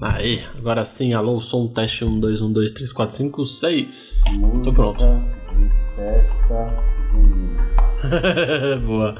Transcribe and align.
Aí, 0.00 0.46
agora 0.56 0.84
sim, 0.84 1.12
alô, 1.12 1.40
som, 1.40 1.66
teste 1.66 2.04
1, 2.04 2.20
2, 2.20 2.40
1, 2.40 2.52
2, 2.52 2.70
3, 2.70 2.92
4, 2.92 3.16
5, 3.16 3.46
6. 3.46 4.22
Música 4.30 4.64
Tô 4.64 4.72
pronto. 4.72 5.04
Boa. 8.86 9.14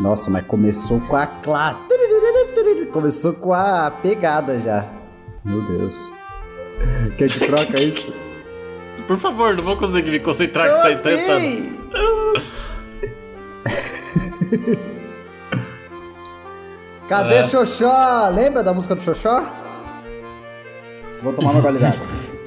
Nossa, 0.00 0.30
mas 0.30 0.46
começou 0.46 1.00
com 1.00 1.16
a 1.16 1.26
classe. 1.26 1.78
Começou 2.92 3.34
com 3.34 3.52
a 3.52 3.90
pegada 3.90 4.58
já. 4.60 4.88
Meu 5.44 5.60
Deus. 5.62 6.12
Quer 7.16 7.28
que 7.28 7.40
troca 7.40 7.80
isso? 7.80 8.12
Por 9.06 9.18
favor, 9.18 9.56
não 9.56 9.64
vou 9.64 9.76
conseguir 9.76 10.10
me 10.10 10.20
concentrar 10.20 10.68
com 10.68 10.76
isso 10.76 10.86
aí 10.86 10.96
tentando. 10.96 11.40
Sim. 11.40 11.78
Cadê 17.08 17.36
É. 17.36 17.44
Xoxó? 17.44 18.28
Lembra 18.34 18.62
da 18.62 18.74
música 18.74 18.94
do 18.94 19.02
Xoxó? 19.02 19.42
Vou 21.22 21.32
tomar 21.32 21.52
uma 21.52 21.60
gole 21.60 21.78
d'água. 21.78 22.06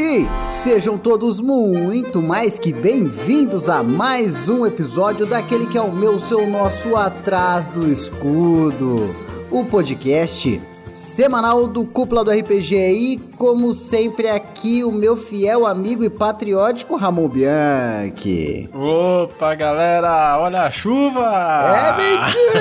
E 0.00 0.28
sejam 0.52 0.96
todos 0.96 1.40
muito 1.40 2.22
mais 2.22 2.56
que 2.56 2.72
bem-vindos 2.72 3.68
a 3.68 3.82
mais 3.82 4.48
um 4.48 4.64
episódio 4.64 5.26
daquele 5.26 5.66
que 5.66 5.76
é 5.76 5.80
o 5.80 5.90
meu, 5.90 6.20
seu, 6.20 6.46
nosso 6.46 6.94
Atrás 6.94 7.68
do 7.68 7.90
Escudo, 7.90 9.12
o 9.50 9.64
podcast 9.64 10.62
semanal 10.94 11.66
do 11.66 11.84
Cúpula 11.84 12.22
do 12.22 12.30
RPG. 12.30 12.76
E 12.76 13.27
como 13.38 13.72
sempre 13.72 14.26
aqui 14.28 14.82
o 14.82 14.90
meu 14.90 15.16
fiel 15.16 15.64
amigo 15.64 16.02
e 16.02 16.10
patriótico 16.10 16.96
Ramon 16.96 17.28
Bianchi. 17.28 18.68
Opa, 18.74 19.54
galera, 19.54 20.36
olha 20.40 20.62
a 20.62 20.70
chuva! 20.70 21.30
É 21.64 21.96
mentira! 21.96 22.58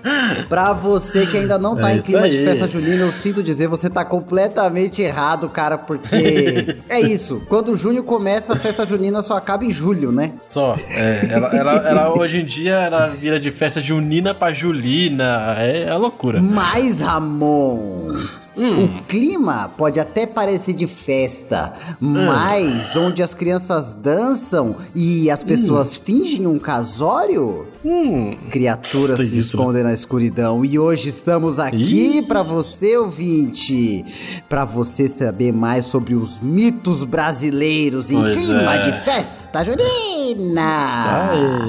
Pra 0.48 0.72
você 0.72 1.26
que 1.26 1.36
ainda 1.36 1.58
não 1.58 1.76
tá 1.76 1.92
É 1.92 1.96
em 1.96 2.02
clima 2.02 2.28
de 2.28 2.38
aí. 2.38 2.44
festa 2.44 2.66
junina, 2.66 3.02
eu 3.02 3.12
sinto 3.12 3.40
dizer, 3.42 3.68
você 3.68 3.88
tá 3.88 4.04
completamente 4.04 5.00
errado, 5.00 5.48
cara, 5.48 5.78
porque 5.78 6.76
é 6.88 7.00
isso. 7.00 7.40
Quando 7.48 7.76
junho 7.76 8.02
começa, 8.02 8.54
a 8.54 8.56
festa 8.56 8.84
junina 8.84 9.22
só 9.22 9.36
acaba 9.36 9.64
em 9.64 9.70
julho, 9.70 10.10
né? 10.10 10.32
Só, 10.42 10.74
é, 10.96 11.28
ela, 11.30 11.48
ela, 11.54 11.72
ela 11.88 12.18
hoje 12.18 12.40
em 12.40 12.44
dia 12.44 12.74
ela 12.74 13.06
vira 13.06 13.38
de 13.38 13.50
festa 13.52 13.80
junina 13.80 14.34
pra 14.34 14.52
julina, 14.52 15.54
é, 15.58 15.84
é 15.84 15.94
loucura. 15.94 16.40
Mas, 16.42 17.00
Ramon, 17.00 18.18
Hum. 18.60 18.84
o 18.84 19.02
clima 19.04 19.70
pode 19.76 19.98
até 19.98 20.26
parecer 20.26 20.74
de 20.74 20.86
festa, 20.86 21.72
mas 21.98 22.94
onde 22.94 23.22
as 23.22 23.32
crianças 23.32 23.94
dançam 23.94 24.76
e 24.94 25.30
as 25.30 25.42
pessoas 25.42 25.96
fingem 25.96 26.46
um 26.46 26.58
casório, 26.58 27.66
Hum. 27.82 28.36
criaturas 28.50 29.16
se 29.16 29.38
isso, 29.38 29.48
escondem 29.56 29.82
na 29.82 29.92
escuridão. 29.94 30.62
E 30.62 30.78
hoje 30.78 31.08
estamos 31.08 31.58
aqui 31.58 32.20
pra 32.20 32.42
você, 32.42 32.98
ouvinte, 32.98 34.04
pra 34.48 34.66
você 34.66 35.08
saber 35.08 35.52
mais 35.52 35.86
sobre 35.86 36.14
os 36.14 36.38
mitos 36.40 37.02
brasileiros 37.04 38.10
em 38.10 38.16
Pois 38.20 38.36
clima 38.36 38.74
é. 38.74 38.78
de 38.78 38.92
festa 39.04 39.64
junina. 39.64 40.84
Isso 40.84 41.08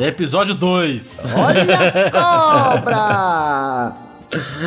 aí, 0.02 0.04
episódio 0.08 0.54
2. 0.56 1.20
Olha 1.38 1.78
a 1.88 2.12
cobra! 3.96 4.11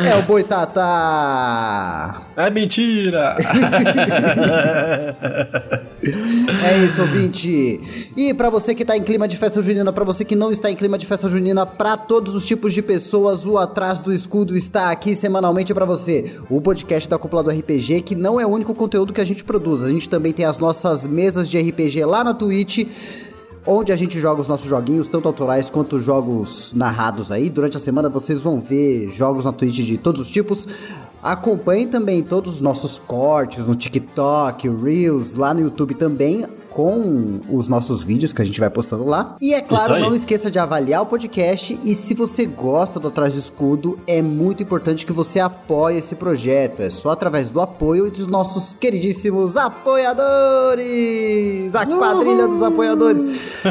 É 0.05 0.15
o 0.15 0.21
boitatá! 0.23 2.21
É 2.37 2.49
mentira! 2.49 3.35
É 6.63 6.77
isso, 6.85 7.01
ouvinte. 7.01 7.79
E 8.15 8.33
pra 8.33 8.49
você 8.49 8.75
que 8.75 8.85
tá 8.85 8.95
em 8.95 9.03
clima 9.03 9.27
de 9.27 9.37
festa 9.37 9.61
junina, 9.61 9.91
pra 9.91 10.03
você 10.03 10.23
que 10.23 10.35
não 10.35 10.51
está 10.51 10.69
em 10.69 10.75
clima 10.75 10.97
de 10.97 11.05
festa 11.05 11.27
junina, 11.27 11.65
pra 11.65 11.97
todos 11.97 12.35
os 12.35 12.45
tipos 12.45 12.73
de 12.73 12.81
pessoas, 12.81 13.47
o 13.47 13.57
Atrás 13.57 13.99
do 13.99 14.13
Escudo 14.13 14.55
está 14.55 14.91
aqui 14.91 15.15
semanalmente 15.15 15.73
pra 15.73 15.85
você. 15.85 16.31
O 16.49 16.61
podcast 16.61 17.09
da 17.09 17.17
Cúpula 17.17 17.43
do 17.43 17.49
RPG, 17.49 18.01
que 18.01 18.15
não 18.15 18.39
é 18.39 18.45
o 18.45 18.49
único 18.49 18.75
conteúdo 18.75 19.13
que 19.13 19.21
a 19.21 19.25
gente 19.25 19.43
produz. 19.43 19.83
A 19.83 19.89
gente 19.89 20.07
também 20.07 20.31
tem 20.31 20.45
as 20.45 20.59
nossas 20.59 21.07
mesas 21.07 21.49
de 21.49 21.59
RPG 21.59 22.05
lá 22.05 22.23
na 22.23 22.33
Twitch. 22.33 22.85
Onde 23.67 23.91
a 23.91 23.95
gente 23.95 24.19
joga 24.19 24.41
os 24.41 24.47
nossos 24.47 24.67
joguinhos, 24.67 25.09
tanto 25.09 25.27
autorais 25.27 25.71
quanto 25.71 25.99
jogos 25.99 26.71
narrados 26.75 27.31
aí. 27.31 27.49
Durante 27.49 27.77
a 27.77 27.79
semana 27.79 28.09
vocês 28.09 28.39
vão 28.39 28.61
ver 28.61 29.09
jogos 29.09 29.43
na 29.43 29.51
Twitch 29.51 29.77
de 29.77 29.97
todos 29.97 30.21
os 30.21 30.29
tipos. 30.29 30.67
Acompanhem 31.23 31.87
também 31.87 32.21
todos 32.21 32.53
os 32.53 32.61
nossos 32.61 32.99
cortes 32.99 33.65
no 33.65 33.73
TikTok, 33.73 34.69
Reels, 34.69 35.33
lá 35.33 35.51
no 35.51 35.61
YouTube 35.61 35.95
também, 35.95 36.45
com 36.75 37.39
os 37.49 37.69
nossos 37.69 38.03
vídeos 38.03 38.33
que 38.33 38.41
a 38.41 38.45
gente 38.45 38.59
vai 38.59 38.69
postando 38.69 39.05
lá. 39.05 39.37
E 39.41 39.53
é 39.53 39.61
claro, 39.61 39.97
não 39.97 40.13
esqueça 40.13 40.51
de 40.51 40.59
avaliar 40.59 41.01
o 41.03 41.05
podcast. 41.05 41.79
E 41.85 41.95
se 41.95 42.13
você 42.13 42.45
gosta 42.45 42.99
do 42.99 43.07
Atrás 43.07 43.31
do 43.31 43.39
Escudo, 43.39 43.97
é 44.05 44.21
muito 44.21 44.61
importante 44.61 45.05
que 45.05 45.13
você 45.13 45.39
apoie 45.39 45.99
esse 45.99 46.15
projeto. 46.15 46.81
É 46.81 46.89
só 46.89 47.11
através 47.11 47.47
do 47.49 47.61
apoio 47.61 48.11
dos 48.11 48.27
nossos 48.27 48.73
queridíssimos 48.73 49.55
apoiadores! 50.55 51.73
A 51.75 51.85
quadrilha 51.85 52.45
dos 52.45 52.61
apoiadores! 52.61 53.23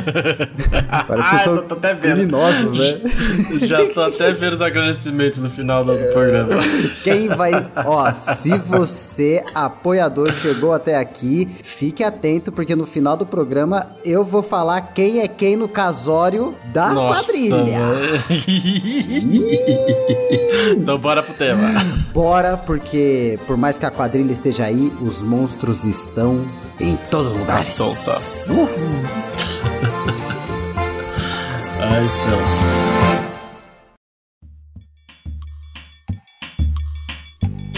Parece 1.07 1.29
que 1.29 1.37
Ah, 1.37 1.45
são 1.45 1.59
tô 1.63 1.75
até 1.75 1.93
vendo. 1.93 2.15
criminosos, 2.17 2.73
né? 2.73 3.01
Já 3.69 3.87
tô 3.93 4.01
até 4.01 4.33
vendo 4.33 4.55
os 4.55 4.63
agradecimentos 4.63 5.41
no 5.41 5.51
final 5.51 5.85
do 5.85 5.93
programa. 6.15 6.55
Quem 7.03 7.29
vai. 7.29 7.53
Ó, 7.85 8.11
se 8.13 8.57
você, 8.57 9.45
apoiador, 9.55 10.33
chegou 10.33 10.73
até 10.73 10.97
aqui, 10.97 11.47
fique 11.63 12.03
atento, 12.03 12.51
porque 12.51 12.75
no 12.75 12.87
final 12.95 13.17
do 13.17 13.27
programa 13.27 13.89
eu 14.05 14.25
vou 14.25 14.41
falar 14.41 14.81
quem 14.81 15.19
é 15.19 15.27
quem 15.27 15.57
no 15.57 15.69
casório 15.69 16.55
da 16.67 16.93
Nossa, 16.93 17.25
quadrilha. 17.25 17.81
então 20.79 20.97
bora 20.97 21.21
pro 21.21 21.35
tema. 21.35 21.69
Bora, 22.13 22.57
porque 22.57 23.37
por 23.49 23.57
mais 23.57 23.77
que 23.77 23.85
a 23.85 23.91
quadrilha 23.91 24.31
esteja 24.31 24.67
aí, 24.67 24.93
os 25.01 25.21
monstros 25.23 25.83
estão 25.83 26.45
em 26.79 26.95
todos 27.11 27.33
os 27.33 27.39
lugares. 27.39 27.67
solta. 27.67 28.17
Uh, 28.49 28.69
Ai, 31.83 32.09
céus. 32.09 32.84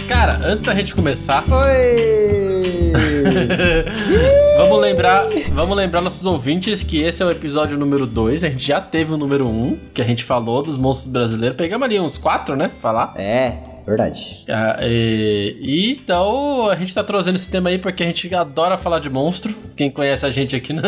Cara, 0.08 0.40
antes 0.44 0.64
da 0.64 0.74
gente 0.74 0.94
começar, 0.94 1.44
Oi! 1.50 2.92
vamos 4.58 4.80
lembrar, 4.80 5.26
vamos 5.52 5.76
lembrar 5.76 6.00
nossos 6.00 6.24
ouvintes 6.24 6.84
que 6.84 7.02
esse 7.02 7.22
é 7.22 7.26
o 7.26 7.30
episódio 7.30 7.76
número 7.76 8.06
2. 8.06 8.44
A 8.44 8.48
gente 8.48 8.64
já 8.64 8.80
teve 8.80 9.12
o 9.12 9.16
número 9.16 9.46
1, 9.46 9.48
um, 9.48 9.76
que 9.92 10.00
a 10.00 10.04
gente 10.04 10.22
falou 10.22 10.62
dos 10.62 10.76
monstros 10.76 11.12
brasileiros. 11.12 11.56
Pegamos 11.56 11.84
ali 11.84 11.98
uns 11.98 12.16
4, 12.18 12.54
né? 12.54 12.70
Falar. 12.78 13.14
é, 13.16 13.58
verdade. 13.86 14.44
Ah, 14.48 14.78
e, 14.82 15.56
e 15.60 15.92
então 15.92 16.68
a 16.68 16.74
gente 16.76 16.92
tá 16.94 17.02
trazendo 17.04 17.36
esse 17.36 17.48
tema 17.48 17.68
aí 17.70 17.78
porque 17.78 18.02
a 18.02 18.06
gente 18.06 18.32
adora 18.34 18.76
falar 18.76 18.98
de 18.98 19.08
monstro. 19.08 19.54
Quem 19.76 19.90
conhece 19.90 20.24
a 20.26 20.30
gente 20.30 20.54
aqui. 20.56 20.72
Né? 20.76 20.82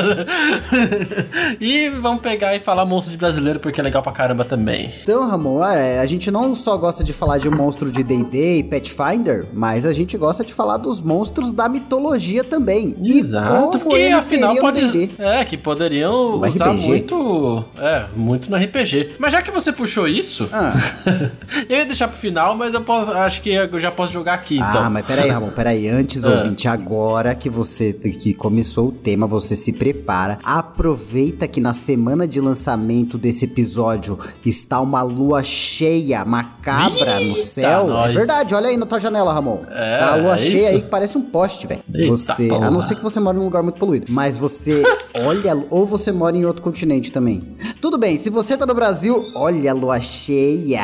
e 1.61 1.89
vamos 1.91 2.21
pegar 2.21 2.55
e 2.55 2.61
falar 2.61 2.85
monstro 2.85 3.13
de 3.13 3.19
brasileiro 3.19 3.61
porque 3.61 3.81
é 3.81 3.85
legal 3.85 4.03
pra 4.03 4.13
caramba 4.13 4.45
também. 4.45 4.93
Então, 5.03 5.29
Ramon, 5.29 5.65
é, 5.65 5.99
a 6.01 6.07
gente 6.07 6.31
não 6.31 6.55
só 6.55 6.77
gosta 6.77 7.03
de 7.05 7.13
falar 7.13 7.39
de 7.39 7.49
monstro 7.51 7.91
de 7.91 8.03
D&D 8.03 8.59
e 8.59 8.63
Pathfinder, 8.65 9.47
mas 9.53 9.87
a 9.87 9.93
gente 9.93 10.17
gosta 10.19 10.45
de 10.45 10.53
falar 10.53 10.77
dos 10.77 11.01
monstros 11.01 11.53
da 11.53 11.69
mitologia 11.69 12.43
também. 12.45 12.95
E 13.03 13.23
como 13.23 13.71
porque 13.79 13.95
eles 13.97 14.19
afinal 14.19 14.51
seriam 14.55 14.65
pode. 14.65 15.11
É, 15.19 15.45
que 15.45 15.57
poderiam 15.57 16.39
No 16.39 16.47
usar 16.47 16.71
RPG. 16.73 16.87
muito. 16.87 17.65
É, 17.79 18.07
muito 18.15 18.51
no 18.51 18.57
RPG. 18.57 19.11
Mas 19.19 19.33
já 19.33 19.43
que 19.43 19.51
você 19.51 19.73
puxou 19.73 20.07
isso, 20.07 20.49
Ah. 20.53 20.75
eu 21.69 21.79
ia 21.79 21.85
deixar 21.87 22.09
pro 22.09 22.17
final, 22.17 22.55
mas 22.57 22.75
eu 22.75 22.83
posso. 22.89 23.13
Acho 23.13 23.43
que 23.43 23.51
eu 23.51 23.79
já 23.79 23.91
posso 23.91 24.13
jogar 24.13 24.35
aqui, 24.35 24.57
então. 24.57 24.85
Ah, 24.85 24.91
mas 24.91 25.05
peraí, 25.05 25.29
Ramon, 25.29 25.51
peraí. 25.51 25.89
Antes, 25.89 26.25
Ah. 26.25 26.31
ouvinte, 26.31 26.67
agora 26.67 27.35
que 27.35 27.51
você 27.51 27.93
que 27.93 28.33
começou 28.33 28.89
o 28.89 28.93
tema, 28.93 29.27
você 29.27 29.55
se 29.55 29.73
prepara. 29.73 30.39
Aproveita 30.43 31.47
que 31.47 31.61
na 31.61 31.75
semana 31.75 32.27
de 32.27 32.41
lançamento 32.41 33.19
desse 33.19 33.45
episódio 33.45 34.19
está 34.45 34.81
uma 34.81 35.03
lua 35.03 35.43
cheia 35.43 36.25
macabra 36.25 37.17
no 37.21 37.37
Eita, 37.37 37.41
céu. 37.41 37.85
É 37.85 37.89
nós. 37.89 38.15
verdade, 38.15 38.55
olha 38.55 38.69
aí 38.69 38.77
na 38.77 38.87
tua 38.87 38.99
janela, 38.99 39.33
Ramon. 39.33 39.59
É, 39.71 39.99
tá 39.99 40.13
a 40.15 40.17
lua 40.17 40.35
é 40.35 40.39
cheia 40.39 40.57
isso? 40.57 40.69
aí 40.69 40.81
que 40.83 40.89
parece 40.89 41.19
um 41.19 41.23
poste, 41.23 41.67
velho. 41.67 41.83
Você, 42.09 42.47
a 42.51 42.55
porra. 42.55 42.71
não 42.71 42.81
ser 42.81 42.95
que 42.95 43.03
você 43.03 43.21
mora 43.21 43.37
num 43.37 43.45
lugar 43.45 43.63
muito 43.63 43.79
poluído, 43.79 44.11
mas 44.13 44.39
você 44.39 44.83
olha, 45.25 45.65
ou 45.71 45.85
você 45.87 46.11
mora 46.13 46.37
em 46.37 46.45
outro 46.45 46.63
continente 46.63 47.11
também. 47.13 47.43
Tudo 47.81 47.97
bem, 47.99 48.17
se 48.17 48.31
você 48.31 48.57
tá 48.57 48.67
no 48.67 48.75
Brasil, 48.75 49.25
olha 49.35 49.71
a 49.71 49.75
lua 49.75 50.01
cheia. 50.01 50.81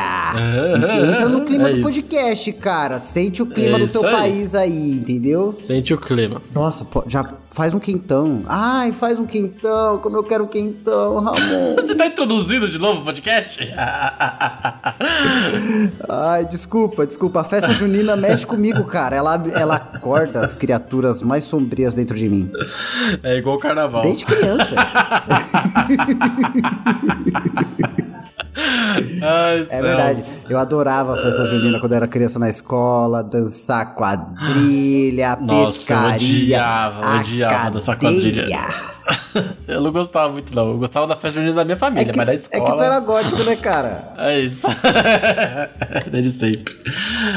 E 0.79 1.09
entra 1.11 1.29
no 1.29 1.45
clima 1.45 1.69
É 1.69 1.73
do 1.73 1.79
isso. 1.79 1.83
podcast, 1.83 2.53
cara. 2.55 3.01
Sente 3.01 3.43
o 3.43 3.47
clima 3.47 3.77
É 3.77 3.81
do 3.87 3.93
teu 3.93 4.05
aí. 4.07 4.13
país 4.13 4.55
aí, 4.55 4.93
entendeu? 4.93 5.55
Sente 5.57 5.93
o 5.95 5.99
clima. 5.99 6.41
Nossa, 6.55 6.85
pô, 6.85 7.05
já 7.07 7.25
faz 7.55 7.73
um 7.73 7.79
quentão. 7.79 8.43
Ai, 8.49 8.91
faz 8.91 9.17
um 9.19 9.27
quentão, 9.27 9.99
como 9.99 10.17
eu 10.17 10.25
quero 10.25 10.43
um 10.43 10.49
quentão, 10.49 11.21
Ramon. 11.21 11.77
Você 11.79 11.95
tá 11.95 12.07
introduzindo 12.07 12.69
de 12.69 12.81
novo 12.81 13.01
o 13.01 13.05
podcast? 13.05 13.61
Ai, 16.09 16.45
desculpa, 16.47 17.07
desculpa. 17.07 17.43
A 17.43 17.45
festa 17.45 17.73
junina 17.73 18.17
mexe 18.17 18.45
comigo, 18.45 18.83
cara. 18.85 19.15
Ela, 19.15 19.41
ela 19.55 19.77
acorda 19.77 20.41
as 20.41 20.53
criaturas 20.53 21.23
mais 21.23 21.45
sombrias 21.45 21.95
dentro 21.95 22.17
de 22.17 22.29
mim. 22.29 22.51
É 23.23 23.37
igual 23.37 23.55
o 23.57 23.61
carnaval. 23.61 24.03
Desde 24.03 24.25
criança. 24.25 24.75
Ai, 28.57 29.67
É 29.71 29.83
verdade. 29.83 30.23
Eu 30.49 30.59
adorava 30.59 31.15
a 31.15 31.19
festa 31.19 31.47
junina 31.47 31.81
quando 31.81 31.93
eu 31.93 31.97
era 31.97 32.07
criança 32.09 32.39
na 32.39 32.49
escola, 32.49 33.23
dançar 33.23 33.95
quadrilha, 33.95 35.37
Nossa, 35.37 35.63
eu 35.63 35.67
pescaria, 35.73 36.17
odiava, 36.17 37.17
odiava 37.21 37.71
dançar 37.73 37.99
quadrilha. 37.99 38.95
Eu 39.69 39.83
não 39.83 39.93
gostava 39.93 40.33
muito, 40.33 40.55
não. 40.57 40.71
Eu 40.71 40.79
gostava 40.79 41.07
da 41.07 41.15
festa 41.15 41.39
junina 41.39 41.53
da 41.57 41.63
minha 41.65 41.75
É 41.75 41.79
família, 41.79 42.11
que, 42.11 42.17
mas 42.17 42.27
da 42.27 42.33
é 42.33 42.37
escola. 42.37 42.65
que 42.71 42.77
tu 42.79 42.83
era 42.85 43.01
gótico, 43.01 43.43
né, 43.45 43.55
cara? 43.57 44.15
É 44.17 44.41
isso. 44.41 44.67
Desde 46.11 46.31
sempre. 46.31 46.75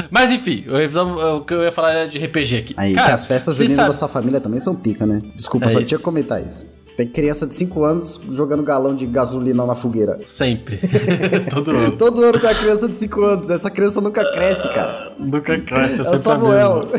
Mas 0.09 0.31
enfim, 0.31 0.63
eu, 0.65 1.35
o 1.37 1.41
que 1.41 1.53
eu 1.53 1.63
ia 1.63 1.71
falar 1.71 1.91
era 1.91 2.07
de 2.09 2.17
RPG 2.19 2.57
aqui. 2.57 2.73
Aí, 2.77 2.93
Cara, 2.93 3.07
que 3.07 3.13
as 3.15 3.25
festas 3.25 3.57
juninas 3.57 3.77
da 3.87 3.93
sua 3.93 4.07
família 4.07 4.39
também 4.39 4.61
são 4.61 4.73
pica, 4.73 5.05
né? 5.05 5.21
Desculpa, 5.35 5.65
É 5.65 5.69
só 5.69 5.79
isso. 5.79 5.87
tinha 5.89 5.97
que 5.97 6.03
comentar 6.05 6.41
isso. 6.41 6.65
Tem 6.97 7.05
criança 7.05 7.45
de 7.45 7.53
5 7.53 7.83
anos 7.83 8.19
jogando 8.31 8.63
galão 8.63 8.95
de 8.95 9.05
gasolina 9.05 9.63
na 9.67 9.75
fogueira. 9.75 10.17
Sempre. 10.25 10.79
Todo 11.47 11.69
ano. 11.69 11.91
Todo 11.91 12.23
ano 12.23 12.39
tem 12.39 12.49
uma 12.49 12.55
criança 12.55 12.89
de 12.89 12.95
5 12.95 13.23
anos. 13.23 13.49
Essa 13.51 13.69
criança 13.69 14.01
nunca 14.01 14.25
cresce, 14.31 14.67
cara. 14.69 15.11
Nunca 15.19 15.59
cresce, 15.59 15.99
é 15.99 16.01
É 16.01 16.03
sempre 16.05 16.15
a 16.17 16.23
Samuel. 16.23 16.89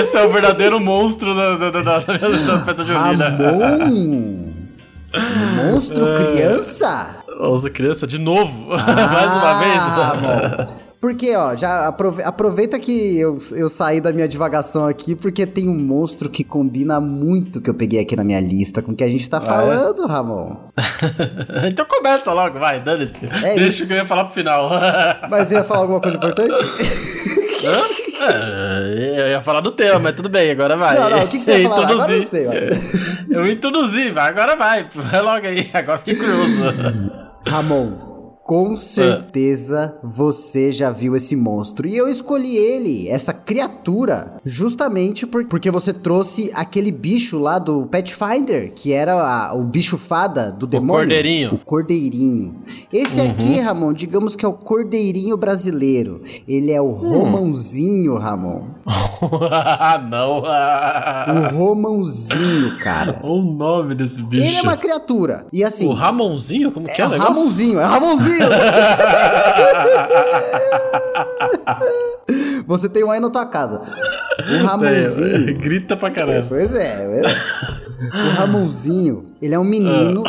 Esse 0.00 0.16
é 0.16 0.26
o 0.26 0.32
verdadeiro 0.32 0.80
monstro 0.80 1.36
da, 1.36 1.56
da, 1.56 1.70
da, 1.70 1.82
da, 1.82 1.98
da, 2.00 2.64
festa 2.64 2.82
junina. 2.84 3.28
Ramon! 3.28 4.52
Monstro 5.56 6.04
É. 6.08 6.32
criança? 6.32 7.16
Nossa, 7.38 7.70
criança, 7.70 8.08
de 8.08 8.18
novo. 8.18 8.66
Mais 8.74 9.32
uma 9.32 9.58
vez. 9.60 9.78
Ah, 9.78 10.66
bom. 10.66 10.83
Porque, 11.04 11.36
ó, 11.36 11.54
já 11.54 11.86
aprove- 11.86 12.22
aproveita 12.22 12.78
que 12.78 13.18
eu, 13.18 13.36
eu 13.52 13.68
saí 13.68 14.00
da 14.00 14.10
minha 14.10 14.26
divagação 14.26 14.86
aqui, 14.86 15.14
porque 15.14 15.44
tem 15.44 15.68
um 15.68 15.76
monstro 15.78 16.30
que 16.30 16.42
combina 16.42 16.98
muito 16.98 17.60
que 17.60 17.68
eu 17.68 17.74
peguei 17.74 18.00
aqui 18.00 18.16
na 18.16 18.24
minha 18.24 18.40
lista 18.40 18.80
com 18.80 18.92
o 18.92 18.96
que 18.96 19.04
a 19.04 19.06
gente 19.06 19.28
tá 19.28 19.36
é? 19.36 19.40
falando, 19.42 20.06
Ramon. 20.06 20.56
então 21.68 21.84
começa 21.84 22.32
logo, 22.32 22.58
vai, 22.58 22.80
dane-se. 22.80 23.26
É 23.26 23.54
Deixa 23.54 23.64
isso. 23.66 23.84
o 23.84 23.86
que 23.86 23.92
eu 23.92 23.98
ia 23.98 24.06
falar 24.06 24.24
pro 24.24 24.32
final. 24.32 24.70
Mas 25.30 25.52
ia 25.52 25.62
falar 25.62 25.80
alguma 25.82 26.00
coisa 26.00 26.16
importante? 26.16 26.54
Hã? 27.66 28.04
É, 28.26 29.20
eu 29.20 29.28
ia 29.32 29.42
falar 29.42 29.60
do 29.60 29.72
tema, 29.72 29.98
mas 29.98 30.16
tudo 30.16 30.30
bem, 30.30 30.50
agora 30.52 30.74
vai. 30.74 30.98
Não, 30.98 31.10
não, 31.10 31.24
o 31.24 31.28
que, 31.28 31.38
que 31.38 31.44
você 31.44 31.58
ia 31.58 31.68
falar? 31.68 31.90
Agora 31.90 32.12
eu 32.12 32.18
não 32.20 32.26
sei. 32.26 32.46
Eu 33.28 33.46
introduzi, 33.46 34.10
vai, 34.10 34.30
agora 34.30 34.56
vai. 34.56 34.86
Vai 34.94 35.20
logo 35.20 35.46
aí, 35.46 35.68
agora 35.74 35.98
fiquei 35.98 36.14
curioso. 36.14 37.12
Ramon, 37.46 38.13
com 38.44 38.76
certeza 38.76 39.96
você 40.02 40.70
já 40.70 40.90
viu 40.90 41.16
esse 41.16 41.34
monstro. 41.34 41.88
E 41.88 41.96
eu 41.96 42.06
escolhi 42.08 42.54
ele, 42.56 43.08
essa 43.08 43.32
criatura, 43.32 44.34
justamente 44.44 45.26
por- 45.26 45.46
porque 45.46 45.70
você 45.70 45.94
trouxe 45.94 46.50
aquele 46.54 46.92
bicho 46.92 47.38
lá 47.38 47.58
do 47.58 47.86
Pathfinder, 47.86 48.72
que 48.74 48.92
era 48.92 49.14
a- 49.14 49.54
o 49.54 49.62
bicho 49.64 49.96
fada 49.96 50.52
do 50.52 50.66
demônio. 50.66 50.94
cordeirinho. 50.94 51.54
O 51.54 51.58
cordeirinho. 51.58 52.54
Esse 52.92 53.18
aqui, 53.22 53.58
Ramon, 53.60 53.94
digamos 53.94 54.36
que 54.36 54.44
é 54.44 54.48
o 54.48 54.52
cordeirinho 54.52 55.38
brasileiro. 55.38 56.20
Ele 56.46 56.70
é 56.70 56.80
o 56.82 56.90
Romãozinho, 56.90 58.14
Ramon. 58.16 58.66
ah, 58.86 59.98
não. 60.06 60.42
O 61.58 61.64
Romãozinho, 61.64 62.78
cara. 62.80 63.20
O 63.24 63.40
nome 63.40 63.94
desse 63.94 64.22
bicho. 64.22 64.44
Ele 64.44 64.56
é 64.56 64.62
uma 64.62 64.76
criatura. 64.76 65.46
E 65.52 65.64
assim. 65.64 65.88
O 65.88 65.92
Ramonzinho? 65.92 66.70
Como 66.70 66.86
que 66.86 67.00
é, 67.00 67.04
é 67.04 67.08
o 67.08 67.10
negócio? 67.10 67.32
Ramonzinho, 67.34 67.80
é 67.80 67.84
Ramonzinho! 68.38 68.48
Você 72.66 72.88
tem 72.88 73.04
um 73.04 73.10
aí 73.10 73.20
na 73.20 73.30
tua 73.30 73.46
casa. 73.46 73.80
O 74.60 74.64
Ramonzinho. 74.64 75.48
É, 75.48 75.52
Grita 75.54 75.96
pra 75.96 76.10
caramba. 76.10 76.46
Pois 76.48 76.74
é, 76.74 77.06
pois 77.06 77.22
é. 77.22 78.26
O 78.26 78.30
Ramonzinho, 78.34 79.26
ele 79.40 79.54
é 79.54 79.58
um 79.58 79.64
menino 79.64 80.24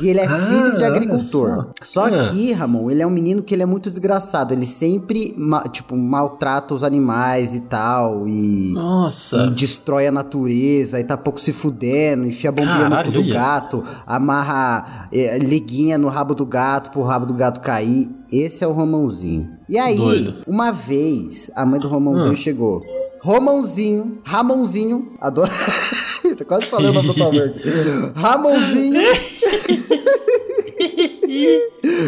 e 0.00 0.08
ele 0.08 0.20
é 0.20 0.28
filho 0.28 0.76
de 0.76 0.84
Ah, 0.84 0.88
agricultor. 0.88 1.50
olha 1.58 1.66
Só 1.82 2.04
Ah. 2.04 2.10
que, 2.30 2.52
Ramon, 2.52 2.90
ele 2.90 3.02
é 3.02 3.06
um 3.06 3.10
menino 3.10 3.42
que 3.42 3.52
ele 3.52 3.62
é 3.62 3.66
muito 3.66 3.90
desgraçado. 3.90 4.54
Ele 4.54 4.64
sempre, 4.66 5.34
tipo, 5.72 5.96
maltrata 5.96 6.72
os 6.72 6.84
animais 6.84 7.54
e 7.54 7.60
tal. 7.60 8.26
E. 8.28 8.72
Nossa. 8.74 9.36
E 9.46 9.50
destrói 9.50 10.06
a 10.06 10.12
natureza, 10.12 11.00
e 11.00 11.04
tá 11.04 11.16
pouco 11.16 11.40
se 11.40 11.52
fudendo, 11.52 12.26
enfia 12.26 12.50
a 12.50 12.52
bombinha 12.52 12.88
no 12.88 12.96
cu 13.04 13.10
do 13.10 13.28
Caralho. 13.28 13.32
gato, 13.32 13.84
amarra 14.06 15.08
é, 15.12 15.38
liguinha 15.38 15.98
no 15.98 16.08
rabo 16.08 16.34
do 16.34 16.46
gato 16.46 16.90
pro 16.90 17.02
rabo 17.02 17.26
do 17.26 17.34
gato 17.34 17.60
cair. 17.60 18.08
Esse 18.32 18.62
é 18.62 18.66
o 18.66 18.72
Romãozinho. 18.72 19.50
E 19.68 19.76
aí, 19.76 19.96
Doido. 19.96 20.34
uma 20.46 20.70
vez, 20.70 21.50
a 21.56 21.66
mãe 21.66 21.80
do 21.80 21.88
Romãozinho 21.88 22.32
Hum. 22.32 22.36
chegou. 22.36 22.80
Romãozinho, 23.20 24.18
Ramonzinho, 24.24 25.12
adoro. 25.20 25.50
Eu 26.38 26.46
quase 26.46 26.66
falei 26.66 26.90
o 26.90 26.92
nome 26.92 27.06
do 27.08 27.14
Tom 27.14 27.30
Brady. 27.30 27.62
Ramonzinho. 28.14 29.00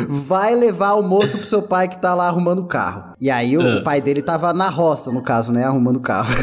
Vai 0.09 0.55
levar 0.55 0.89
almoço 0.89 1.39
pro 1.39 1.47
seu 1.47 1.63
pai 1.63 1.89
que 1.89 2.01
tá 2.01 2.15
lá 2.15 2.27
arrumando 2.29 2.61
o 2.61 2.67
carro. 2.67 3.13
E 3.21 3.31
aí 3.31 3.57
o 3.57 3.79
Ah. 3.79 3.83
pai 3.83 4.01
dele 4.01 4.23
tava 4.23 4.53
na 4.53 4.69
roça, 4.69 5.11
no 5.13 5.23
caso, 5.23 5.53
né? 5.53 5.65
Arrumando 5.65 5.97
o 5.97 6.01
carro. 6.01 6.35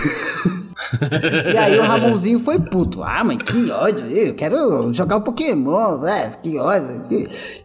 E 1.54 1.58
aí 1.58 1.78
o 1.80 1.84
Ramonzinho 1.84 2.40
foi 2.40 2.60
puto. 2.60 3.04
Ah, 3.04 3.24
mãe, 3.24 3.38
que 3.38 3.70
ódio. 3.72 4.06
Eu 4.08 4.34
quero 4.36 4.92
jogar 4.94 5.18
o 5.18 5.22
Pokémon. 5.22 6.04
É, 6.06 6.30
que 6.42 6.58
ódio. 6.58 7.02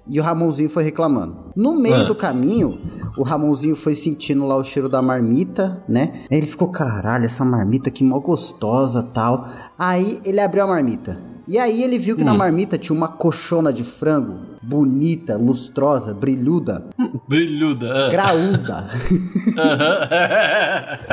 E 0.07 0.21
o 0.21 0.23
Ramonzinho 0.23 0.69
foi 0.69 0.83
reclamando. 0.85 1.37
No 1.57 1.79
meio 1.79 2.03
Ah. 2.03 2.05
do 2.05 2.15
caminho, 2.15 2.81
o 3.17 3.23
Ramonzinho 3.23 3.77
foi 3.77 3.95
sentindo 3.95 4.47
lá 4.47 4.57
o 4.57 4.65
cheiro 4.65 4.89
da 4.89 5.01
marmita, 5.01 5.83
né? 5.89 6.25
Aí 6.31 6.39
ele 6.39 6.47
ficou, 6.47 6.69
caralho, 6.69 7.25
essa 7.25 7.45
marmita 7.45 7.91
que 7.91 8.03
mó 8.03 8.19
gostosa 8.19 9.03
tal. 9.03 9.47
Aí 9.79 10.19
ele 10.25 10.41
abriu 10.41 10.65
a 10.65 10.67
marmita. 10.67 11.17
E 11.47 11.59
aí 11.59 11.83
ele 11.83 11.99
viu 11.99 12.17
que 12.17 12.25
na 12.25 12.35
marmita 12.35 12.79
tinha 12.79 12.97
uma 12.97 13.09
coxona 13.09 13.73
de 13.73 13.85
frango, 13.85 14.39
bonita, 14.63 15.37
lustrosa, 15.37 16.15
brilhuda, 16.15 16.87
Brilhuda. 17.29 18.07
ah. 18.07 18.09
graúda. 18.11 18.91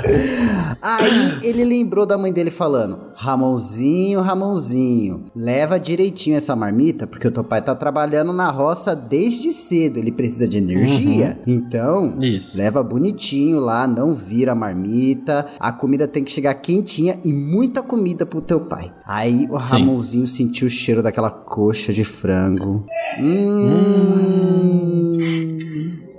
Aí 0.82 1.40
ele 1.44 1.64
lembrou 1.66 2.06
da 2.06 2.18
mãe 2.18 2.32
dele 2.32 2.52
falando: 2.52 3.00
Ramonzinho, 3.16 4.22
Ramonzinho, 4.22 5.26
leva 5.36 5.80
direitinho 5.80 6.38
essa 6.38 6.56
marmita, 6.56 7.06
porque 7.06 7.28
o 7.28 7.32
teu 7.32 7.44
pai 7.44 7.62
tá 7.62 7.76
trabalhando 7.76 8.34
na 8.34 8.50
roça 8.50 8.96
desde 8.96 9.52
cedo, 9.52 9.98
ele 9.98 10.12
precisa 10.12 10.48
de 10.48 10.58
energia. 10.58 11.40
Então, 11.46 12.18
Isso. 12.22 12.58
leva 12.58 12.82
bonitinho 12.84 13.60
lá, 13.60 13.86
não 13.88 14.14
vira 14.14 14.54
a 14.54 14.56
marmita, 14.56 15.46
a 15.60 15.72
comida 15.72 16.08
tem 16.08 16.24
que 16.24 16.32
chegar 16.32 16.54
quentinha 16.56 17.20
e 17.24 17.34
muita 17.34 17.82
comida 17.82 18.26
pro 18.26 18.42
teu 18.42 18.62
pai. 18.62 18.92
Aí 19.14 19.46
o 19.52 19.60
Sim. 19.60 19.72
Ramonzinho 19.80 20.26
sentiu 20.26 20.68
o 20.68 20.70
cheiro 20.70 21.04
daquela 21.04 21.30
coxa 21.30 21.92
de 21.92 22.06
frango. 22.06 22.86
Hum. 23.20 25.18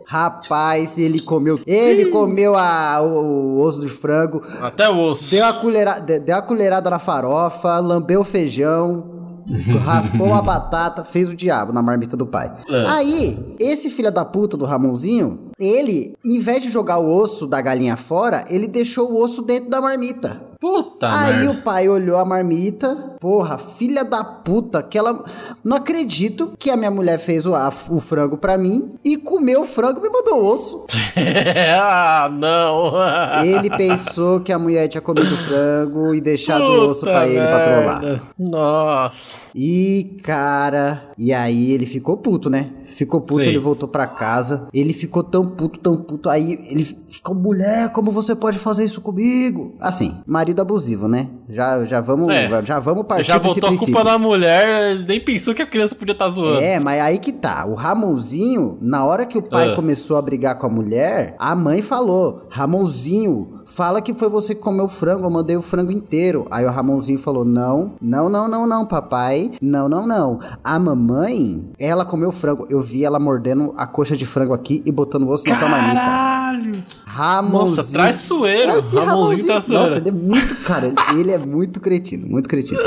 Rapaz, 0.05 0.99
ele 0.99 1.19
comeu. 1.21 1.59
Ele 1.67 2.11
comeu 2.11 2.55
a, 2.55 3.01
o, 3.01 3.57
o 3.57 3.63
osso 3.63 3.81
de 3.81 3.89
frango, 3.89 4.43
Até 4.61 4.91
o 4.91 4.99
osso. 4.99 5.31
deu 5.31 5.47
a, 5.47 5.55
colherada, 5.55 6.21
deu 6.21 6.37
a 6.37 6.43
colherada 6.43 6.91
na 6.91 6.99
farofa, 6.99 7.79
lambeu 7.79 8.21
o 8.21 8.25
feijão, 8.25 9.07
raspou 9.83 10.35
a 10.35 10.43
batata, 10.43 11.03
fez 11.03 11.31
o 11.31 11.35
diabo 11.35 11.73
na 11.73 11.81
marmita 11.81 12.15
do 12.15 12.27
pai. 12.27 12.53
É. 12.69 12.85
Aí, 12.89 13.57
esse 13.59 13.89
filho 13.89 14.13
da 14.13 14.23
puta 14.23 14.55
do 14.55 14.67
Ramonzinho, 14.67 15.51
ele, 15.59 16.15
em 16.23 16.41
vez 16.41 16.63
de 16.63 16.71
jogar 16.71 16.99
o 16.99 17.11
osso 17.11 17.47
da 17.47 17.63
galinha 17.63 17.97
fora, 17.97 18.45
ele 18.51 18.67
deixou 18.69 19.11
o 19.11 19.19
osso 19.19 19.41
dentro 19.41 19.71
da 19.71 19.81
marmita. 19.81 20.52
Puta 20.63 21.09
Aí 21.13 21.39
merda. 21.39 21.51
o 21.51 21.63
pai 21.63 21.89
olhou 21.89 22.17
a 22.17 22.25
marmita, 22.25 22.95
porra, 23.19 23.59
filha 23.59 24.05
da 24.05 24.23
puta, 24.23 24.81
que 24.81 24.97
ela. 24.97 25.25
Não 25.65 25.77
acredito 25.77 26.53
que 26.57 26.71
a 26.71 26.77
minha 26.77 26.91
mulher 26.91 27.19
fez 27.19 27.45
o, 27.47 27.53
o 27.91 27.99
frango 27.99 28.39
pra 28.39 28.57
mim 28.57 28.93
e 29.05 29.17
comeu 29.17 29.63
o 29.63 29.65
frango 29.65 29.99
e 29.99 30.03
me 30.03 30.09
mandou 30.09 30.41
o 30.41 30.53
osso. 30.53 30.87
ah, 31.83 32.31
não. 32.33 32.93
Ele 33.45 33.77
pensou 33.77 34.39
que 34.39 34.53
a 34.53 34.59
mulher 34.59 34.87
tinha 34.87 35.01
comido 35.01 35.35
o 35.35 35.39
frango 35.39 36.15
e 36.15 36.21
deixado 36.21 36.63
o 36.63 36.91
osso 36.91 37.01
pra 37.01 37.27
ele 37.27 37.45
pra 37.45 37.65
trollar. 37.65 38.01
merda. 38.01 38.23
Nossa. 38.39 39.51
E, 39.57 40.17
cara, 40.23 41.11
e 41.19 41.33
aí 41.33 41.73
ele 41.73 41.87
ficou 41.87 42.17
puto, 42.19 42.49
né? 42.49 42.71
Ficou 42.93 43.21
puto, 43.21 43.43
Sim. 43.43 43.49
ele 43.49 43.59
voltou 43.59 43.89
pra 43.89 44.07
casa. 44.07 44.69
Ele 44.73 44.93
ficou 44.93 45.23
tão 45.23 45.45
puto, 45.45 45.81
tão 45.81 45.95
puto. 45.95 46.29
Aí 46.29 46.53
ele 46.71 46.85
ficou, 47.09 47.35
mulher, 47.35 47.91
como 47.93 48.11
você 48.11 48.35
pode 48.35 48.59
fazer 48.59 48.85
isso 48.85 49.01
comigo? 49.01 49.75
Assim, 49.81 50.15
marido 50.27 50.61
abusivo, 50.63 51.09
né? 51.09 51.29
Já, 51.49 51.85
já 51.85 52.01
vamos, 52.01 52.29
É. 52.29 52.65
já 52.65 52.79
vamos 52.81 53.05
partir 53.07 53.25
Já 53.29 53.39
botou 53.39 53.71
a 53.71 53.77
culpa 53.77 54.05
na 54.05 54.19
mulher, 54.19 54.97
nem 55.07 55.21
pensou 55.21 55.55
que 55.55 55.63
a 55.63 55.67
criança 55.67 55.95
podia 55.95 56.13
estar 56.13 56.29
zoando. 56.31 56.61
É, 56.61 56.79
mas 56.79 57.01
aí 57.01 57.19
que 57.19 57.33
tá. 57.33 57.67
O 57.67 57.75
Ramonzinho, 57.75 58.79
na 58.81 59.05
hora 59.05 59.27
que 59.27 59.39
o 59.39 59.43
pai 59.43 59.71
Ah. 59.73 59.75
começou 59.77 60.17
a 60.17 60.23
brigar 60.23 60.59
com 60.59 60.67
a 60.67 60.71
mulher, 60.71 61.35
a 61.39 61.55
mãe 61.55 61.83
falou: 61.83 62.47
Ramonzinho, 62.51 63.61
fala 63.65 64.01
que 64.01 64.13
foi 64.15 64.29
você 64.29 64.55
que 64.55 64.61
comeu 64.61 64.85
o 64.85 64.89
frango, 64.89 65.25
eu 65.27 65.31
mandei 65.31 65.57
o 65.57 65.63
frango 65.63 65.93
inteiro. 65.93 66.47
Aí 66.51 66.65
o 66.65 66.71
Ramonzinho 66.71 67.19
falou: 67.19 67.45
Não, 67.45 67.93
não, 68.01 68.29
não, 68.29 68.49
não, 68.49 68.67
não, 68.67 68.87
papai. 68.87 69.53
Não, 69.61 69.89
não, 69.89 70.07
não. 70.07 70.39
A 70.63 70.79
mamãe, 70.79 71.71
ela 71.79 72.05
comeu 72.05 72.29
o 72.31 72.33
frango. 72.33 72.67
Eu 72.69 72.81
vi 72.83 73.05
ela 73.05 73.19
mordendo 73.19 73.73
a 73.77 73.87
coxa 73.87 74.17
de 74.17 74.27
frango 74.27 74.53
aqui 74.53 74.83
e 74.85 74.93
botando 74.93 75.23
o 75.25 75.31
osso 75.31 75.49
na 75.49 75.59
tua 75.59 75.69
marmita. 75.69 75.95
Caralho. 75.95 76.73
Ramonzinho. 77.07 77.77
Nossa, 77.77 77.93
traiçoeiro. 77.93 78.79
Esse 78.79 78.97
Ramonzinho 78.97 79.47
traiçoeiro. 79.47 79.85
Nossa, 79.85 79.97
ele 79.99 80.09
é 80.09 80.13
muito, 80.13 80.55
cara, 80.65 80.95
ele 81.19 81.31
é 81.31 81.39
muito 81.39 81.81
cretino, 81.81 82.27
muito 82.27 82.49
cretino. 82.49 82.81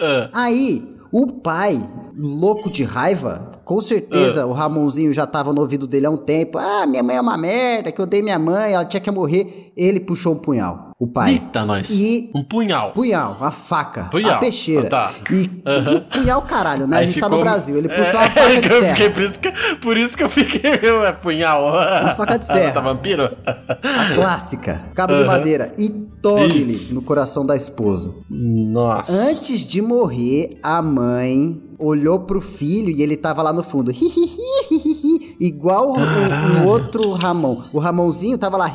Ah, 0.00 0.28
Aí, 0.34 0.96
o 1.10 1.26
pai, 1.28 1.80
louco 2.16 2.70
de 2.70 2.84
raiva, 2.84 3.52
Com 3.64 3.80
certeza 3.80 4.44
o 4.46 4.52
Ramonzinho 4.52 5.12
já 5.12 5.26
tava 5.26 5.52
no 5.52 5.60
ouvido 5.60 5.86
dele 5.86 6.06
há 6.06 6.10
um 6.10 6.16
tempo. 6.16 6.58
Ah, 6.58 6.86
minha 6.86 7.02
mãe 7.02 7.16
é 7.16 7.20
uma 7.20 7.36
merda, 7.38 7.90
que 7.90 8.00
eu 8.00 8.06
dei 8.06 8.20
minha 8.22 8.38
mãe, 8.38 8.72
ela 8.74 8.84
tinha 8.84 9.00
que 9.00 9.10
morrer. 9.10 9.72
Ele 9.76 9.98
puxou 10.00 10.34
um 10.34 10.38
punhal. 10.38 10.92
O 10.98 11.08
pai. 11.08 11.32
Eita, 11.32 11.64
nós. 11.64 11.90
E 11.90 12.30
Um 12.34 12.42
punhal. 12.44 12.92
punhal, 12.92 13.36
a 13.40 13.50
faca, 13.50 14.04
Punhal. 14.04 14.34
a 14.34 14.36
peixeira. 14.38 14.86
Ah, 14.86 14.88
tá. 14.90 15.12
E 15.30 15.50
Aham. 15.66 16.04
punhal, 16.12 16.42
caralho, 16.42 16.86
né? 16.86 16.98
Aí 16.98 17.04
a 17.04 17.06
gente 17.06 17.18
tá 17.20 17.26
ficou- 17.26 17.38
no 17.38 17.44
Brasil. 17.44 17.76
Ele 17.76 17.88
puxou 17.88 18.04
É, 18.04 18.22
uma 18.22 18.28
faca 18.30 18.50
de 18.54 18.60
que 18.60 18.72
eu 18.72 18.80
serra. 18.80 18.96
fiquei, 18.96 19.10
por, 19.10 19.22
isso 19.22 19.38
que, 19.40 19.52
por 19.82 19.98
isso 19.98 20.16
que 20.16 20.22
eu 20.22 20.30
fiquei. 20.30 20.70
É 20.70 21.12
punhal. 21.12 21.64
Uma 21.66 22.14
faca 22.14 22.38
de 22.38 22.46
serra. 22.46 22.72
Tá 22.72 22.80
vampiro? 22.80 23.24
A 23.44 24.14
clássica, 24.14 24.82
cabo 24.94 25.14
de 25.14 25.20
Aham. 25.22 25.26
madeira. 25.26 25.72
E 25.76 25.88
tome-lhe 26.22 26.94
no 26.94 27.02
coração 27.02 27.44
da 27.44 27.56
esposa. 27.56 28.14
Nossa. 28.30 29.12
Antes 29.12 29.60
de 29.62 29.82
morrer, 29.82 30.58
a 30.62 30.80
mãe 30.80 31.60
olhou 31.78 32.20
pro 32.20 32.40
filho 32.40 32.88
e 32.90 33.02
ele 33.02 33.16
tava 33.16 33.42
lá 33.42 33.52
no 33.52 33.62
fundo. 33.62 33.90
Igual 35.40 35.90
o, 35.92 35.94
o- 36.64 36.68
outro 36.68 37.12
Ramon. 37.12 37.62
O 37.72 37.78
Ramonzinho 37.78 38.38
tava 38.38 38.56
lá 38.56 38.66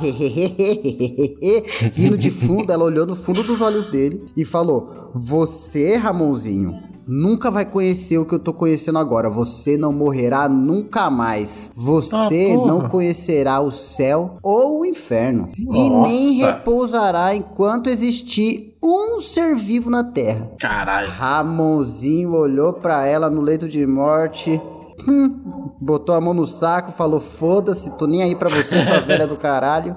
rindo 1.96 2.18
de 2.18 2.32
fundo. 2.32 2.72
Ela 2.72 2.84
olhou 2.84 3.06
no 3.06 3.16
fundo 3.16 3.44
dos 3.44 3.62
olhos 3.62 3.86
dele 3.88 4.22
e 4.36 4.44
falou: 4.46 5.10
Você, 5.14 5.96
Ramonzinho, 5.96 6.76
nunca 7.08 7.50
vai 7.50 7.66
conhecer 7.66 8.18
o 8.18 8.26
que 8.26 8.36
eu 8.36 8.40
tô 8.40 8.54
conhecendo 8.54 9.00
agora. 9.00 9.30
Você 9.30 9.78
não 9.78 9.92
morrerá 9.94 10.48
nunca 10.50 11.10
mais. 11.10 11.72
Você 11.76 12.56
Ah, 12.60 12.66
não 12.68 12.88
conhecerá 12.88 13.60
o 13.62 13.72
céu 13.72 14.38
ou 14.44 14.82
o 14.82 14.86
inferno. 14.86 15.50
E 15.58 15.90
Nossa. 15.90 16.10
nem 16.12 16.34
repousará 16.38 17.36
enquanto 17.36 17.88
existir 17.90 18.69
um 18.82 19.20
ser 19.20 19.56
vivo 19.56 19.90
na 19.90 20.04
terra. 20.04 20.52
Caralho. 20.60 21.10
Ramonzinho 21.10 22.34
olhou 22.34 22.74
pra 22.74 23.06
ela 23.06 23.30
no 23.30 23.42
leito 23.42 23.68
de 23.68 23.86
morte. 23.86 24.62
Hum, 25.08 25.70
botou 25.80 26.16
a 26.16 26.22
mão 26.22 26.34
no 26.34 26.46
saco, 26.46 26.92
falou: 26.92 27.20
Foda-se, 27.20 27.92
tô 27.98 28.08
nem 28.08 28.24
aí 28.24 28.36
pra 28.36 28.50
você, 28.50 28.84
sua 28.84 29.00
velha 29.00 29.28
do 29.28 29.36
caralho. 29.36 29.96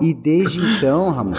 E 0.00 0.12
desde 0.12 0.60
então, 0.60 1.10
Ramon, 1.10 1.36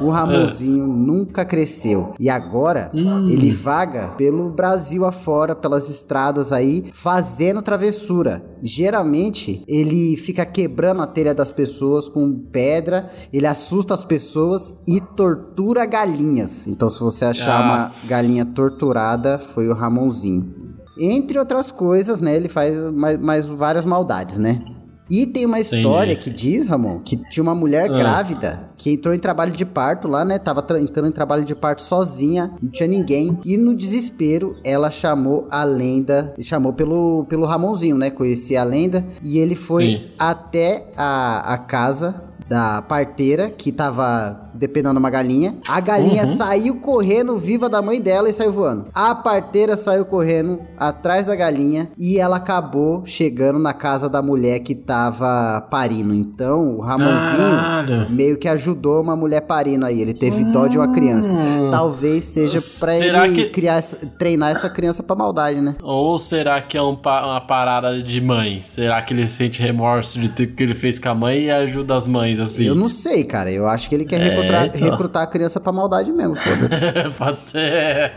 o 0.00 0.08
Ramonzinho 0.10 0.86
nunca 0.86 1.44
cresceu. 1.44 2.12
E 2.18 2.28
agora 2.28 2.90
ele 3.28 3.50
vaga 3.50 4.08
pelo 4.16 4.50
Brasil 4.50 5.04
afora, 5.04 5.54
pelas 5.54 5.88
estradas 5.88 6.52
aí, 6.52 6.84
fazendo 6.92 7.62
travessura. 7.62 8.44
Geralmente 8.62 9.62
ele 9.66 10.16
fica 10.16 10.44
quebrando 10.44 11.02
a 11.02 11.06
telha 11.06 11.34
das 11.34 11.50
pessoas 11.50 12.08
com 12.08 12.32
pedra, 12.32 13.10
ele 13.32 13.46
assusta 13.46 13.94
as 13.94 14.04
pessoas 14.04 14.74
e 14.86 15.00
tortura 15.00 15.84
galinhas. 15.84 16.66
Então, 16.66 16.88
se 16.88 17.00
você 17.00 17.24
achar 17.24 17.62
uma 17.62 17.78
Nossa. 17.84 18.08
galinha 18.08 18.44
torturada, 18.44 19.38
foi 19.38 19.68
o 19.68 19.74
Ramonzinho. 19.74 20.54
Entre 20.98 21.38
outras 21.38 21.70
coisas, 21.70 22.20
né? 22.20 22.34
Ele 22.36 22.48
faz 22.48 22.78
mais, 22.92 23.16
mais 23.18 23.46
várias 23.46 23.84
maldades, 23.84 24.38
né? 24.38 24.60
E 25.08 25.24
tem 25.24 25.46
uma 25.46 25.60
história 25.60 26.16
que 26.16 26.28
diz, 26.30 26.66
Ramon, 26.66 26.98
que 26.98 27.16
tinha 27.30 27.40
uma 27.40 27.54
mulher 27.54 27.88
Ah. 27.88 27.96
grávida 27.96 28.68
que 28.76 28.90
entrou 28.90 29.14
em 29.14 29.18
trabalho 29.20 29.52
de 29.52 29.64
parto 29.64 30.08
lá, 30.08 30.24
né? 30.24 30.36
Tava 30.36 30.60
tra- 30.62 30.80
entrando 30.80 31.06
em 31.08 31.12
trabalho 31.12 31.44
de 31.44 31.54
parto 31.54 31.80
sozinha, 31.80 32.50
não 32.60 32.68
tinha 32.68 32.88
ninguém. 32.88 33.38
E 33.44 33.56
no 33.56 33.72
desespero, 33.72 34.56
ela 34.64 34.90
chamou 34.90 35.46
a 35.48 35.62
lenda, 35.62 36.34
chamou 36.40 36.72
pelo, 36.72 37.24
pelo 37.28 37.46
Ramonzinho, 37.46 37.96
né? 37.96 38.10
Conhecia 38.10 38.62
a 38.62 38.64
lenda. 38.64 39.06
E 39.22 39.38
ele 39.38 39.54
foi 39.54 39.84
Sim. 39.84 40.04
até 40.18 40.88
a, 40.96 41.54
a 41.54 41.58
casa 41.58 42.22
da 42.48 42.82
parteira 42.82 43.48
que 43.48 43.70
tava 43.70 44.45
depenando 44.56 44.98
uma 44.98 45.10
galinha. 45.10 45.54
A 45.68 45.80
galinha 45.80 46.24
Uhum. 46.24 46.36
saiu 46.36 46.76
correndo 46.80 47.36
viva 47.38 47.68
da 47.68 47.80
mãe 47.82 48.00
dela 48.00 48.28
e 48.28 48.32
saiu 48.32 48.52
voando. 48.52 48.86
A 48.94 49.14
parteira 49.14 49.76
saiu 49.76 50.04
correndo 50.04 50.60
atrás 50.76 51.26
da 51.26 51.34
galinha 51.36 51.88
e 51.98 52.18
ela 52.18 52.36
acabou 52.36 53.02
chegando 53.04 53.58
na 53.58 53.72
casa 53.72 54.08
da 54.08 54.20
mulher 54.22 54.60
que 54.60 54.74
tava 54.74 55.60
parindo. 55.70 56.14
Então, 56.14 56.76
o 56.76 56.80
Ramonzinho 56.80 57.56
Caralho. 57.56 58.10
meio 58.10 58.36
que 58.38 58.48
ajudou 58.48 59.00
uma 59.02 59.14
mulher 59.16 59.42
parindo 59.42 59.84
aí. 59.84 60.00
Ele 60.00 60.14
teve 60.14 60.44
dó 60.44 60.66
de 60.66 60.78
uma 60.78 60.88
criança. 60.88 61.36
Talvez 61.70 62.24
seja 62.24 62.58
pra 62.80 62.94
Hum. 62.94 62.96
Será 62.96 63.26
ele 63.26 63.34
que- 63.44 63.50
criar, 63.50 63.82
treinar 64.18 64.50
essa 64.52 64.68
criança 64.68 65.02
pra 65.02 65.14
maldade, 65.16 65.60
né? 65.60 65.74
Ou 65.82 66.18
será 66.18 66.60
que 66.62 66.76
é 66.76 66.82
um 66.82 66.96
pa- 66.96 67.24
uma 67.24 67.40
parada 67.40 68.02
de 68.02 68.20
mãe? 68.20 68.60
Será 68.62 69.02
que 69.02 69.12
ele 69.12 69.26
sente 69.28 69.60
remorso 69.60 70.18
de 70.18 70.28
ter 70.28 70.46
que 70.46 70.62
ele 70.62 70.74
fez 70.74 70.98
com 70.98 71.08
a 71.08 71.14
mãe 71.14 71.44
e 71.44 71.50
ajuda 71.50 71.94
as 71.94 72.06
mães 72.08 72.40
assim? 72.40 72.64
Eu 72.64 72.74
não 72.74 72.88
sei, 72.88 73.24
cara. 73.24 73.50
Eu 73.50 73.66
acho 73.66 73.88
que 73.88 73.94
ele 73.94 74.04
quer 74.04 74.20
É, 74.20 74.36
recrutar, 74.46 74.66
então. 74.66 74.90
recrutar 74.90 75.22
a 75.22 75.26
criança 75.26 75.60
pra 75.60 75.72
maldade 75.72 76.12
mesmo, 76.12 76.36
foda-se. 76.36 76.92
Pode 77.18 77.40
ser. 77.40 78.12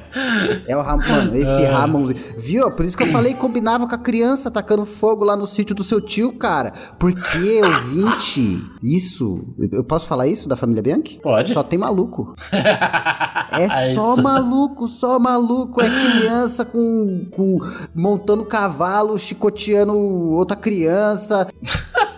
É 0.68 0.76
o 0.76 0.82
Ramon, 0.82 1.08
mano, 1.08 1.36
esse 1.36 1.64
Ramonzinho. 1.66 2.20
Viu? 2.38 2.72
Por 2.72 2.86
isso 2.86 2.98
que 2.98 3.04
eu 3.04 3.08
falei 3.08 3.34
que 3.34 3.40
combinava 3.40 3.88
com 3.88 3.96
a 3.96 3.98
criança 3.98 4.50
tacando 4.52 4.86
fogo 4.86 5.24
lá 5.24 5.36
no 5.36 5.48
sítio 5.48 5.76
do 5.76 5.84
seu 5.84 6.00
tio, 6.02 6.34
cara. 6.34 6.72
Porque, 6.98 7.62
ouvinte, 7.64 8.60
isso. 8.82 9.46
Eu 9.72 9.84
posso 9.84 10.08
falar 10.08 10.28
isso 10.28 10.48
da 10.48 10.56
família 10.56 10.82
Bianchi? 10.82 11.20
Pode. 11.22 11.52
Só 11.52 11.64
tem 11.64 11.80
maluco. 11.80 12.34
É 13.52 13.94
só 13.94 14.14
Isso. 14.14 14.24
maluco, 14.24 14.88
só 14.88 15.18
maluco. 15.18 15.82
É 15.82 15.90
criança 15.90 16.64
com, 16.64 17.26
com 17.32 17.58
montando 17.96 18.46
cavalo, 18.46 19.18
chicoteando 19.18 19.98
outra 19.98 20.56
criança. 20.56 21.48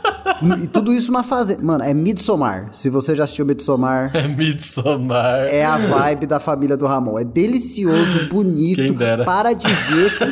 e 0.62 0.68
tudo 0.68 0.94
isso 0.94 1.12
na 1.12 1.24
fazenda. 1.24 1.62
Mano, 1.64 1.84
é 1.84 1.94
Midsommar. 1.94 2.70
Se 2.74 2.90
você 2.90 3.16
já 3.16 3.24
assistiu 3.24 3.46
Midsommar. 3.46 4.12
É 4.14 4.28
Midsommar. 4.28 5.44
É 5.48 5.66
a 5.66 5.78
vibe 5.78 6.26
da 6.28 6.40
família 6.40 6.76
do 6.78 6.86
Ramon. 6.86 7.20
É 7.20 7.24
delicioso, 7.24 8.28
bonito, 8.30 8.78
Quem 8.84 8.94
dera. 8.94 9.24
paradisíaco. 9.24 10.26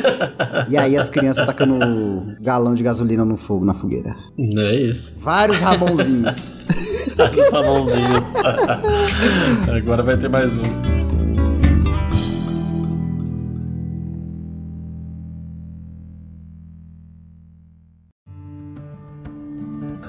e 0.68 0.76
aí 0.76 0.96
as 0.96 1.08
crianças 1.08 1.44
tacando 1.46 1.78
galão 2.40 2.74
de 2.74 2.82
gasolina 2.82 3.24
no 3.24 3.36
fogo, 3.36 3.64
na 3.64 3.74
fogueira. 3.74 4.16
Não 4.38 4.62
é 4.62 4.74
isso. 4.76 5.12
Vários 5.20 5.58
Ramonzinhos. 5.58 6.66
Os 7.20 7.52
mãozinhos. 7.52 8.34
Agora 9.76 10.02
vai 10.02 10.16
ter 10.16 10.28
mais 10.28 10.56
um. 10.56 10.99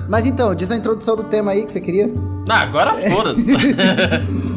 Mas 0.09 0.25
então, 0.25 0.55
diz 0.55 0.71
a 0.71 0.75
introdução 0.75 1.15
do 1.15 1.23
tema 1.23 1.51
aí 1.51 1.65
que 1.65 1.71
você 1.71 1.81
queria. 1.81 2.11
Ah, 2.49 2.61
agora 2.61 2.95
foda-se. 2.95 3.51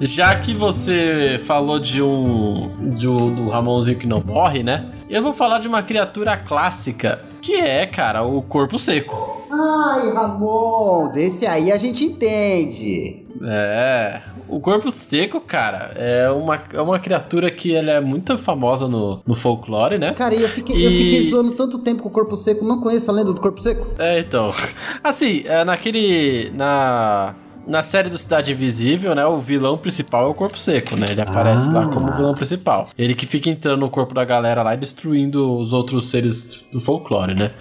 Já 0.00 0.34
que 0.34 0.54
você 0.54 1.40
falou 1.44 1.78
de 1.78 2.02
um. 2.02 2.94
De 2.96 3.06
um- 3.06 3.34
do 3.34 3.48
Ramonzinho 3.48 3.98
que 3.98 4.06
não 4.06 4.22
morre, 4.24 4.62
né? 4.62 4.86
Eu 5.08 5.22
vou 5.22 5.32
falar 5.32 5.58
de 5.60 5.68
uma 5.68 5.82
criatura 5.82 6.36
clássica. 6.36 7.20
Que 7.40 7.54
é, 7.54 7.86
cara, 7.86 8.22
o 8.22 8.42
corpo 8.42 8.78
seco. 8.78 9.46
Ai, 9.50 10.12
Ramon, 10.12 11.10
desse 11.12 11.46
aí 11.46 11.72
a 11.72 11.78
gente 11.78 12.04
entende. 12.04 13.24
É. 13.42 14.20
O 14.50 14.60
corpo 14.60 14.90
seco, 14.90 15.40
cara, 15.40 15.92
é 15.96 16.28
uma, 16.30 16.60
é 16.72 16.80
uma 16.80 16.98
criatura 16.98 17.50
que 17.50 17.74
ela 17.74 17.90
é 17.92 18.00
muito 18.00 18.36
famosa 18.36 18.88
no, 18.88 19.22
no 19.26 19.34
folclore, 19.34 19.96
né? 19.98 20.12
Cara, 20.14 20.34
e 20.34 20.42
eu 20.42 20.48
fiquei, 20.48 20.74
eu 20.84 20.90
E- 20.90 20.98
fiquei 20.98 21.30
zoando 21.30 21.52
tanto 21.52 21.78
tempo 21.78 22.02
com 22.02 22.08
o 22.08 22.12
corpo 22.12 22.36
seco, 22.36 22.64
não 22.64 22.80
conheço 22.80 23.10
a 23.10 23.14
lenda 23.14 23.32
do 23.32 23.40
corpo 23.40 23.60
seco? 23.60 23.86
É, 23.98 24.18
então. 24.20 24.50
Assim, 25.04 25.42
é, 25.46 25.64
naquele. 25.64 26.50
Na. 26.54 27.34
Na 27.70 27.82
série 27.84 28.10
do 28.10 28.18
Cidade 28.18 28.50
Invisível, 28.50 29.14
né? 29.14 29.24
O 29.24 29.38
vilão 29.38 29.78
principal 29.78 30.26
é 30.26 30.30
o 30.30 30.34
Corpo 30.34 30.58
Seco, 30.58 30.96
né? 30.96 31.06
Ele 31.10 31.20
aparece 31.20 31.68
Ah. 31.68 31.72
lá 31.80 31.88
como 31.88 32.10
vilão 32.10 32.34
principal. 32.34 32.88
Ele 32.98 33.14
que 33.14 33.26
fica 33.26 33.48
entrando 33.48 33.78
no 33.80 33.88
corpo 33.88 34.12
da 34.12 34.24
galera 34.24 34.62
lá 34.62 34.74
e 34.74 34.76
destruindo 34.76 35.56
os 35.56 35.72
outros 35.72 36.10
seres 36.10 36.64
do 36.72 36.80
folclore, 36.80 37.34
né? 37.34 37.52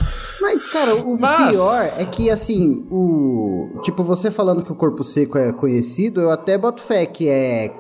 Mas, 0.42 0.66
cara, 0.66 0.96
o 0.96 1.20
Mas- 1.20 1.56
pior 1.56 1.92
é 1.98 2.06
que, 2.06 2.30
assim, 2.32 2.86
o. 2.90 3.80
Tipo, 3.84 4.04
você 4.04 4.32
falando 4.32 4.64
que 4.64 4.72
o 4.72 4.76
corpo 4.76 5.04
seco 5.04 5.38
é 5.38 5.54
conhecido, 5.54 6.22
eu 6.22 6.32
até 6.32 6.58
boto 6.58 6.82
fé 6.82 7.06
que 7.06 7.30
é. 7.30 7.72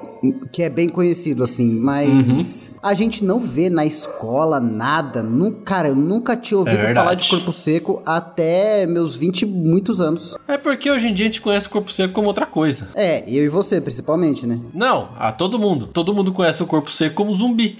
Que 0.52 0.64
é 0.64 0.70
bem 0.70 0.90
conhecido, 0.90 1.44
assim, 1.44 1.66
mas 1.72 2.10
Uhum. 2.10 2.80
a 2.84 2.94
gente 2.94 3.24
não 3.24 3.40
vê 3.40 3.70
na 3.70 3.86
escola 3.86 4.60
nada. 4.60 5.24
Nunca, 5.24 5.62
cara, 5.64 5.88
eu 5.90 5.96
nunca 5.96 6.36
tinha 6.36 6.58
ouvido 6.58 6.80
É 6.86 6.94
falar 6.94 7.14
de 7.14 7.28
corpo 7.30 7.52
seco 7.52 8.02
até 8.06 8.86
meus 8.86 9.16
20 9.16 9.44
e 9.44 9.46
muitos 9.46 10.02
anos. 10.02 10.36
É 10.48 10.58
porque 10.58 10.90
hoje 10.92 11.08
em 11.08 11.14
dia 11.14 11.26
a 11.26 11.28
gente 11.30 11.42
conhece 11.42 11.68
o 11.68 11.70
Corpo 11.70 11.92
Seco 11.92 12.14
como 12.14 12.28
outra 12.28 12.46
coisa. 12.46 12.90
É, 12.96 13.24
eu 13.30 13.44
e 13.46 13.50
você, 13.50 13.80
principalmente, 13.80 14.46
né? 14.46 14.60
Não, 14.74 15.10
a 15.18 15.32
todo 15.32 15.58
mundo. 15.60 15.88
Todo 15.88 16.14
mundo 16.14 16.32
conhece 16.32 16.62
o 16.62 16.66
Corpo 16.66 16.92
Seco 16.92 17.16
como 17.16 17.34
zumbi. 17.34 17.78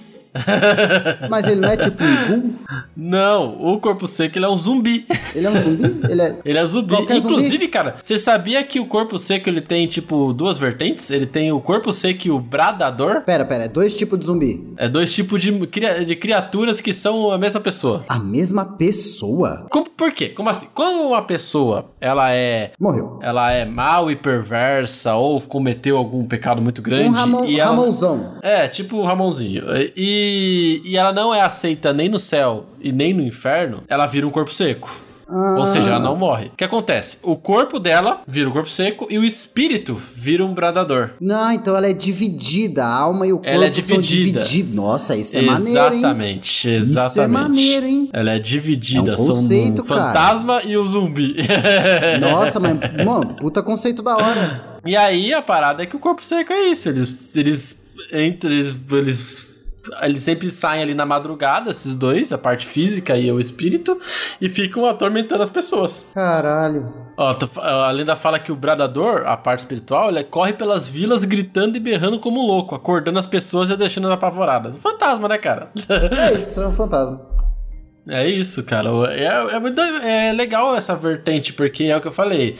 Mas 1.28 1.46
ele 1.46 1.60
não 1.60 1.68
é 1.68 1.76
tipo 1.76 2.02
um 2.02 2.26
ghoul? 2.28 2.54
Não, 2.96 3.56
o 3.74 3.80
Corpo 3.80 4.06
Seco 4.06 4.38
ele 4.38 4.44
é 4.44 4.48
um 4.48 4.56
zumbi. 4.56 5.06
Ele 5.34 5.46
é 5.46 5.50
um 5.50 5.60
zumbi? 5.60 6.00
Ele 6.08 6.22
é. 6.22 6.38
Ele 6.44 6.58
é 6.58 6.66
zumbi. 6.66 6.88
Qualquer 6.94 7.14
zumbi? 7.20 7.34
Inclusive, 7.34 7.68
cara, 7.68 7.96
você 8.02 8.18
sabia 8.18 8.62
que 8.62 8.78
o 8.80 8.86
corpo 8.86 9.18
seco 9.18 9.48
ele 9.48 9.60
tem, 9.60 9.86
tipo, 9.86 10.32
duas 10.32 10.58
vertentes? 10.58 11.10
Ele 11.10 11.26
tem 11.26 11.50
o 11.52 11.60
corpo 11.60 11.92
seco 11.92 12.26
e 12.26 12.30
o 12.30 12.38
bradador. 12.38 13.22
Pera, 13.22 13.44
pera, 13.44 13.64
é 13.64 13.68
dois 13.68 13.96
tipos 13.96 14.18
de 14.18 14.26
zumbi. 14.26 14.68
É 14.76 14.88
dois 14.88 15.12
tipos 15.14 15.40
de, 15.42 15.52
cria- 15.66 16.04
de 16.04 16.16
criaturas 16.16 16.80
que 16.80 16.92
são 16.92 17.30
a 17.30 17.38
mesma 17.38 17.60
pessoa. 17.60 18.04
A 18.08 18.18
mesma 18.18 18.64
pessoa? 18.64 19.66
Como, 19.70 19.88
por 19.90 20.12
quê? 20.12 20.28
Como 20.28 20.48
assim? 20.48 20.66
Quando 20.74 21.08
uma 21.08 21.22
pessoa, 21.22 21.90
ela 22.00 22.32
é... 22.32 22.72
Morreu. 22.78 23.18
Ela 23.22 23.52
é 23.52 23.64
mal 23.64 24.10
e 24.10 24.16
perversa 24.16 25.14
ou 25.14 25.40
cometeu 25.40 25.96
algum 25.96 26.24
pecado 26.26 26.60
muito 26.60 26.82
grande 26.82 27.08
Um 27.08 27.12
Ramon, 27.12 27.44
e 27.44 27.58
ela... 27.60 27.70
Ramonzão. 27.70 28.38
É, 28.42 28.68
tipo 28.68 28.96
o 28.98 29.04
Ramonzinho. 29.04 29.64
E 29.96 30.19
E, 30.22 30.82
e 30.84 30.96
ela 30.96 31.12
não 31.12 31.34
é 31.34 31.40
aceita 31.40 31.92
nem 31.92 32.08
no 32.08 32.20
céu 32.20 32.66
e 32.80 32.92
nem 32.92 33.14
no 33.14 33.22
inferno, 33.22 33.82
ela 33.88 34.06
vira 34.06 34.26
um 34.26 34.30
corpo 34.30 34.52
seco. 34.52 34.94
Ou 35.32 35.64
seja, 35.64 35.90
ela 35.90 36.00
não 36.00 36.16
morre. 36.16 36.46
O 36.46 36.56
que 36.56 36.64
acontece? 36.64 37.18
O 37.22 37.36
corpo 37.36 37.78
dela 37.78 38.20
vira 38.26 38.48
um 38.48 38.52
corpo 38.52 38.68
seco 38.68 39.06
e 39.08 39.16
o 39.16 39.24
espírito 39.24 40.00
vira 40.12 40.44
um 40.44 40.52
bradador. 40.52 41.10
Não, 41.20 41.52
então 41.52 41.76
ela 41.76 41.86
é 41.88 41.92
dividida. 41.92 42.84
A 42.84 42.92
alma 42.92 43.28
e 43.28 43.32
o 43.32 43.36
corpo 43.36 43.48
Ela 43.48 43.66
é 43.66 43.72
são 43.72 44.00
dividida. 44.00 44.40
divididos. 44.40 44.74
Nossa, 44.74 45.14
isso 45.16 45.36
é 45.36 45.42
maneiro, 45.42 45.94
hein? 45.94 45.98
exatamente, 46.00 46.68
exatamente. 46.68 47.10
Isso 47.12 47.20
é 47.20 47.26
maneiro, 47.28 47.86
hein? 47.86 48.10
Ela 48.12 48.30
é 48.32 48.38
dividida, 48.40 49.12
É 49.12 49.14
um 49.14 49.16
conceito, 49.18 49.86
são 49.86 49.96
um 49.96 49.98
cara. 50.00 50.12
fantasma 50.12 50.62
e 50.64 50.76
o 50.76 50.84
zumbi. 50.84 51.36
Nossa, 52.20 52.58
mas, 52.58 52.72
mano, 53.04 53.36
puta 53.38 53.62
conceito 53.62 54.02
da 54.02 54.16
hora. 54.16 54.80
E 54.84 54.96
aí 54.96 55.32
a 55.32 55.40
parada 55.40 55.80
é 55.84 55.86
que 55.86 55.94
o 55.94 56.00
corpo 56.00 56.24
seco 56.24 56.52
é 56.52 56.66
isso. 56.70 56.88
Eles. 56.88 57.36
Eles. 57.36 57.82
Entre. 58.12 58.74
Eles. 58.90 59.49
Eles 60.02 60.22
sempre 60.22 60.50
saem 60.50 60.82
ali 60.82 60.94
na 60.94 61.06
madrugada, 61.06 61.70
esses 61.70 61.94
dois, 61.94 62.32
a 62.32 62.38
parte 62.38 62.66
física 62.66 63.16
e 63.16 63.30
o 63.30 63.40
espírito, 63.40 63.98
e 64.40 64.48
ficam 64.48 64.84
atormentando 64.86 65.42
as 65.42 65.50
pessoas. 65.50 66.10
Caralho. 66.14 66.92
Ó, 67.16 67.34
a 67.56 67.90
lenda 67.90 68.16
fala 68.16 68.38
que 68.38 68.52
o 68.52 68.56
bradador, 68.56 69.26
a 69.26 69.36
parte 69.36 69.60
espiritual, 69.60 70.08
ele 70.08 70.24
corre 70.24 70.52
pelas 70.52 70.88
vilas 70.88 71.24
gritando 71.24 71.76
e 71.76 71.80
berrando 71.80 72.18
como 72.18 72.42
um 72.42 72.46
louco, 72.46 72.74
acordando 72.74 73.18
as 73.18 73.26
pessoas 73.26 73.70
e 73.70 73.76
deixando 73.76 74.10
apavoradas. 74.10 74.76
Fantasma, 74.76 75.28
né, 75.28 75.38
cara? 75.38 75.70
É 75.88 76.32
isso, 76.40 76.60
é 76.60 76.66
um 76.66 76.70
fantasma. 76.70 77.20
É 78.08 78.26
isso, 78.26 78.64
cara. 78.64 78.88
É, 79.12 79.26
é, 79.26 80.28
é 80.28 80.32
legal 80.32 80.74
essa 80.74 80.96
vertente, 80.96 81.52
porque 81.52 81.84
é 81.84 81.96
o 81.96 82.00
que 82.00 82.08
eu 82.08 82.12
falei. 82.12 82.56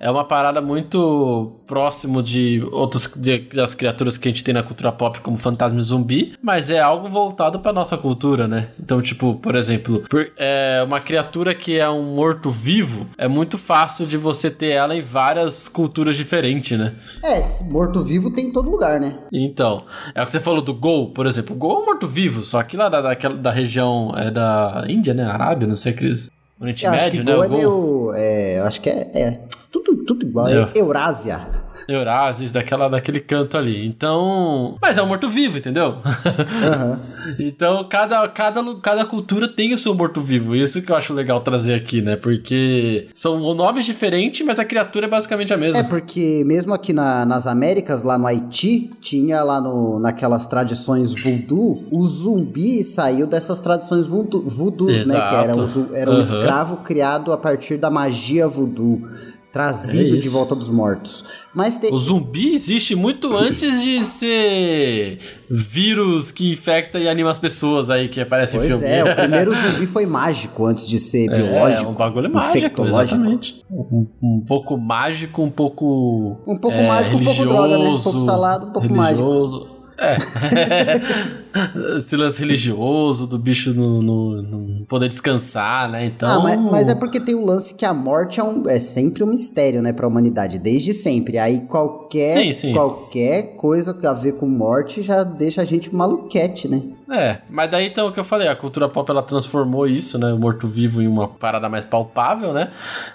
É 0.00 0.10
uma 0.10 0.24
parada 0.24 0.62
muito 0.62 1.52
próximo 1.66 2.22
de 2.22 2.66
outras 2.72 3.06
de- 3.14 3.40
das 3.54 3.74
criaturas 3.74 4.16
que 4.16 4.26
a 4.28 4.30
gente 4.30 4.42
tem 4.42 4.54
na 4.54 4.62
cultura 4.62 4.90
pop, 4.90 5.20
como 5.20 5.36
fantasma 5.36 5.78
e 5.78 5.82
zumbi, 5.82 6.32
mas 6.42 6.70
é 6.70 6.80
algo 6.80 7.06
voltado 7.06 7.60
pra 7.60 7.70
nossa 7.70 7.98
cultura, 7.98 8.48
né? 8.48 8.68
Então, 8.82 9.02
tipo, 9.02 9.34
por 9.34 9.54
exemplo, 9.54 10.02
por- 10.08 10.32
é 10.38 10.82
uma 10.86 11.00
criatura 11.00 11.54
que 11.54 11.78
é 11.78 11.88
um 11.88 12.14
morto-vivo, 12.14 13.06
é 13.18 13.28
muito 13.28 13.58
fácil 13.58 14.06
de 14.06 14.16
você 14.16 14.50
ter 14.50 14.70
ela 14.70 14.96
em 14.96 15.02
várias 15.02 15.68
culturas 15.68 16.16
diferentes, 16.16 16.78
né? 16.78 16.94
É, 17.22 17.42
morto-vivo 17.70 18.32
tem 18.32 18.46
em 18.46 18.52
todo 18.52 18.70
lugar, 18.70 18.98
né? 18.98 19.18
Então, 19.30 19.82
é 20.14 20.22
o 20.22 20.26
que 20.26 20.32
você 20.32 20.40
falou 20.40 20.62
do 20.62 20.72
Gol, 20.72 21.10
por 21.12 21.26
exemplo. 21.26 21.54
O 21.54 21.58
Gol 21.58 21.80
é 21.80 21.82
um 21.82 21.86
morto-vivo, 21.86 22.42
só 22.42 22.62
que 22.62 22.74
lá 22.76 22.88
da, 22.88 23.02
daquela, 23.02 23.36
da 23.36 23.50
região 23.52 24.14
é 24.16 24.30
da 24.30 24.84
Índia, 24.88 25.12
né? 25.12 25.24
Arábia, 25.24 25.66
não 25.68 25.76
sei 25.76 25.92
aqueles. 25.92 26.30
Oriente 26.58 26.84
Eu 26.84 26.90
acho 26.92 27.04
Médio, 27.04 27.20
que 27.20 27.26
né? 27.26 27.32
Gol 27.34 27.40
O 27.40 27.44
é 27.44 27.48
meio. 27.48 28.12
É, 28.14 28.58
eu 28.60 28.64
acho 28.64 28.80
que 28.80 28.88
é. 28.90 29.10
é 29.14 29.40
tudo, 29.72 30.04
tudo 30.04 30.26
igual. 30.26 30.48
É. 30.48 30.70
Eurásia. 30.74 31.40
Eurásis, 31.88 32.52
daquela, 32.52 32.88
daquele 32.88 33.20
canto 33.20 33.56
ali. 33.56 33.86
Então. 33.86 34.76
Mas 34.82 34.98
é 34.98 35.02
um 35.02 35.06
morto-vivo, 35.06 35.58
entendeu? 35.58 35.96
Aham. 36.04 37.00
então, 37.38 37.86
cada, 37.88 38.26
cada, 38.28 38.62
cada 38.76 39.04
cultura 39.04 39.48
tem 39.48 39.72
o 39.72 39.78
seu 39.78 39.94
morto-vivo. 39.94 40.54
Isso 40.54 40.82
que 40.82 40.90
eu 40.92 40.96
acho 40.96 41.12
legal 41.14 41.40
trazer 41.40 41.74
aqui, 41.74 42.02
né? 42.02 42.16
Porque 42.16 43.08
são 43.14 43.54
nomes 43.54 43.84
diferentes, 43.84 44.44
mas 44.46 44.58
a 44.58 44.64
criatura 44.64 45.06
é 45.06 45.08
basicamente 45.08 45.52
a 45.52 45.56
mesma. 45.56 45.80
É 45.80 45.82
porque 45.82 46.42
mesmo 46.46 46.74
aqui 46.74 46.92
na- 46.92 47.24
nas 47.24 47.46
Américas, 47.46 48.02
lá 48.02 48.18
no 48.18 48.26
Haiti, 48.26 48.90
tinha 49.00 49.42
lá 49.42 49.60
no, 49.60 49.98
naquelas 49.98 50.46
tradições 50.46 51.14
voodoo, 51.14 51.84
o 51.90 52.04
zumbi 52.04 52.84
saiu 52.84 53.26
dessas 53.26 53.60
tradições 53.60 54.06
voodoo, 54.06 54.42
voodoos, 54.46 55.04
né? 55.06 55.20
Que 55.20 55.34
era 55.34 55.56
um, 55.56 55.94
era 55.94 56.10
um 56.10 56.18
escravo 56.20 56.78
criado 56.78 57.32
a 57.32 57.36
partir 57.38 57.76
da 57.76 57.90
magia 57.90 58.46
voodoo, 58.48 59.02
trazido 59.52 60.16
É 60.16 60.18
de 60.18 60.28
volta 60.28 60.54
dos 60.54 60.68
mortos. 60.68 61.24
Mas 61.54 61.76
tem, 61.76 61.92
O 61.92 61.98
zumbi 61.98 62.54
existe 62.54 62.94
muito 62.94 63.36
antes 63.36 63.82
de 63.82 64.04
ser 64.04 65.18
vírus 65.50 66.30
que 66.30 66.52
infecta 66.52 66.98
e 66.98 67.08
anima 67.08 67.30
as 67.30 67.38
pessoas 67.38 67.90
aí 67.90 68.08
que 68.08 68.20
aparece 68.20 68.56
em 68.56 68.60
Pois 68.60 68.70
filme. 68.70 68.86
é, 68.86 69.04
o 69.04 69.16
primeiro 69.16 69.52
zumbi 69.58 69.86
foi 69.86 70.06
mágico 70.06 70.66
antes 70.66 70.86
de 70.86 70.98
ser 70.98 71.28
biológico. 71.28 71.84
É, 71.84 71.88
um 71.88 71.94
bagulho 71.94 72.32
mágico, 72.32 72.86
exatamente. 72.86 73.64
Um, 73.70 74.06
um 74.22 74.44
pouco 74.46 74.76
mágico, 74.76 75.42
um 75.42 75.50
pouco... 75.50 76.40
Um 76.46 76.56
pouco 76.56 76.76
é, 76.76 76.86
mágico, 76.86 77.16
um 77.16 77.24
pouco 77.24 77.44
droga, 77.44 77.78
né? 77.78 77.88
Um 77.90 78.00
pouco 78.00 78.20
salado, 78.20 78.66
um 78.66 78.70
pouco 78.70 78.88
religioso. 78.88 79.79
É. 80.00 80.16
Esse 81.98 82.16
lance 82.16 82.40
religioso 82.40 83.26
do 83.26 83.38
bicho 83.38 83.74
não 83.74 84.00
no, 84.00 84.42
no 84.42 84.86
poder 84.86 85.08
descansar, 85.08 85.90
né? 85.90 86.06
Então... 86.06 86.28
Ah, 86.28 86.42
mas, 86.42 86.60
mas 86.60 86.88
é 86.88 86.94
porque 86.94 87.20
tem 87.20 87.34
o 87.34 87.44
lance 87.44 87.74
que 87.74 87.84
a 87.84 87.92
morte 87.92 88.40
é, 88.40 88.44
um- 88.44 88.68
é 88.68 88.78
sempre 88.78 89.22
um 89.22 89.26
mistério, 89.26 89.82
né, 89.82 89.92
pra 89.92 90.06
humanidade, 90.06 90.58
desde 90.58 90.92
sempre. 90.92 91.38
Aí 91.38 91.62
qualquer, 91.62 92.36
Sim, 92.36 92.52
sim. 92.52 92.72
qualquer 92.72 93.56
coisa 93.56 93.96
a 94.04 94.12
ver 94.14 94.32
com 94.34 94.46
morte 94.48 95.02
já 95.02 95.22
deixa 95.22 95.62
a 95.62 95.64
gente 95.64 95.94
maluquete, 95.94 96.68
né? 96.68 96.82
É, 97.12 97.38
mas 97.50 97.68
daí 97.68 97.88
então 97.88 98.06
o 98.06 98.12
que 98.12 98.20
eu 98.20 98.24
falei, 98.24 98.46
a 98.46 98.54
cultura 98.54 98.88
pop 98.88 99.10
ela 99.10 99.22
transformou 99.22 99.84
isso, 99.88 100.16
né, 100.16 100.32
o 100.32 100.38
morto-vivo 100.38 101.02
em 101.02 101.08
uma 101.08 101.26
parada 101.26 101.68
mais 101.68 101.84
palpável, 101.84 102.52
né? 102.52 102.70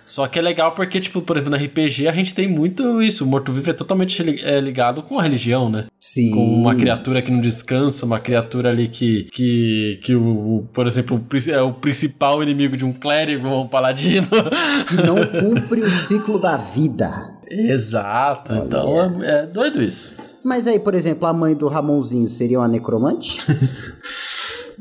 Só 0.06 0.28
que 0.28 0.38
é 0.38 0.41
legal 0.41 0.74
porque, 0.74 1.00
tipo, 1.00 1.21
por 1.21 1.38
exemplo, 1.38 1.58
no 1.58 1.65
RPG 1.65 2.06
a 2.10 2.12
gente 2.12 2.36
tem 2.36 2.45
muito 2.48 3.02
isso, 3.02 3.24
o 3.24 3.28
morto-vivo 3.28 3.69
é 3.69 3.74
totalmente 3.74 4.21
é, 4.43 4.60
ligado 4.60 5.02
com 5.02 5.17
a 5.17 5.24
religião, 5.24 5.69
né? 5.69 5.86
Sim. 6.02 6.32
Com 6.32 6.45
uma 6.56 6.75
criatura 6.78 7.22
que 7.22 7.32
não 7.32 7.42
descansa, 7.42 8.06
uma 8.06 8.20
criatura 8.20 8.70
ali 8.70 8.88
que, 8.88 9.24
que, 9.32 10.00
que 10.04 10.16
o, 10.16 10.24
o- 10.58 10.70
por 10.74 10.86
exemplo, 10.88 11.18
o, 11.18 11.50
é 11.52 11.62
o 11.62 11.74
principal 11.74 12.42
inimigo 12.44 12.76
de 12.78 12.86
um 12.86 12.94
clérigo 12.94 13.48
ou 13.48 13.64
um 13.66 13.68
paladino. 13.68 14.28
Que 14.88 14.96
não 14.96 15.18
cumpre 15.26 15.82
o 15.84 15.90
ciclo 15.92 16.40
da 16.40 16.58
vida. 16.58 17.34
Exato, 17.50 18.54
então 18.54 19.22
é, 19.24 19.44
é 19.44 19.46
doido 19.46 19.82
isso. 19.82 20.18
Mas 20.44 20.68
aí, 20.68 20.80
por 20.80 20.94
exemplo, 20.94 21.28
a 21.28 21.34
mãe 21.34 21.56
do 21.56 21.68
Ramonzinho 21.68 22.30
seria 22.30 22.60
uma 22.60 22.68
necromante? 22.68 23.38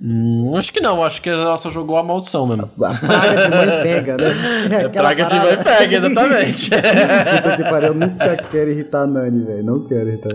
Hum, 0.03 0.55
acho 0.57 0.73
que 0.73 0.81
não, 0.81 1.03
acho 1.03 1.23
que 1.23 1.31
ela 1.31 1.57
só 1.57 1.71
jogou 1.71 1.97
a 1.97 2.03
maldição 2.03 2.47
mesmo. 2.47 2.65
A 2.83 2.95
praga 2.95 3.49
de 3.49 3.57
mãe 3.57 3.83
pega, 3.83 4.17
né? 4.17 4.25
É 4.71 4.77
aquela 4.87 5.15
praga 5.15 5.25
de 5.25 5.31
parada. 5.31 5.57
mãe 5.57 5.65
pega, 5.65 5.97
exatamente. 5.97 6.71
Puta 7.43 7.57
que 7.57 7.63
pariu, 7.65 7.89
eu 7.89 7.95
nunca 7.95 8.37
quero 8.51 8.71
irritar 8.71 9.03
a 9.03 9.07
Nani, 9.07 9.45
velho. 9.45 9.65
Não 9.65 9.87
quero 9.87 10.09
irritar. 10.09 10.33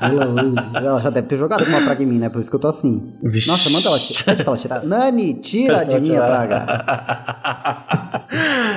ela, 0.00 0.80
ela 0.86 1.00
já 1.00 1.10
deve 1.10 1.26
ter 1.28 1.36
jogado 1.36 1.64
com 1.64 1.70
uma 1.70 1.82
praga 1.82 2.02
em 2.02 2.06
mim, 2.06 2.18
né? 2.18 2.28
Por 2.28 2.40
isso 2.40 2.50
que 2.50 2.56
eu 2.56 2.60
tô 2.60 2.68
assim. 2.68 3.12
Vixe. 3.22 3.48
Nossa, 3.48 3.70
manda 3.70 3.88
ela, 3.88 3.98
pede 3.98 4.42
pra 4.42 4.52
ela 4.52 4.56
tirar. 4.56 4.84
Nani, 4.84 5.34
tira 5.34 5.84
de 5.86 6.00
mim 6.00 6.16
a 6.16 6.22
praga. 6.24 6.66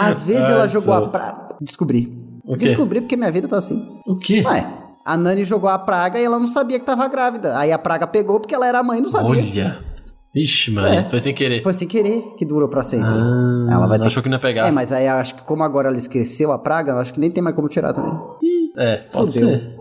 Às 0.02 0.24
vezes 0.24 0.44
ela 0.44 0.64
Ai, 0.64 0.70
jogou 0.70 0.94
a 0.94 1.08
praga. 1.08 1.48
Descobri. 1.60 2.12
Descobri 2.58 3.02
porque 3.02 3.16
minha 3.16 3.32
vida 3.32 3.48
tá 3.48 3.58
assim. 3.58 3.88
O 4.06 4.18
quê? 4.18 4.44
Ué, 4.46 4.66
a 5.06 5.18
Nani 5.18 5.44
jogou 5.44 5.70
a 5.70 5.78
praga 5.80 6.20
e 6.20 6.24
ela 6.24 6.40
não 6.40 6.48
sabia 6.48 6.80
que 6.80 6.86
tava 6.86 7.08
grávida. 7.08 7.58
Aí 7.58 7.72
a 7.72 7.78
praga 7.80 8.08
pegou 8.08 8.40
porque 8.40 8.56
ela 8.56 8.68
era 8.68 8.82
mãe 8.84 9.00
e 9.00 9.02
não 9.02 9.10
sabia. 9.10 9.30
Olha. 9.42 9.80
Ixi, 10.36 10.72
mano, 10.72 10.88
É. 10.88 11.04
foi 11.10 11.20
sem 11.20 11.34
querer. 11.34 11.62
Foi 11.62 11.74
sem 11.74 11.88
querer 11.88 12.24
que 12.38 12.44
durou 12.46 12.68
pra 12.68 12.82
sempre. 12.82 13.08
Ah, 13.12 13.68
ela 13.74 13.86
vai 13.88 14.00
ter 14.00 14.08
achou 14.08 14.24
que 14.24 14.30
não 14.30 14.38
ia 14.38 14.42
pegar. 14.42 14.66
É, 14.68 14.72
mas 14.72 14.92
aí 14.92 15.08
acho 15.08 15.36
que 15.36 15.44
como 15.44 15.62
agora 15.64 15.90
ela 15.90 15.98
esqueceu 15.98 16.52
a 16.52 16.58
praga, 16.58 16.96
acho 16.96 17.14
que 17.14 17.20
nem 17.20 17.30
tem 17.30 17.44
mais 17.44 17.56
como 17.56 17.68
tirar 17.70 17.94
também. 17.94 18.18
É, 18.76 18.98
pode 19.12 19.34
Fudeu. 19.36 19.50
ser. 19.50 19.76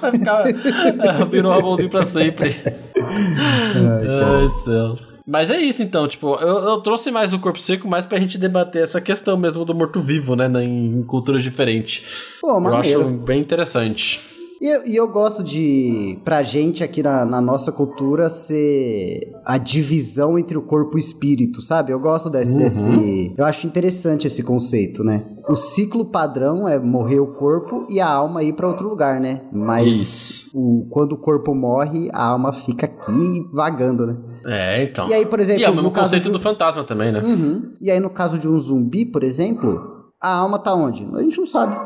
Vai 0.00 0.10
ficar. 0.12 0.44
é, 0.46 1.24
Virou 1.30 1.52
a 1.52 1.60
mãozinha 1.60 1.88
pra 1.88 2.06
sempre. 2.06 2.54
Ai, 3.00 4.50
céus. 4.64 5.16
Mas 5.26 5.50
é 5.50 5.56
isso 5.58 5.82
então, 5.82 6.06
tipo, 6.08 6.34
eu, 6.36 6.58
eu 6.68 6.80
trouxe 6.80 7.10
mais 7.10 7.32
o 7.32 7.38
corpo 7.38 7.58
seco 7.58 7.88
mais 7.88 8.06
pra 8.06 8.18
gente 8.18 8.38
debater 8.38 8.82
essa 8.84 9.00
questão 9.00 9.36
mesmo 9.36 9.64
do 9.64 9.74
morto-vivo, 9.74 10.34
né? 10.36 10.48
na- 10.48 10.62
Em 10.62 11.02
culturas 11.04 11.42
diferentes. 11.42 12.02
Pô, 12.40 12.52
Eu 12.52 12.60
maneiro. 12.60 13.00
acho 13.02 13.10
bem 13.18 13.40
interessante. 13.40 14.20
E 14.64 14.66
eu, 14.66 14.86
e 14.86 14.96
eu 14.96 15.06
gosto 15.06 15.44
de, 15.44 16.18
pra 16.24 16.42
gente 16.42 16.82
aqui 16.82 17.02
na, 17.02 17.26
na 17.26 17.38
nossa 17.38 17.70
cultura, 17.70 18.30
ser 18.30 19.30
a 19.44 19.58
divisão 19.58 20.38
entre 20.38 20.56
o 20.56 20.62
corpo 20.62 20.96
e 20.96 21.00
o 21.00 21.04
espírito, 21.04 21.60
sabe? 21.60 21.92
Eu 21.92 22.00
gosto 22.00 22.30
desse, 22.30 22.50
Uhum. 22.52 22.56
desse. 22.56 23.34
Eu 23.36 23.44
acho 23.44 23.66
interessante 23.66 24.26
esse 24.26 24.42
conceito, 24.42 25.04
né? 25.04 25.26
O 25.50 25.54
ciclo 25.54 26.06
padrão 26.06 26.66
é 26.66 26.78
morrer 26.78 27.20
o 27.20 27.26
corpo 27.34 27.86
e 27.90 28.00
a 28.00 28.08
alma 28.08 28.42
ir 28.42 28.54
pra 28.54 28.66
outro 28.66 28.88
lugar, 28.88 29.20
né? 29.20 29.42
Mas 29.52 29.94
Isso. 29.94 30.50
o, 30.54 30.86
quando 30.88 31.12
o 31.12 31.18
corpo 31.18 31.54
morre, 31.54 32.08
a 32.14 32.24
alma 32.28 32.50
fica 32.50 32.86
aqui 32.86 33.46
vagando, 33.52 34.06
né? 34.06 34.16
É, 34.46 34.84
então. 34.84 35.06
E 35.08 35.12
aí, 35.12 35.26
por 35.26 35.40
exemplo, 35.40 35.60
E 35.60 35.64
é 35.66 35.68
o 35.70 35.74
mesmo 35.74 35.90
conceito 35.90 36.30
do- 36.30 36.38
do 36.38 36.40
fantasma 36.40 36.82
também, 36.84 37.12
né? 37.12 37.20
Uhum. 37.20 37.70
E 37.82 37.90
aí, 37.90 38.00
no 38.00 38.08
caso 38.08 38.38
de 38.38 38.48
um 38.48 38.56
zumbi, 38.56 39.04
por 39.04 39.22
exemplo, 39.22 39.78
a 40.18 40.34
alma 40.36 40.58
tá 40.58 40.74
onde? 40.74 41.06
A 41.14 41.22
gente 41.22 41.36
não 41.36 41.44
sabe. 41.46 41.76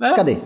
É, 0.00 0.14
Cadê? 0.14 0.38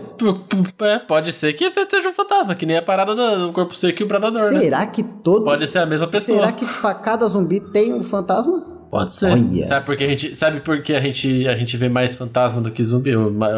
é, 0.81 0.99
pode 0.99 1.31
ser 1.31 1.53
que 1.53 1.71
seja 1.87 2.09
um 2.09 2.13
fantasma, 2.13 2.55
que 2.55 2.65
nem 2.65 2.77
a 2.77 2.81
parada 2.81 3.13
do 3.13 3.47
do 3.47 3.53
corpo 3.53 3.75
seco 3.75 4.01
e 4.01 4.05
o 4.05 4.07
predador, 4.07 4.51
né? 4.51 4.59
Será 4.59 4.87
que 4.87 5.03
todo. 5.03 5.43
Pode 5.45 5.67
ser 5.67 5.77
a 5.79 5.85
mesma 5.85 6.07
pessoa. 6.07 6.39
Será 6.39 6.51
que 6.51 6.65
pra 6.65 6.95
cada 6.95 7.27
zumbi 7.27 7.59
tem 7.59 7.93
um 7.93 8.03
fantasma? 8.03 8.72
Pode 8.93 9.11
ser. 9.11 9.31
Olha 9.31 9.65
Sabe 9.65 9.85
por 9.87 9.97
que 9.97 10.03
a 10.03 10.07
gente, 10.07 10.35
sabe 10.35 10.59
por 10.59 10.81
que 10.83 10.93
a 10.93 11.01
gente, 11.01 11.47
a 11.47 11.57
gente 11.57 11.75
vê 11.77 11.89
mais 11.89 12.13
fantasma 12.13 12.61
do 12.61 12.69
que 12.69 12.83
zumbi? 12.83 13.09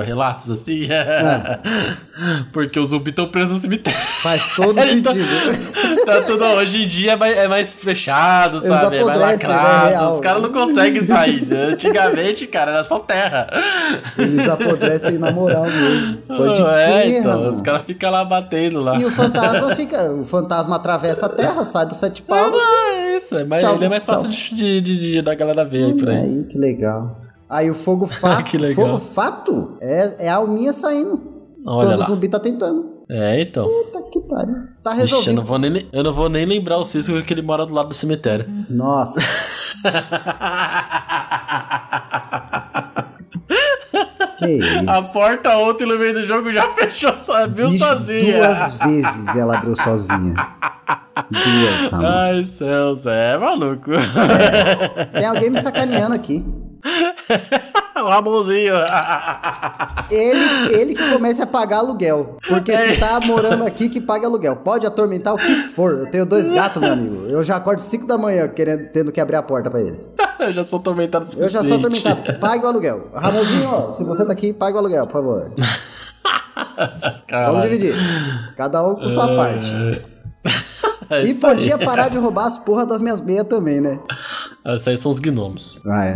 Relatos 0.06 0.50
assim? 0.50 0.88
É. 0.90 1.60
Porque 2.54 2.80
os 2.80 2.92
zumbis 2.92 3.12
estão 3.12 3.28
presos 3.28 3.56
no 3.56 3.58
cemitério. 3.58 4.00
Faz 4.00 4.56
todo 4.56 4.76
tá- 4.80 4.84
sentido. 4.84 5.16
Tá 6.06 6.22
tudo, 6.22 6.44
hoje 6.46 6.84
em 6.84 6.88
dia 6.88 7.14
é 7.14 7.16
mais, 7.16 7.36
é 7.36 7.48
mais 7.48 7.74
fechado, 7.74 8.58
Eles 8.58 8.68
sabe? 8.68 8.98
É 8.98 9.04
mais 9.04 9.18
né, 9.18 9.26
lacrado. 9.26 9.88
real. 9.90 10.14
Os 10.14 10.20
caras 10.22 10.42
não 10.44 10.52
conseguem 10.52 11.02
sair. 11.02 11.44
né? 11.48 11.70
Antigamente, 11.72 12.46
cara, 12.46 12.72
era 12.74 12.84
só 12.84 13.00
terra. 13.00 13.48
Eles 14.16 14.48
apodrecem 14.48 15.18
na 15.18 15.32
moral 15.32 15.64
mesmo. 15.64 16.18
Pode 16.28 16.62
é, 16.62 17.02
crer, 17.02 17.20
então, 17.22 17.50
os 17.50 17.60
caras 17.60 17.82
ficam 17.82 18.12
lá 18.12 18.24
batendo 18.24 18.82
lá. 18.82 18.96
E 18.98 19.04
o 19.04 19.10
fantasma 19.10 19.74
fica. 19.76 20.12
O 20.12 20.24
fantasma 20.24 20.76
atravessa 20.76 21.26
a 21.26 21.30
terra, 21.30 21.66
sai 21.66 21.88
dos 21.88 21.98
sete 21.98 22.22
palmos. 22.22 22.60
É 22.60 23.05
isso, 23.18 23.36
é 23.38 23.44
mais, 23.44 23.64
Tchau, 23.64 23.76
ele 23.76 23.86
é 23.86 23.90
mais 23.90 24.06
fácil 24.06 24.30
de, 24.30 24.56
de, 24.56 24.82
de- 24.82 25.12
de- 25.14 25.22
da 25.22 25.34
galera 25.36 25.64
ver 25.66 25.86
aí 25.86 25.94
por 25.98 26.10
aí. 26.10 26.18
Aí, 26.18 26.44
que 26.46 26.58
legal. 26.58 27.22
Aí 27.50 27.70
o 27.70 27.74
fogo 27.74 28.06
fato. 28.08 28.44
Que 28.44 28.58
legal. 28.58 28.86
Fogo 28.88 28.98
fato 28.98 29.78
é, 29.82 30.26
é 30.26 30.30
a 30.30 30.36
alminha 30.36 30.74
saindo. 30.74 31.34
Olha 31.66 31.90
quando 31.90 32.00
lá. 32.00 32.06
o 32.06 32.10
zumbi 32.10 32.28
tá 32.28 32.40
tentando. 32.40 32.96
É, 33.10 33.42
então. 33.42 33.68
Puta 33.68 34.02
que 34.12 34.20
pariu. 34.22 34.56
Tá 34.84 34.92
Ixi, 34.92 35.02
eu, 35.02 35.06
resolvido. 35.20 35.36
não 35.36 35.44
vou 35.44 35.60
nem, 35.60 35.88
eu 35.94 36.04
não 36.04 36.14
vou 36.14 36.28
nem 36.30 36.46
lembrar 36.46 36.78
o 36.80 36.84
Cisco 36.84 37.22
que 37.22 37.34
ele 37.34 37.42
mora 37.44 37.66
do 37.66 37.74
lado 37.74 37.90
do 37.90 37.94
cemitério. 37.96 38.46
Nossa. 38.70 39.20
que 44.38 44.46
isso. 44.48 44.90
A 44.90 45.02
porta 45.02 45.58
ontem 45.58 45.86
no 45.88 45.98
meio 45.98 46.14
do 46.14 46.26
jogo 46.26 46.52
já 46.52 46.70
fechou, 46.74 47.14
abriu 47.36 47.72
sozinha. 47.72 48.38
Duas 48.38 48.78
vezes 48.80 49.36
ela 49.36 49.58
abriu 49.58 49.76
sozinha. 49.76 50.34
Duas, 51.32 51.92
Ramon. 51.92 52.08
Ai, 52.08 52.46
céus, 52.46 53.06
é 53.06 53.38
maluco. 53.38 53.92
Tem 55.14 55.26
alguém 55.26 55.50
me 55.50 55.62
sacaneando 55.62 56.14
aqui. 56.14 56.44
o 57.96 58.08
Ramonzinho. 58.08 58.76
Ele, 60.12 60.76
ele 60.76 60.94
que 60.94 61.10
comece 61.12 61.42
a 61.42 61.48
pagar 61.48 61.78
aluguel. 61.78 62.38
Porque 62.48 62.78
se 62.78 63.00
tá 63.00 63.20
morando 63.26 63.64
aqui, 63.64 63.90
que 63.90 64.00
pague 64.00 64.26
aluguel. 64.26 64.58
Pode 64.58 64.86
atormentar 64.86 65.34
o 65.34 65.38
que 65.38 65.56
for. 65.70 66.00
Eu 66.00 66.12
tenho 66.12 66.26
dois 66.26 66.50
gatos, 66.50 66.82
meu 66.82 66.94
amigo. 66.94 67.26
Eu 67.28 67.44
já 67.44 67.56
acordo 67.56 67.82
5 67.82 68.06
da 68.06 68.18
manhã 68.18 68.48
querendo, 68.48 68.90
tendo 68.92 69.12
que 69.12 69.20
abrir 69.20 69.38
a 69.38 69.44
porta 69.44 69.70
pra 69.70 69.82
eles. 69.82 70.10
eu 70.40 70.54
já 70.54 70.64
sou 70.64 70.80
atormentado 70.80 71.28
Eu 71.38 71.50
já 71.50 71.64
sou 71.64 71.78
atormentado. 71.78 72.40
Pague 72.40 72.64
o 72.66 72.68
aluguel. 72.68 73.10
Ramonzinho, 73.14 73.70
ó, 73.70 73.92
se 73.92 74.04
você 74.04 74.26
tá 74.26 74.34
aqui, 74.34 74.54
pague 74.54 74.76
o 74.76 74.80
aluguel, 74.80 75.08
por 75.08 75.14
favor. 75.14 75.52
Caralho. 77.28 77.54
Vamos 77.54 77.70
dividir. 77.70 77.96
Cada 78.56 78.86
um 78.86 78.96
com 78.96 79.08
sua 79.08 79.36
parte. 79.36 79.74
É 81.10 81.24
E 81.24 81.32
isso 81.32 81.46
aí. 81.46 81.56
podia 81.56 81.78
parar 81.78 82.10
de 82.10 82.18
roubar 82.18 82.46
as 82.48 82.58
porra 82.58 82.86
das 82.86 83.00
minhas 83.02 83.22
meias 83.22 83.46
também, 83.48 83.80
né? 83.82 84.00
Esses 84.68 84.88
aí 84.88 84.98
são 84.98 85.12
os 85.12 85.20
gnomos. 85.20 85.80
Ah, 85.88 86.06
é. 86.08 86.14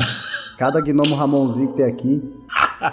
Cada 0.57 0.81
gnomo 0.81 1.15
Ramonzinho 1.15 1.69
que 1.69 1.77
tem 1.77 1.85
aqui. 1.85 2.23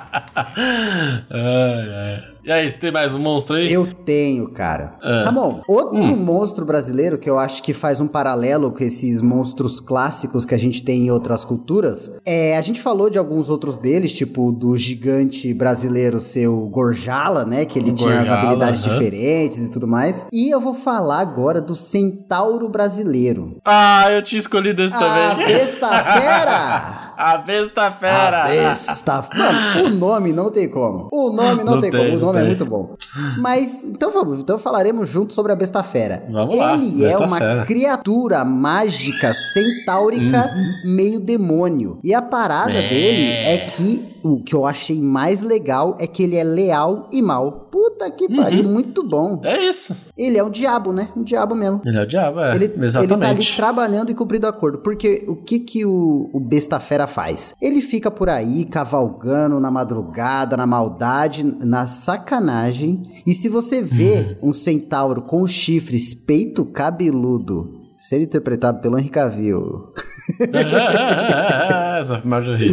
Ai, 1.31 1.89
ai. 1.95 2.36
E 2.47 2.53
aí, 2.53 2.71
tem 2.71 2.93
mais 2.93 3.13
um 3.13 3.19
monstro 3.19 3.57
aí? 3.57 3.73
Eu 3.73 3.93
tenho, 3.93 4.49
cara. 4.53 4.95
Ah. 5.03 5.25
Ramon, 5.25 5.63
outro 5.67 6.17
monstro 6.17 6.65
brasileiro 6.65 7.19
que 7.19 7.29
eu 7.29 7.41
acho 7.41 7.61
que 7.61 7.75
faz 7.75 8.01
um 8.01 8.07
paralelo 8.07 8.71
com 8.71 8.85
esses 8.85 9.21
monstros 9.21 9.81
clássicos 9.81 10.47
que 10.47 10.55
a 10.55 10.59
gente 10.59 10.85
tem 10.85 11.07
em 11.07 11.11
outras 11.11 11.45
culturas, 11.45 12.21
é, 12.25 12.57
a 12.57 12.63
gente 12.63 12.81
falou 12.81 13.11
de 13.11 13.19
alguns 13.19 13.51
outros 13.51 13.77
deles, 13.77 14.13
tipo 14.13 14.53
do 14.53 14.77
gigante 14.77 15.53
brasileiro 15.53 16.21
seu 16.21 16.57
Gorjala, 16.69 17.45
né, 17.45 17.65
que 17.65 17.81
ele 17.81 17.91
O 17.91 17.95
tinha 17.95 18.11
as 18.21 18.29
Gorjala, 18.29 18.41
habilidades 18.43 18.87
aham. 18.87 18.93
diferentes 18.95 19.59
e 19.59 19.69
tudo 19.69 19.89
mais. 19.89 20.29
E 20.33 20.49
eu 20.49 20.61
vou 20.61 20.73
falar 20.75 21.19
agora 21.19 21.61
do 21.61 21.75
centauro 21.75 22.69
brasileiro. 22.69 23.57
Ah, 23.65 24.09
eu 24.13 24.23
tinha 24.23 24.39
escolhido 24.39 24.85
esse 24.85 24.95
A 24.95 24.99
também. 25.01 25.47
besta 25.49 25.89
fera! 26.05 27.01
A 27.17 27.39
besta 27.39 27.91
fera. 27.91 28.45
A 28.45 28.49
besta. 28.49 29.25
Mano, 29.35 29.87
o 29.87 29.89
nome 29.89 30.33
não 30.35 30.51
tem 30.51 30.69
como. 30.69 31.09
O 31.11 31.31
nome 31.33 31.65
não, 31.65 31.75
Não 31.77 31.81
tem, 31.81 31.91
tem, 31.91 31.99
como. 31.99 32.15
O 32.17 32.21
nome 32.21 32.36
é 32.39 32.43
tem. 32.43 32.49
muito 32.49 32.67
bom. 32.67 32.97
Mas, 33.39 33.85
então 33.85 34.11
vamos. 34.11 34.41
Então 34.41 34.59
falaremos 34.59 35.09
junto 35.09 35.33
sobre 35.33 35.53
a 35.53 35.57
besta 35.57 35.83
fera. 35.83 36.25
Vamos 36.31 36.57
lá, 36.57 36.75
Ele 36.75 37.03
é 37.05 37.07
besta 37.07 37.25
uma 37.25 37.39
fera. 37.39 37.65
criatura 37.65 38.45
mágica 38.45 39.33
centaurica 39.35 40.55
meio 40.85 41.21
demônio. 41.21 41.99
E 42.03 42.15
a 42.15 42.23
parada 42.23 42.73
É. 42.79 42.89
dele 42.89 43.33
é 43.33 43.59
que 43.59 44.16
o 44.33 44.43
que 44.43 44.55
eu 44.55 44.67
achei 44.67 45.01
mais 45.01 45.43
legal 45.43 45.97
é 46.01 46.07
que 46.07 46.23
ele 46.23 46.37
é 46.37 46.45
leal 46.45 47.09
e 47.13 47.23
mal. 47.23 47.69
Puta 47.71 48.11
que 48.11 48.29
pariu, 48.35 48.65
muito 48.65 49.03
bom. 49.03 49.41
É 49.45 49.69
isso. 49.69 49.97
Ele 50.17 50.39
é 50.39 50.45
um 50.45 50.51
diabo, 50.51 50.93
né? 50.93 51.09
Um 51.17 51.23
diabo 51.23 51.55
mesmo. 51.55 51.81
Ele 51.85 51.99
é 51.99 52.03
o 52.03 52.07
diabo, 52.07 52.41
é. 52.41 52.55
Ele, 52.55 52.65
ele 52.65 52.73
tá 52.75 52.81
ali 52.81 52.87
Exatamente. 52.87 53.57
trabalhando 53.57 54.11
e 54.11 54.15
cumprindo 54.15 54.47
acordo. 54.47 54.79
Porque 54.79 55.25
o 55.29 55.37
que 55.37 55.61
que 55.61 55.85
o, 55.85 56.31
o 56.33 56.41
besta 56.41 56.81
fera 56.81 57.07
faz? 57.07 57.55
Ele 57.61 57.81
fica 57.81 58.11
por 58.11 58.29
aí 58.29 58.65
cavalgando 58.65 59.61
na 59.61 59.71
madrugada, 59.71 60.57
na 60.57 60.67
maldade, 60.67 61.45
na 61.45 61.87
sacanagem. 61.87 63.23
E 63.27 63.33
se 63.33 63.49
você 63.49 63.83
vê 63.83 64.37
um 64.43 64.53
centauro 64.53 65.23
com 65.23 65.47
chifres, 65.47 66.15
peito 66.15 66.65
cabeludo, 66.65 67.83
ser 67.99 68.21
interpretado 68.21 68.81
pelo 68.81 68.99
Henry 68.99 69.09
Cavill. 69.09 69.93
Essa 72.01 72.21
Marjorie. 72.25 72.73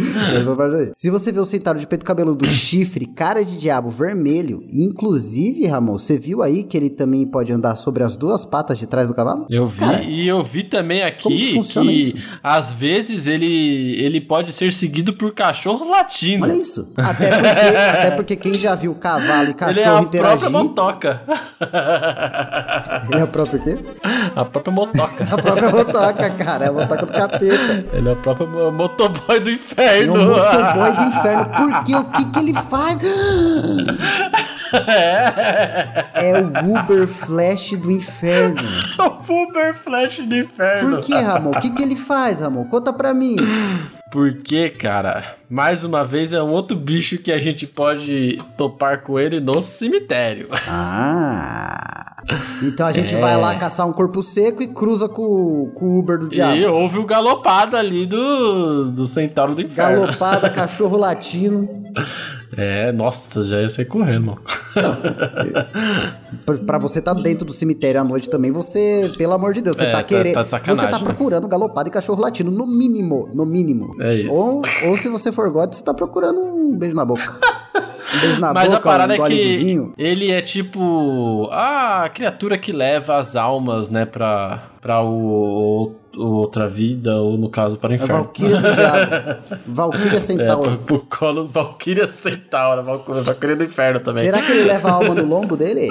Se 0.94 1.10
você 1.10 1.32
vê 1.32 1.40
o 1.40 1.44
centauro 1.44 1.78
de 1.78 1.86
peito 1.86 2.04
cabeludo, 2.04 2.46
chifre, 2.48 3.06
cara 3.06 3.44
de 3.44 3.58
diabo 3.58 3.88
vermelho, 3.88 4.62
inclusive, 4.72 5.66
Ramon, 5.66 5.98
você 5.98 6.18
viu 6.18 6.42
aí 6.42 6.62
que 6.64 6.76
ele 6.76 6.90
também 6.90 7.26
pode 7.26 7.52
andar 7.52 7.74
sobre 7.76 8.02
as 8.02 8.16
duas 8.16 8.44
patas 8.44 8.78
de 8.78 8.86
trás 8.86 9.08
do 9.08 9.14
cavalo? 9.14 9.46
Eu 9.48 9.66
vi, 9.66 9.80
Cara, 9.80 10.02
e 10.02 10.26
eu 10.26 10.42
vi 10.42 10.62
também 10.62 10.98
que 11.00 11.04
aqui 11.04 11.28
que 11.28 11.58
isso? 11.58 12.16
às 12.42 12.72
vezes 12.72 13.26
ele, 13.26 13.96
ele 14.00 14.20
pode 14.20 14.52
ser 14.52 14.72
seguido 14.72 15.12
por 15.16 15.32
cachorros 15.32 15.88
latindo. 15.88 16.44
Olha 16.44 16.54
isso. 16.54 16.92
Até 16.96 17.30
porque, 17.30 17.76
até 17.76 18.10
porque 18.10 18.36
quem 18.36 18.54
já 18.54 18.74
viu 18.74 18.94
cavalo 18.94 19.42
e 19.42 19.44
Ele 19.44 19.50
é 19.50 19.54
cachorro 19.54 19.96
a 19.96 20.00
interagir. 20.02 20.38
própria 20.38 20.50
motoca. 20.50 21.22
Ele 23.10 23.20
é 23.20 23.24
o 23.24 23.28
próprio 23.28 23.62
quê? 23.62 23.78
a 24.34 24.44
própria 24.44 24.72
motoca. 24.72 25.24
A 25.30 25.38
própria 25.40 25.70
motoca, 25.70 26.30
cara. 26.30 26.64
É 26.66 26.68
a 26.68 26.72
motoca 26.72 27.06
do 27.06 27.12
capeta. 27.12 27.43
Ele 27.92 28.08
é 28.08 28.12
o 28.12 28.16
próprio 28.16 28.46
mo- 28.48 28.70
motoboy 28.72 29.40
do 29.40 29.50
É 29.50 29.52
inferno. 29.54 30.14
o 30.14 30.26
motoboy 30.26 30.92
do 30.92 31.02
inferno. 31.08 31.44
Por 31.46 31.84
quê? 31.84 31.94
O 31.96 32.04
que, 32.04 32.24
que 32.26 32.38
ele 32.38 32.54
faz? 32.54 32.98
É 36.14 36.40
o 36.40 36.76
Uber 36.80 37.06
Flash 37.08 37.72
do 37.72 37.90
inferno. 37.90 38.62
o 38.98 39.42
Uber 39.44 39.74
Flash 39.74 40.18
do 40.18 40.36
inferno. 40.36 40.90
Por 40.90 41.00
que, 41.00 41.14
Ramon? 41.14 41.50
O 41.50 41.60
que, 41.60 41.70
que 41.70 41.82
ele 41.82 41.96
faz, 41.96 42.40
Ramon? 42.40 42.64
Conta 42.64 42.92
pra 42.92 43.12
mim. 43.14 43.36
Porque, 44.10 44.70
cara, 44.70 45.34
mais 45.50 45.84
uma 45.84 46.04
vez 46.04 46.32
é 46.32 46.42
um 46.42 46.50
outro 46.52 46.76
bicho 46.76 47.18
que 47.18 47.32
a 47.32 47.38
gente 47.38 47.66
pode 47.66 48.38
topar 48.56 49.00
com 49.02 49.18
ele 49.18 49.40
no 49.40 49.62
cemitério. 49.62 50.48
Ah. 50.68 52.03
Então 52.62 52.86
a 52.86 52.92
gente 52.92 53.14
É. 53.14 53.20
vai 53.20 53.36
lá 53.38 53.54
caçar 53.56 53.86
um 53.86 53.92
corpo 53.92 54.22
seco 54.22 54.62
e 54.62 54.66
cruza 54.66 55.08
com, 55.08 55.70
com 55.74 55.84
o 55.86 55.98
Uber 55.98 56.18
do 56.18 56.28
diabo. 56.28 56.54
E 56.56 56.64
houve 56.66 56.98
o 56.98 57.04
galopado 57.04 57.76
ali 57.76 58.06
do, 58.06 58.90
do 58.90 59.04
centauro 59.04 59.54
do 59.54 59.62
inferno. 59.62 60.02
Galopada, 60.02 60.48
cachorro 60.50 60.96
latino. 60.96 61.68
É, 62.56 62.92
nossa, 62.92 63.42
já 63.42 63.60
ia 63.60 63.68
sair 63.68 63.84
correndo, 63.84 64.26
mano. 64.26 64.40
Pra- 66.46 66.56
Pra 66.64 66.78
você 66.78 67.00
tá 67.00 67.12
dentro 67.12 67.44
do 67.44 67.52
cemitério 67.52 68.00
à 68.00 68.04
noite 68.04 68.28
também, 68.30 68.50
você, 68.50 69.10
pelo 69.16 69.32
amor 69.32 69.52
de 69.52 69.60
Deus, 69.60 69.76
você 69.76 69.84
É, 69.84 69.90
tá 69.92 69.98
tá- 69.98 70.02
querendo. 70.04 70.34
tá 70.34 70.42
você 70.44 70.58
tá 70.60 70.98
né? 70.98 71.04
procurando 71.04 71.46
galopado 71.48 71.88
e 71.88 71.92
cachorro 71.92 72.20
latino, 72.22 72.50
no 72.50 72.66
mínimo, 72.66 73.28
no 73.34 73.44
mínimo. 73.44 73.94
É 74.00 74.14
isso. 74.14 74.30
Ou, 74.32 74.62
ou 74.88 74.96
se 74.96 75.08
você 75.08 75.30
for 75.30 75.50
God, 75.50 75.74
você 75.74 75.82
tá 75.84 75.92
procurando 75.94 76.40
um 76.40 76.76
beijo 76.76 76.94
na 76.96 77.04
boca. 77.04 77.22
Mas 78.40 78.64
boca, 78.70 78.76
a 78.76 78.80
parada 78.80 79.14
um 79.14 79.24
é 79.24 79.28
que 79.28 79.92
ele 79.98 80.30
é 80.30 80.40
tipo 80.42 81.48
a 81.52 82.08
criatura 82.12 82.56
que 82.58 82.72
leva 82.72 83.16
as 83.16 83.36
almas, 83.36 83.88
né, 83.90 84.04
pra, 84.06 84.62
pra 84.80 85.02
o, 85.02 85.92
o- 86.16 86.24
outra 86.36 86.68
vida, 86.68 87.16
ou 87.16 87.36
no 87.36 87.48
caso, 87.48 87.76
para 87.76 87.90
o 87.90 87.92
A 87.92 87.96
inferno. 87.96 88.14
Valkyria 88.14 88.56
do 88.60 88.72
diabo. 88.72 89.42
Valkyria 89.66 90.16
É, 90.16 90.20
Centauro. 90.20 90.78
pro, 90.78 90.98
pro 91.00 91.18
colo 91.18 91.48
Valkyria 91.48 92.08
Centaura, 92.12 92.82
Valkyria, 92.82 93.56
do 93.56 93.64
inferno 93.64 94.00
também. 94.00 94.24
Será 94.24 94.40
que 94.42 94.52
ele 94.52 94.64
leva 94.64 94.88
a 94.88 94.92
alma 94.92 95.14
no 95.14 95.26
lombo 95.26 95.56
dele? 95.56 95.88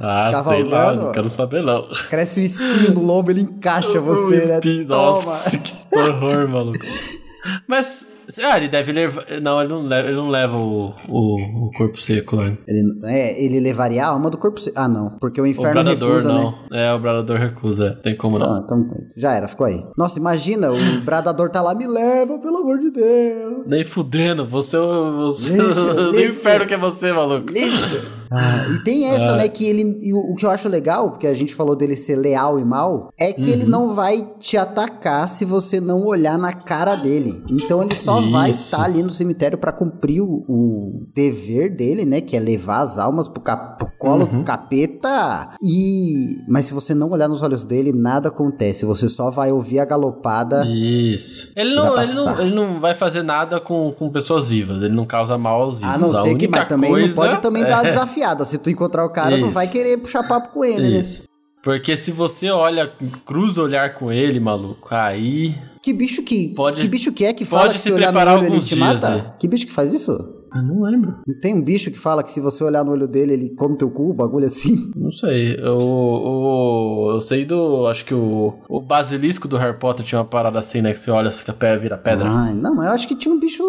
Ah, 0.00 0.42
sei 0.46 0.62
lá, 0.64 0.84
Cavalgando? 0.86 1.02
não 1.02 1.12
quero 1.12 1.28
saber 1.28 1.62
não. 1.62 1.86
Cresce 2.08 2.40
o 2.40 2.44
espinho 2.44 2.92
no 2.94 3.02
lombo, 3.02 3.30
ele 3.30 3.42
encaixa 3.42 4.00
você, 4.00 4.36
né? 4.48 4.54
espinho, 4.54 4.88
Toma. 4.88 5.12
Nossa, 5.12 5.58
que 5.58 5.74
horror, 5.96 6.48
maluco. 6.48 6.78
Mas, 7.66 8.06
ah, 8.44 8.56
ele 8.56 8.68
deve 8.68 8.92
levar... 8.92 9.24
Não, 9.42 9.60
ele 9.60 9.68
não 9.72 9.82
leva, 9.86 10.08
ele 10.08 10.16
não 10.16 10.28
leva 10.28 10.56
o, 10.56 10.92
o, 11.08 11.66
o 11.66 11.70
corpo 11.76 12.00
seco, 12.00 12.36
né? 12.36 12.56
Ele, 12.66 12.98
é, 13.04 13.44
ele 13.44 13.60
levaria 13.60 14.04
a 14.04 14.08
alma 14.08 14.30
do 14.30 14.38
corpo. 14.38 14.60
se- 14.60 14.72
Ah, 14.74 14.88
não. 14.88 15.16
Porque 15.20 15.40
o 15.40 15.44
O 15.44 15.46
inferno 15.46 15.82
bradador 15.82 16.10
recusa, 16.10 16.32
não. 16.32 16.50
né? 16.70 16.86
É, 16.88 16.92
o 16.94 16.98
bradador 16.98 17.38
recusa, 17.38 17.86
é. 17.86 17.90
tem 18.02 18.16
como 18.16 18.38
não. 18.38 18.48
Tá, 18.66 18.74
então, 18.76 18.86
já 19.16 19.32
era, 19.34 19.48
ficou 19.48 19.66
aí. 19.66 19.82
Nossa, 19.96 20.18
imagina, 20.18 20.70
o 20.72 21.00
bradador 21.00 21.50
tá 21.50 21.60
lá, 21.62 21.74
me 21.74 21.86
leva, 21.86 22.38
pelo 22.38 22.58
amor 22.58 22.78
de 22.78 22.90
Deus. 22.90 23.66
Nem 23.66 23.84
fudendo, 23.84 24.44
você, 24.46 24.76
você 24.78 25.56
Lixo, 25.56 25.90
lixo. 26.12 26.30
inferno 26.30 26.66
que 26.66 26.74
é 26.74 26.78
você, 26.78 27.12
maluco. 27.12 27.48
Lixo. 27.50 28.21
Ah, 28.32 28.66
e 28.70 28.82
tem 28.82 29.06
essa, 29.08 29.36
né, 29.36 29.48
que 29.48 29.64
ele. 29.64 29.98
e 30.00 30.12
o, 30.12 30.32
o 30.32 30.34
que 30.34 30.46
eu 30.46 30.50
acho 30.50 30.68
legal, 30.68 31.10
porque 31.10 31.26
a 31.26 31.34
gente 31.34 31.54
falou 31.54 31.76
dele 31.76 31.96
ser 31.96 32.16
leal 32.16 32.58
e 32.58 32.64
mal, 32.64 33.10
é 33.18 33.32
que 33.32 33.50
ele 33.50 33.66
não 33.66 33.94
vai 33.94 34.26
te 34.40 34.56
atacar 34.56 35.28
se 35.28 35.44
você 35.44 35.80
não 35.80 36.04
olhar 36.06 36.38
na 36.38 36.52
cara 36.52 36.94
dele. 36.96 37.42
Então 37.48 37.82
ele 37.82 37.94
só 37.94 38.20
vai 38.20 38.50
Isso. 38.50 38.64
estar 38.74 38.84
ali 38.84 39.02
no 39.02 39.10
cemitério 39.10 39.58
pra 39.58 39.72
cumprir 39.72 40.20
o, 40.22 40.44
o 40.48 41.06
dever 41.14 41.74
dele, 41.76 42.04
né, 42.04 42.20
que 42.20 42.36
é 42.36 42.40
levar 42.40 42.80
as 42.80 42.98
almas 42.98 43.28
pro, 43.28 43.42
cap- 43.42 43.78
pro 43.78 43.88
colo 43.98 44.26
do 44.26 44.42
capeta 44.44 45.50
e... 45.62 46.38
Mas 46.48 46.66
se 46.66 46.74
você 46.74 46.94
não 46.94 47.10
olhar 47.10 47.28
nos 47.28 47.42
olhos 47.42 47.64
dele, 47.64 47.92
nada 47.92 48.28
acontece. 48.28 48.84
Você 48.84 49.08
só 49.08 49.30
vai 49.30 49.52
ouvir 49.52 49.78
a 49.80 49.84
galopada. 49.84 50.64
Isso. 50.66 51.52
Ele 51.56 51.74
não, 51.74 52.00
ele 52.00 52.12
não, 52.12 52.40
ele 52.40 52.54
não 52.54 52.80
vai 52.80 52.94
fazer 52.94 53.22
nada 53.22 53.60
com, 53.60 53.92
com 53.92 54.10
pessoas 54.10 54.48
vivas. 54.48 54.82
Ele 54.82 54.94
não 54.94 55.04
causa 55.04 55.36
mal 55.38 55.62
aos 55.62 55.78
vivos. 55.78 55.94
A 55.94 55.98
não 55.98 56.08
ser 56.08 56.34
que, 56.36 56.48
mas 56.48 56.68
também 56.68 56.90
coisa 56.90 57.08
não 57.08 57.14
pode 57.14 57.38
também 57.42 57.62
é- 57.64 57.68
dar 57.68 57.82
uma 57.82 58.06
desafiada. 58.22 58.44
Se 58.44 58.58
tu 58.58 58.70
encontrar 58.70 59.04
o 59.04 59.10
cara, 59.10 59.36
não 59.36 59.46
Isso. 59.48 59.50
vai 59.54 59.68
querer 59.68 59.98
puxar 59.98 60.22
papo 60.26 60.50
com 60.50 60.64
ele, 60.64 60.88
né? 60.90 61.00
Isso. 61.00 61.24
Porque 61.62 61.96
se 61.96 62.10
você 62.10 62.50
olha, 62.50 62.90
cruza 63.24 63.62
olhar 63.62 63.94
com 63.94 64.10
ele, 64.10 64.40
maluco, 64.40 64.88
aí. 64.92 65.54
Que 65.82 65.92
bicho 65.92 66.22
que, 66.22 66.48
Pode- 66.48 66.80
que 66.82 66.88
bicho 66.88 67.12
que 67.12 67.24
é 67.24 67.32
que 67.32 67.44
fala 67.44 67.62
pode 67.62 67.74
que 67.74 67.78
se 67.80 67.84
se 67.88 67.92
olhar 67.92 68.06
no 68.08 68.12
preparar 68.12 68.34
olho 68.36 68.44
ele 68.46 68.54
alguns 68.54 68.68
te 68.68 68.74
dias, 68.74 69.02
mata? 69.02 69.16
né? 69.16 69.32
Que 69.38 69.46
bicho 69.48 69.66
que 69.66 69.72
faz 69.72 69.92
isso? 69.92 70.41
Eu 70.54 70.62
não 70.62 70.82
lembro. 70.82 71.16
Não 71.26 71.34
tem 71.40 71.54
um 71.54 71.62
bicho 71.62 71.90
que 71.90 71.98
fala 71.98 72.22
que 72.22 72.30
se 72.30 72.40
você 72.40 72.62
olhar 72.62 72.84
no 72.84 72.92
olho 72.92 73.08
dele, 73.08 73.32
ele 73.32 73.50
come 73.50 73.76
teu 73.76 73.90
cu, 73.90 74.10
um 74.10 74.14
bagulho 74.14 74.46
assim? 74.46 74.90
Não 74.94 75.10
sei. 75.10 75.54
Eu, 75.54 75.80
eu, 75.80 77.10
eu 77.14 77.20
sei 77.20 77.44
do. 77.44 77.86
Acho 77.86 78.04
que 78.04 78.14
o, 78.14 78.54
o 78.68 78.80
basilisco 78.80 79.48
do 79.48 79.56
Harry 79.56 79.78
Potter 79.78 80.04
tinha 80.04 80.18
uma 80.18 80.24
parada 80.26 80.58
assim, 80.58 80.82
né? 80.82 80.92
Que 80.92 80.98
você 80.98 81.10
olha, 81.10 81.30
fica 81.30 81.52
pé, 81.52 81.76
vira 81.78 81.96
pedra. 81.96 82.28
Ai, 82.28 82.54
não, 82.54 82.74
mas 82.74 82.86
eu 82.86 82.92
acho 82.92 83.08
que 83.08 83.14
tinha 83.14 83.34
um 83.34 83.40
bicho 83.40 83.62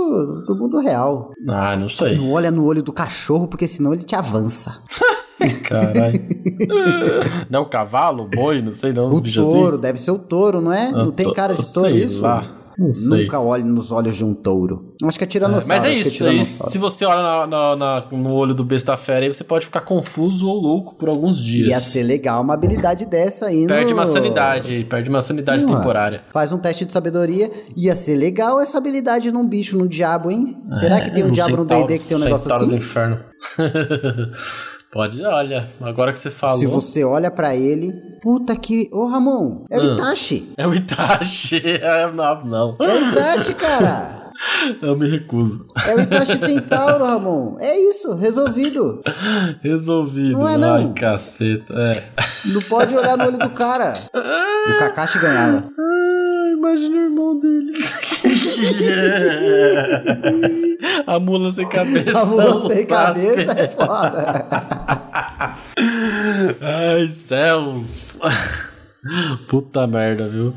do 0.45 0.55
mundo 0.55 0.79
real. 0.79 1.31
Ah, 1.49 1.75
não 1.75 1.89
sei. 1.89 2.17
Não 2.17 2.31
olha 2.31 2.51
no 2.51 2.65
olho 2.65 2.83
do 2.83 2.91
cachorro, 2.91 3.47
porque 3.47 3.67
senão 3.67 3.93
ele 3.93 4.03
te 4.03 4.15
avança. 4.15 4.81
Caralho. 5.67 6.21
não, 7.49 7.63
o 7.63 7.69
cavalo, 7.69 8.23
o 8.23 8.27
boi, 8.27 8.61
não 8.61 8.73
sei 8.73 8.93
não. 8.93 9.11
O 9.11 9.19
bichos 9.21 9.43
touro, 9.43 9.77
deve 9.77 9.99
ser 9.99 10.11
o 10.11 10.19
touro, 10.19 10.61
não 10.61 10.71
é? 10.71 10.85
assim. 10.87 10.93
Não 10.93 11.11
tem 11.11 11.25
Eu 11.25 11.33
cara 11.33 11.53
de 11.53 11.73
touro 11.73 11.89
sei 11.89 12.03
isso? 12.03 12.23
lá. 12.23 12.62
Não 12.77 12.91
sei. 12.91 13.23
Nunca 13.23 13.39
olhe 13.39 13.63
nos 13.63 13.91
olhos 13.91 14.15
de 14.15 14.25
um 14.25 14.33
touro. 14.33 14.93
Acho 15.03 15.17
que 15.17 15.23
é 15.23 15.27
É, 15.27 15.29
tiranossauro. 15.29 15.67
Mas 15.67 15.83
é 15.85 15.89
que 15.89 15.95
isso, 16.01 16.09
aí, 16.09 16.15
tiranossauro. 16.31 16.71
se 16.73 16.77
você 16.79 17.05
olha 17.05 17.21
na- 17.21 17.47
na- 17.47 17.75
na- 17.75 18.05
no 18.11 18.31
olho 18.33 18.53
do 18.53 18.63
besta 18.63 18.95
fera, 18.97 19.25
aí 19.25 19.33
você 19.33 19.43
pode 19.43 19.65
ficar 19.65 19.81
confuso 19.81 20.47
ou 20.47 20.59
louco 20.59 20.95
por 20.95 21.09
alguns 21.09 21.39
dias. 21.41 21.67
Ia 21.69 21.79
ser 21.79 22.03
legal 22.03 22.41
uma 22.41 22.53
habilidade 22.53 23.05
dessa 23.05 23.47
aí 23.47 23.67
Perde 23.67 23.93
no... 23.93 23.99
uma 23.99 24.05
sanidade, 24.05 24.85
perde 24.89 25.09
uma 25.09 25.21
sanidade 25.21 25.65
Porra. 25.65 25.77
temporária. 25.79 26.23
Faz 26.31 26.51
um 26.51 26.57
teste 26.57 26.85
de 26.85 26.91
sabedoria. 26.93 27.51
Ia 27.75 27.95
ser 27.95 28.15
legal 28.15 28.59
essa 28.61 28.77
habilidade 28.77 29.31
num 29.31 29.47
bicho, 29.47 29.77
num 29.77 29.87
diabo, 29.87 30.31
hein? 30.31 30.57
Será 30.73 30.99
que 31.01 31.11
tem 31.11 31.23
um 31.23 31.27
É, 31.29 31.31
diabo 31.31 31.57
no 31.57 31.65
D&D 31.65 31.99
que 31.99 32.05
tem 32.07 32.17
um 32.17 32.19
negócio 32.21 32.43
centauro 32.43 32.65
do 32.67 32.75
assim? 32.75 32.83
inferno. 32.83 33.19
Pode, 34.93 35.23
olha, 35.25 35.67
agora 35.81 36.13
que 36.13 36.19
você 36.19 36.29
falou. 36.29 36.59
Se 36.59 36.67
você 36.67 37.03
olha 37.03 37.31
pra 37.31 37.55
ele... 37.55 37.91
Puta 38.21 38.55
que... 38.55 38.87
Ô, 38.93 39.07
Ramon, 39.07 39.65
é 39.71 39.79
o 39.79 39.81
Ah. 39.81 39.93
Itachi. 39.95 40.53
É 40.55 40.67
o 40.67 40.73
Itachi. 40.73 41.61
É, 41.81 42.11
não, 42.11 42.45
não. 42.45 42.77
É 42.79 42.93
o 42.93 43.11
Itachi, 43.11 43.53
cara. 43.55 44.21
Eu 44.81 44.95
me 44.97 45.09
recuso. 45.09 45.65
É 45.87 45.95
o 45.95 45.99
Itachi 46.01 46.37
Centauro, 46.37 47.05
Ramon. 47.05 47.57
É 47.59 47.77
isso, 47.77 48.13
resolvido. 48.15 49.01
Resolvido. 49.63 50.33
Não 50.37 50.47
é, 50.47 50.57
não. 50.57 50.75
Ai, 50.75 50.93
caceta. 50.93 51.73
É. 51.73 52.03
Não 52.45 52.61
pode 52.61 52.95
olhar 52.95 53.17
no 53.17 53.25
olho 53.25 53.37
do 53.39 53.49
cara. 53.49 53.93
O 54.63 54.77
Kakashi 54.79 55.19
ganhava. 55.19 55.57
Ai, 55.77 56.53
imagina 56.53 56.95
o 56.95 56.99
irmão 57.03 57.37
dele. 57.37 57.73
A 61.07 61.19
mula 61.19 61.51
sem 61.51 61.67
cabeça. 61.67 62.19
A 62.19 62.25
mula 62.25 62.69
sem 62.69 62.85
cabeça 62.85 63.59
é 63.59 63.67
foda. 63.67 64.47
Ai, 66.61 67.07
céus. 67.07 68.17
Puta 69.49 69.85
merda, 69.85 70.29
viu? 70.29 70.53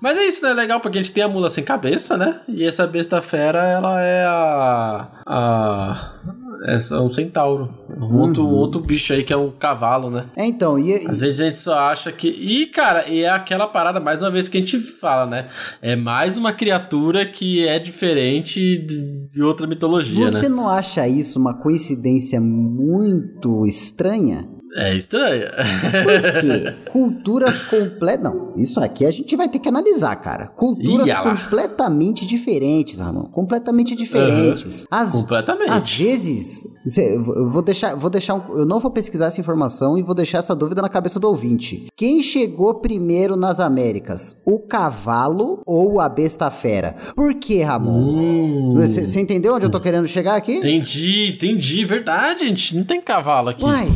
Mas 0.00 0.16
é 0.16 0.26
isso, 0.26 0.44
né? 0.44 0.52
Legal 0.52 0.80
porque 0.80 0.98
a 0.98 1.02
gente 1.02 1.12
tem 1.12 1.24
a 1.24 1.28
mula 1.28 1.48
sem 1.48 1.64
cabeça, 1.64 2.16
né? 2.16 2.40
E 2.48 2.64
essa 2.64 2.86
besta 2.86 3.20
fera, 3.20 3.66
ela 3.66 4.00
é 4.00 4.24
a. 4.24 5.08
a 5.26 6.12
é 6.66 6.78
só 6.78 7.04
um 7.04 7.10
centauro. 7.10 7.68
Um 7.88 8.18
outro, 8.18 8.42
Uhum. 8.42 8.54
outro 8.54 8.80
bicho 8.80 9.12
aí 9.12 9.22
que 9.24 9.32
é 9.32 9.36
um 9.36 9.50
cavalo, 9.50 10.10
né? 10.10 10.26
É, 10.36 10.44
então, 10.46 10.78
e, 10.78 10.94
Às 11.06 11.20
vezes 11.20 11.40
a 11.40 11.44
gente 11.44 11.58
só 11.58 11.78
acha 11.78 12.12
que. 12.12 12.28
E, 12.28 12.66
cara, 12.66 13.08
e 13.08 13.22
é 13.22 13.30
aquela 13.30 13.66
parada, 13.66 13.98
mais 14.00 14.22
uma 14.22 14.30
vez, 14.30 14.48
que 14.48 14.58
a 14.58 14.60
gente 14.60 14.78
fala, 14.78 15.26
né? 15.26 15.48
É 15.80 15.96
mais 15.96 16.36
uma 16.36 16.52
criatura 16.52 17.24
que 17.26 17.66
é 17.66 17.78
diferente 17.78 18.60
de 18.78 19.20
de 19.30 19.42
outra 19.42 19.66
mitologia, 19.66 20.28
você 20.28 20.48
né? 20.48 20.54
não 20.56 20.68
acha 20.68 21.06
isso 21.06 21.38
uma 21.38 21.54
coincidência 21.54 22.40
muito 22.40 23.64
estranha? 23.64 24.48
É 24.76 24.96
estranho. 24.96 25.46
Porque 26.02 26.72
culturas 26.90 27.60
completas. 27.62 28.22
Não, 28.22 28.52
isso 28.56 28.80
aqui 28.82 29.04
a 29.04 29.10
gente 29.10 29.34
vai 29.36 29.48
ter 29.48 29.58
que 29.58 29.68
analisar, 29.68 30.14
cara. 30.16 30.46
Culturas 30.46 31.08
completamente 31.22 32.26
diferentes, 32.26 33.00
Ramon. 33.00 33.24
Completamente 33.24 33.94
diferentes. 33.96 34.86
Às, 34.90 35.10
Completamente. 35.10 35.70
Às 35.72 35.92
vezes, 35.92 36.64
eu 36.96 37.48
vou 37.50 37.62
deixar, 37.62 37.94
vou 37.96 38.10
deixar 38.10 38.34
um- 38.34 38.58
eu 38.58 38.64
não 38.66 38.78
vou 38.78 38.90
pesquisar 38.90 39.26
essa 39.26 39.40
informação 39.40 39.98
e 39.98 40.02
vou 40.02 40.14
deixar 40.14 40.38
essa 40.38 40.54
dúvida 40.54 40.80
na 40.80 40.88
cabeça 40.88 41.18
do 41.18 41.28
ouvinte. 41.28 41.86
Quem 41.96 42.22
chegou 42.22 42.74
primeiro 42.74 43.36
nas 43.36 43.58
Américas? 43.60 44.40
O 44.46 44.60
cavalo 44.60 45.62
ou 45.66 46.00
a 46.00 46.08
besta 46.08 46.50
fera? 46.50 46.94
Por 47.16 47.34
que, 47.34 47.62
Ramon? 47.62 47.98
Hum, 47.98 48.74
Você 48.76 49.06
você 49.06 49.20
entendeu 49.20 49.54
onde 49.54 49.66
eu 49.66 49.70
tô 49.70 49.80
querendo 49.80 50.06
chegar 50.06 50.36
aqui? 50.36 50.56
entendi, 50.56 51.32
entendi. 51.34 51.84
Verdade, 51.84 52.46
gente. 52.46 52.76
Não 52.76 52.84
tem 52.84 53.00
cavalo 53.00 53.48
aqui. 53.50 53.64
Uai, 53.64 53.88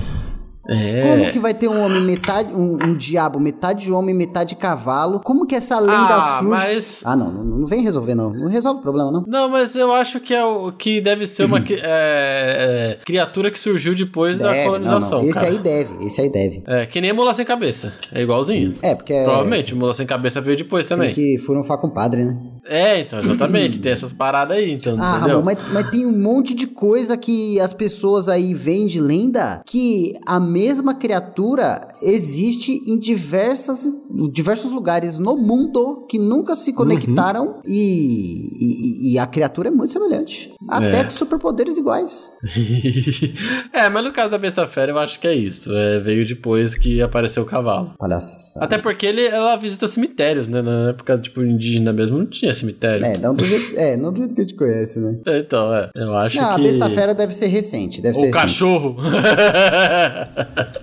é. 0.69 1.03
como 1.03 1.31
que 1.31 1.39
vai 1.39 1.53
ter 1.55 1.69
um 1.69 1.81
homem 1.83 2.01
metade, 2.01 2.53
um, 2.55 2.75
um 2.83 2.95
diabo 2.97 3.39
metade 3.41 3.91
homem, 3.93 4.15
metade 4.15 4.57
cavalo? 4.57 5.21
Como 5.25 5.47
que 5.47 5.55
essa 5.55 5.79
lenda 5.79 5.95
Ah, 6.15 6.39
surge? 6.41 6.49
mas- 6.49 7.03
Ah, 7.07 7.17
não, 7.17 7.31
não, 7.31 7.45
não 7.45 7.67
vem 7.67 7.83
resolver 7.83 8.15
não. 8.15 8.33
Não 8.33 8.49
resolve 8.49 8.79
o 8.81 8.83
problema 8.83 9.11
não. 9.11 9.25
Não, 9.27 9.49
mas 9.49 9.75
eu 9.77 9.93
acho 9.93 10.21
que 10.21 10.33
é 10.35 10.45
o 10.45 10.73
que 10.73 11.01
deve 11.01 11.27
ser 11.27 11.45
uma 11.45 11.59
é, 11.69 12.99
é, 12.99 12.99
criatura 13.05 13.51
que 13.51 13.59
surgiu 13.59 13.95
depois 13.95 14.39
da 14.39 14.53
Deve, 14.53 14.65
colonização. 14.67 15.19
não, 15.19 15.25
não. 15.25 15.31
Esse 15.31 15.39
cara. 15.39 15.49
aí 15.51 15.59
deve, 15.59 16.05
esse 16.07 16.21
aí 16.21 16.31
deve. 16.31 16.63
É, 16.67 16.87
que 16.87 17.01
nem 17.01 17.13
mula 17.13 17.35
sem 17.35 17.45
cabeça. 17.45 17.93
É 18.13 18.23
igualzinho. 18.23 18.75
É, 18.83 18.95
porque 18.95 19.13
é, 19.13 19.25
Provavelmente, 19.25 19.75
mula 19.75 19.93
sem 19.95 20.07
cabeça 20.07 20.41
veio 20.41 20.57
depois 20.57 20.87
também. 20.87 21.07
tem 21.13 21.15
que 21.15 21.39
furunfar 21.39 21.79
com 21.79 21.89
o 21.89 21.91
padre, 21.91 22.25
né? 22.25 22.37
É, 22.67 23.01
então, 23.01 23.19
exatamente. 23.19 23.79
tem 23.81 23.93
essas 23.93 24.13
paradas 24.13 24.57
aí, 24.57 24.73
então, 24.73 24.97
Ah? 25.01 25.19
Ramon, 25.19 25.43
mas, 25.43 25.57
mas 25.73 25.91
tem 25.91 26.07
um 26.07 26.17
monte 26.17 26.55
de 26.55 26.67
coisa 26.67 27.17
que 27.17 27.59
as 27.61 27.73
pessoas 27.73 28.29
aí 28.29 28.55
veem 28.55 28.87
de 28.87 29.01
lenda 29.01 29.63
que 29.67 30.15
a 30.27 30.41
mesma 30.41 30.95
criatura 30.95 31.87
existe 32.03 32.73
em 32.87 32.99
diversas, 32.99 33.85
diversos 34.33 34.71
lugares 34.71 35.19
no 35.19 35.37
mundo 35.37 36.07
que 36.09 36.19
nunca 36.19 36.57
se 36.57 36.73
conectaram 36.73 37.61
e, 37.67 38.49
e- 38.55 39.13
e 39.13 39.19
a 39.19 39.27
criatura 39.27 39.69
é 39.69 39.71
muito 39.71 39.93
semelhante. 39.93 40.53
Até 40.69 41.01
É. 41.01 41.05
com 41.05 41.11
superpoderes 41.11 41.77
iguais. 41.77 42.31
é, 43.73 43.89
mas 43.89 44.05
no 44.05 44.13
caso 44.13 44.31
da 44.31 44.39
besta 44.39 44.67
fera, 44.67 44.93
eu 44.93 44.99
acho 44.99 45.19
que 45.21 45.27
é 45.27 45.35
isso. 45.35 45.71
É, 45.73 46.01
veio 46.01 46.27
depois 46.27 46.75
que 46.75 47.01
apareceu 47.03 47.43
o 47.43 47.47
cavalo. 47.47 47.93
Palhaçada. 47.99 48.65
Até 48.65 48.79
porque 48.79 49.07
ele, 49.07 49.23
ela 49.27 49.57
visita 49.57 49.87
cemitérios, 49.87 50.49
né? 50.49 50.63
Na 50.63 50.91
época, 50.91 51.19
tipo, 51.19 51.43
indígena 51.43 51.93
mesmo, 51.93 52.19
não 52.19 52.27
tinha 52.27 52.53
cemitério. 52.55 53.05
É, 53.05 53.19
não 53.19 53.35
do 53.35 53.45
jeito, 53.45 53.79
é, 53.79 53.97
não 53.97 54.13
do 54.13 54.19
jeito 54.19 54.35
que 54.35 54.41
a 54.41 54.45
gente 54.45 54.55
conhece, 54.57 54.99
né? 55.01 55.19
É, 55.27 55.39
Então, 55.39 55.75
é. 55.75 55.91
Eu 55.97 56.17
acho 56.17 56.37
Não, 56.37 56.55
que... 56.55 56.61
a 56.61 56.65
besta 56.65 56.91
fera 56.91 57.15
deve 57.15 57.35
ser 57.35 57.47
recente, 57.49 58.01
deve 58.01 58.15
ser 58.15 58.21
O 58.21 58.25
recente. 58.27 58.41
cachorro. 58.43 58.97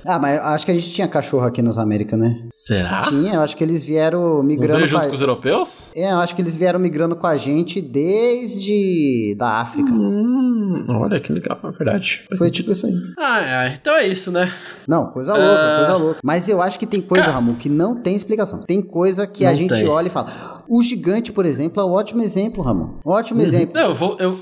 Ah, 0.06 0.20
mas 0.20 0.40
acho 0.40 0.66
que 0.66 0.72
a 0.72 0.76
gente 0.76 0.90
tinha 0.92 1.08
cachorro 1.08 1.46
aqui 1.46 1.62
nas 1.62 1.78
Américas, 1.78 2.20
né? 2.20 2.40
Será? 2.52 3.02
Tinha, 3.02 3.36
eu 3.36 3.42
acho 3.42 3.56
que 3.56 3.64
eles 3.64 3.84
vieram 3.84 4.42
migrando 4.44 4.86
junto 4.88 5.08
com 5.08 5.14
os 5.16 5.22
europeus? 5.22 5.86
É, 5.96 6.12
eu 6.12 6.18
acho 6.20 6.36
que 6.36 6.42
eles 6.42 6.56
vieram 6.56 6.80
migrando 6.80 7.16
com 7.16 7.28
a 7.28 7.38
gente 7.38 7.82
desde 7.82 9.36
da 9.38 9.62
África. 9.62 9.92
Hum, 9.92 10.86
olha 10.90 11.20
que 11.20 11.32
legal, 11.32 11.60
é 11.64 11.72
verdade. 11.72 12.22
Foi 12.38 12.50
tipo 12.52 12.72
isso 12.72 12.86
aí. 12.88 12.94
Ai, 13.20 13.54
ai. 13.54 13.78
Então 13.82 13.96
é 13.96 14.08
isso, 14.08 14.32
né? 14.32 14.52
Não, 14.88 15.08
coisa 15.08 15.34
louca, 15.34 15.46
Ah. 15.62 15.78
coisa 15.78 15.96
louca. 15.98 16.20
Mas 16.24 16.48
eu 16.50 16.62
acho 16.62 16.78
que 16.80 16.86
tem 16.86 17.02
coisa, 17.02 17.26
Ramon, 17.32 17.56
que 17.56 17.70
não 17.70 17.96
tem 18.02 18.16
explicação. 18.16 18.60
Tem 18.64 18.82
coisa 18.82 19.26
que 19.28 19.46
a 19.46 19.52
Não 19.52 19.58
gente 19.58 19.74
tem. 19.74 19.88
olha 19.88 20.08
e 20.08 20.10
fala. 20.10 20.62
O 20.68 20.82
gigante, 20.82 21.32
por 21.32 21.46
exemplo, 21.46 21.61
é 21.70 21.86
um 21.86 21.92
ótimo 21.92 22.22
exemplo, 22.22 22.64
Ramon. 22.64 23.00
Ótimo 23.06 23.42
exemplo. 23.42 23.76
Não, 23.76 23.90
eu 23.90 23.94
vou. 23.94 24.18
Eu, 24.20 24.40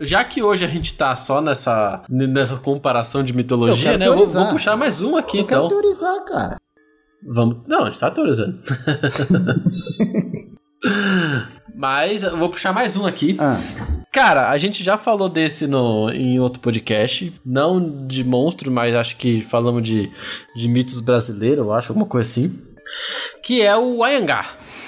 já 0.00 0.22
que 0.22 0.42
hoje 0.42 0.64
a 0.64 0.68
gente 0.68 0.94
tá 0.94 1.16
só 1.16 1.40
nessa, 1.40 2.02
nessa 2.08 2.56
comparação 2.56 3.22
de 3.22 3.32
Eu 3.32 3.36
mitologia, 3.36 3.90
quero 3.92 3.98
né? 3.98 4.06
Eu 4.06 4.16
vou, 4.16 4.26
vou 4.26 4.46
puxar 4.48 4.76
mais 4.76 5.02
um 5.02 5.16
aqui, 5.16 5.38
Eu 5.38 5.46
quero 5.46 5.66
então. 5.66 5.80
teorizar, 5.80 6.24
cara. 6.24 6.56
Vamos. 7.22 7.58
Não, 7.66 7.82
a 7.82 7.86
gente 7.86 8.00
tá 8.00 8.10
teorizando. 8.10 8.58
Mas 11.74 12.22
eu 12.22 12.36
vou 12.36 12.48
puxar 12.48 12.72
mais 12.72 12.96
um 12.96 13.06
aqui. 13.06 13.36
Ah, 13.38 13.58
Cara, 14.12 14.50
a 14.50 14.58
gente 14.58 14.82
já 14.82 14.98
falou 14.98 15.28
desse 15.28 15.68
no, 15.68 16.10
em 16.10 16.40
outro 16.40 16.60
podcast. 16.60 17.32
Não 17.44 18.06
de 18.06 18.24
monstro, 18.24 18.70
mas 18.70 18.94
acho 18.94 19.16
que 19.16 19.40
falamos 19.40 19.84
de, 19.84 20.10
de 20.56 20.68
mitos 20.68 21.00
brasileiros, 21.00 21.58
eu 21.64 21.72
acho, 21.72 21.92
alguma 21.92 22.06
coisa 22.06 22.28
assim. 22.28 22.60
Que 23.42 23.62
é 23.62 23.76
o 23.76 24.02
Ayangá. 24.02 24.46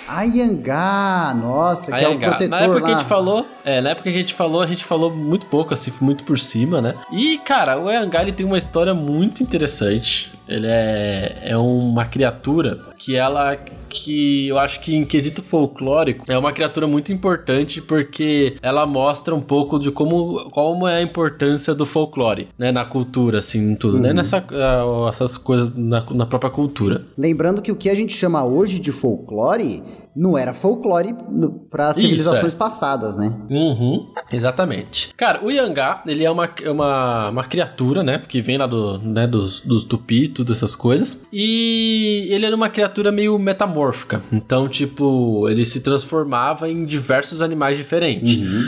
Ayangá, 0.09 1.35
nossa, 1.35 1.93
que 1.93 2.03
é 2.03 2.07
o 2.07 2.11
Ayangá. 2.11 2.29
protetor 2.29 2.51
Na 2.51 2.61
época 2.61 2.81
lá. 2.81 2.87
que 2.87 2.93
a 2.95 2.99
gente 2.99 3.09
falou, 3.09 3.47
é, 3.65 3.81
na 3.81 3.91
época 3.91 4.11
que 4.11 4.17
a 4.17 4.19
gente 4.21 4.35
falou, 4.35 4.61
a 4.61 4.67
gente 4.67 4.85
falou 4.85 5.11
muito 5.11 5.47
pouco, 5.47 5.73
assim, 5.73 5.93
muito 6.01 6.25
por 6.25 6.39
cima, 6.39 6.81
né? 6.81 6.95
E, 7.13 7.39
cara, 7.39 7.79
o 7.79 7.89
Ayangá, 7.89 8.23
ele 8.23 8.33
tem 8.33 8.45
uma 8.45 8.59
história 8.59 8.95
muito 8.95 9.43
interessante. 9.43 10.33
Ele 10.49 10.67
é, 10.67 11.43
é 11.45 11.57
uma 11.57 12.05
criatura 12.05 12.79
que 12.99 13.17
ela 13.17 13.57
que 13.89 14.49
eu 14.49 14.59
acho 14.59 14.81
que 14.81 14.95
em 14.95 15.05
quesito 15.05 15.43
folclórico 15.43 16.25
é 16.27 16.39
uma 16.39 16.51
criatura 16.51 16.87
muito 16.87 17.13
importante 17.13 17.81
porque 17.81 18.57
ela 18.63 18.87
mostra 18.87 19.35
um 19.35 19.41
pouco 19.41 19.79
de 19.79 19.91
como, 19.91 20.51
como 20.51 20.89
é 20.89 20.97
a 20.97 21.03
importância 21.03 21.75
do 21.75 21.85
folclore, 21.85 22.49
né, 22.59 22.73
na 22.73 22.87
cultura, 22.87 23.39
assim, 23.39 23.73
em 23.73 23.75
tudo, 23.75 23.99
né, 23.99 24.09
uhum. 24.09 24.15
né, 24.15 24.23
nessa, 24.23 24.45
essas 25.11 25.37
coisas 25.37 25.75
na, 25.77 26.05
na 26.11 26.25
própria 26.25 26.51
cultura. 26.51 27.05
Lembrando 27.19 27.61
que 27.61 27.71
o 27.71 27.77
que 27.77 27.91
a 27.91 27.95
gente 27.95 28.15
chama 28.15 28.43
hoje 28.45 28.79
de 28.79 28.91
folclore 28.91 29.83
não 30.15 30.37
era 30.37 30.53
folclore 30.53 31.15
para 31.71 31.93
civilizações 31.95 32.55
é. 32.55 32.57
passadas, 32.57 33.17
né? 33.17 33.35
Uhum, 33.51 34.09
exatamente. 34.31 35.13
Cara, 35.17 35.45
o 35.45 35.51
Yangá, 35.51 36.03
ele 36.07 36.25
é 36.25 36.31
uma, 36.31 36.49
uma, 36.67 37.31
uma 37.31 37.45
criatura, 37.45 38.03
né, 38.03 38.23
que 38.29 38.41
vem 38.41 38.59
lá 38.59 38.67
do, 38.67 38.99
né, 38.99 39.27
dos, 39.27 39.61
dos 39.61 39.85
tupi, 39.85 40.29
todas 40.29 40.59
essas 40.59 40.75
coisas, 40.75 41.21
e 41.33 42.29
ele 42.31 42.47
era 42.47 42.55
uma 42.55 42.69
criatura 42.69 43.11
meio 43.11 43.39
metamórfica 43.39 43.73
metamórfica. 43.73 44.23
Então, 44.33 44.69
tipo, 44.69 45.49
ele 45.49 45.65
se 45.65 45.81
transformava 45.81 46.69
em 46.69 46.85
diversos 46.85 47.43
animais 47.43 47.77
diferentes. 47.77 48.37
Uhum. 48.37 48.65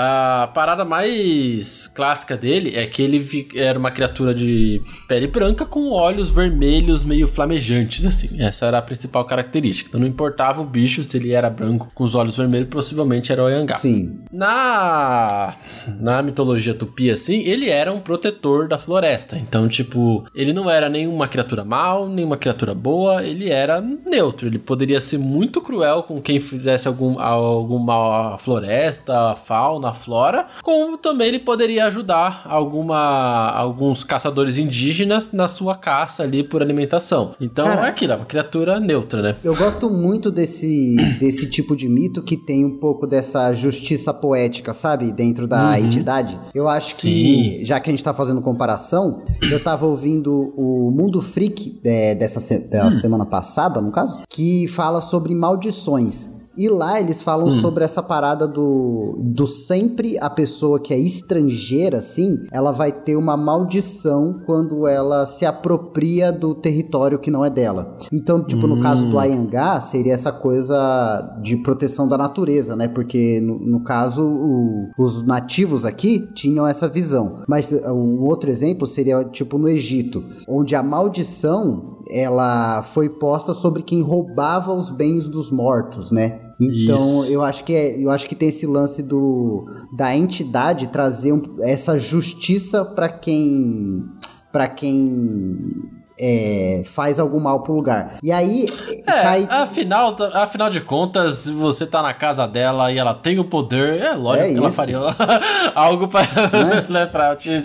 A 0.00 0.48
parada 0.54 0.84
mais 0.84 1.88
clássica 1.88 2.36
dele 2.36 2.76
é 2.76 2.86
que 2.86 3.02
ele 3.02 3.48
era 3.56 3.76
uma 3.76 3.90
criatura 3.90 4.32
de 4.32 4.80
pele 5.08 5.26
branca 5.26 5.66
com 5.66 5.90
olhos 5.90 6.30
vermelhos 6.30 7.02
meio 7.02 7.26
flamejantes, 7.26 8.06
assim. 8.06 8.40
Essa 8.40 8.66
era 8.66 8.78
a 8.78 8.82
principal 8.82 9.24
característica. 9.24 9.88
Então 9.88 10.00
não 10.00 10.06
importava 10.06 10.60
o 10.60 10.64
bicho 10.64 11.02
se 11.02 11.16
ele 11.16 11.32
era 11.32 11.50
branco 11.50 11.90
com 11.92 12.04
os 12.04 12.14
olhos 12.14 12.36
vermelhos, 12.36 12.68
possivelmente 12.68 13.32
era 13.32 13.42
o 13.42 13.48
Yangá. 13.48 13.76
Sim. 13.76 14.20
Na, 14.30 15.56
na 15.98 16.22
mitologia 16.22 16.74
tupi, 16.74 17.10
assim, 17.10 17.40
ele 17.40 17.68
era 17.68 17.92
um 17.92 17.98
protetor 17.98 18.68
da 18.68 18.78
floresta. 18.78 19.36
Então, 19.36 19.68
tipo, 19.68 20.24
ele 20.32 20.52
não 20.52 20.70
era 20.70 20.88
nenhuma 20.88 21.26
criatura 21.26 21.64
mal, 21.64 22.08
nenhuma 22.08 22.36
criatura 22.36 22.72
boa, 22.72 23.24
ele 23.24 23.50
era 23.50 23.80
neutro. 23.80 24.46
Ele 24.46 24.60
poderia 24.60 25.00
ser 25.00 25.18
muito 25.18 25.60
cruel 25.60 26.04
com 26.04 26.22
quem 26.22 26.38
fizesse 26.38 26.86
algum, 26.86 27.18
algum 27.18 27.80
mal 27.80 28.34
à 28.34 28.38
floresta, 28.38 29.32
à 29.32 29.34
fauna, 29.34 29.87
fauna, 29.92 30.08
flora, 30.08 30.46
como 30.62 30.96
também 30.96 31.28
ele 31.28 31.38
poderia 31.38 31.86
ajudar 31.86 32.42
alguma, 32.46 33.50
alguns 33.50 34.04
caçadores 34.04 34.58
indígenas 34.58 35.32
na 35.32 35.46
sua 35.46 35.74
caça 35.74 36.22
ali 36.22 36.42
por 36.42 36.62
alimentação. 36.62 37.32
Então 37.40 37.66
Cara, 37.66 37.86
é 37.86 37.88
aquilo, 37.90 38.12
é 38.12 38.16
uma 38.16 38.24
criatura 38.24 38.80
neutra, 38.80 39.22
né? 39.22 39.36
Eu 39.44 39.54
gosto 39.54 39.90
muito 39.90 40.30
desse, 40.30 40.96
desse 41.20 41.48
tipo 41.48 41.76
de 41.76 41.88
mito 41.88 42.22
que 42.22 42.36
tem 42.36 42.64
um 42.64 42.78
pouco 42.78 43.06
dessa 43.06 43.52
justiça 43.52 44.12
poética, 44.12 44.72
sabe? 44.72 45.12
Dentro 45.12 45.46
da 45.46 45.70
uhum. 45.70 45.76
entidade. 45.76 46.38
Eu 46.54 46.68
acho 46.68 46.94
Sim. 46.94 47.08
que, 47.08 47.64
já 47.64 47.78
que 47.80 47.90
a 47.90 47.92
gente 47.92 48.04
tá 48.04 48.14
fazendo 48.14 48.40
comparação, 48.40 49.22
eu 49.50 49.62
tava 49.62 49.86
ouvindo 49.86 50.52
o 50.56 50.90
Mundo 50.90 51.20
Freak 51.20 51.80
é, 51.84 52.14
dessa 52.14 52.40
se, 52.40 52.58
da 52.58 52.86
hum. 52.86 52.90
semana 52.90 53.26
passada, 53.26 53.80
no 53.80 53.90
caso, 53.90 54.20
que 54.28 54.66
fala 54.68 55.00
sobre 55.00 55.34
maldições. 55.34 56.37
E 56.58 56.68
lá 56.68 57.00
eles 57.00 57.22
falam 57.22 57.46
hum. 57.46 57.50
sobre 57.50 57.84
essa 57.84 58.02
parada 58.02 58.48
do, 58.48 59.16
do 59.22 59.46
sempre 59.46 60.18
a 60.18 60.28
pessoa 60.28 60.80
que 60.80 60.92
é 60.92 60.98
estrangeira, 60.98 61.98
assim, 61.98 62.46
ela 62.50 62.72
vai 62.72 62.90
ter 62.90 63.14
uma 63.14 63.36
maldição 63.36 64.40
quando 64.44 64.84
ela 64.84 65.24
se 65.24 65.46
apropria 65.46 66.32
do 66.32 66.56
território 66.56 67.20
que 67.20 67.30
não 67.30 67.44
é 67.44 67.48
dela. 67.48 67.96
Então, 68.12 68.42
tipo, 68.42 68.66
hum. 68.66 68.70
no 68.70 68.80
caso 68.80 69.06
do 69.06 69.14
hum. 69.14 69.20
Ayangá, 69.20 69.80
seria 69.80 70.12
essa 70.12 70.32
coisa 70.32 71.38
de 71.40 71.56
proteção 71.58 72.08
da 72.08 72.18
natureza, 72.18 72.74
né? 72.74 72.88
Porque, 72.88 73.40
no, 73.40 73.60
no 73.60 73.84
caso, 73.84 74.24
o, 74.24 74.90
os 74.98 75.24
nativos 75.24 75.84
aqui 75.84 76.28
tinham 76.34 76.66
essa 76.66 76.88
visão. 76.88 77.38
Mas 77.46 77.72
um 77.72 78.24
outro 78.24 78.50
exemplo 78.50 78.84
seria, 78.84 79.22
tipo, 79.26 79.58
no 79.58 79.68
Egito, 79.68 80.24
onde 80.48 80.74
a 80.74 80.82
maldição 80.82 81.98
ela 82.10 82.82
foi 82.82 83.08
posta 83.08 83.54
sobre 83.54 83.84
quem 83.84 84.02
roubava 84.02 84.72
os 84.72 84.90
bens 84.90 85.28
dos 85.28 85.52
mortos, 85.52 86.10
né? 86.10 86.47
Então, 86.60 86.96
Isso. 86.96 87.32
eu 87.32 87.42
acho 87.42 87.62
que 87.62 87.72
é, 87.72 88.02
eu 88.02 88.10
acho 88.10 88.28
que 88.28 88.34
tem 88.34 88.48
esse 88.48 88.66
lance 88.66 89.02
do 89.02 89.66
da 89.92 90.16
entidade 90.16 90.88
trazer 90.88 91.32
um, 91.32 91.40
essa 91.60 91.98
justiça 91.98 92.84
para 92.84 93.08
quem 93.08 94.04
para 94.50 94.66
quem 94.66 95.97
é, 96.20 96.82
faz 96.84 97.18
algum 97.20 97.40
mal 97.40 97.62
pro 97.62 97.74
lugar. 97.74 98.16
E 98.22 98.32
aí. 98.32 98.66
É, 99.06 99.22
cai... 99.22 99.46
afinal, 99.48 100.16
afinal 100.34 100.70
de 100.70 100.80
contas, 100.80 101.46
você 101.48 101.86
tá 101.86 102.02
na 102.02 102.12
casa 102.12 102.46
dela 102.46 102.92
e 102.92 102.98
ela 102.98 103.14
tem 103.14 103.38
o 103.38 103.44
poder, 103.44 104.00
é 104.00 104.14
lógico 104.14 104.48
é 104.48 104.52
que 104.52 104.58
ela 104.58 104.70
faria 104.70 104.98
algo 105.74 106.08
pra, 106.08 106.22
né? 106.22 106.86
né, 106.90 107.06
pra 107.06 107.36
te 107.36 107.62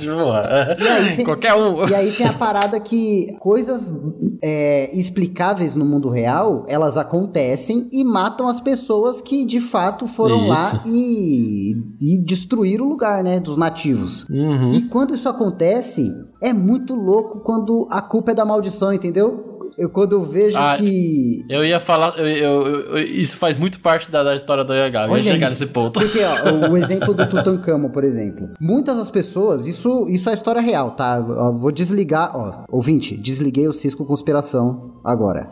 tem, 1.15 1.25
Qualquer 1.25 1.55
um. 1.55 1.87
E 1.87 1.95
aí 1.95 2.11
tem 2.11 2.25
a 2.25 2.33
parada 2.33 2.79
que 2.79 3.35
coisas 3.39 3.93
é, 4.41 4.89
explicáveis 4.97 5.75
no 5.75 5.85
mundo 5.85 6.09
real, 6.09 6.65
elas 6.67 6.97
acontecem 6.97 7.89
e 7.91 8.03
matam 8.03 8.47
as 8.47 8.59
pessoas 8.59 9.21
que 9.21 9.45
de 9.45 9.59
fato 9.59 10.07
foram 10.07 10.39
isso. 10.39 10.47
lá 10.47 10.83
e, 10.85 11.75
e 11.99 12.23
destruíram 12.25 12.85
o 12.85 12.89
lugar, 12.89 13.23
né, 13.23 13.39
dos 13.39 13.57
nativos. 13.57 14.27
Uhum. 14.29 14.71
E 14.71 14.81
quando 14.83 15.13
isso 15.13 15.27
acontece, 15.27 16.11
é 16.41 16.51
muito 16.51 16.93
louco 16.95 17.39
quando 17.39 17.87
a 17.89 18.01
culpa 18.01 18.31
é 18.31 18.35
da 18.35 18.42
maldição, 18.45 18.93
entendeu? 18.93 19.53
eu 19.77 19.89
quando 19.89 20.13
eu 20.13 20.21
vejo 20.21 20.57
ah, 20.57 20.75
que. 20.77 21.45
Eu 21.49 21.65
ia 21.65 21.79
falar. 21.79 22.17
Eu, 22.17 22.27
eu, 22.27 22.67
eu, 22.67 22.97
isso 22.97 23.37
faz 23.37 23.57
muito 23.57 23.79
parte 23.79 24.09
da, 24.09 24.23
da 24.23 24.35
história 24.35 24.63
do 24.63 24.73
Yaga. 24.73 25.07
Eu 25.07 25.17
ia 25.17 25.23
chegar 25.23 25.51
isso. 25.51 25.61
nesse 25.61 25.73
ponto. 25.73 25.99
Porque, 25.99 26.19
ó, 26.23 26.69
o 26.71 26.77
exemplo 26.77 27.13
do 27.13 27.27
Tutankhamon, 27.27 27.89
por 27.89 28.03
exemplo. 28.03 28.49
Muitas 28.59 28.97
das 28.97 29.09
pessoas, 29.09 29.65
isso, 29.65 30.07
isso 30.09 30.29
é 30.29 30.33
história 30.33 30.61
real, 30.61 30.91
tá? 30.91 31.23
Ó, 31.27 31.51
vou 31.51 31.71
desligar, 31.71 32.35
ó. 32.35 32.65
Ouvinte, 32.69 33.17
desliguei 33.17 33.67
o 33.67 33.73
Cisco 33.73 34.05
Conspiração 34.05 34.92
agora. 35.03 35.51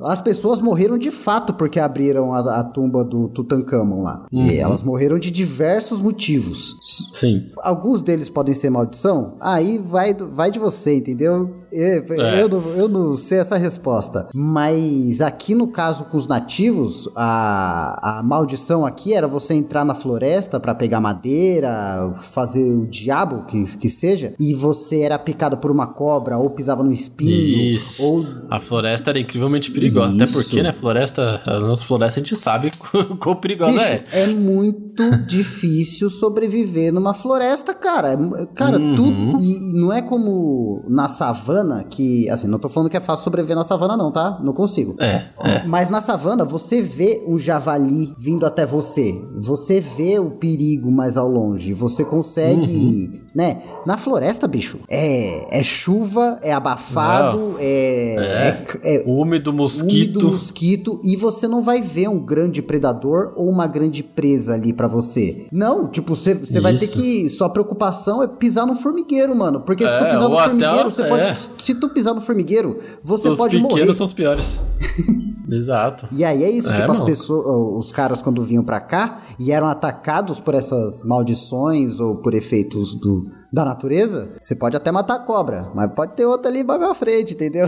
As 0.00 0.20
pessoas 0.20 0.60
morreram 0.60 0.98
de 0.98 1.10
fato 1.10 1.52
porque 1.54 1.78
abriram 1.78 2.32
a, 2.32 2.60
a 2.60 2.64
tumba 2.64 3.04
do 3.04 3.28
Tutankhamon 3.28 4.02
lá. 4.02 4.26
Uhum. 4.32 4.46
E 4.46 4.58
elas 4.58 4.82
morreram 4.82 5.18
de 5.18 5.30
diversos 5.30 6.00
motivos. 6.00 6.76
Sim. 7.12 7.50
Alguns 7.62 8.02
deles 8.02 8.28
podem 8.28 8.54
ser 8.54 8.70
maldição. 8.70 9.34
Aí 9.40 9.78
vai, 9.78 10.14
vai 10.14 10.50
de 10.50 10.58
você, 10.58 10.96
entendeu? 10.96 11.50
Eu, 11.70 12.04
é. 12.14 12.42
eu, 12.42 12.48
não, 12.48 12.68
eu 12.70 12.88
não 12.88 13.16
sei 13.16 13.38
essa 13.38 13.56
resposta. 13.56 14.28
Mas 14.34 15.20
aqui 15.20 15.54
no 15.54 15.68
caso 15.68 16.04
com 16.04 16.16
os 16.16 16.26
nativos, 16.26 17.08
a, 17.14 18.18
a 18.18 18.22
maldição 18.22 18.86
aqui 18.86 19.12
era 19.12 19.26
você 19.26 19.54
entrar 19.54 19.84
na 19.84 19.94
floresta 19.94 20.58
para 20.58 20.74
pegar 20.74 21.00
madeira, 21.00 22.12
fazer 22.14 22.64
o 22.64 22.86
diabo 22.86 23.44
que, 23.44 23.64
que 23.76 23.90
seja, 23.90 24.34
e 24.38 24.54
você 24.54 25.00
era 25.00 25.18
picado 25.18 25.58
por 25.58 25.70
uma 25.70 25.86
cobra 25.86 26.38
ou 26.38 26.50
pisava 26.50 26.82
no 26.82 26.92
espinho. 26.92 27.74
Isso. 27.74 28.02
Ou... 28.02 28.24
A 28.50 28.60
floresta 28.60 28.87
era 28.88 29.18
incrivelmente 29.18 29.70
perigosa. 29.70 30.12
Isso. 30.12 30.22
Até 30.22 30.32
porque, 30.32 30.62
né, 30.62 30.72
floresta, 30.72 31.42
a 31.46 31.58
nossa 31.60 31.84
floresta 31.86 32.20
a 32.20 32.22
gente 32.22 32.36
sabe 32.36 32.70
quão 33.18 33.36
perigosa 33.36 33.72
Bicho, 33.72 33.84
é. 33.84 34.04
É 34.12 34.26
muito 34.26 35.16
difícil 35.26 36.10
sobreviver 36.10 36.92
numa 36.92 37.14
floresta, 37.14 37.74
cara. 37.74 38.16
Cara, 38.54 38.78
uhum. 38.78 38.94
tudo. 38.94 39.42
E, 39.42 39.70
e 39.70 39.72
não 39.74 39.92
é 39.92 40.02
como 40.02 40.84
na 40.88 41.08
savana, 41.08 41.84
que, 41.84 42.28
assim, 42.30 42.46
não 42.46 42.58
tô 42.58 42.68
falando 42.68 42.90
que 42.90 42.96
é 42.96 43.00
fácil 43.00 43.24
sobreviver 43.24 43.56
na 43.56 43.64
savana, 43.64 43.96
não, 43.96 44.10
tá? 44.10 44.38
Não 44.42 44.52
consigo. 44.52 44.96
É, 44.98 45.26
é. 45.44 45.64
Mas 45.66 45.88
na 45.88 46.00
savana, 46.00 46.44
você 46.44 46.82
vê 46.82 47.22
um 47.26 47.38
javali 47.38 48.14
vindo 48.18 48.46
até 48.46 48.64
você. 48.64 49.14
Você 49.36 49.80
vê 49.80 50.18
o 50.18 50.32
perigo 50.32 50.90
mais 50.90 51.16
ao 51.16 51.28
longe. 51.28 51.72
Você 51.72 52.04
consegue, 52.04 53.10
uhum. 53.12 53.20
né? 53.34 53.62
Na 53.86 53.96
floresta, 53.96 54.46
bicho, 54.46 54.78
é, 54.88 55.58
é 55.60 55.62
chuva, 55.62 56.38
é 56.42 56.52
abafado, 56.52 57.56
é, 57.58 58.14
é, 58.48 58.77
é, 58.82 58.96
é, 58.96 59.04
úmido, 59.06 59.52
mosquito. 59.52 60.16
Úmido, 60.16 60.30
mosquito. 60.30 61.00
E 61.02 61.16
você 61.16 61.46
não 61.46 61.62
vai 61.62 61.80
ver 61.80 62.08
um 62.08 62.18
grande 62.18 62.62
predador 62.62 63.32
ou 63.36 63.48
uma 63.48 63.66
grande 63.66 64.02
presa 64.02 64.54
ali 64.54 64.72
para 64.72 64.86
você. 64.86 65.46
Não, 65.52 65.88
tipo, 65.88 66.14
você, 66.14 66.34
você 66.34 66.60
vai 66.60 66.74
ter 66.74 66.88
que. 66.88 67.28
Sua 67.28 67.48
preocupação 67.48 68.22
é 68.22 68.26
pisar 68.26 68.66
no 68.66 68.74
formigueiro, 68.74 69.34
mano. 69.34 69.60
Porque 69.60 69.86
se 69.86 69.98
tu 69.98 70.04
é, 70.04 70.10
pisar 70.10 70.28
no 70.28 70.38
formigueiro, 70.38 70.90
você 70.90 71.04
pode. 71.04 71.22
É. 71.22 71.34
Se 71.34 71.74
tu 71.74 71.88
pisar 71.88 72.14
no 72.14 72.20
formigueiro, 72.20 72.78
você 73.02 73.28
os 73.28 73.38
pode 73.38 73.58
morrer. 73.58 73.68
Os 73.68 73.74
pequenos 73.74 73.96
são 73.96 74.06
os 74.06 74.12
piores. 74.12 74.60
Exato. 75.50 76.08
E 76.12 76.24
aí 76.24 76.44
é 76.44 76.50
isso, 76.50 76.70
é, 76.70 76.74
tipo, 76.74 76.92
as 76.92 77.00
pessoas, 77.00 77.86
os 77.86 77.90
caras 77.90 78.20
quando 78.20 78.42
vinham 78.42 78.62
para 78.62 78.80
cá 78.80 79.22
e 79.38 79.50
eram 79.50 79.66
atacados 79.66 80.38
por 80.38 80.54
essas 80.54 81.02
maldições 81.02 82.00
ou 82.00 82.16
por 82.16 82.34
efeitos 82.34 82.94
do, 82.94 83.30
da 83.50 83.64
natureza, 83.64 84.30
você 84.38 84.54
pode 84.54 84.76
até 84.76 84.92
matar 84.92 85.16
a 85.16 85.18
cobra, 85.20 85.68
mas 85.74 85.90
pode 85.92 86.12
ter 86.14 86.26
outra 86.26 86.50
ali 86.50 86.62
mais 86.62 86.82
à 86.82 86.94
frente, 86.94 87.34
entendeu? 87.34 87.66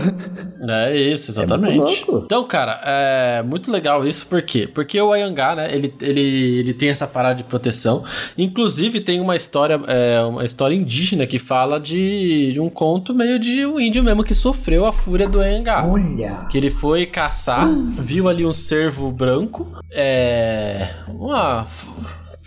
É 0.69 0.95
isso, 0.95 1.31
é 1.31 1.43
exatamente. 1.43 2.05
É 2.07 2.15
então, 2.17 2.47
cara, 2.47 2.79
é 2.85 3.41
muito 3.41 3.71
legal 3.71 4.05
isso, 4.05 4.27
por 4.27 4.41
quê? 4.43 4.67
Porque 4.67 5.01
o 5.01 5.11
Ayangá, 5.11 5.55
né, 5.55 5.73
ele, 5.73 5.93
ele, 5.99 6.59
ele 6.59 6.73
tem 6.73 6.89
essa 6.89 7.07
parada 7.07 7.35
de 7.35 7.43
proteção. 7.43 8.03
Inclusive, 8.37 9.01
tem 9.01 9.19
uma 9.19 9.35
história, 9.35 9.79
é, 9.87 10.21
uma 10.21 10.45
história 10.45 10.75
indígena 10.75 11.25
que 11.25 11.39
fala 11.39 11.79
de, 11.79 12.53
de 12.53 12.59
um 12.59 12.69
conto 12.69 13.13
meio 13.13 13.39
de 13.39 13.65
um 13.65 13.79
índio 13.79 14.03
mesmo 14.03 14.23
que 14.23 14.35
sofreu 14.35 14.85
a 14.85 14.91
fúria 14.91 15.27
do 15.27 15.39
Ayangá. 15.39 15.83
Olha! 15.85 16.45
Que 16.49 16.57
ele 16.57 16.69
foi 16.69 17.07
caçar, 17.07 17.67
viu 17.99 18.29
ali 18.29 18.45
um 18.45 18.53
cervo 18.53 19.11
branco, 19.11 19.67
é, 19.91 20.93
uma 21.07 21.67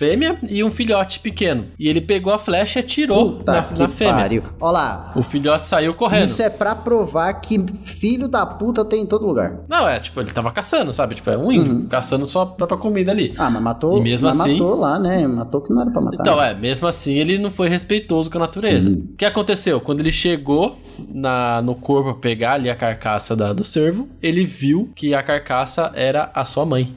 fêmea 0.04 0.38
e 0.48 0.62
um 0.62 0.70
filhote 0.70 1.20
pequeno. 1.20 1.66
E 1.78 1.88
ele 1.88 2.00
pegou 2.00 2.32
a 2.32 2.38
flecha 2.38 2.78
e 2.78 2.80
atirou 2.80 3.32
Puta 3.38 3.52
na, 3.52 3.62
que 3.62 3.80
na 3.80 3.88
fêmea. 3.88 4.14
pariu. 4.14 4.42
Ó 4.60 4.70
lá. 4.70 5.12
O 5.16 5.22
filhote 5.22 5.64
saiu 5.66 5.94
correndo. 5.94 6.24
Isso 6.26 6.42
é 6.42 6.50
pra 6.50 6.74
provar 6.74 7.32
que 7.34 7.58
filho 7.84 8.28
da 8.28 8.44
puta 8.44 8.84
tem 8.84 9.02
em 9.02 9.06
todo 9.06 9.26
lugar. 9.26 9.60
Não, 9.68 9.88
é, 9.88 9.98
tipo, 9.98 10.20
ele 10.20 10.30
tava 10.30 10.50
caçando, 10.50 10.92
sabe? 10.92 11.14
Tipo, 11.14 11.30
é 11.30 11.38
um 11.38 11.50
índio, 11.50 11.86
caçando 11.88 12.26
sua 12.26 12.44
própria 12.46 12.78
comida 12.78 13.10
ali. 13.12 13.34
Ah, 13.38 13.48
mas 13.50 13.62
matou. 13.62 13.98
E 13.98 14.02
mesmo 14.02 14.26
mas 14.26 14.40
assim- 14.40 14.52
matou 14.52 14.74
lá, 14.76 14.98
né? 14.98 15.26
Matou 15.26 15.60
que 15.60 15.72
não 15.72 15.80
era 15.82 15.90
pra 15.90 16.02
matar. 16.02 16.18
Então, 16.20 16.42
é, 16.42 16.54
mesmo 16.54 16.86
assim 16.86 17.14
ele 17.14 17.38
não 17.38 17.50
foi 17.50 17.68
respeitoso 17.68 18.30
com 18.30 18.38
a 18.38 18.42
natureza. 18.42 18.88
Sim. 18.90 19.08
O 19.12 19.16
que 19.16 19.24
aconteceu? 19.24 19.80
Quando 19.80 20.00
ele 20.00 20.12
chegou 20.12 20.76
na, 21.12 21.60
no 21.62 21.74
corpo 21.74 22.14
pegar 22.14 22.54
ali 22.54 22.68
a 22.70 22.74
carcaça 22.76 23.34
da- 23.36 23.52
do 23.52 23.64
cervo, 23.64 24.08
ele 24.22 24.44
viu 24.44 24.90
que 24.94 25.14
a 25.14 25.22
carcaça 25.22 25.90
era 25.94 26.30
a 26.34 26.44
sua 26.44 26.64
mãe. 26.66 26.94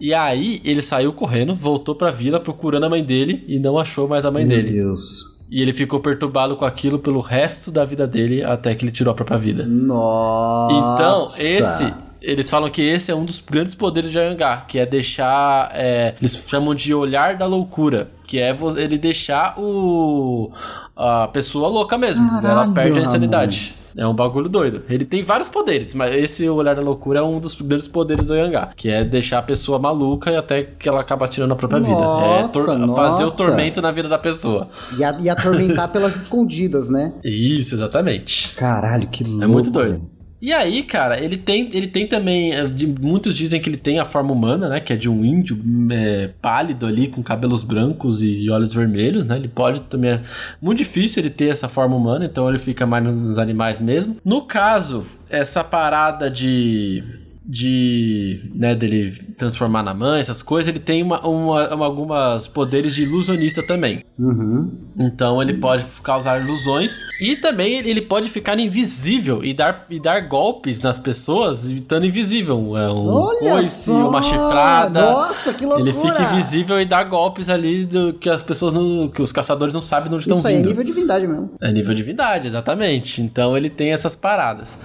e 0.00 0.12
aí 0.14 0.60
ele 0.64 0.82
saiu 0.82 1.12
correndo, 1.12 1.54
voltou 1.54 1.94
pra 1.94 2.10
vila 2.10 2.40
procurando 2.40 2.84
a 2.84 2.90
mãe 2.90 3.02
dele 3.04 3.44
e 3.48 3.58
não 3.58 3.78
achou 3.78 4.08
mais 4.08 4.24
a 4.24 4.30
mãe 4.30 4.44
Meu 4.44 4.56
dele. 4.56 4.72
Deus. 4.72 5.32
E 5.50 5.60
ele 5.62 5.72
ficou 5.72 6.00
perturbado 6.00 6.56
com 6.56 6.64
aquilo 6.64 6.98
pelo 6.98 7.20
resto 7.20 7.70
da 7.70 7.84
vida 7.84 8.06
dele 8.06 8.42
até 8.42 8.74
que 8.74 8.84
ele 8.84 8.90
tirou 8.90 9.12
a 9.12 9.14
própria 9.14 9.38
vida. 9.38 9.64
Nossa. 9.66 10.72
Então, 10.72 11.22
esse. 11.46 11.94
Eles 12.26 12.48
falam 12.48 12.70
que 12.70 12.80
esse 12.80 13.10
é 13.10 13.14
um 13.14 13.26
dos 13.26 13.38
grandes 13.38 13.74
poderes 13.74 14.10
de 14.10 14.18
Angar, 14.18 14.66
que 14.66 14.78
é 14.78 14.86
deixar. 14.86 15.70
é, 15.74 16.14
eles 16.18 16.46
chamam 16.48 16.74
de 16.74 16.94
olhar 16.94 17.36
da 17.36 17.44
loucura. 17.44 18.10
Que 18.26 18.38
é 18.38 18.56
ele 18.78 18.96
deixar 18.96 19.54
o. 19.60 20.50
a 20.96 21.28
pessoa 21.28 21.68
louca 21.68 21.96
mesmo. 21.98 22.28
Caralho, 22.28 22.46
ela 22.48 22.72
perde 22.74 22.98
a 22.98 23.02
insanidade. 23.02 23.74
É 23.96 24.04
um 24.04 24.12
bagulho 24.12 24.48
doido. 24.48 24.82
Ele 24.88 25.04
tem 25.04 25.22
vários 25.22 25.46
poderes, 25.46 25.94
mas 25.94 26.12
esse 26.16 26.48
olhar 26.48 26.74
da 26.74 26.82
loucura 26.82 27.20
é 27.20 27.22
um 27.22 27.38
dos 27.38 27.54
grandes 27.54 27.86
poderes 27.86 28.26
do 28.26 28.34
Yangá, 28.34 28.72
que 28.76 28.88
é 28.90 29.04
deixar 29.04 29.38
a 29.38 29.42
pessoa 29.42 29.78
maluca 29.78 30.32
e 30.32 30.36
até 30.36 30.64
que 30.64 30.88
ela 30.88 31.00
acaba 31.00 31.28
tirando 31.28 31.52
a 31.52 31.54
própria 31.54 31.78
vida. 31.78 31.92
É 31.92 32.40
Nossa, 32.42 32.58
fazer 32.96 33.22
o 33.22 33.26
nossa. 33.26 33.36
tormento 33.36 33.80
na 33.80 33.92
vida 33.92 34.08
da 34.08 34.18
pessoa. 34.18 34.66
E, 34.98 35.04
a- 35.04 35.16
e 35.20 35.30
atormentar 35.30 35.88
pelas 35.92 36.16
escondidas, 36.16 36.90
né? 36.90 37.12
Isso, 37.22 37.76
exatamente. 37.76 38.52
Caralho, 38.56 39.06
que 39.06 39.22
louco. 39.22 39.44
É 39.44 39.46
muito 39.46 39.70
doido. 39.70 39.92
velho. 39.92 40.13
E 40.46 40.52
aí, 40.52 40.82
cara, 40.82 41.18
ele 41.18 41.38
tem, 41.38 41.70
ele 41.72 41.88
tem 41.88 42.06
também. 42.06 42.50
de- 42.74 42.86
muitos 42.86 43.34
dizem 43.34 43.58
que 43.62 43.70
ele 43.70 43.78
tem 43.78 43.98
a 43.98 44.04
forma 44.04 44.30
humana, 44.30 44.68
né? 44.68 44.78
Que 44.78 44.92
é 44.92 44.96
de 44.96 45.08
um 45.08 45.24
índio 45.24 45.58
é, 45.90 46.28
pálido 46.42 46.84
ali, 46.84 47.08
com 47.08 47.22
cabelos 47.22 47.62
brancos 47.62 48.22
e 48.22 48.50
olhos 48.50 48.74
vermelhos, 48.74 49.24
né? 49.24 49.36
Ele 49.36 49.48
pode 49.48 49.80
também. 49.82 50.10
É 50.10 50.20
muito 50.60 50.76
difícil 50.76 51.22
ele 51.22 51.30
ter 51.30 51.48
essa 51.48 51.66
forma 51.66 51.96
humana, 51.96 52.26
então 52.26 52.46
ele 52.46 52.58
fica 52.58 52.84
mais 52.84 53.02
nos 53.02 53.38
animais 53.38 53.80
mesmo. 53.80 54.18
No 54.22 54.42
caso, 54.42 55.06
essa 55.30 55.64
parada 55.64 56.30
de. 56.30 57.02
De. 57.46 58.50
né, 58.54 58.74
dele 58.74 59.12
transformar 59.36 59.82
na 59.82 59.92
mãe, 59.92 60.20
essas 60.20 60.40
coisas, 60.42 60.68
ele 60.68 60.78
tem 60.78 61.02
uma, 61.02 61.20
uma, 61.26 61.74
uma- 61.74 61.84
algumas 61.86 62.46
poderes 62.48 62.94
de 62.94 63.02
ilusionista 63.02 63.62
também. 63.66 64.02
Uhum. 64.18 64.72
Então 64.96 65.42
ele 65.42 65.54
pode 65.54 65.84
causar 66.02 66.40
ilusões 66.40 67.00
e 67.20 67.36
também 67.36 67.78
ele 67.78 68.00
pode 68.00 68.30
ficar 68.30 68.58
invisível 68.58 69.44
e 69.44 69.52
dar, 69.52 69.86
e 69.90 70.00
dar 70.00 70.20
golpes 70.20 70.80
nas 70.80 70.98
pessoas 70.98 71.64
estando 71.66 72.06
invisível. 72.06 72.76
É 72.78 72.90
um 72.90 73.06
Olha 73.08 73.52
coice, 73.54 73.84
só! 73.86 74.08
uma 74.08 74.22
chifrada. 74.22 75.00
Nossa, 75.02 75.52
que 75.52 75.66
loucura! 75.66 75.90
Ele 75.90 75.92
fica 75.92 76.32
invisível 76.32 76.80
e 76.80 76.84
dá 76.84 77.02
golpes 77.02 77.48
ali 77.50 77.84
do, 77.84 78.14
que 78.14 78.30
as 78.30 78.42
pessoas 78.42 78.72
não, 78.72 79.08
que 79.08 79.20
os 79.20 79.32
caçadores 79.32 79.74
não 79.74 79.82
sabem 79.82 80.08
de 80.08 80.14
onde 80.14 80.24
estão 80.24 80.38
Isso 80.38 80.46
aí 80.46 80.54
é 80.54 80.56
vindo. 80.58 80.68
nível 80.68 80.84
divindade 80.84 81.26
mesmo. 81.26 81.50
É 81.60 81.72
nível 81.72 81.92
divindade, 81.94 82.46
exatamente. 82.46 83.20
Então 83.20 83.56
ele 83.56 83.68
tem 83.68 83.92
essas 83.92 84.14
paradas. 84.16 84.78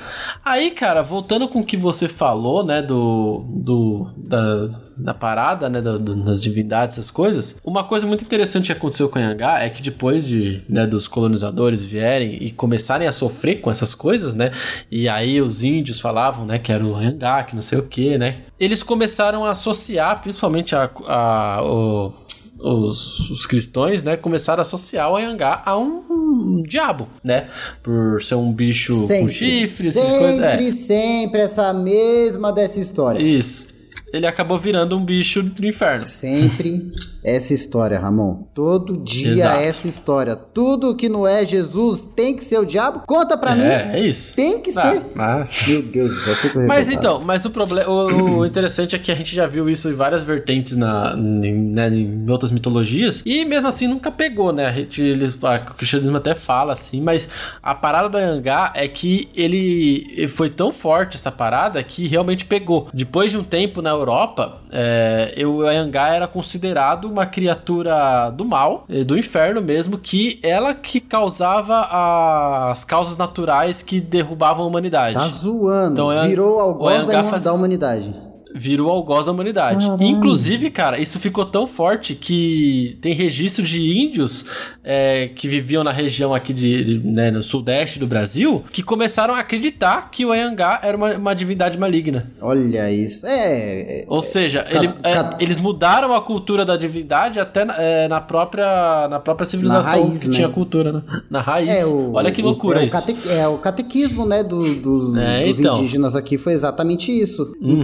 Aí, 0.43 0.71
cara, 0.71 1.03
voltando 1.03 1.47
com 1.47 1.59
o 1.59 1.63
que 1.63 1.77
você 1.77 2.07
falou, 2.09 2.48
né, 2.63 2.81
do, 2.81 3.43
do 3.47 4.07
da, 4.17 4.69
da 4.97 5.13
parada, 5.13 5.69
né, 5.69 5.81
do- 5.81 5.97
do- 5.99 6.23
das 6.25 6.41
divindades, 6.41 6.97
essas 6.97 7.09
coisas. 7.11 7.59
Uma 7.63 7.83
coisa 7.83 8.05
muito 8.05 8.23
interessante 8.23 8.67
que 8.67 8.71
aconteceu 8.71 9.07
com 9.09 9.17
Anhangá 9.19 9.59
é 9.59 9.69
que 9.69 9.81
depois 9.81 10.25
de, 10.27 10.61
né, 10.67 10.85
dos 10.87 11.07
colonizadores 11.07 11.85
vierem 11.85 12.37
e 12.43 12.51
começarem 12.51 13.07
a 13.07 13.11
sofrer 13.11 13.61
com 13.61 13.69
essas 13.71 13.93
coisas, 13.95 14.33
né, 14.33 14.51
e 14.91 15.07
aí 15.07 15.41
os 15.41 15.63
índios 15.63 15.99
falavam, 16.01 16.45
né, 16.45 16.59
que 16.59 16.71
era 16.71 16.85
o 16.85 16.95
Anhangá, 16.95 17.43
que 17.43 17.55
não 17.55 17.61
sei 17.61 17.77
o 17.79 17.83
que, 17.83 18.17
né, 18.17 18.37
eles 18.59 18.83
começaram 18.83 19.45
a 19.45 19.51
associar, 19.51 20.21
principalmente 20.21 20.75
a, 20.75 20.89
a- 21.07 21.61
o- 21.63 22.11
os, 22.59 23.29
os 23.29 23.45
cristãos, 23.45 24.03
né, 24.03 24.17
começaram 24.17 24.59
a 24.59 24.63
associar 24.63 25.11
o 25.11 25.15
Anhangá 25.15 25.61
a 25.65 25.77
um, 25.77 26.03
um 26.09 26.63
diabo, 26.63 27.07
né? 27.23 27.49
Por 27.81 28.21
ser 28.21 28.35
um 28.35 28.51
bicho 28.51 28.93
com 28.93 29.07
Sempre, 29.07 29.33
chifres 29.33 29.95
e 29.95 29.99
sempre, 29.99 30.19
coisa. 30.19 30.45
É, 30.45 30.71
sempre 30.71 31.41
essa 31.41 31.73
mesma 31.73 32.51
dessa 32.51 32.79
história. 32.79 33.21
isso. 33.21 33.78
Ele 34.13 34.25
acabou 34.27 34.57
virando 34.57 34.97
um 34.97 35.03
bicho 35.05 35.41
do 35.43 35.65
inferno. 35.65 36.01
Sempre 36.01 36.91
essa 37.23 37.53
história, 37.53 37.99
Ramon. 37.99 38.43
Todo 38.53 38.97
dia 38.97 39.31
Exato. 39.31 39.59
essa 39.61 39.87
história. 39.87 40.35
Tudo 40.35 40.95
que 40.95 41.09
não 41.09 41.27
é 41.27 41.45
Jesus 41.45 42.07
tem 42.15 42.35
que 42.35 42.43
ser 42.43 42.57
o 42.59 42.65
diabo? 42.65 43.01
Conta 43.05 43.37
pra 43.37 43.55
mim. 43.55 43.63
É, 43.63 43.91
é 43.93 43.99
isso. 43.99 44.35
Tem 44.35 44.59
que 44.61 44.71
Ah, 44.77 44.81
ser. 44.91 45.01
mas- 45.13 45.67
Meu 45.67 45.81
Deus 45.81 46.11
do 46.13 46.19
céu, 46.21 46.33
eu 46.33 46.37
fico 46.37 46.59
Mas 46.67 46.87
revoltado. 46.87 47.15
então, 47.17 47.27
mas 47.27 47.45
o 47.45 47.49
problema, 47.49 47.89
o, 47.89 48.39
o 48.39 48.45
interessante 48.47 48.95
é 48.95 48.99
que 48.99 49.11
a 49.11 49.15
gente 49.15 49.35
já 49.35 49.45
viu 49.45 49.69
isso 49.69 49.89
em 49.89 49.93
várias 49.93 50.23
vertentes 50.23 50.75
na, 50.75 51.13
em, 51.17 51.53
né, 51.53 51.89
em 51.89 52.29
outras 52.29 52.51
mitologias 52.51 53.21
e 53.25 53.43
mesmo 53.45 53.67
assim 53.67 53.87
nunca 53.87 54.11
pegou, 54.11 54.51
né? 54.53 54.65
A 54.67 54.71
gente, 54.71 55.01
eles, 55.01 55.37
a- 55.43 55.67
o 55.71 55.75
cristianismo 55.75 56.17
até 56.17 56.33
fala 56.35 56.73
assim, 56.73 57.01
mas 57.01 57.27
a 57.61 57.75
parada 57.75 58.07
do 58.09 58.17
Anhangá 58.17 58.71
é 58.75 58.87
que 58.87 59.27
ele 59.35 60.27
foi 60.29 60.49
tão 60.49 60.71
forte 60.71 61.15
essa 61.15 61.31
parada 61.31 61.81
que 61.83 62.07
realmente 62.07 62.45
pegou. 62.45 62.87
Depois 62.93 63.31
de 63.31 63.37
um 63.37 63.43
tempo 63.43 63.81
na 63.81 63.89
Europa, 63.99 64.57
é, 64.71 65.33
o 65.45 65.61
Anhangá 65.61 66.07
era 66.13 66.27
considerado 66.27 67.05
uma 67.05 67.25
criatura 67.25 68.29
do 68.31 68.45
mal, 68.45 68.85
eh, 68.89 69.03
do 69.03 69.17
inferno 69.17 69.61
mesmo, 69.61 69.97
que 69.97 70.39
ela 70.43 70.73
que 70.73 70.99
causava 70.99 72.69
as 72.71 72.83
causas 72.83 73.17
naturais 73.17 73.81
que 73.81 73.99
derrubavam 74.01 74.63
a 74.63 74.67
humanidade. 74.67 75.13
Tá 75.15 75.27
zoando. 75.27 75.93
Então, 75.93 76.11
é- 76.11 76.27
Virou 76.27 76.57
o 76.57 76.59
algoz 76.59 77.03
da, 77.03 77.23
faz- 77.23 77.43
da 77.43 77.53
humanidade. 77.53 78.13
Virou 78.53 78.89
algoz 78.89 79.27
da 79.27 79.31
humanidade. 79.31 79.85
Caralho. 79.85 80.03
Inclusive, 80.03 80.69
cara, 80.71 80.99
isso 80.99 81.19
ficou 81.19 81.45
tão 81.45 81.67
forte 81.67 82.15
que 82.15 82.97
tem 83.01 83.13
registro 83.13 83.63
de 83.63 83.79
índios 83.99 84.45
é, 84.83 85.27
que 85.35 85.47
viviam 85.47 85.83
na 85.83 85.91
região 85.91 86.33
aqui 86.33 86.51
de, 86.53 86.83
de- 86.99 87.07
né, 87.07 87.29
no 87.29 87.43
sudeste 87.43 87.99
do 87.99 88.07
Brasil 88.07 88.63
que 88.71 88.81
começaram 88.81 89.33
a 89.35 89.39
acreditar 89.39 90.09
que 90.11 90.25
o 90.25 90.31
Anhangá 90.31 90.79
era 90.81 90.97
uma, 90.97 91.13
uma 91.15 91.33
divindade 91.35 91.77
maligna. 91.77 92.31
Olha 92.41 92.91
isso. 92.91 93.25
É. 93.27 94.01
é- 94.01 94.05
Ou 94.07 94.21
seja, 94.21 94.65
ele- 94.69 94.89
é, 95.03 95.13
ca- 95.13 95.37
eles 95.39 95.59
mudaram 95.59 96.13
a 96.15 96.21
cultura 96.21 96.65
da 96.65 96.75
divindade 96.75 97.39
até 97.39 97.63
na, 97.65 97.75
é, 97.77 98.07
na 98.07 98.19
própria, 98.19 99.07
na 99.09 99.19
própria 99.19 99.45
civilização 99.45 100.03
raiz, 100.07 100.21
que 100.21 100.27
né? 100.29 100.35
tinha 100.35 100.49
cultura, 100.49 100.91
né? 100.91 101.01
Na 101.29 101.41
raiz. 101.41 101.69
é 101.69 101.85
o, 101.85 102.13
Olha 102.13 102.31
que 102.31 102.41
o- 102.41 102.45
loucura 102.45 102.79
é 102.79 102.83
o 102.83 102.87
isso. 102.87 102.95
cate- 102.95 103.29
é 103.29 103.47
o 103.47 103.57
catequismo, 103.57 104.25
né, 104.25 104.43
do- 104.43 104.75
dos, 104.81 105.15
É, 105.17 105.45
dos 105.45 105.59
então. 105.59 105.77
indígenas 105.77 106.15
aqui 106.15 106.37
foi 106.37 106.53
exatamente 106.53 107.11
isso. 107.11 107.55
Uhum. 107.61 107.83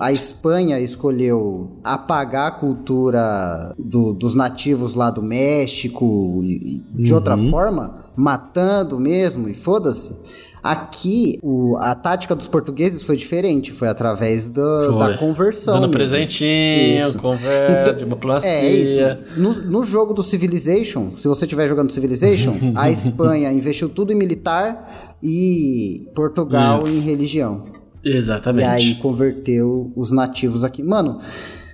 A 0.00 0.12
Espanha 0.12 0.78
escolheu 0.80 1.78
apagar 1.82 2.48
a 2.48 2.50
cultura 2.50 3.74
do- 3.78 4.12
dos 4.12 4.34
nativos 4.34 4.94
lá 4.94 5.10
do 5.10 5.22
México 5.22 6.40
e, 6.44 6.82
e 6.96 7.02
de 7.02 7.14
outra 7.14 7.36
Uhum. 7.36 7.48
forma, 7.50 8.04
matando 8.16 8.98
mesmo 8.98 9.48
e 9.48 9.54
foda-se. 9.54 10.16
Aqui, 10.60 11.38
o- 11.40 11.76
a 11.78 11.94
tática 11.94 12.34
dos 12.34 12.48
portugueses 12.48 13.04
foi 13.04 13.16
diferente, 13.16 13.72
foi 13.72 13.86
através 13.88 14.46
da, 14.48 14.78
Foi. 14.90 14.98
da 14.98 15.16
conversão. 15.16 15.74
Dando 15.74 15.82
mesmo. 15.82 15.92
presentinho, 15.96 17.14
conversa, 17.14 17.80
Então, 17.92 17.94
diplomacia. 18.08 18.50
É 18.50 18.70
isso. 18.70 19.24
No, 19.36 19.52
no 19.70 19.84
jogo 19.84 20.12
do 20.12 20.22
Civilization, 20.22 21.16
se 21.16 21.28
você 21.28 21.44
estiver 21.44 21.68
jogando 21.68 21.92
Civilization, 21.92 22.52
a 22.74 22.90
Espanha 22.90 23.52
investiu 23.52 23.88
tudo 23.88 24.12
em 24.12 24.16
militar 24.16 25.16
e 25.22 26.08
Portugal 26.14 26.82
Isso. 26.86 26.98
em 26.98 27.10
religião. 27.10 27.62
Exatamente. 28.04 28.62
E 28.64 28.68
aí 28.68 28.94
converteu 28.96 29.92
os 29.96 30.10
nativos 30.10 30.64
aqui. 30.64 30.82
Mano, 30.82 31.20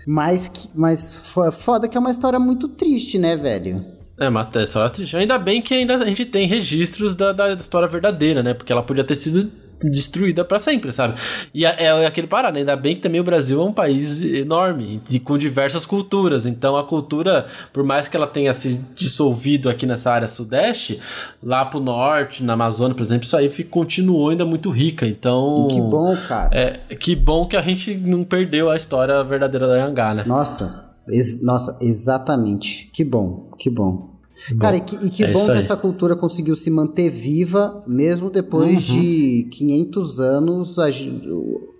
mas, 0.07 0.69
mas 0.75 1.15
fo- 1.15 1.51
foda 1.53 1.89
que 1.89 1.97
é 1.97 2.01
uma 2.01 2.11
história 2.11 2.39
muito 2.39 2.69
triste, 2.69 3.19
né, 3.19 3.37
velho? 3.37 3.85
É, 4.19 4.31
mas 4.31 4.49
é 4.55 4.67
só 4.67 4.89
triste. 4.89 5.17
Ainda 5.17 5.39
bem 5.39 5.61
que 5.61 5.75
ainda 5.75 5.97
a 5.97 6.05
gente 6.07 6.25
tem 6.25 6.47
registros 6.47 7.15
da, 7.15 7.33
da 7.33 7.53
história 7.55 7.89
verdadeira, 7.89 8.43
né? 8.43 8.55
Porque 8.55 8.73
ela 8.73 8.83
podia 8.83 9.03
ter 9.05 9.17
sido 9.17 9.51
destruída 9.83 10.45
pra 10.45 10.59
sempre, 10.59 10.93
sabe? 10.93 11.15
E 11.53 11.65
é, 11.65 12.07
aquele 12.07 12.27
parado, 12.27 12.57
ainda 12.59 12.77
bem 12.77 12.95
que 12.95 13.01
também 13.03 13.21
o 13.21 13.25
Brasil 13.25 13.61
é 13.61 13.65
um 13.65 13.73
país 13.73 14.21
enorme 14.21 15.03
e 15.11 15.19
com 15.19 15.37
diversas 15.37 15.85
culturas. 15.87 16.47
Então 16.47 16.77
a 16.77 16.85
cultura, 16.85 17.47
por 17.73 17.85
mais 17.85 18.09
que 18.09 18.17
ela 18.17 18.27
tenha 18.27 18.53
se 18.53 18.81
dissolvido 18.95 19.69
aqui 19.69 19.87
nessa 19.87 20.11
área 20.13 20.29
sudeste, 20.29 21.01
lá 21.43 21.65
pro 21.65 21.81
norte, 21.81 22.43
na 22.43 22.55
Amazônia, 22.55 22.95
por 22.95 23.03
exemplo, 23.03 23.25
isso 23.25 23.37
aí 23.37 23.49
continuou 23.65 24.31
ainda 24.31 24.45
muito 24.45 24.71
rica. 24.71 25.07
Então. 25.07 25.69
E 25.71 25.75
que 25.75 25.81
bom, 25.81 26.17
cara. 26.29 26.51
É, 26.53 26.95
que 26.95 27.15
bom 27.17 27.47
que 27.47 27.57
a 27.57 27.63
gente 27.63 27.95
não 27.95 28.25
perdeu 28.25 28.71
a 28.71 28.77
história 28.77 29.23
verdadeira 29.25 29.67
da 29.67 29.77
Yangá, 29.77 30.15
né? 30.15 30.25
Nossa, 30.27 30.93
ex- 31.09 31.43
nossa, 31.43 31.79
exatamente. 31.81 32.91
Que 32.93 33.05
bom, 33.05 33.51
que 33.59 33.69
bom. 33.71 34.14
Cara, 34.59 34.77
e 34.77 34.81
que, 34.81 34.97
e 35.07 35.11
que 35.11 35.25
É 35.25 35.33
bom 35.33 35.45
que 35.45 35.53
essa 35.53 35.77
cultura 35.77 36.15
conseguiu 36.17 36.55
se 36.55 36.71
manter 36.71 37.11
viva, 37.11 37.83
mesmo 37.87 38.31
depois 38.31 38.89
Uhum. 38.89 39.01
de 39.01 39.49
500 39.51 40.21
anos 40.21 40.79
a, 40.79 40.89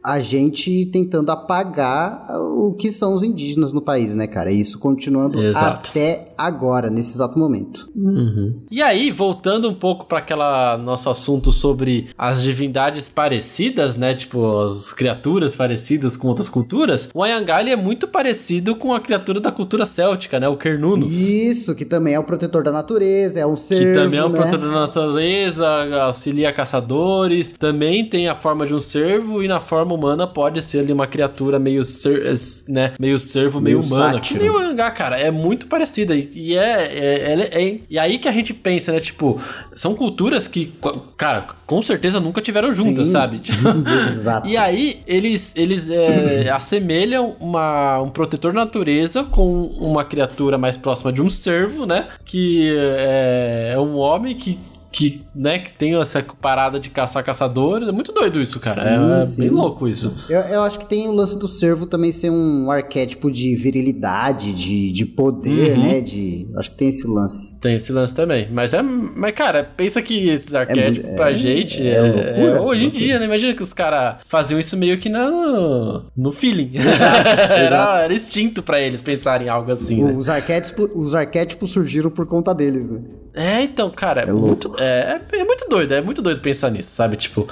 a 0.05 0.21
gente 0.21 0.85
tentando 0.93 1.31
apagar 1.31 2.27
o 2.39 2.75
que 2.75 2.93
são 2.93 3.15
os 3.15 3.23
indígenas 3.23 3.73
no 3.73 3.81
país, 3.81 4.15
né, 4.15 4.27
cara? 4.27 4.53
E 4.53 4.61
isso 4.61 4.79
continuando 4.79 5.43
Exato. 5.43 5.89
até 5.91 6.35
agora, 6.37 6.91
nesse 6.91 7.15
exato 7.15 7.39
momento. 7.39 7.89
Uhum. 7.97 8.61
E 8.71 8.83
aí, 8.83 9.11
voltando 9.11 9.67
um 9.67 9.75
pouco 9.75 10.05
para 10.05 10.19
aquela 10.19 10.77
nosso 10.77 11.09
assunto 11.09 11.51
sobre 11.51 12.09
as 12.19 12.43
divindades 12.43 13.09
parecidas, 13.09 13.97
né? 13.97 14.15
Tipo, 14.15 14.65
as 14.65 14.93
criaturas 14.93 15.57
parecidas 15.57 16.19
com 16.19 16.29
outras 16.29 16.51
culturas, 16.51 17.09
o 17.15 17.25
Anhangá 17.25 17.63
ele 17.63 17.71
é 17.71 17.77
muito 17.77 18.07
parecido 18.07 18.77
com 18.77 18.93
a 18.93 19.01
criatura 19.01 19.41
da 19.41 19.51
cultura 19.51 19.87
céltica, 19.87 20.39
né? 20.39 20.47
O 20.49 20.59
Cernunnos. 20.61 21.13
Isso, 21.15 21.75
que 21.75 21.87
também 21.87 22.13
é 22.13 22.19
o 22.19 22.25
protetor 22.25 22.54
da 22.63 22.71
natureza, 22.73 23.41
é 23.41 23.47
um 23.47 23.57
ser. 23.57 23.79
Que 23.79 23.93
também 23.93 24.21
é 24.21 24.25
um 24.25 24.29
né? 24.29 24.39
protetor 24.39 24.61
da 24.61 24.81
natureza, 24.81 25.67
auxilia 26.05 26.53
caçadores, 26.53 27.53
também 27.53 28.05
tem 28.09 28.29
a 28.29 28.35
forma 28.35 28.67
de 28.67 28.75
um 28.75 28.81
cervo 28.81 29.43
e 29.43 29.49
na 29.49 29.61
forma 29.61 29.95
humana 29.95 30.27
pode 30.27 30.61
ser 30.63 30.81
ali 30.81 30.93
uma 30.93 31.07
criatura 31.07 31.59
meio 31.59 31.85
ser, 31.85 32.33
né, 32.69 32.93
meio 32.99 33.19
cervo, 33.19 33.61
meio, 33.61 33.79
Meio 33.79 33.91
humana. 33.91 34.13
sátiro. 34.15 34.41
Que 34.41 34.47
nem 34.47 34.51
o 34.55 34.61
mangá, 34.61 34.91
cara, 34.91 35.19
é 35.19 35.31
muito 35.31 35.67
parecida 35.67 36.15
e, 36.15 36.57
é, 36.57 36.61
é, 36.63 37.33
é, 37.33 37.63
é- 37.69 37.79
e 37.89 37.99
aí 37.99 38.19
que 38.19 38.29
a 38.29 38.33
gente 38.33 38.53
pensa, 38.55 38.93
né, 38.93 39.01
tipo, 39.01 39.41
são 39.75 39.95
culturas 39.95 40.47
que, 40.49 40.73
cara, 41.17 41.47
com 41.67 41.81
certeza 41.83 42.21
nunca 42.21 42.41
tiveram 42.41 42.73
juntas, 42.73 43.09
Sim. 43.09 43.13
sabe? 43.13 43.41
Exato. 44.13 44.47
E 44.49 44.57
aí, 44.57 45.01
eles, 45.07 45.53
eles 45.57 45.89
é, 45.91 46.51
assemelham 46.53 47.37
uma, 47.41 48.01
um 48.01 48.11
protetor 48.11 48.53
da 48.53 48.65
natureza 48.65 49.25
com 49.25 49.65
uma 49.79 50.05
criatura 50.05 50.59
mais 50.59 50.77
próxima 50.77 51.13
de 51.13 51.23
um 51.23 51.31
servo, 51.31 51.87
né? 51.87 52.09
Que 52.25 52.34
é, 52.77 53.73
é 53.75 53.81
um 53.81 53.97
homem 53.97 54.37
que, 54.37 54.59
que, 54.95 55.23
né, 55.35 55.59
que 55.59 55.73
tem 55.75 55.99
essa 56.01 56.23
parada 56.41 56.79
de 56.79 56.89
caçar 56.91 57.25
caçadores. 57.25 57.89
É 57.89 57.93
muito 57.93 58.13
doido 58.13 58.41
isso, 58.41 58.61
cara. 58.61 58.81
Sim, 58.83 59.21
é 59.21 59.25
sim. 59.27 59.41
bem 59.43 59.51
louco 59.51 59.89
isso. 59.89 60.15
Eu, 60.29 60.41
eu 60.41 60.63
acho 60.63 60.79
que 60.79 60.87
tem 60.87 61.09
o 61.09 61.13
lance 61.13 61.39
do 61.39 61.49
servo 61.49 61.85
também 61.87 62.13
ser 62.13 62.31
um 62.31 62.71
arquétipo 62.71 63.31
de 63.31 63.57
virilidade, 63.57 64.53
de, 64.53 64.93
de 64.93 65.05
poder, 65.07 65.77
Uhum. 65.77 65.83
né? 65.83 66.01
De, 66.01 66.47
acho 66.57 66.71
que 66.71 66.77
tem 66.77 66.89
esse 66.89 67.07
lance. 67.07 67.59
Tem 67.61 67.75
esse 67.75 67.93
lance 67.93 68.15
também. 68.15 68.49
Mas 68.53 68.73
é. 68.73 68.83
Mas, 68.83 69.33
cara, 69.33 69.65
pensa 69.77 70.01
que 70.01 70.29
esses 70.29 70.55
arquétipos 70.55 71.05
muito- 71.05 71.17
pra 71.17 71.31
é- 71.31 71.35
gente. 71.35 71.83
é 71.87 71.95
É, 71.95 72.01
loucura, 72.01 72.57
é 72.57 72.61
hoje 72.61 72.85
em 72.85 72.91
dia, 72.91 73.19
né? 73.19 73.25
Imagina 73.25 73.55
que 73.55 73.63
os 73.63 73.73
caras 73.73 74.17
faziam 74.29 74.59
isso 74.61 74.77
meio 74.77 74.99
que 74.99 75.09
no, 75.09 76.05
no 76.17 76.33
feeling. 76.33 76.71
exato. 76.75 76.95
era, 77.53 78.03
era 78.05 78.15
instinto 78.15 78.63
pra 78.63 78.81
eles 78.81 79.03
pensarem 79.03 79.47
em 79.47 79.51
algo 79.51 79.71
assim, 79.73 80.03
né? 80.05 80.13
Os 80.13 80.29
arquétipos, 80.29 80.89
os 80.95 81.15
arquétipos 81.15 81.71
surgiram 81.73 82.11
por 82.11 82.27
conta 82.27 82.55
deles, 82.55 82.91
né? 82.91 83.01
É, 83.35 83.63
então, 83.63 83.91
cara, 83.91 84.23
é, 84.23 84.29
É 84.29 84.33
muito, 84.33 84.75
é, 84.79 85.21
é, 85.33 85.39
é 85.41 85.45
muito 85.45 85.67
doido, 85.69 85.93
é 85.93 86.01
muito 86.01 86.23
doido 86.23 86.41
pensar 86.41 86.71
nisso, 86.71 86.91
sabe? 86.91 87.17
Tipo, 87.17 87.49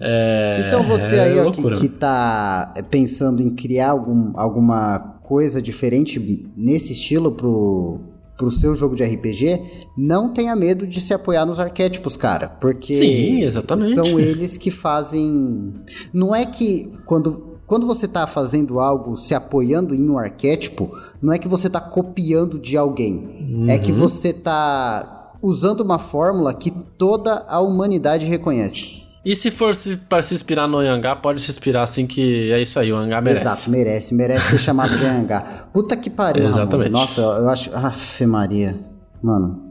é, 0.00 0.64
Então 0.68 0.82
você 0.86 1.16
é 1.16 1.20
aí 1.20 1.38
ó, 1.38 1.50
que, 1.50 1.62
que 1.72 1.88
tá 1.88 2.72
pensando 2.90 3.42
em 3.42 3.50
criar 3.54 3.90
algum, 3.90 4.32
alguma 4.38 4.98
coisa 5.22 5.60
diferente 5.60 6.18
nesse 6.56 6.94
estilo 6.94 7.32
pro, 7.32 8.00
pro 8.38 8.50
seu 8.50 8.74
jogo 8.74 8.96
de 8.96 9.04
RPG, 9.04 9.60
não 9.96 10.32
tenha 10.32 10.56
medo 10.56 10.86
de 10.86 11.00
se 11.00 11.12
apoiar 11.12 11.44
nos 11.44 11.60
arquétipos, 11.60 12.16
cara. 12.16 12.48
Porque 12.48 12.94
Sim, 12.94 13.42
exatamente. 13.42 13.94
são 13.94 14.18
eles 14.18 14.56
que 14.56 14.70
fazem. 14.70 15.74
Não 16.12 16.34
é 16.34 16.46
que 16.46 16.90
quando. 17.04 17.46
Quando 17.66 17.86
você 17.86 18.08
tá 18.08 18.26
fazendo 18.26 18.80
algo 18.80 19.14
se 19.14 19.34
apoiando 19.34 19.94
em 19.94 20.08
um 20.08 20.18
arquétipo, 20.18 20.90
não 21.20 21.34
é 21.34 21.38
que 21.38 21.46
você 21.46 21.68
tá 21.68 21.78
copiando 21.78 22.58
de 22.58 22.78
alguém. 22.78 23.66
É 23.68 23.76
que 23.78 23.92
Uhum. 23.92 23.98
você 23.98 24.32
tá 24.32 25.17
usando 25.42 25.80
uma 25.80 25.98
fórmula 25.98 26.54
que 26.54 26.70
toda 26.70 27.44
a 27.48 27.60
humanidade 27.60 28.26
reconhece. 28.26 29.02
E 29.24 29.36
se 29.36 29.50
for 29.50 29.74
pra 30.08 30.22
se 30.22 30.34
inspirar 30.34 30.66
no 30.66 30.80
Yangá, 30.80 31.14
pode 31.14 31.42
se 31.42 31.50
inspirar 31.50 31.82
assim 31.82 32.06
que 32.06 32.50
é 32.50 32.62
isso 32.62 32.78
aí, 32.78 32.92
o 32.92 33.00
Yangá 33.00 33.20
merece. 33.20 33.46
Exato, 33.46 33.70
merece, 33.70 34.14
merece 34.14 34.50
ser 34.52 34.58
chamado 34.58 34.96
de 34.96 35.04
Anhangá. 35.04 35.68
Puta 35.72 35.96
que 35.96 36.08
pariu, 36.08 36.44
Ramon. 36.44 36.56
Exatamente. 36.56 36.90
Nossa, 36.90 37.20
eu, 37.20 37.26
eu 37.26 37.48
acho. 37.50 37.74
Aff, 37.74 38.24
Maria. 38.24 38.74
Mano. 39.22 39.67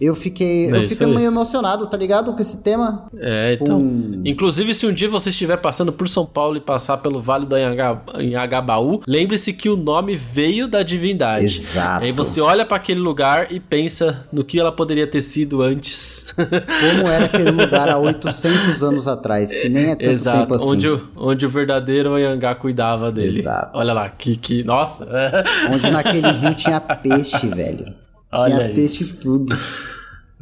Eu 0.00 0.14
fiquei. 0.14 0.66
É 0.66 0.76
eu 0.78 0.82
fiquei 0.84 1.06
aí. 1.06 1.14
meio 1.14 1.26
emocionado, 1.26 1.86
tá 1.86 1.96
ligado? 1.96 2.32
Com 2.32 2.40
esse 2.40 2.56
tema. 2.58 3.08
É, 3.18 3.54
então. 3.60 3.78
Com- 3.78 4.22
Inclusive, 4.24 4.74
se 4.74 4.86
um 4.86 4.92
dia 4.92 5.08
você 5.08 5.28
estiver 5.30 5.56
passando 5.58 5.92
por 5.92 6.08
São 6.08 6.24
Paulo 6.24 6.56
e 6.56 6.60
passar 6.60 6.96
pelo 6.98 7.20
Vale 7.20 7.44
do 7.46 7.54
Anhangá- 7.54 8.00
Anhangabaú, 8.14 9.02
lembre-se 9.06 9.52
que 9.52 9.68
o 9.68 9.76
nome 9.76 10.16
veio 10.16 10.66
da 10.66 10.82
divindade. 10.82 11.44
Exato. 11.44 12.04
Aí 12.04 12.12
você 12.12 12.40
olha 12.40 12.64
pra 12.64 12.76
aquele 12.78 13.00
lugar 13.00 13.52
e 13.52 13.60
pensa 13.60 14.26
no 14.32 14.44
que 14.44 14.58
ela 14.58 14.72
poderia 14.72 15.06
ter 15.06 15.20
sido 15.22 15.60
antes. 15.62 16.26
Como 16.36 17.08
era 17.08 17.26
aquele 17.26 17.50
lugar 17.50 17.88
há 17.88 17.98
800 17.98 18.82
anos 18.82 19.06
atrás, 19.06 19.54
que 19.54 19.68
nem 19.68 19.90
é 19.90 19.94
tanto 19.96 20.10
Exato, 20.10 20.38
tempo 20.40 20.54
assim. 20.54 20.66
onde, 20.68 20.88
o, 20.88 21.08
onde 21.16 21.44
o 21.46 21.50
verdadeiro 21.50 22.14
Anhangá 22.14 22.54
cuidava 22.54 23.12
dele. 23.12 23.38
Exato. 23.40 23.70
Olha 23.76 23.92
lá, 23.92 24.08
que, 24.08 24.36
que 24.36 24.64
nossa. 24.64 25.06
Onde 25.72 25.90
naquele 25.90 26.30
rio 26.30 26.54
tinha 26.54 26.80
peixe, 26.80 27.46
velho. 27.48 27.94
Olha 28.38 28.56
tinha 28.56 28.68
peixe 28.74 29.02
isso. 29.02 29.16
e 29.16 29.20
tudo. 29.20 29.58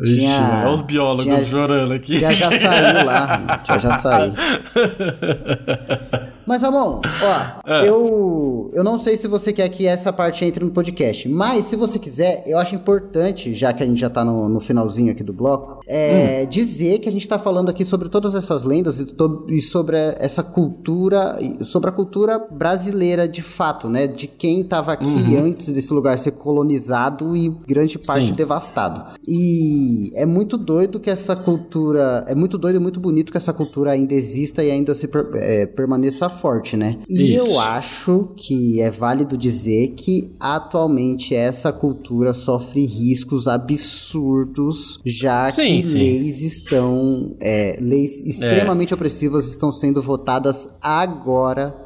Ixi, 0.03 0.19
Tinha- 0.19 0.63
olha 0.65 0.71
os 0.75 0.81
biólogos 0.81 1.23
tinha- 1.25 1.45
chorando 1.45 1.95
aqui. 1.95 2.19
Tinha 2.19 2.33
jaçaí 2.33 3.05
lá, 3.05 3.39
mano. 3.47 3.61
tinha 3.63 3.79
jaçaí. 3.79 4.33
Mas, 6.47 6.63
Ramon, 6.63 7.01
ó, 7.05 7.71
É. 7.71 7.89
eu, 7.89 8.71
eu 8.73 8.85
não 8.85 8.99
sei 8.99 9.17
se 9.17 9.27
você 9.29 9.53
quer 9.53 9.69
que 9.69 9.87
essa 9.87 10.13
parte 10.13 10.45
entre 10.45 10.65
no 10.65 10.71
podcast, 10.71 11.29
mas 11.29 11.67
se 11.67 11.77
você 11.77 11.99
quiser, 11.99 12.43
eu 12.47 12.59
acho 12.59 12.75
importante, 12.75 13.55
já 13.55 13.73
que 13.73 13.83
a 13.83 13.87
gente 13.87 13.99
já 14.01 14.11
tá 14.11 14.25
no, 14.25 14.49
no 14.49 14.61
finalzinho 14.61 15.11
aqui 15.13 15.23
do 15.23 15.33
bloco, 15.33 15.81
é, 15.87 16.43
Hum. 16.45 16.49
dizer 16.49 16.99
que 16.99 17.09
a 17.09 17.13
gente 17.13 17.29
tá 17.29 17.39
falando 17.39 17.69
aqui 17.69 17.85
sobre 17.85 18.09
todas 18.09 18.35
essas 18.35 18.65
lendas 18.65 19.01
e, 19.01 19.07
e 19.49 19.61
sobre 19.61 19.97
essa 20.19 20.43
cultura, 20.43 21.39
sobre 21.63 21.89
a 21.91 21.93
cultura 21.93 22.39
brasileira 22.39 23.27
de 23.29 23.43
fato, 23.43 23.89
né? 23.89 24.07
De 24.07 24.27
quem 24.27 24.63
tava 24.65 24.93
aqui 24.93 25.37
antes 25.37 25.73
desse 25.73 25.93
lugar 25.93 26.17
ser 26.19 26.33
colonizado 26.33 27.37
e 27.37 27.49
grande 27.67 27.99
parte 27.99 28.21
Uhum. 28.21 28.27
Sim. 28.29 28.33
devastado. 28.35 29.05
E 29.27 30.11
é 30.15 30.25
muito 30.25 30.57
doido 30.57 30.99
que 31.01 31.11
essa 31.11 31.35
cultura. 31.37 32.25
É 32.29 32.35
muito 32.35 32.57
doido 32.57 32.77
e 32.77 32.79
muito 32.79 33.01
bonito 33.01 33.31
que 33.33 33.37
essa 33.39 33.53
cultura 33.53 33.91
ainda 33.91 34.15
exista 34.15 34.63
e 34.63 34.71
ainda 34.71 34.95
se 34.95 35.09
é, 35.35 35.67
permaneça 35.67 36.29
forte, 36.35 36.77
né? 36.77 36.99
E 37.09 37.35
Isso. 37.37 37.47
eu 37.47 37.59
acho 37.61 38.29
que 38.37 38.81
é 38.81 38.91
válido 38.91 39.37
dizer 39.39 39.95
que 39.97 40.35
atualmente 40.39 41.35
essa 41.35 41.73
cultura 41.73 42.33
sofre 42.35 42.85
riscos 42.85 43.49
absurdos, 43.49 44.99
já 45.05 45.51
Sim, 45.53 45.81
que 45.81 45.87
sim. 45.89 45.99
leis 45.99 46.43
estão. 46.43 47.35
é, 47.41 47.79
leis 47.81 48.21
extremamente 48.27 48.93
opressivas 48.95 49.47
estão 49.49 49.71
sendo 49.73 50.03
votadas 50.03 50.69
agora. 50.83 51.81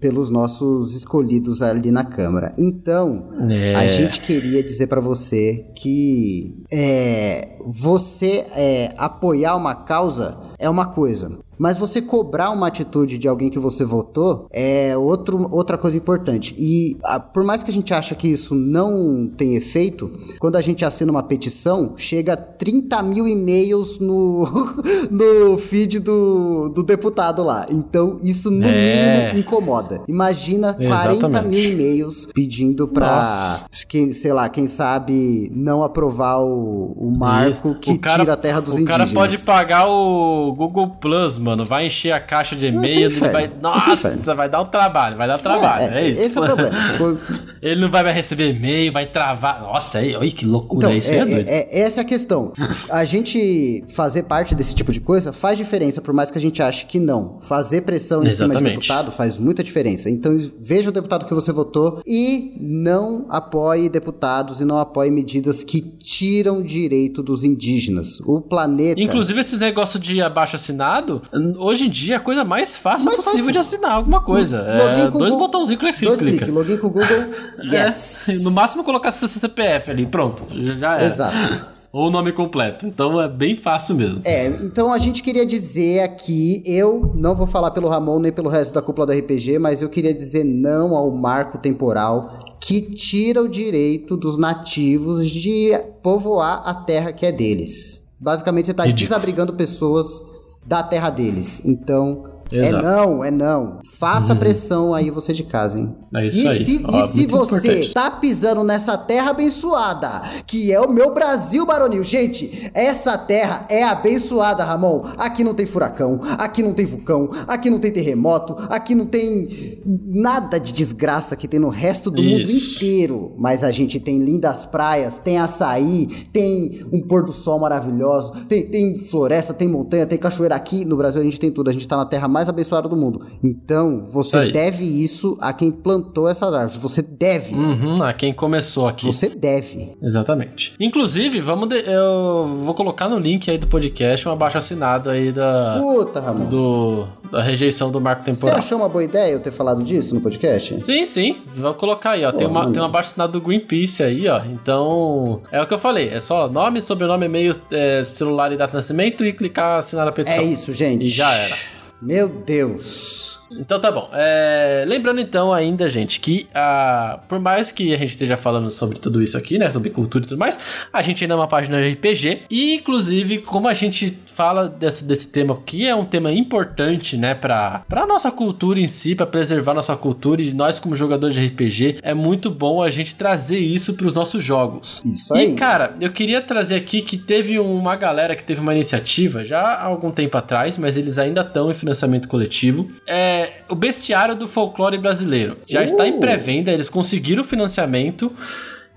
Pelos 0.00 0.30
nossos 0.30 0.94
escolhidos 0.94 1.60
ali 1.60 1.90
na 1.90 2.04
Câmara. 2.04 2.52
Então, 2.56 3.30
É. 3.50 3.74
a 3.74 3.88
gente 3.88 4.20
queria 4.20 4.62
dizer 4.62 4.86
pra 4.86 5.00
você 5.00 5.66
que 5.74 6.62
é, 6.72 7.58
você 7.66 8.46
é, 8.54 8.94
apoiar 8.96 9.56
uma 9.56 9.74
causa 9.74 10.38
é 10.58 10.68
uma 10.68 10.86
coisa, 10.86 11.30
mas 11.58 11.78
você 11.78 12.02
cobrar 12.02 12.50
uma 12.50 12.66
atitude 12.66 13.18
de 13.18 13.26
alguém 13.28 13.48
que 13.48 13.58
você 13.58 13.84
votou 13.84 14.46
é 14.52 14.96
outro, 14.96 15.48
outra 15.50 15.78
coisa 15.78 15.96
importante. 15.96 16.54
E 16.58 16.96
ah, 17.04 17.18
por 17.18 17.42
mais 17.44 17.62
que 17.62 17.70
a 17.70 17.72
gente 17.72 17.92
ache 17.94 18.14
que 18.14 18.28
isso 18.28 18.54
não 18.54 19.26
tem 19.36 19.54
efeito, 19.54 20.10
quando 20.38 20.56
a 20.56 20.60
gente 20.60 20.84
assina 20.84 21.10
uma 21.10 21.22
petição, 21.22 21.94
chega 21.96 22.34
a 22.34 22.36
30 22.36 23.02
mil 23.02 23.26
e-mails 23.26 23.98
no, 23.98 24.44
no 25.10 25.56
feed 25.58 25.98
do, 26.00 26.68
do 26.68 26.82
deputado 26.82 27.42
lá. 27.42 27.66
Então, 27.70 28.18
isso 28.22 28.50
no 28.50 28.64
É. 28.66 29.30
mínimo 29.32 29.40
incomoda. 29.40 30.02
Imagina 30.08 30.74
40 30.74 31.12
Exatamente. 31.12 31.48
mil 31.48 31.72
e-mails 31.72 32.26
pedindo 32.34 32.86
pra, 32.86 33.60
quem, 33.88 34.12
sei 34.12 34.32
lá, 34.32 34.48
quem 34.48 34.66
sabe 34.66 35.50
não 35.54 35.82
aprovar 35.82 36.38
o, 36.40 36.92
o 36.96 37.12
marco 37.16 37.70
Isso. 37.70 37.78
que 37.80 37.92
O 37.92 37.98
cara- 37.98 38.18
tira 38.20 38.32
a 38.34 38.36
terra 38.36 38.60
dos 38.60 38.74
o 38.74 38.80
indígenas. 38.80 39.10
cara 39.12 39.20
pode 39.20 39.38
pagar 39.38 39.86
o 39.88 40.45
Google 40.52 40.88
Plus, 41.00 41.38
mano. 41.38 41.64
Vai 41.64 41.86
encher 41.86 42.12
a 42.12 42.20
caixa 42.20 42.54
de 42.56 42.66
é 42.66 42.68
e-mail, 42.68 43.10
ele 43.10 43.18
vai. 43.18 43.44
É 43.44 43.50
Nossa, 43.60 44.34
vai 44.34 44.48
dar 44.48 44.60
um 44.60 44.66
trabalho, 44.66 45.16
vai 45.16 45.26
dar 45.28 45.38
trabalho. 45.38 45.92
É, 45.94 46.08
isso. 46.08 46.22
Esse 46.22 46.38
é 46.38 46.40
o 46.40 46.44
problema. 46.44 46.76
ele 47.62 47.80
não 47.80 47.90
vai 47.90 48.02
mais 48.02 48.14
receber 48.14 48.50
e-mail, 48.54 48.92
vai 48.92 49.06
travar. 49.06 49.60
Nossa, 49.62 49.98
aí, 49.98 50.14
olha 50.14 50.30
que 50.30 50.44
loucura 50.44 50.86
Então, 50.86 50.96
isso. 50.96 51.12
é, 51.12 51.16
É, 51.16 51.24
doido. 51.24 51.48
é- 51.48 51.68
é- 51.70 51.80
essa 51.80 52.00
é 52.00 52.02
a 52.02 52.04
questão. 52.04 52.52
A 52.88 53.04
gente 53.04 53.84
fazer 53.88 54.24
parte 54.24 54.54
desse 54.54 54.74
tipo 54.74 54.92
de 54.92 55.00
coisa 55.00 55.32
faz 55.32 55.56
diferença, 55.58 56.00
por 56.00 56.12
mais 56.14 56.30
que 56.30 56.38
a 56.38 56.40
gente 56.40 56.62
ache 56.62 56.86
que 56.86 56.98
não. 56.98 57.38
Fazer 57.40 57.82
pressão 57.82 58.24
em 58.24 58.30
cima 58.30 58.48
de 58.48 58.54
Exatamente. 58.56 58.74
deputado 58.80 59.10
faz 59.12 59.38
muita 59.38 59.62
diferença. 59.62 60.08
Então, 60.10 60.36
veja 60.60 60.88
o 60.88 60.92
deputado 60.92 61.26
que 61.26 61.34
você 61.34 61.52
votou 61.52 62.00
e 62.06 62.56
não 62.60 63.26
apoie 63.28 63.88
deputados 63.88 64.60
e 64.60 64.64
não 64.64 64.78
apoie 64.78 65.10
medidas 65.10 65.62
que 65.64 65.80
tiram 65.80 66.62
direito 66.62 67.22
dos 67.22 67.44
indígenas. 67.44 68.20
O 68.20 68.40
planeta. 68.40 69.00
Inclusive, 69.00 69.40
esses 69.40 69.58
negócios 69.58 70.00
de 70.02 70.20
abaixo 70.36 70.56
assinado, 70.56 71.22
hoje 71.58 71.86
em 71.86 71.90
dia 71.90 72.14
é 72.14 72.16
a 72.18 72.20
coisa 72.20 72.44
mais 72.44 72.76
fácil 72.76 73.06
Mais 73.06 73.16
possível 73.16 73.38
fácil. 73.46 73.52
de 73.52 73.58
assinar 73.58 73.92
alguma 73.92 74.20
coisa. 74.20 74.58
Login 74.60 75.06
É, 75.06 75.10
com 75.10 75.18
dois 75.18 75.34
botãozinhos 75.34 75.82
que 75.82 75.92
você 75.92 76.04
Dois 76.04 76.18
clica. 76.18 76.36
cliques, 76.44 76.54
login 76.54 76.76
com 76.76 76.86
o 76.88 76.90
Google, 76.90 77.06
yes. 77.72 78.28
É, 78.28 78.34
no 78.44 78.50
máximo 78.50 78.84
colocar 78.84 79.10
seu 79.12 79.26
CPF 79.28 79.90
ali, 79.90 80.06
pronto. 80.06 80.44
Já, 80.50 80.74
já 80.76 80.94
era. 80.96 81.04
Exato. 81.06 81.76
ou 81.90 82.08
o 82.08 82.10
nome 82.10 82.32
completo. 82.32 82.86
Então 82.86 83.20
é 83.20 83.26
bem 83.28 83.56
fácil 83.56 83.94
mesmo. 83.94 84.20
É, 84.24 84.46
então 84.48 84.92
a 84.92 84.98
gente 84.98 85.22
queria 85.22 85.46
dizer 85.46 86.00
aqui, 86.00 86.62
eu 86.66 87.12
não 87.14 87.34
vou 87.34 87.46
falar 87.46 87.70
pelo 87.70 87.88
Ramon 87.88 88.18
nem 88.18 88.30
pelo 88.32 88.50
resto 88.50 88.74
da 88.74 88.82
cúpula 88.82 89.06
do 89.06 89.12
RPG, 89.14 89.58
mas 89.58 89.80
eu 89.80 89.88
queria 89.88 90.12
dizer 90.12 90.44
não 90.44 90.94
ao 90.94 91.10
marco 91.10 91.56
temporal 91.56 92.56
que 92.60 92.82
tira 92.82 93.42
o 93.42 93.48
direito 93.48 94.16
dos 94.16 94.36
nativos 94.36 95.30
de 95.30 95.70
povoar 96.02 96.60
a 96.64 96.74
terra 96.74 97.12
que 97.12 97.24
é 97.24 97.32
deles. 97.32 98.05
Basicamente, 98.18 98.66
você 98.66 98.72
está 98.72 98.86
desabrigando 98.86 99.52
pessoas 99.54 100.22
da 100.64 100.82
terra 100.82 101.10
deles. 101.10 101.60
Então, 101.64 102.35
Exato. 102.50 102.76
É 102.76 102.82
não, 102.82 103.24
é 103.24 103.30
não. 103.30 103.80
Faça 103.98 104.32
uhum. 104.32 104.38
pressão 104.38 104.94
aí 104.94 105.10
você 105.10 105.32
de 105.32 105.44
casa, 105.44 105.78
hein? 105.78 105.94
É 106.14 106.26
isso 106.26 106.42
e 106.42 106.48
aí. 106.48 106.64
Se, 106.64 106.84
Ó, 106.86 107.04
e 107.04 107.08
se 107.08 107.26
você 107.26 107.56
importante. 107.56 107.94
tá 107.94 108.10
pisando 108.10 108.62
nessa 108.62 108.96
terra 108.96 109.30
abençoada, 109.30 110.22
que 110.46 110.72
é 110.72 110.80
o 110.80 110.90
meu 110.90 111.12
Brasil, 111.12 111.66
Baronil. 111.66 112.04
Gente, 112.04 112.70
essa 112.72 113.18
terra 113.18 113.66
é 113.68 113.82
abençoada, 113.82 114.64
Ramon. 114.64 115.02
Aqui 115.18 115.42
não 115.42 115.54
tem 115.54 115.66
furacão, 115.66 116.20
aqui 116.38 116.62
não 116.62 116.72
tem 116.72 116.86
vulcão, 116.86 117.30
aqui 117.46 117.68
não 117.68 117.78
tem 117.78 117.92
terremoto, 117.92 118.56
aqui 118.70 118.94
não 118.94 119.06
tem 119.06 119.48
nada 119.84 120.58
de 120.58 120.72
desgraça 120.72 121.36
que 121.36 121.48
tem 121.48 121.58
no 121.58 121.68
resto 121.68 122.10
do 122.10 122.22
isso. 122.22 122.30
mundo 122.30 122.50
inteiro. 122.50 123.34
Mas 123.36 123.64
a 123.64 123.70
gente 123.70 123.98
tem 123.98 124.18
lindas 124.18 124.64
praias, 124.64 125.18
tem 125.18 125.38
açaí, 125.38 126.06
tem 126.32 126.84
um 126.92 127.00
pôr 127.00 127.24
do 127.24 127.32
sol 127.32 127.58
maravilhoso, 127.58 128.32
tem, 128.46 128.66
tem 128.68 128.96
floresta, 128.96 129.52
tem 129.52 129.66
montanha, 129.66 130.06
tem 130.06 130.18
cachoeira. 130.18 130.54
Aqui 130.54 130.84
no 130.84 130.96
Brasil 130.96 131.20
a 131.20 131.24
gente 131.24 131.40
tem 131.40 131.50
tudo. 131.50 131.70
A 131.70 131.72
gente 131.72 131.86
tá 131.88 131.96
na 131.96 132.06
terra 132.06 132.28
mais 132.28 132.35
abençoada 132.48 132.88
do 132.88 132.96
mundo. 132.96 133.26
Então, 133.42 134.04
você 134.06 134.38
Aí. 134.38 134.52
deve 134.52 134.84
isso 134.84 135.36
a 135.40 135.52
quem 135.52 135.70
plantou 135.70 136.28
essas 136.28 136.52
árvores. 136.52 136.76
Você 136.80 137.02
deve. 137.02 137.54
Uhum, 137.54 138.02
a 138.02 138.12
quem 138.12 138.32
começou 138.32 138.86
aqui. 138.86 139.06
Você 139.06 139.28
deve. 139.28 139.96
Exatamente. 140.02 140.74
Inclusive, 140.78 141.40
vamos 141.40 141.68
de... 141.68 141.76
eu 141.76 142.60
vou 142.62 142.74
colocar 142.74 143.08
no 143.08 143.18
link 143.18 143.50
aí 143.50 143.58
do 143.58 143.66
podcast 143.66 144.28
um 144.28 144.32
abaixo 144.32 144.58
assinado 144.58 145.10
aí 145.10 145.32
da. 145.32 145.78
Puta, 145.80 146.20
Ramon. 146.20 146.46
Do... 146.46 147.06
Da 147.30 147.42
rejeição 147.42 147.90
do 147.90 148.00
marco 148.00 148.24
temporal. 148.24 148.54
Você 148.54 148.66
achou 148.66 148.78
uma 148.78 148.88
boa 148.88 149.02
ideia 149.02 149.32
eu 149.32 149.40
ter 149.40 149.50
falado 149.50 149.82
disso 149.82 150.14
no 150.14 150.20
podcast? 150.20 150.84
Sim, 150.84 151.04
sim. 151.06 151.38
Vou 151.54 151.74
colocar 151.74 152.12
aí, 152.12 152.24
ó. 152.24 152.30
Pô, 152.30 152.38
tem, 152.38 152.46
uma, 152.46 152.70
tem 152.70 152.80
um 152.80 152.84
abaixo 152.84 153.10
assinado 153.10 153.32
do 153.32 153.40
Greenpeace 153.40 154.02
aí, 154.02 154.28
ó. 154.28 154.40
Então, 154.44 155.42
é 155.50 155.60
o 155.60 155.66
que 155.66 155.74
eu 155.74 155.78
falei. 155.78 156.08
É 156.08 156.20
só 156.20 156.48
nome, 156.48 156.80
sobrenome, 156.80 157.26
e-mail, 157.26 157.52
é, 157.72 158.04
celular 158.04 158.52
e 158.52 158.56
data 158.56 158.70
de 158.70 158.76
nascimento 158.76 159.24
e 159.24 159.32
clicar 159.32 159.78
assinar 159.78 160.06
a 160.06 160.12
petição. 160.12 160.44
É 160.44 160.46
isso, 160.46 160.72
gente. 160.72 161.04
E 161.04 161.08
já 161.08 161.32
era. 161.32 161.54
Meu 162.00 162.28
Deus. 162.28 163.40
Então 163.52 163.80
tá 163.80 163.90
bom. 163.90 164.08
É, 164.12 164.84
lembrando 164.86 165.20
então 165.20 165.52
ainda, 165.52 165.88
gente, 165.88 166.20
que 166.20 166.48
a, 166.54 167.20
por 167.28 167.38
mais 167.38 167.70
que 167.70 167.94
a 167.94 167.98
gente 167.98 168.10
esteja 168.10 168.36
falando 168.36 168.70
sobre 168.70 168.98
tudo 168.98 169.22
isso 169.22 169.36
aqui, 169.36 169.58
né, 169.58 169.68
sobre 169.70 169.90
cultura 169.90 170.24
e 170.24 170.28
tudo 170.28 170.38
mais, 170.38 170.58
a 170.92 171.02
gente 171.02 171.24
ainda 171.24 171.34
é 171.34 171.36
uma 171.36 171.48
página 171.48 171.80
de 171.80 171.90
RPG 171.90 172.42
e 172.50 172.74
inclusive 172.74 173.38
como 173.38 173.68
a 173.68 173.74
gente 173.74 174.16
fala 174.26 174.68
desse, 174.68 175.04
desse 175.04 175.28
tema 175.28 175.56
que 175.64 175.86
é 175.86 175.94
um 175.94 176.04
tema 176.04 176.32
importante, 176.32 177.16
né, 177.16 177.34
para 177.34 177.82
para 177.88 178.06
nossa 178.06 178.30
cultura 178.30 178.80
em 178.80 178.88
si, 178.88 179.14
para 179.14 179.26
preservar 179.26 179.74
nossa 179.74 179.96
cultura 179.96 180.42
e 180.42 180.52
nós 180.52 180.78
como 180.78 180.96
jogadores 180.96 181.34
de 181.34 181.46
RPG, 181.46 181.98
é 182.02 182.14
muito 182.14 182.50
bom 182.50 182.82
a 182.82 182.90
gente 182.90 183.14
trazer 183.14 183.58
isso 183.58 183.94
para 183.94 184.06
os 184.06 184.14
nossos 184.14 184.42
jogos. 184.42 185.02
Isso 185.04 185.34
aí. 185.34 185.52
E 185.52 185.54
cara, 185.54 185.94
eu 186.00 186.10
queria 186.10 186.40
trazer 186.40 186.76
aqui 186.76 187.02
que 187.02 187.16
teve 187.16 187.58
uma 187.58 187.96
galera 187.96 188.34
que 188.36 188.44
teve 188.44 188.60
uma 188.60 188.72
iniciativa 188.72 189.44
já 189.44 189.60
há 189.60 189.84
algum 189.84 190.10
tempo 190.10 190.36
atrás, 190.36 190.76
mas 190.76 190.98
eles 190.98 191.18
ainda 191.18 191.40
estão 191.40 191.70
em 191.70 191.74
financiamento 191.74 192.28
coletivo. 192.28 192.90
É 193.06 193.35
é, 193.36 193.62
o 193.68 193.74
bestiário 193.74 194.34
do 194.34 194.48
folclore 194.48 194.98
brasileiro. 194.98 195.56
Já 195.68 195.80
uh. 195.80 195.84
está 195.84 196.06
em 196.06 196.16
uh! 196.16 196.20
pré-venda, 196.20 196.72
eles 196.72 196.88
conseguiram 196.88 197.42
o 197.42 197.44
financiamento 197.44 198.32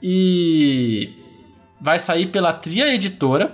e 0.01 1.09
vai 1.79 1.99
sair 1.99 2.27
pela 2.27 2.53
Tria 2.53 2.93
Editora. 2.93 3.53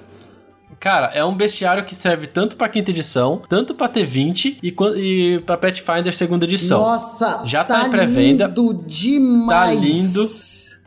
Cara, 0.79 1.07
é 1.13 1.23
um 1.25 1.33
bestiário 1.33 1.83
que 1.83 1.95
serve 1.95 2.27
tanto 2.27 2.55
para 2.55 2.69
quinta 2.69 2.91
edição, 2.91 3.41
tanto 3.49 3.73
para 3.73 3.91
T20 3.91 4.57
e, 4.61 4.75
e 4.97 5.39
para 5.39 5.57
Pathfinder 5.57 6.15
segunda 6.15 6.45
edição. 6.45 6.79
Nossa, 6.79 7.41
já 7.45 7.63
tá, 7.63 7.81
tá 7.81 7.87
em 7.87 7.89
pré-venda. 7.89 8.45
Lindo 8.45 8.83
demais. 8.85 9.79
Tá 9.79 9.85
lindo 9.85 10.27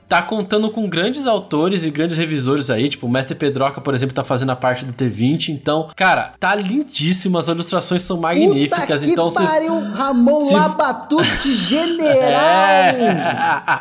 tá 0.08 0.22
contando 0.22 0.70
com 0.70 0.88
grandes 0.88 1.26
autores 1.26 1.84
e 1.84 1.90
grandes 1.90 2.16
revisores 2.16 2.70
aí, 2.70 2.88
tipo 2.88 3.06
o 3.06 3.10
Mestre 3.10 3.34
Pedroca, 3.34 3.80
por 3.80 3.92
exemplo, 3.92 4.14
tá 4.14 4.24
fazendo 4.24 4.50
a 4.50 4.56
parte 4.56 4.84
do 4.84 4.92
T20. 4.92 5.50
Então, 5.50 5.88
cara, 5.94 6.32
tá 6.40 6.54
lindíssimo, 6.54 7.36
as 7.36 7.48
ilustrações 7.48 8.02
são 8.02 8.16
magníficas. 8.16 9.00
Puta 9.00 9.12
então, 9.12 9.28
que 9.28 9.34
pariu, 9.34 9.80
se... 9.80 9.90
Ramon 9.92 10.40
se... 10.40 10.54
Labatute 10.54 11.52
General! 11.68 12.40
É... 12.40 13.28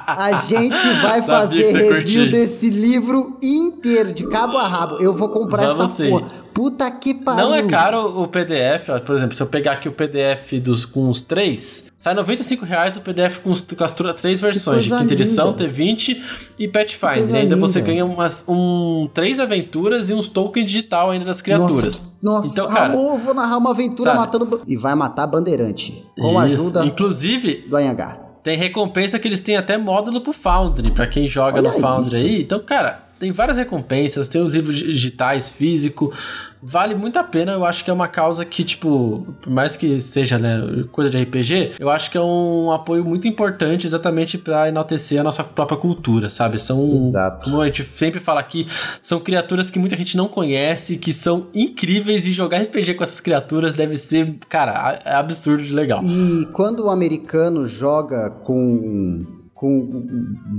A 0.07 0.34
gente 0.45 1.01
vai 1.01 1.21
fazer 1.21 1.71
review 1.71 2.30
desse 2.30 2.69
livro 2.69 3.38
inteiro, 3.41 4.13
de 4.13 4.28
cabo 4.28 4.57
a 4.57 4.67
rabo. 4.67 4.95
Eu 4.95 5.13
vou 5.13 5.30
comprar 5.30 5.67
Vamos 5.67 5.84
essa 5.84 6.03
sim. 6.03 6.09
porra. 6.09 6.28
Puta 6.53 6.89
que 6.89 7.13
pariu. 7.13 7.45
Não 7.45 7.55
é 7.55 7.63
caro 7.63 8.21
o 8.21 8.28
PDF, 8.28 8.89
por 9.05 9.15
exemplo, 9.15 9.36
se 9.36 9.43
eu 9.43 9.47
pegar 9.47 9.73
aqui 9.73 9.88
o 9.88 9.91
PDF 9.91 10.53
dos, 10.53 10.86
com 10.86 11.07
os 11.07 11.21
três, 11.21 11.91
sai 11.95 12.15
95 12.15 12.65
reais 12.65 12.97
o 12.97 13.01
PDF 13.01 13.38
com, 13.38 13.51
os, 13.51 13.61
com 13.61 13.84
as 13.84 13.93
três 13.93 14.41
versões, 14.41 14.84
de 14.84 14.89
quinta 14.89 15.13
edição, 15.13 15.53
T20 15.53 16.16
e 16.57 16.68
Pathfinder. 16.68 17.30
E 17.30 17.38
ainda 17.38 17.55
linda. 17.55 17.55
você 17.55 17.82
ganha 17.82 18.05
umas 18.05 18.45
um, 18.47 19.09
três 19.13 19.39
aventuras 19.39 20.09
e 20.09 20.13
uns 20.13 20.28
tokens 20.28 20.65
digital 20.65 21.11
ainda 21.11 21.26
das 21.26 21.41
criaturas. 21.41 22.07
Nossa, 22.22 22.47
nossa 22.47 22.47
então, 22.49 22.68
cara, 22.68 22.93
amor, 22.93 23.20
vou 23.20 23.34
narrar 23.34 23.57
uma 23.57 23.72
aventura 23.72 24.11
sabe? 24.11 24.20
matando... 24.20 24.61
E 24.68 24.78
vai 24.78 24.95
matar 24.95 25.28
Bandeirante, 25.28 26.03
com 26.20 26.38
a 26.38 26.43
ajuda 26.43 26.86
Inclusive, 26.86 27.65
do 27.68 27.76
Anhangar. 27.76 28.20
Tem 28.43 28.57
recompensa 28.57 29.20
que 29.20 29.28
eles 29.28 29.41
têm 29.41 29.57
até 29.57 29.78
módulo 29.78 30.22
pro 30.22 30.32
Foundry, 30.32 30.91
para 30.91 31.05
quem 31.05 31.28
joga 31.28 31.57
Olha 31.59 31.72
no 31.72 31.80
Foundry 31.80 32.18
isso. 32.18 32.28
aí. 32.28 32.41
Então, 32.43 32.59
cara, 32.59 33.07
tem 33.20 33.32
várias 33.32 33.57
recompensas, 33.57 34.28
tem 34.28 34.41
os 34.41 34.53
livros 34.53 34.78
digitais, 34.78 35.49
físico, 35.49 36.13
vale 36.61 36.95
muito 36.95 37.17
a 37.17 37.23
pena. 37.23 37.53
Eu 37.53 37.65
acho 37.65 37.83
que 37.83 37.89
é 37.89 37.93
uma 37.93 38.07
causa 38.07 38.45
que, 38.45 38.63
tipo, 38.63 39.25
por 39.41 39.49
mais 39.49 39.75
que 39.75 39.99
seja, 40.01 40.37
né, 40.37 40.85
coisa 40.91 41.09
de 41.09 41.17
RPG, 41.17 41.73
eu 41.79 41.89
acho 41.89 42.11
que 42.11 42.17
é 42.17 42.21
um 42.21 42.71
apoio 42.71 43.03
muito 43.03 43.27
importante 43.27 43.85
exatamente 43.85 44.37
para 44.37 44.67
enaltecer 44.67 45.19
a 45.19 45.23
nossa 45.23 45.43
própria 45.43 45.77
cultura, 45.77 46.29
sabe? 46.29 46.59
São, 46.59 46.93
Exato. 46.93 47.49
como 47.49 47.61
a 47.61 47.65
gente 47.65 47.83
sempre 47.83 48.19
fala 48.19 48.39
aqui, 48.39 48.67
são 49.01 49.19
criaturas 49.19 49.69
que 49.69 49.79
muita 49.79 49.95
gente 49.95 50.17
não 50.17 50.27
conhece, 50.27 50.97
que 50.97 51.13
são 51.13 51.47
incríveis 51.53 52.25
e 52.25 52.31
jogar 52.31 52.61
RPG 52.61 52.95
com 52.95 53.03
essas 53.03 53.19
criaturas 53.19 53.73
deve 53.73 53.95
ser, 53.95 54.35
cara, 54.49 55.01
é 55.05 55.13
absurdo 55.13 55.63
de 55.63 55.73
legal. 55.73 55.99
E 56.03 56.45
quando 56.53 56.85
o 56.85 56.89
americano 56.89 57.65
joga 57.65 58.29
com 58.29 59.25
com 59.57 60.05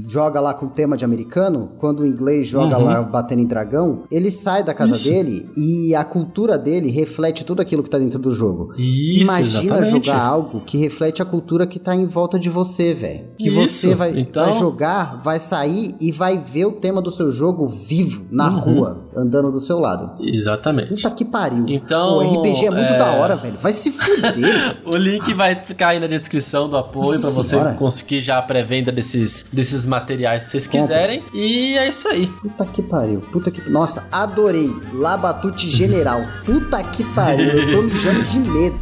joga 0.09 0.41
lá 0.41 0.53
com 0.53 0.67
tema 0.67 0.97
de 0.97 1.05
americano, 1.05 1.71
quando 1.79 2.01
o 2.01 2.07
inglês 2.07 2.49
joga 2.49 2.77
uhum. 2.77 2.85
lá 2.85 3.01
batendo 3.01 3.41
em 3.41 3.47
dragão, 3.47 4.03
ele 4.11 4.29
sai 4.29 4.65
da 4.65 4.75
casa 4.75 4.95
Isso. 4.95 5.09
dele 5.09 5.49
e 5.57 5.95
a 5.95 6.05
cultura 6.05 6.59
dele 6.59 6.91
reflete 6.91 7.45
tudo 7.45 7.63
aquilo 7.63 7.85
que 7.85 7.89
tá 7.89 7.97
dentro 7.97 8.19
do 8.19 8.33
jogo. 8.33 8.73
Isso, 8.77 9.21
Imagina 9.21 9.77
exatamente. 9.77 10.07
jogar 10.07 10.21
algo 10.21 10.61
que 10.63 10.77
reflete 10.77 11.23
a 11.23 11.25
cultura 11.25 11.65
que 11.65 11.79
tá 11.79 11.95
em 11.95 12.07
volta 12.07 12.41
de 12.41 12.51
você, 12.51 12.93
velho. 12.93 13.29
Que 13.39 13.49
Isso. 13.49 13.69
você 13.69 13.95
vai, 13.95 14.19
então... 14.19 14.45
vai 14.45 14.59
jogar, 14.59 15.21
vai 15.23 15.39
sair 15.39 15.95
e 16.01 16.11
vai 16.11 16.37
ver 16.37 16.67
o 16.67 16.73
tema 16.73 17.01
do 17.01 17.13
seu 17.13 17.31
jogo 17.31 17.69
vivo 17.69 18.27
na 18.33 18.51
uhum. 18.51 18.59
rua, 18.59 19.09
andando 19.17 19.53
do 19.53 19.61
seu 19.61 19.79
lado. 19.79 20.21
Exatamente. 20.21 20.95
Puta 20.97 21.11
que 21.13 21.25
pariu. 21.25 21.69
Então, 21.69 22.17
o 22.17 22.21
RPG 22.21 22.67
é 22.67 22.71
muito 22.71 22.95
é... 22.95 22.99
da 22.99 23.13
hora, 23.13 23.37
velho. 23.37 23.59
Vai 23.59 23.73
se 23.73 23.93
fuder. 23.93 24.81
o 24.85 24.97
link 24.97 25.33
vai 25.35 25.55
ficar 25.55 25.91
aí 25.91 26.01
na 26.01 26.09
descrição 26.09 26.69
do 26.69 26.77
apoio 26.77 27.21
para 27.21 27.31
você 27.31 27.57
conseguir 27.79 28.21
já 28.21 28.39
a 28.39 28.43
pré-venda 28.43 28.88
desses, 28.93 29.45
desses 29.53 29.85
materiais 29.85 30.43
se 30.43 30.51
vocês 30.51 30.67
quiserem. 30.67 31.25
E 31.33 31.77
é 31.77 31.89
isso 31.89 32.09
aí. 32.09 32.27
Puta 32.27 32.67
que 32.67 32.83
pariu. 32.83 33.21
Puta 33.33 33.51
que. 33.51 33.69
Nossa, 33.69 34.07
adorei. 34.11 34.71
Labatute 34.93 35.71
General. 35.71 36.23
Puta 36.45 36.83
que 36.83 37.05
pariu. 37.15 37.47
Eu 37.47 37.73
tô 37.73 37.83
mijando 37.83 38.25
de 38.25 38.39
medo. 38.41 38.79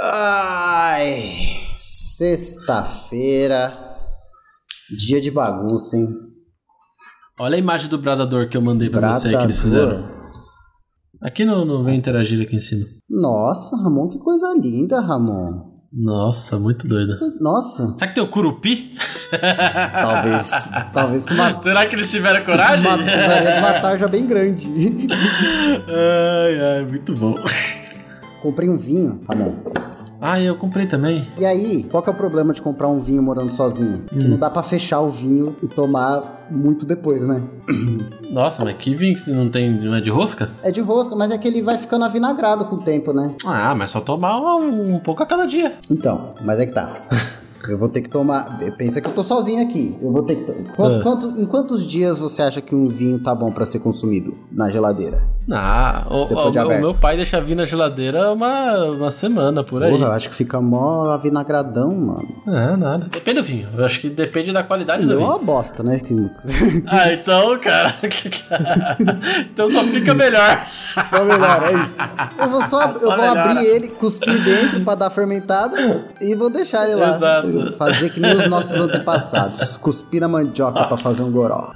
Ai. 0.00 1.57
Sexta-feira. 2.18 3.72
Dia 4.90 5.20
de 5.20 5.30
bagunça, 5.30 5.96
hein? 5.96 6.08
Olha 7.38 7.54
a 7.54 7.58
imagem 7.58 7.88
do 7.88 7.96
bradador 7.96 8.48
que 8.48 8.56
eu 8.56 8.60
mandei 8.60 8.90
pra 8.90 8.98
bradador. 8.98 9.22
você 9.22 9.38
que 9.38 9.44
eles 9.44 9.62
fizeram. 9.62 10.04
Aqui 11.22 11.44
no, 11.44 11.64
no 11.64 11.84
Vem 11.84 11.96
Interagir 11.96 12.42
aqui 12.42 12.56
em 12.56 12.58
cima. 12.58 12.86
Nossa, 13.08 13.76
Ramon, 13.76 14.08
que 14.08 14.18
coisa 14.18 14.52
linda, 14.60 15.00
Ramon. 15.00 15.78
Nossa, 15.92 16.58
muito 16.58 16.88
doida. 16.88 17.20
Nossa. 17.40 17.86
Será 17.96 18.08
que 18.08 18.16
tem 18.16 18.24
o 18.24 18.28
Curupi? 18.28 18.96
talvez. 20.02 20.50
talvez 20.92 21.24
com 21.24 21.34
uma... 21.34 21.56
Será 21.62 21.86
que 21.86 21.94
eles 21.94 22.10
tiveram 22.10 22.44
coragem? 22.44 22.84
Uma, 22.84 22.98
de 22.98 23.58
uma 23.60 23.80
tarja 23.80 24.08
bem 24.08 24.26
grande. 24.26 24.66
ai, 25.86 26.78
ai, 26.78 26.84
muito 26.84 27.14
bom. 27.14 27.36
Comprei 28.42 28.68
um 28.68 28.76
vinho, 28.76 29.20
Ramon 29.28 29.54
Ah, 30.20 30.40
eu 30.40 30.56
comprei 30.56 30.86
também. 30.86 31.28
E 31.38 31.44
aí, 31.46 31.84
qual 31.84 32.02
que 32.02 32.10
é 32.10 32.12
o 32.12 32.16
problema 32.16 32.52
de 32.52 32.60
comprar 32.60 32.88
um 32.88 32.98
vinho 33.00 33.22
morando 33.22 33.52
sozinho? 33.52 34.02
Que 34.08 34.16
Hum. 34.24 34.28
não 34.30 34.36
dá 34.36 34.50
pra 34.50 34.62
fechar 34.62 35.00
o 35.00 35.08
vinho 35.08 35.56
e 35.62 35.68
tomar 35.68 36.48
muito 36.50 36.84
depois, 36.84 37.24
né? 37.26 37.42
Nossa, 38.30 38.64
mas 38.64 38.76
que 38.76 38.94
vinho 38.94 39.16
que 39.22 39.30
não 39.30 39.48
tem 39.48 39.70
não 39.70 39.94
é 39.94 40.00
de 40.00 40.10
rosca? 40.10 40.50
É 40.62 40.70
de 40.70 40.80
rosca, 40.80 41.14
mas 41.14 41.30
é 41.30 41.38
que 41.38 41.46
ele 41.46 41.62
vai 41.62 41.78
ficando 41.78 42.04
avinagrado 42.04 42.64
com 42.64 42.76
o 42.76 42.82
tempo, 42.82 43.12
né? 43.12 43.34
Ah, 43.46 43.74
mas 43.74 43.90
só 43.92 44.00
tomar 44.00 44.38
um, 44.56 44.96
um 44.96 45.00
pouco 45.00 45.22
a 45.22 45.26
cada 45.26 45.46
dia. 45.46 45.76
Então, 45.90 46.34
mas 46.44 46.58
é 46.58 46.66
que 46.66 46.72
tá. 46.72 46.90
Eu 47.68 47.76
vou 47.76 47.88
ter 47.88 48.00
que 48.00 48.08
tomar. 48.08 48.58
Pensa 48.78 48.98
que 49.00 49.08
eu 49.08 49.12
tô 49.12 49.22
sozinho 49.22 49.60
aqui. 49.62 49.94
Eu 50.00 50.10
vou 50.10 50.22
ter 50.22 50.36
que. 50.36 50.52
Quanto, 50.74 51.00
Ah. 51.00 51.02
quanto- 51.02 51.38
em 51.40 51.44
quantos 51.44 51.84
dias 51.84 52.18
você 52.18 52.40
acha 52.40 52.62
que 52.62 52.74
um 52.74 52.88
vinho 52.88 53.18
tá 53.18 53.34
bom 53.34 53.50
pra 53.52 53.66
ser 53.66 53.80
consumido 53.80 54.34
na 54.50 54.70
geladeira? 54.70 55.22
Ah, 55.50 56.06
o, 56.10 56.24
o 56.24 56.50
de 56.50 56.58
o 56.58 56.68
meu 56.80 56.94
pai 56.94 57.16
deixa 57.16 57.40
vir 57.40 57.54
na 57.54 57.64
geladeira 57.64 58.32
uma, 58.32 58.84
uma 58.84 59.10
semana 59.10 59.64
por 59.64 59.82
aí. 59.82 59.90
Porra, 59.90 60.06
eu 60.06 60.12
acho 60.12 60.28
que 60.28 60.34
fica 60.34 60.60
mó 60.60 61.06
avinagradão, 61.10 61.94
mano. 61.94 62.28
Ah, 62.46 62.76
nada. 62.76 63.06
Depende 63.10 63.40
do 63.40 63.44
vinho. 63.46 63.68
Eu 63.76 63.84
acho 63.84 63.98
que 64.00 64.10
depende 64.10 64.52
da 64.52 64.62
qualidade 64.62 65.06
do 65.06 65.12
É 65.12 65.16
vinho. 65.16 65.26
uma 65.26 65.38
bosta, 65.38 65.82
né? 65.82 65.98
Ah, 66.86 67.12
então, 67.12 67.58
cara. 67.58 67.94
então 69.52 69.68
só 69.68 69.82
fica 69.84 70.12
melhor. 70.14 70.66
Só 71.08 71.24
melhor, 71.24 71.62
é 71.62 71.84
isso. 71.84 71.96
Eu 72.38 72.50
vou 72.50 72.62
só, 72.64 72.82
eu 72.90 72.94
Só 72.94 73.00
vou 73.00 73.16
melhora. 73.18 73.42
abrir 73.42 73.64
ele, 73.66 73.88
cuspir 73.88 74.42
dentro 74.44 74.80
pra 74.84 74.94
dar 74.96 75.10
fermentada 75.10 75.76
e 76.20 76.34
vou 76.34 76.50
deixar 76.50 76.84
ele 76.86 76.96
lá. 76.96 77.14
Exato. 77.14 77.74
Fazer 77.78 78.10
que 78.10 78.18
nem 78.20 78.36
os 78.36 78.48
nossos 78.50 78.74
antepassados. 78.80 79.76
Cuspir 79.76 80.20
na 80.20 80.26
mandioca 80.28 80.84
pra 80.84 80.96
fazer 80.96 81.22
um 81.22 81.30
goró. 81.30 81.70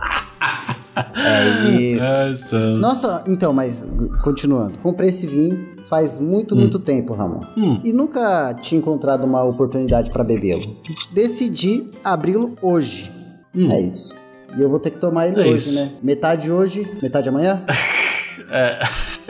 É 1.17 1.71
isso. 1.71 2.03
Ai, 2.03 2.37
santo. 2.37 2.79
Nossa, 2.81 3.25
então, 3.27 3.53
mas 3.53 3.87
continuando. 4.23 4.79
Comprei 4.79 5.09
esse 5.09 5.27
vinho 5.27 5.73
faz 5.89 6.19
muito, 6.21 6.55
muito 6.55 6.79
tempo, 6.79 7.15
Ramon. 7.15 7.41
Hum. 7.57 7.81
E 7.83 7.93
nunca 7.93 8.55
tinha 8.61 8.79
encontrado 8.79 9.25
uma 9.25 9.43
oportunidade 9.43 10.11
pra 10.11 10.23
bebê-lo. 10.23 10.77
Decidi 11.13 11.91
abri-lo 12.05 12.55
hoje. 12.63 13.11
Hum. 13.55 13.71
É 13.71 13.81
isso. 13.81 14.15
E 14.57 14.61
eu 14.61 14.69
vou 14.69 14.79
ter 14.79 14.91
que 14.91 14.99
tomar 14.99 15.29
ele 15.29 15.41
É 15.41 15.47
hoje, 15.53 15.71
isso. 15.71 15.75
né? 15.81 15.91
Metade 16.03 16.51
hoje, 16.53 16.87
metade 17.03 17.29
amanhã? 17.29 17.63
É. 18.51 18.81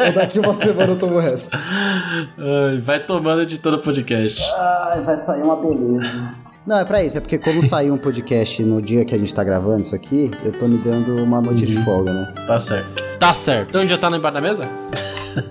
Ou 0.07 0.13
daqui 0.15 0.39
uma 0.39 0.55
semana 0.55 0.93
eu 0.93 0.99
tomo 0.99 1.15
o 1.17 1.19
resto. 1.21 1.49
Ai, 1.53 2.81
vai 2.81 2.99
tomando 3.05 3.45
de 3.47 3.59
todo 3.59 3.79
podcast. 3.79 4.41
Ai, 4.57 5.01
vai 5.03 5.17
sair 5.17 5.43
uma 5.43 5.57
beleza. 5.57 6.35
Não, 6.67 6.79
é 6.79 6.85
pra 6.85 7.03
isso, 7.03 7.19
é 7.19 7.21
porque 7.21 7.39
como 7.39 7.63
saiu 7.67 7.95
um 7.95 7.99
podcast 7.99 8.63
no 8.63 8.81
dia 8.81 9.05
que 9.05 9.15
a 9.15 9.19
gente 9.19 9.35
tá 9.35 9.43
gravando 9.43 9.81
isso 9.83 9.95
aqui, 9.95 10.31
eu 10.45 10.53
tô 10.53 10.69
me 10.69 10.79
dando 10.79 11.17
uma 11.23 11.41
noite 11.41 11.67
de 11.67 11.83
folga, 11.85 12.13
né? 12.13 12.33
Tá 12.47 12.59
certo. 12.61 13.03
Tá 13.19 13.35
certo. 13.35 13.69
Então 13.71 13.87
já 13.89 13.99
tá 13.99 14.09
no 14.11 14.17
embaixo 14.17 14.35
da 14.35 14.41
mesa? 14.41 14.69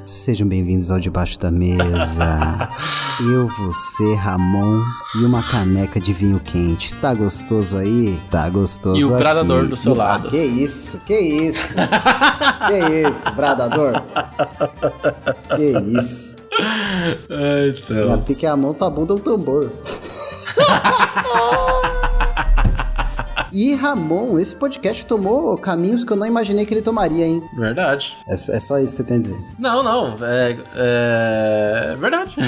Sejam 0.06 0.48
bem-vindos 0.48 0.92
ao 0.92 1.00
Debaixo 1.00 1.40
da 1.40 1.50
Mesa. 1.50 2.70
Eu, 3.20 3.48
você, 3.48 4.14
Ramon 4.14 4.80
e 5.20 5.26
uma 5.26 5.42
caneca 5.42 6.00
de 6.00 6.14
vinho 6.14 6.40
quente. 6.40 6.94
Tá 6.96 7.14
gostoso 7.16 7.76
aí? 7.78 8.22
Tá 8.30 8.48
gostoso 8.48 8.96
E 9.00 9.04
o 9.04 9.10
aqui. 9.10 9.18
bradador 9.18 9.68
do 9.68 9.76
seu 9.76 9.94
E- 9.94 9.98
lado. 9.98 10.28
Ah, 10.28 10.30
que 10.30 10.38
isso, 10.38 11.00
que 11.06 11.18
isso. 11.18 11.74
que 12.68 13.10
isso, 13.10 13.32
bradador. 13.36 14.04
Que 15.56 15.98
isso. 16.00 16.36
Ai, 17.30 17.76
céu. 17.88 18.14
Até 18.14 18.36
que 18.36 18.46
a 18.46 18.56
mão 18.56 18.74
tá 18.76 18.88
bunda 18.88 19.14
é 19.14 19.16
um 19.16 19.20
tambor. 19.20 19.72
E 23.54 23.76
Ramon, 23.76 24.40
esse 24.40 24.56
podcast 24.56 25.06
tomou 25.06 25.58
caminhos 25.58 26.06
que 26.06 26.14
eu 26.14 26.16
não 26.16 26.26
imaginei 26.26 26.66
que 26.66 26.74
ele 26.74 26.82
tomaria, 26.82 27.26
hein? 27.26 27.44
Verdade. 27.58 28.16
É, 28.26 28.34
é 28.36 28.60
só 28.62 28.80
isso 28.80 28.92
que 28.94 28.98
você 28.98 29.04
tem 29.04 29.18
a 29.18 29.20
dizer. 29.20 29.38
Não, 29.60 29.84
não. 29.84 30.16
É. 30.22 30.58
É. 30.74 31.96
Verdade. 32.00 32.36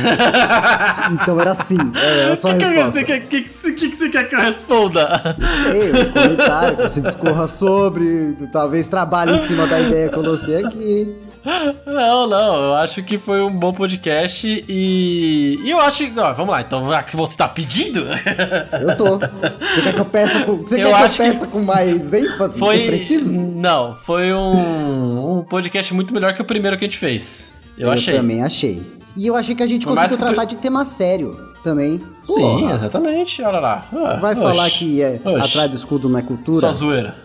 Então 1.12 1.40
era 1.42 1.52
assim, 1.52 1.78
é, 1.96 2.20
era 2.22 2.36
só 2.38 2.50
O 2.50 2.52
que, 2.54 2.60
que, 2.60 2.66
resposta. 2.66 2.92
você 2.92 3.04
quer, 3.04 3.20
que, 3.28 3.42
que, 3.42 3.72
que 3.74 3.96
você 3.96 4.10
quer 4.10 4.30
que 4.30 4.36
eu 4.36 4.40
responda? 4.40 5.36
Ei, 5.74 5.92
um 5.92 6.12
comentário, 6.14 6.78
que 6.78 6.84
você 6.84 7.02
discorra 7.02 7.48
sobre, 7.48 8.38
talvez 8.52 8.88
trabalhe 8.88 9.36
em 9.36 9.46
cima 9.46 9.68
da 9.68 9.82
ideia 9.82 10.10
com 10.10 10.22
você 10.22 10.64
aqui. 10.66 11.14
Não, 11.86 12.28
não, 12.28 12.56
eu 12.64 12.76
acho 12.76 13.04
que 13.04 13.18
foi 13.18 13.42
um 13.42 13.52
bom 13.52 13.74
podcast 13.74 14.48
e. 14.68 15.60
E 15.64 15.70
eu 15.70 15.80
acho 15.80 16.10
que. 16.10 16.20
Ó, 16.20 16.34
vamos 16.34 16.52
lá, 16.52 16.62
então, 16.62 16.88
que 17.06 17.16
você 17.16 17.38
tá 17.38 17.48
pedindo. 17.48 18.06
Eu 18.80 18.98
tô. 18.98 19.20
Você 19.20 19.82
quer 19.84 19.94
que 19.94 20.00
eu 20.00 20.06
peça 20.06 20.46
com, 20.46 20.58
você 20.58 20.76
Eu 20.76 20.86
quer 20.88 20.98
que 20.98 21.04
eu 21.04 21.10
que 21.10 21.18
peça 21.18 21.48
com 21.48 21.62
mais 21.62 22.14
ênfase? 22.14 22.60
Foi. 22.60 22.84
Eu 22.84 22.86
preciso? 22.88 23.40
Não, 23.40 23.96
foi 24.04 24.34
um, 24.34 25.40
um 25.40 25.44
podcast 25.44 25.94
muito 25.94 26.14
melhor 26.14 26.34
que 26.34 26.42
o 26.42 26.46
primeiro 26.46 26.78
que 26.78 26.86
a 26.86 26.88
gente 26.88 26.98
fez. 26.98 27.52
Eu, 27.78 27.92
achei. 27.92 28.14
também 28.14 28.42
achei. 28.42 28.82
E 29.16 29.28
eu 29.28 29.36
achei 29.36 29.54
que 29.54 29.64
a 29.64 29.68
gente 29.68 29.86
Por 29.86 29.96
conseguiu 29.96 30.18
que 30.18 30.24
tratar 30.24 30.46
de 30.46 30.58
tema 30.58 30.86
sério 30.86 31.54
também. 31.64 32.02
Sim, 32.24 32.72
exatamente, 32.72 33.42
olha 33.42 33.60
lá. 33.60 33.88
Ah, 33.92 34.16
Vai 34.16 34.34
oxe, 34.34 34.42
falar 34.42 34.70
que 34.70 35.02
é, 35.02 35.20
oxe, 35.24 35.50
atrás 35.50 35.72
do 35.72 35.78
escudo 35.78 36.10
não 36.10 36.20
é 36.20 36.22
cultura? 36.22 36.60
Só 36.60 36.72
zoeira. 36.72 37.16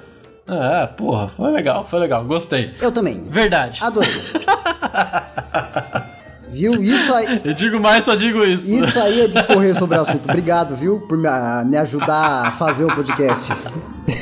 É, 0.48 0.86
porra, 0.86 1.30
foi 1.36 1.50
legal, 1.50 1.86
foi 1.86 2.00
legal, 2.00 2.24
gostei. 2.24 2.74
Eu 2.80 2.90
também. 2.90 3.24
Verdade. 3.30 3.80
Adorei. 3.82 4.10
viu? 6.48 6.82
Isso 6.82 7.14
aí, 7.14 7.40
Eu 7.44 7.54
digo 7.54 7.78
mais, 7.78 8.04
só 8.04 8.14
digo 8.14 8.44
isso. 8.44 8.72
isso 8.72 8.98
aí 8.98 9.22
é 9.22 9.28
discorrer 9.28 9.78
sobre 9.78 9.98
o 9.98 10.02
assunto. 10.02 10.24
Obrigado, 10.28 10.74
viu? 10.74 11.00
Por 11.00 11.16
me, 11.16 11.28
me 11.66 11.76
ajudar 11.76 12.46
a 12.48 12.52
fazer 12.52 12.84
o 12.84 12.94
podcast. 12.94 13.52
Tem 14.06 14.16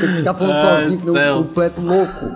que 0.00 0.16
ficar 0.16 0.34
falando 0.34 0.56
Ai, 0.56 0.82
sozinho 0.88 1.38
um 1.38 1.44
completo 1.44 1.80
louco. 1.80 2.30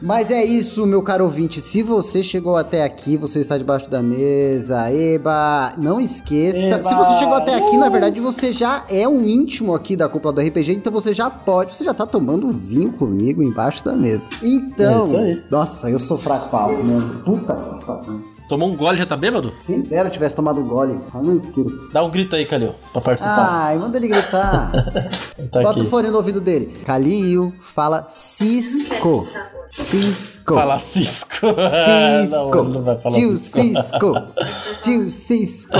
Mas 0.00 0.30
é 0.30 0.44
isso, 0.44 0.86
meu 0.86 1.02
caro 1.02 1.24
ouvinte. 1.24 1.60
Se 1.60 1.82
você 1.82 2.22
chegou 2.22 2.56
até 2.56 2.84
aqui, 2.84 3.16
você 3.16 3.40
está 3.40 3.58
debaixo 3.58 3.90
da 3.90 4.02
mesa. 4.02 4.90
Eba! 4.92 5.74
Não 5.76 6.00
esqueça. 6.00 6.58
Eba! 6.58 6.88
Se 6.88 6.94
você 6.94 7.18
chegou 7.18 7.34
até 7.34 7.54
aqui, 7.54 7.76
na 7.76 7.88
verdade, 7.88 8.20
você 8.20 8.52
já 8.52 8.84
é 8.88 9.06
um 9.06 9.26
íntimo 9.26 9.74
aqui 9.74 9.96
da 9.96 10.08
cúpula 10.08 10.32
do 10.34 10.40
RPG, 10.40 10.72
então 10.72 10.92
você 10.92 11.12
já 11.12 11.28
pode. 11.28 11.74
Você 11.74 11.84
já 11.84 11.94
tá 11.94 12.06
tomando 12.06 12.50
vinho 12.50 12.92
comigo 12.92 13.42
embaixo 13.42 13.84
da 13.84 13.92
mesa. 13.92 14.26
Então. 14.42 15.02
É 15.02 15.06
isso 15.06 15.16
aí. 15.16 15.42
Nossa, 15.50 15.90
eu 15.90 15.98
sou 15.98 16.16
fraco 16.16 16.48
pra 16.48 16.68
mesmo. 16.68 17.20
Puta 17.24 17.54
que 17.54 17.84
pariu. 17.84 18.39
Tomou 18.50 18.68
um 18.68 18.74
gole 18.74 18.96
e 18.96 18.98
já 18.98 19.06
tá 19.06 19.16
bêbado? 19.16 19.52
Quem 19.64 19.80
dera 19.80 20.08
eu 20.08 20.12
tivesse 20.12 20.34
tomado 20.34 20.60
um 20.60 20.66
gole. 20.66 20.98
Não 21.14 21.36
esquilo. 21.36 21.88
Dá 21.92 22.02
um 22.02 22.10
grito 22.10 22.34
aí, 22.34 22.44
Calil, 22.44 22.74
pra 22.90 23.00
participar. 23.00 23.48
Ai, 23.48 23.78
manda 23.78 23.96
ele 23.96 24.08
gritar. 24.08 24.72
tá 25.52 25.62
Bota 25.62 25.78
aqui. 25.78 25.82
o 25.82 25.84
fone 25.84 26.10
no 26.10 26.16
ouvido 26.16 26.40
dele. 26.40 26.66
Calil 26.84 27.54
fala 27.60 28.08
Cisco. 28.10 29.28
Cisco. 29.70 30.54
Fala 30.54 30.78
Cisco. 30.78 31.30
Cisco. 31.46 32.64
não, 32.64 32.82
não 32.82 32.96
Tio 33.08 33.38
Cisco. 33.38 33.60
Cisco. 33.60 34.14
Tio 34.82 35.10
Cisco. 35.10 35.78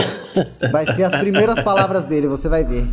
Vai 0.71 0.87
ser 0.95 1.03
as 1.03 1.15
primeiras 1.17 1.59
palavras 1.65 2.05
dele, 2.05 2.29
você 2.29 2.49
vai 2.49 2.63
ver. 2.63 2.89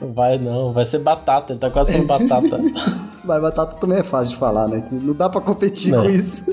Vai 0.00 0.38
não, 0.38 0.72
vai 0.72 0.84
ser 0.84 0.98
batata, 0.98 1.52
ele 1.52 1.60
tá 1.60 1.70
quase 1.70 1.92
falando 1.92 2.06
batata. 2.06 2.60
Mas 3.24 3.42
batata 3.42 3.76
também 3.76 3.98
é 3.98 4.02
fácil 4.04 4.30
de 4.30 4.36
falar, 4.36 4.68
né? 4.68 4.80
Que 4.80 4.94
não 4.94 5.12
dá 5.12 5.28
pra 5.28 5.40
competir 5.40 5.90
Não. 5.90 6.04
com 6.04 6.08
isso. 6.08 6.44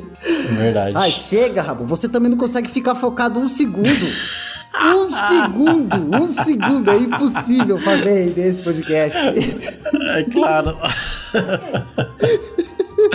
Verdade. 0.58 0.98
Ai, 0.98 1.12
chega, 1.12 1.62
Rabo. 1.62 1.86
Você 1.86 2.10
também 2.10 2.32
não 2.32 2.38
consegue 2.38 2.68
ficar 2.68 2.96
focado 2.96 3.40
um 3.40 3.48
segundo. 3.48 3.88
Um 3.88 5.12
segundo, 5.12 6.16
um 6.16 6.28
segundo. 6.28 6.90
É 6.90 6.98
impossível 6.98 7.78
fazer 7.78 8.26
render 8.26 8.48
esse 8.48 8.64
podcast. 8.64 9.18
É 10.16 10.24
claro. 10.24 10.76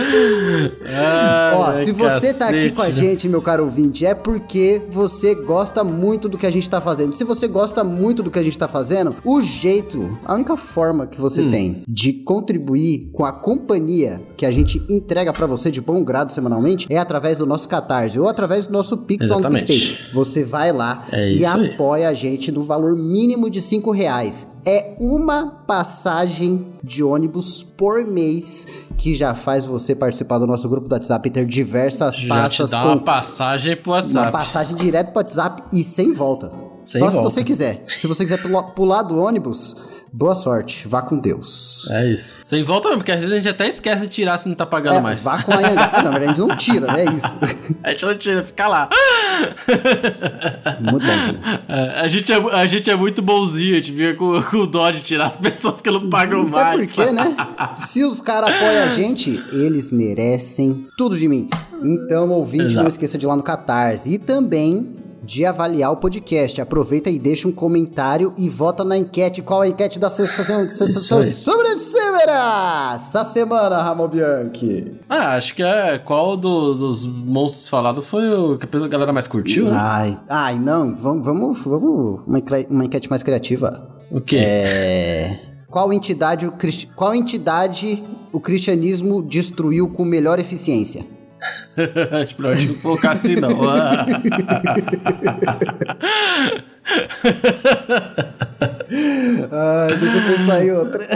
Ai, 0.01 1.55
Ó, 1.55 1.75
se 1.85 1.93
você 1.93 2.35
tá 2.35 2.47
aqui 2.49 2.57
cacete. 2.59 2.71
com 2.73 2.83
a 2.83 2.91
gente, 2.91 3.29
meu 3.29 3.43
caro 3.43 3.65
ouvinte, 3.65 4.05
é 4.07 4.15
porque 4.15 4.83
você 4.91 5.35
gosta 5.35 5.83
muito 5.85 6.29
do 6.29 6.39
que 6.39 6.47
a 6.47 6.51
gente 6.53 6.69
tá 6.69 6.81
fazendo. 6.81 7.13
Se 7.15 7.25
você 7.25 7.47
gosta 7.49 7.83
muito 7.85 8.23
do 8.23 8.31
que 8.31 8.39
a 8.39 8.43
gente 8.43 8.59
tá 8.59 8.69
fazendo, 8.69 9.15
o 9.25 9.41
jeito, 9.41 10.19
a 10.25 10.35
única 10.35 10.57
forma 10.57 11.07
que 11.07 11.21
você 11.21 11.43
Hum. 11.43 11.51
tem 11.51 11.83
de 11.87 12.13
contribuir 12.13 13.11
com 13.13 13.25
a 13.25 13.33
companhia 13.33 14.21
que 14.39 14.47
a 14.47 14.53
gente 14.53 14.81
entrega 14.89 15.33
pra 15.33 15.47
você 15.47 15.69
de 15.71 15.81
bom 15.81 16.03
grado 16.05 16.33
semanalmente 16.33 16.87
é 16.89 16.97
através 16.97 17.37
do 17.37 17.45
nosso 17.45 17.69
Catarse 17.69 18.19
ou 18.21 18.29
através 18.29 18.67
do 18.69 18.73
nosso 18.73 18.97
Pix 18.97 19.29
on. 19.31 19.43
PicPay. 19.43 19.99
Você 20.13 20.45
vai 20.45 20.71
lá 20.73 21.05
É 21.13 21.29
e 21.29 21.43
isso 21.43 21.57
aí. 21.57 21.73
apoia 21.75 22.09
a 22.09 22.15
gente 22.15 22.53
no 22.53 22.63
valor 22.63 22.95
mínimo 22.97 23.51
de 23.51 23.61
5 23.61 23.91
reais. 23.91 24.47
É 24.65 24.95
uma 25.01 25.47
passagem 25.67 26.67
de 26.85 27.03
ônibus 27.03 27.63
por 27.63 28.07
mês 28.07 28.67
que 28.97 29.15
já 29.15 29.35
faz 29.35 29.65
você 29.67 29.95
participar 29.95 30.39
do 30.39 30.47
nosso 30.47 30.69
grupo 30.69 30.89
do 30.89 30.93
WhatsApp 30.93 31.29
e 31.29 31.33
ter 31.33 31.45
diversas 31.47 32.15
Já 32.17 32.21
te 32.23 32.29
pastas 32.29 32.71
dá 32.71 32.83
com 32.83 32.89
uma 32.89 33.01
passagem 33.01 33.77
pro 33.77 33.91
uma 33.93 33.99
WhatsApp. 33.99 34.33
passagem 34.33 34.77
direto 34.77 35.09
pro 35.13 35.19
WhatsApp 35.23 35.63
e 35.73 35.83
sem 35.83 36.13
volta. 36.13 36.51
Sem 36.89 36.99
Só 37.01 37.11
se 37.11 37.17
volta. 37.17 37.31
você 37.31 37.45
quiser. 37.45 37.85
Se 37.87 38.07
você 38.07 38.25
quiser 38.25 38.41
pular, 38.75 39.03
do 39.03 39.19
ônibus, 39.21 39.77
boa 40.11 40.35
sorte. 40.35 40.89
Vá 40.89 41.03
com 41.03 41.19
Deus. 41.19 41.87
É 41.91 42.11
isso. 42.11 42.39
Sem 42.43 42.63
volta 42.65 42.89
mesmo, 42.89 43.01
porque 43.01 43.13
às 43.13 43.19
vezes 43.21 43.31
a 43.33 43.37
gente 43.37 43.49
até 43.51 43.69
esquece 43.69 44.03
de 44.07 44.09
tirar 44.09 44.39
se 44.39 44.49
não 44.49 44.57
tá 44.57 44.65
pagando 44.65 44.97
É, 44.97 45.01
mais. 45.03 45.23
vá 45.23 45.43
com 45.43 45.53
a. 45.53 45.57
Ah, 45.57 46.03
não, 46.03 46.13
na 46.13 46.19
verdade, 46.19 46.25
a 46.25 46.27
gente 46.35 46.49
não 46.49 46.57
tira, 46.57 46.87
né? 46.93 47.05
É 47.05 47.13
isso. 47.15 47.37
A 47.85 47.91
gente 47.91 48.07
não 48.07 48.15
tira, 48.17 48.43
fica 48.43 48.67
lá. 48.69 48.89
Muito 50.81 51.07
bonzinho. 51.07 51.39
É, 51.69 52.01
A 52.01 52.09
gente, 52.09 52.33
é, 52.33 52.37
a 52.37 52.67
gente 52.67 52.91
é 52.91 52.97
muito 52.97 53.23
bonzinho, 53.23 53.73
a 53.75 53.77
gente 53.77 53.93
fica 53.93 54.15
com, 54.15 54.43
com 54.51 54.67
dó 54.67 54.91
de 54.91 55.01
tirar 55.01 55.27
as 55.27 55.37
pessoas 55.37 55.81
que 55.81 55.91
não 55.91 56.09
pagam 56.09 56.41
Até 56.43 56.51
mais. 56.51 56.93
porque, 56.93 57.13
né? 57.13 57.37
Se 57.81 58.03
os 58.05 58.21
caras 58.21 58.51
apoiam 58.55 58.85
a 58.85 58.89
gente, 58.89 59.31
eles 59.53 59.91
merecem 59.91 60.87
tudo 60.97 61.17
de 61.17 61.29
mim. 61.29 61.49
Então, 61.83 62.31
ouvinte, 62.31 62.65
Exato. 62.67 62.81
não 62.83 62.89
esqueça 62.89 63.17
de 63.19 63.27
ir 63.27 63.29
lá 63.29 63.37
no 63.37 63.43
Catarse. 63.43 64.09
E 64.13 64.19
também 64.19 64.95
de 65.23 65.45
avaliar 65.45 65.93
o 65.93 65.97
podcast. 65.97 66.61
Aproveita 66.61 67.11
e 67.11 67.19
deixa 67.19 67.49
um 67.49 67.53
comentário 67.53 68.33
e 68.37 68.49
vota 68.49 68.85
na 68.85 68.97
enquete. 68.97 69.43
Qual 69.43 69.63
a 69.63 69.69
enquete 69.69 69.99
da 69.99 70.11
sensação 70.11 70.69
sobre 70.69 71.69
essa 71.69 73.25
semana, 73.25 73.83
Ramon 73.83 74.09
Bianchi? 74.09 74.97
Ah, 75.09 75.35
acho 75.35 75.55
que 75.55 75.63
é 75.63 75.99
qual 75.99 76.37
do, 76.37 76.75
dos 76.75 77.05
monstros 77.05 77.69
falados 77.69 78.07
foi 78.07 78.33
o 78.33 78.57
que 78.57 78.77
a 78.77 78.89
galera 78.89 79.13
mais 79.13 79.27
curtiu, 79.27 79.65
né? 79.65 79.73
Ai, 79.73 80.21
ai, 80.29 80.59
não. 80.59 80.97
Vamos, 80.97 81.25
vamos, 81.25 81.65
vamos 81.65 82.21
uma, 82.27 82.43
uma 82.71 82.85
enquete 82.85 83.11
mais 83.11 83.23
criativa. 83.23 83.89
O 84.11 84.21
quê? 84.21 84.37
É. 84.39 85.41
Qual 85.71 85.93
entidade, 85.93 86.47
o, 86.47 86.55
qual 86.97 87.15
entidade 87.15 88.03
o 88.33 88.41
cristianismo 88.41 89.23
destruiu 89.23 89.89
com 89.89 90.05
melhor 90.05 90.39
eficiência? 90.39 91.05
Melhor 92.39 92.57
não 92.67 92.75
colocar 92.77 93.13
assim, 93.13 93.37
não. 93.37 93.51
Ai, 99.53 99.97
deixa 99.99 100.17
eu 100.17 100.37
pensar 100.37 100.65
em 100.65 100.73
outra. 100.73 101.07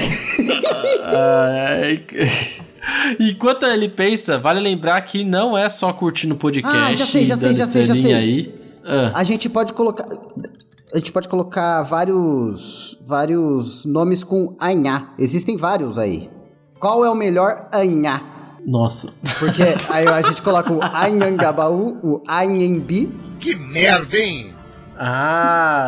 Enquanto 3.19 3.67
ele 3.67 3.89
pensa, 3.89 4.39
vale 4.39 4.61
lembrar 4.61 5.01
que 5.03 5.25
não 5.25 5.57
é 5.57 5.69
só 5.69 5.93
curtir 5.93 6.27
no 6.27 6.37
podcast. 6.37 6.79
Ah, 6.79 6.95
já 6.95 7.07
sei, 7.07 7.27
já 7.27 7.37
sei, 7.37 7.55
já 7.55 7.67
sei, 7.67 7.85
já 7.85 7.95
sei. 7.95 8.15
Aí. 8.15 8.55
Ah. 8.85 9.13
A 9.15 9.25
gente 9.25 9.49
pode 9.49 9.73
colocar 9.73 10.07
a 10.93 10.99
gente 10.99 11.11
pode 11.11 11.29
colocar 11.29 11.83
vários 11.83 12.99
vários 13.07 13.85
nomes 13.87 14.23
com 14.23 14.55
anhá. 14.61 15.15
Existem 15.19 15.57
vários 15.57 15.99
aí. 15.99 16.31
Qual 16.79 17.05
é 17.05 17.11
o 17.11 17.15
melhor 17.15 17.69
anhá? 17.73 18.21
Nossa. 18.67 19.09
Porque 19.39 19.63
aí 19.89 20.07
a 20.07 20.23
gente 20.23 20.43
coloca 20.43 20.73
o 20.73 20.81
Anhangabaú, 20.83 21.99
o 22.03 22.23
Anhembi. 22.29 23.13
Que 23.39 23.55
merda, 23.55 24.17
hein? 24.17 24.55
Ah, 24.97 25.87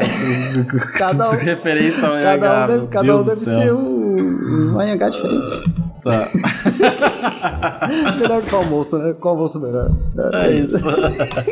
cada 0.99 1.31
um, 1.31 1.37
referência 1.39 2.09
ao 2.09 2.21
cada 2.21 2.65
um 2.65 2.67
deve, 2.67 2.87
cada 2.89 3.17
um 3.17 3.25
deve 3.25 3.37
ser 3.37 3.73
um, 3.73 4.75
um 4.75 4.81
Anhangá 4.81 5.09
diferente. 5.09 5.84
Tá. 6.05 6.29
melhor 8.19 8.43
que 8.43 8.55
o 8.55 8.59
almoço, 8.59 8.99
né? 8.99 9.15
Qual 9.19 9.35
almoço 9.35 9.59
melhor? 9.59 9.91
É, 10.35 10.49
é 10.49 10.55
isso. 10.57 10.77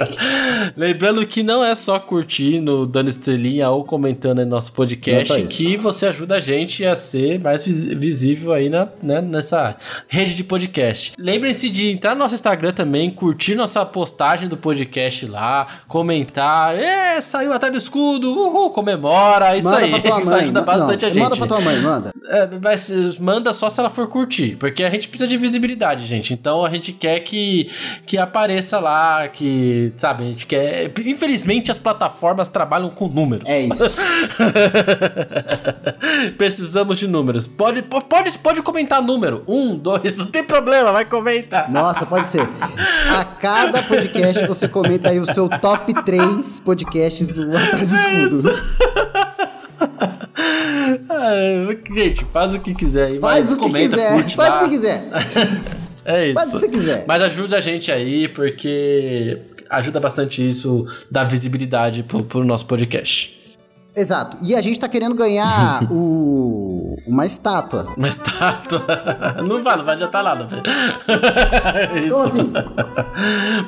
Lembrando 0.77 1.27
que 1.27 1.43
não 1.43 1.65
é 1.65 1.75
só 1.75 1.99
curtindo, 1.99 2.87
dando 2.87 3.09
estrelinha 3.09 3.71
ou 3.71 3.83
comentando 3.83 4.43
em 4.43 4.45
nosso 4.45 4.71
podcast 4.75 5.33
é 5.33 5.43
que 5.43 5.79
você 5.79 6.07
ajuda 6.07 6.35
a 6.37 6.41
gente 6.41 6.85
a 6.85 6.95
ser 6.95 7.41
mais 7.41 7.65
visível 7.65 8.53
aí 8.53 8.69
na, 8.69 8.89
né, 9.03 9.23
nessa 9.23 9.75
rede 10.07 10.37
de 10.37 10.45
podcast. 10.45 11.15
Lembrem-se 11.19 11.71
de 11.71 11.91
entrar 11.91 12.13
no 12.13 12.19
nosso 12.19 12.35
Instagram 12.35 12.73
também, 12.73 13.11
curtir 13.11 13.55
nossa 13.55 13.87
postagem 13.87 14.51
do 14.51 14.57
podcast 14.59 15.25
lá, 15.25 15.67
comentar. 15.89 16.77
É, 16.77 17.23
saiu 17.23 17.55
atrás 17.55 17.73
do 17.73 17.79
escudo, 17.79 18.31
uhul, 18.31 18.69
comemora, 18.69 19.57
isso 19.57 19.69
manda 19.69 19.79
aí. 19.81 19.93
Isso 20.23 20.35
ajuda 20.35 20.61
bastante 20.61 21.03
não, 21.03 21.11
a 21.11 21.15
gente. 21.15 21.23
Manda 21.23 21.37
pra 21.37 21.47
tua 21.47 21.61
mãe, 21.61 21.81
manda. 21.81 22.13
É, 22.27 22.49
mas 22.61 23.19
manda 23.19 23.53
só 23.53 23.71
se 23.71 23.81
ela 23.81 23.89
for 23.89 24.07
curtir 24.09 24.42
porque 24.51 24.85
a 24.85 24.91
gente 24.91 25.09
precisa 25.09 25.29
de 25.29 25.37
visibilidade, 25.37 26.07
gente. 26.07 26.33
Então 26.33 26.65
a 26.65 26.71
gente 26.71 26.93
quer 26.93 27.21
que, 27.21 27.71
que 28.07 28.19
apareça 28.19 28.79
lá, 28.79 29.29
que, 29.29 29.93
sabe, 29.97 30.25
a 30.25 30.27
gente 30.27 30.47
quer. 30.47 30.93
Infelizmente 31.05 31.71
as 31.71 31.79
plataformas 31.79 32.49
trabalham 32.49 32.91
com 32.91 33.09
números. 33.09 33.49
É 33.49 33.63
isso. 33.63 33.83
Precisamos 36.37 36.99
de 36.99 37.07
números. 37.07 37.47
Pode, 37.47 37.83
pode, 37.83 38.39
pode 38.39 38.63
comentar 38.63 39.03
número. 39.03 39.45
Um, 39.47 39.77
dois, 39.77 40.17
não 40.17 40.27
tem 40.27 40.45
problema, 40.45 40.93
vai 40.93 41.05
comentar. 41.05 41.71
Nossa, 41.71 42.05
pode 42.07 42.29
ser. 42.29 42.49
A 43.11 43.25
cada 43.25 43.83
podcast 43.83 44.47
você 44.47 44.69
comenta 44.69 45.11
aí 45.11 45.19
o 45.19 45.27
seu 45.27 45.49
top 45.49 45.93
3 46.05 46.61
podcasts 46.61 47.29
do 47.29 47.57
Atrás 47.57 47.93
Escudo. 47.93 48.43
É 49.83 50.22
gente, 51.95 52.25
faz 52.33 52.55
o 52.55 52.61
que 52.61 52.75
quiser 52.75 53.07
aí. 53.07 53.19
Faz 53.19 53.53
o 53.53 53.57
que 53.57 53.63
comenta, 53.63 53.97
quiser. 53.97 54.37
Faz 54.37 54.51
lá. 54.51 54.57
o 54.57 54.61
que 54.61 54.69
quiser. 54.69 55.05
É 56.05 56.27
isso. 56.27 56.35
Faz 56.35 56.49
o 56.49 56.53
que 56.55 56.59
você 56.59 56.69
quiser. 56.69 57.05
Mas 57.07 57.23
ajuda 57.23 57.59
a 57.59 57.61
gente 57.61 57.93
aí, 57.93 58.27
porque 58.27 59.39
ajuda 59.71 60.01
bastante 60.01 60.45
isso, 60.45 60.85
dar 61.09 61.23
visibilidade 61.23 62.03
pro, 62.03 62.25
pro 62.25 62.45
nosso 62.45 62.67
podcast. 62.67 63.41
Exato. 63.95 64.39
E 64.41 64.55
a 64.55 64.63
gente 64.63 64.81
tá 64.81 64.89
querendo 64.89 65.15
ganhar 65.15 65.87
o... 65.93 66.97
uma 67.07 67.27
estátua. 67.27 67.93
Uma 67.97 68.09
estátua? 68.09 68.83
Não 69.47 69.63
vai, 69.63 69.77
não 69.77 69.85
vai 69.85 69.95
adiantar 69.95 70.23
nada, 70.23 70.45
velho. 70.45 70.63
Como 72.11 72.25
assim? 72.25 72.53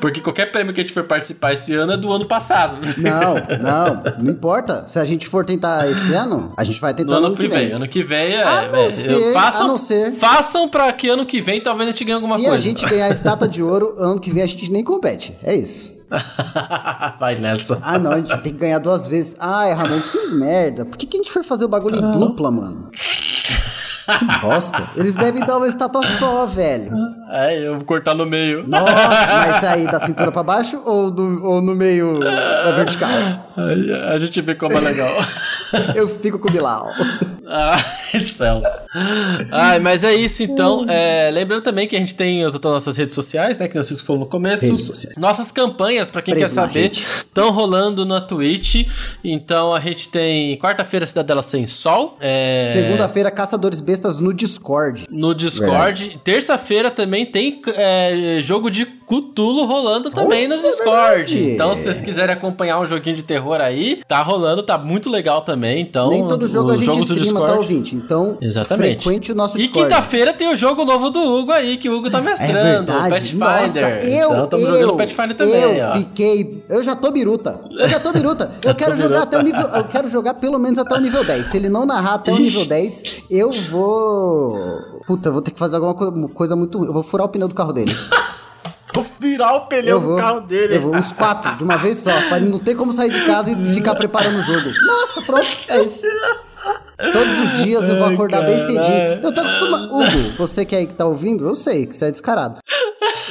Porque 0.01 0.21
qualquer 0.21 0.51
prêmio 0.51 0.73
que 0.73 0.81
a 0.81 0.83
gente 0.83 0.93
for 0.93 1.05
participar 1.05 1.53
esse 1.53 1.75
ano 1.75 1.93
é 1.93 1.97
do 1.97 2.13
ano 2.13 2.25
passado. 2.27 2.79
Não, 2.99 3.35
não. 3.61 4.03
Não 4.25 4.33
importa. 4.33 4.87
Se 4.89 4.99
a 4.99 5.05
gente 5.05 5.27
for 5.29 5.45
tentar 5.45 5.91
esse 5.91 6.13
ano, 6.13 6.53
a 6.57 6.65
gente 6.65 6.81
vai 6.81 6.95
tentar 6.95 7.13
no 7.13 7.17
ano, 7.17 7.27
ano 7.29 7.37
que 7.37 7.49
vem. 7.49 7.67
vem. 7.67 7.73
Ano 7.73 7.89
que 7.89 8.03
vem 8.03 8.35
é... 8.35 8.43
A 8.43 8.69
não, 8.69 8.85
é, 8.85 8.91
ser, 8.91 9.33
façam, 9.33 9.65
a 9.65 9.69
não 9.69 9.79
ser... 9.79 10.13
Façam 10.13 10.69
pra 10.69 10.93
que 10.93 11.09
ano 11.09 11.27
que 11.27 11.41
vem 11.41 11.61
talvez 11.61 11.89
a 11.89 11.93
gente 11.93 12.05
ganhe 12.05 12.15
alguma 12.15 12.37
Se 12.37 12.45
coisa. 12.45 12.59
Se 12.59 12.67
a 12.67 12.69
gente 12.69 12.87
ganhar 12.87 13.07
a 13.07 13.11
estátua 13.11 13.49
de 13.49 13.63
ouro, 13.63 13.95
ano 13.99 14.21
que 14.21 14.31
vem 14.31 14.43
a 14.43 14.47
gente 14.47 14.71
nem 14.71 14.85
compete. 14.85 15.37
É 15.43 15.55
isso. 15.55 15.95
Vai 17.19 17.39
nessa. 17.39 17.79
Ah, 17.83 17.99
não, 17.99 18.13
a 18.13 18.17
gente 18.17 18.37
tem 18.39 18.53
que 18.53 18.59
ganhar 18.59 18.79
duas 18.79 19.07
vezes. 19.07 19.35
Ai, 19.39 19.73
Ramon, 19.73 20.03
que 20.03 20.27
merda. 20.29 20.85
Por 20.85 20.97
que, 20.97 21.07
que 21.07 21.17
a 21.17 21.21
gente 21.23 21.33
foi 21.33 21.43
fazer 21.43 21.65
o 21.65 21.69
bagulho 21.69 21.97
em 21.97 22.13
dupla, 22.13 22.51
mano? 22.51 22.91
Que 22.93 24.41
bosta. 24.41 24.91
Eles 24.97 25.15
devem 25.15 25.45
dar 25.47 25.57
uma 25.57 25.67
estátua 25.67 26.03
só, 26.19 26.45
velho. 26.47 26.93
É, 27.31 27.67
eu 27.67 27.77
vou 27.77 27.85
cortar 27.85 28.15
no 28.15 28.27
meio. 28.27 28.69
Nossa, 28.69 28.93
mas 28.93 29.61
sair 29.61 29.91
da 29.91 29.99
cintura 29.99 30.31
pra 30.31 30.43
baixo 30.43 30.81
ou, 30.85 31.11
do, 31.11 31.43
ou 31.43 31.63
no 31.63 31.75
meio 31.75 32.21
da 32.21 32.73
vertical? 32.73 33.11
A 34.13 34.19
gente 34.19 34.41
vê 34.43 34.55
como 34.55 34.75
é 34.77 34.81
legal. 34.81 35.09
eu 35.95 36.09
fico 36.09 36.39
com 36.39 36.49
o 36.49 36.53
Bilal. 36.53 36.91
Ah, 37.47 37.79
céus. 37.79 38.65
Ai, 39.53 39.79
mas 39.79 40.03
é 40.03 40.15
isso 40.15 40.43
então. 40.43 40.87
É, 40.89 41.31
lembrando 41.31 41.63
também 41.63 41.87
que 41.87 41.95
a 41.95 41.99
gente 41.99 42.15
tem 42.15 42.41
todas 42.53 42.65
as 42.65 42.73
nossas 42.73 42.97
redes 42.97 43.15
sociais, 43.15 43.59
né? 43.59 43.69
Que 43.69 43.77
nós 43.77 44.01
falou 44.01 44.21
no 44.21 44.27
começo. 44.27 44.67
Nossas 45.19 45.53
campanhas, 45.53 46.09
para 46.09 46.23
quem 46.23 46.35
Preso 46.35 46.55
quer 46.55 46.55
saber, 46.55 46.91
estão 46.91 47.51
rolando 47.51 48.07
na 48.07 48.21
Twitch. 48.21 48.87
Então 49.23 49.75
a 49.75 49.81
gente 49.81 50.09
tem 50.09 50.59
quarta-feira 50.59 51.07
Cidadela 51.07 51.43
Sem 51.43 51.67
Sol. 51.67 52.17
É... 52.19 52.71
Segunda-feira 52.73 53.31
Caçadores 53.31 53.81
Bestas 53.81 54.19
no 54.19 54.33
Discord. 54.33 55.07
No 55.11 55.35
Discord. 55.35 56.19
Terça-feira 56.25 56.91
também 56.91 57.27
tem 57.27 57.61
é, 57.77 58.39
jogo 58.41 58.71
de 58.71 58.87
Cutulo 58.87 59.67
rolando 59.67 60.11
também 60.11 60.47
oh, 60.47 60.57
no 60.57 60.63
Discord. 60.63 61.37
É 61.37 61.53
então, 61.53 61.75
se 61.75 61.83
vocês 61.83 62.01
quiserem 62.01 62.35
acompanhar 62.35 62.81
um 62.81 62.87
joguinho 62.87 63.17
de 63.17 63.23
terror 63.23 63.61
aí, 63.61 64.03
tá 64.09 64.23
rolando, 64.23 64.63
tá 64.63 64.79
muito 64.79 65.11
legal 65.11 65.43
também. 65.43 65.64
Então, 65.73 66.11
Nem 66.11 66.27
todo 66.27 66.47
jogo 66.49 66.71
a 66.71 66.77
gente 66.77 66.99
streama, 67.01 67.47
tá, 67.47 67.55
ouvinte? 67.55 67.97
Então, 67.97 68.37
Exatamente. 68.41 69.03
frequente 69.03 69.33
o 69.33 69.35
nosso 69.35 69.57
Discord. 69.59 69.81
E 69.81 69.83
quinta-feira 69.83 70.33
tem 70.33 70.53
o 70.53 70.57
jogo 70.57 70.85
novo 70.85 71.11
do 71.11 71.21
Hugo 71.21 71.53
aí, 71.53 71.77
que 71.77 71.89
o 71.89 71.99
Hugo 71.99 72.11
tá 72.11 72.19
é 72.19 72.23
mestrando, 72.23 72.93
é 72.93 72.97
o 72.97 73.11
Pathfinder. 73.11 73.39
Nossa, 73.39 73.81
eu, 73.81 74.31
então, 74.31 74.45
estamos 74.45 74.69
jogando 74.69 74.97
Pathfinder 74.97 75.37
também, 75.37 75.55
Eu 75.55 75.85
ó. 75.87 75.93
fiquei... 75.93 76.65
Eu 76.69 76.83
já 76.85 76.97
tô 76.97 77.11
biruta. 77.11 77.61
Eu 77.71 77.89
já 77.89 78.01
tô 78.01 78.13
biruta. 78.13 78.51
Eu 78.63 78.75
quero 78.75 78.97
jogar 78.97 79.23
até 79.23 79.39
o 79.39 79.43
nível... 79.43 79.67
Eu 79.69 79.85
quero 79.85 80.11
jogar 80.11 80.35
pelo 80.35 80.59
menos 80.59 80.79
até 80.79 80.95
o 80.95 81.01
nível 81.01 81.25
10. 81.25 81.47
Se 81.47 81.57
ele 81.57 81.69
não 81.69 81.87
narrar 81.87 82.15
até 82.15 82.33
o 82.33 82.39
nível 82.39 82.65
10, 82.67 83.25
eu 83.31 83.51
vou... 83.71 85.03
Puta, 85.07 85.31
vou 85.31 85.43
ter 85.43 85.51
que 85.51 85.59
fazer 85.59 85.77
alguma 85.77 85.95
coisa 85.95 86.57
muito... 86.57 86.85
Eu 86.85 86.93
vou 86.93 87.03
furar 87.03 87.27
o 87.27 87.29
pneu 87.29 87.49
do 87.49 87.55
carro 87.55 87.73
dele. 87.73 87.95
Vou 88.95 89.05
virar 89.19 89.55
o 89.55 89.61
pneu 89.63 90.01
do 90.01 90.17
carro 90.17 90.41
dele. 90.41 90.77
Eu 90.77 90.83
vou, 90.83 90.97
os 90.97 91.13
quatro, 91.13 91.57
de 91.57 91.65
uma 91.65 91.77
vez 91.77 91.99
só, 91.99 92.13
pra 92.29 92.39
não 92.39 92.61
ter 92.61 92.77
como 92.77 92.93
sair 92.93 93.11
de 93.11 93.27
casa 93.27 93.51
e 93.51 93.75
ficar 93.75 93.95
preparando 93.97 94.39
o 94.39 94.43
jogo. 94.43 94.71
Nossa, 94.87 95.23
pronto, 95.23 95.47
é 95.69 95.83
isso. 95.83 96.07
Todos 97.13 97.39
os 97.41 97.65
dias 97.65 97.89
eu 97.89 97.97
vou 97.97 98.07
acordar 98.07 98.43
Ai, 98.43 98.47
bem 98.47 98.67
cedinho. 98.67 99.21
Eu 99.23 99.35
tô 99.35 99.41
acostumado. 99.41 99.85
Hugo, 99.87 100.37
você 100.39 100.65
que 100.65 100.77
aí 100.77 100.87
que 100.87 100.95
tá 100.95 101.07
ouvindo, 101.07 101.47
eu 101.47 101.55
sei 101.55 101.87
que 101.87 101.97
você 101.97 102.07
é 102.07 102.11
descarado. 102.11 102.59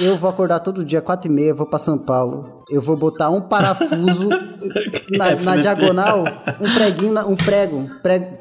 Eu 0.01 0.17
vou 0.17 0.29
acordar 0.29 0.59
todo 0.59 0.83
dia, 0.83 1.01
quatro 1.01 1.31
e 1.31 1.33
meia, 1.33 1.53
vou 1.53 1.67
pra 1.67 1.77
São 1.77 1.97
Paulo. 1.97 2.63
Eu 2.69 2.81
vou 2.81 2.97
botar 2.97 3.29
um 3.29 3.41
parafuso 3.41 4.29
na, 5.11 5.35
na 5.35 5.57
diagonal, 5.57 6.23
um 6.59 6.73
preguinho, 6.73 7.19
um 7.27 7.35
prego, 7.35 7.77
um 7.77 7.87
prego 8.01 8.37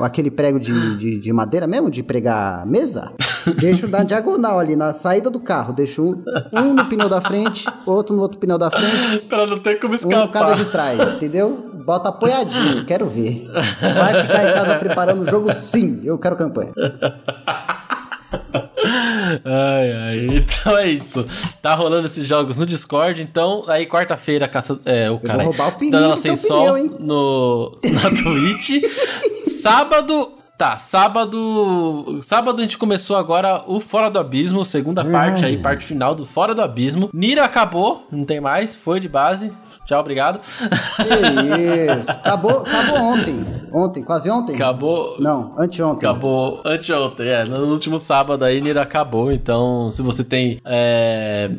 aquele 0.00 0.30
prego 0.30 0.58
de, 0.58 0.96
de, 0.96 1.18
de, 1.18 1.32
madeira 1.32 1.66
mesmo, 1.66 1.90
de 1.90 2.02
pregar 2.02 2.64
mesa. 2.66 3.12
Deixo 3.58 3.86
na 3.88 4.02
diagonal 4.02 4.58
ali, 4.58 4.76
na 4.76 4.92
saída 4.92 5.28
do 5.28 5.40
carro. 5.40 5.74
Deixo 5.74 6.02
um, 6.02 6.24
um 6.52 6.74
no 6.74 6.88
pneu 6.88 7.08
da 7.08 7.20
frente, 7.20 7.66
outro 7.84 8.16
no 8.16 8.22
outro 8.22 8.38
pneu 8.38 8.56
da 8.56 8.70
frente. 8.70 9.18
pra 9.28 9.46
não 9.46 9.58
ter 9.58 9.78
como 9.78 9.94
escapar. 9.94 10.24
Um 10.24 10.30
cada 10.30 10.54
de 10.54 10.64
trás, 10.66 11.14
entendeu? 11.14 11.75
Bota 11.86 12.08
apoiadinho, 12.08 12.82
quero 12.84 13.06
ver. 13.06 13.48
Vai 13.80 14.22
ficar 14.22 14.50
em 14.50 14.52
casa 14.52 14.74
preparando 14.74 15.22
o 15.22 15.30
jogo? 15.30 15.54
Sim, 15.54 16.00
eu 16.02 16.18
quero 16.18 16.34
campanha. 16.34 16.72
ai, 19.44 19.92
ai. 19.92 20.26
Então 20.38 20.76
é 20.76 20.88
isso. 20.88 21.24
Tá 21.62 21.76
rolando 21.76 22.06
esses 22.06 22.26
jogos 22.26 22.56
no 22.56 22.66
Discord. 22.66 23.22
Então, 23.22 23.64
aí 23.68 23.86
quarta-feira, 23.86 24.48
caça, 24.48 24.80
é, 24.84 25.08
o 25.08 25.20
cara. 25.20 25.44
Vou 25.44 25.52
roubar 25.52 25.68
o 25.68 25.72
pneu 25.78 26.16
sem 26.16 26.34
sol 26.36 26.76
hein? 26.76 26.92
no 26.98 27.78
na 27.84 28.00
Twitch. 28.10 28.82
Sábado 29.44 30.32
Tá, 30.58 30.78
sábado. 30.78 32.18
Sábado 32.22 32.60
a 32.60 32.62
gente 32.62 32.78
começou 32.78 33.16
agora 33.16 33.62
o 33.66 33.78
Fora 33.78 34.08
do 34.10 34.18
Abismo, 34.18 34.64
segunda 34.64 35.04
parte 35.04 35.44
aí, 35.44 35.58
parte 35.58 35.84
final 35.84 36.14
do 36.14 36.24
Fora 36.24 36.54
do 36.54 36.62
Abismo. 36.62 37.10
Nira 37.12 37.44
acabou, 37.44 38.06
não 38.10 38.24
tem 38.24 38.40
mais, 38.40 38.74
foi 38.74 38.98
de 38.98 39.06
base. 39.06 39.52
Tchau, 39.86 40.00
obrigado. 40.00 40.40
Que 40.40 42.00
isso. 42.00 42.10
Acabou, 42.10 42.58
acabou 42.66 42.98
ontem. 43.00 43.46
Ontem, 43.72 44.02
quase 44.02 44.28
ontem? 44.30 44.54
Acabou. 44.54 45.16
Não, 45.20 45.54
anteontem. 45.56 46.08
Acabou 46.08 46.60
anteontem, 46.64 47.28
é. 47.28 47.44
No 47.44 47.66
último 47.66 47.98
sábado 47.98 48.44
aí, 48.44 48.60
Nira 48.60 48.82
acabou. 48.82 49.30
Então, 49.30 49.90
se 49.90 50.02
você 50.02 50.24
tem. 50.24 50.60
É, 50.64 51.50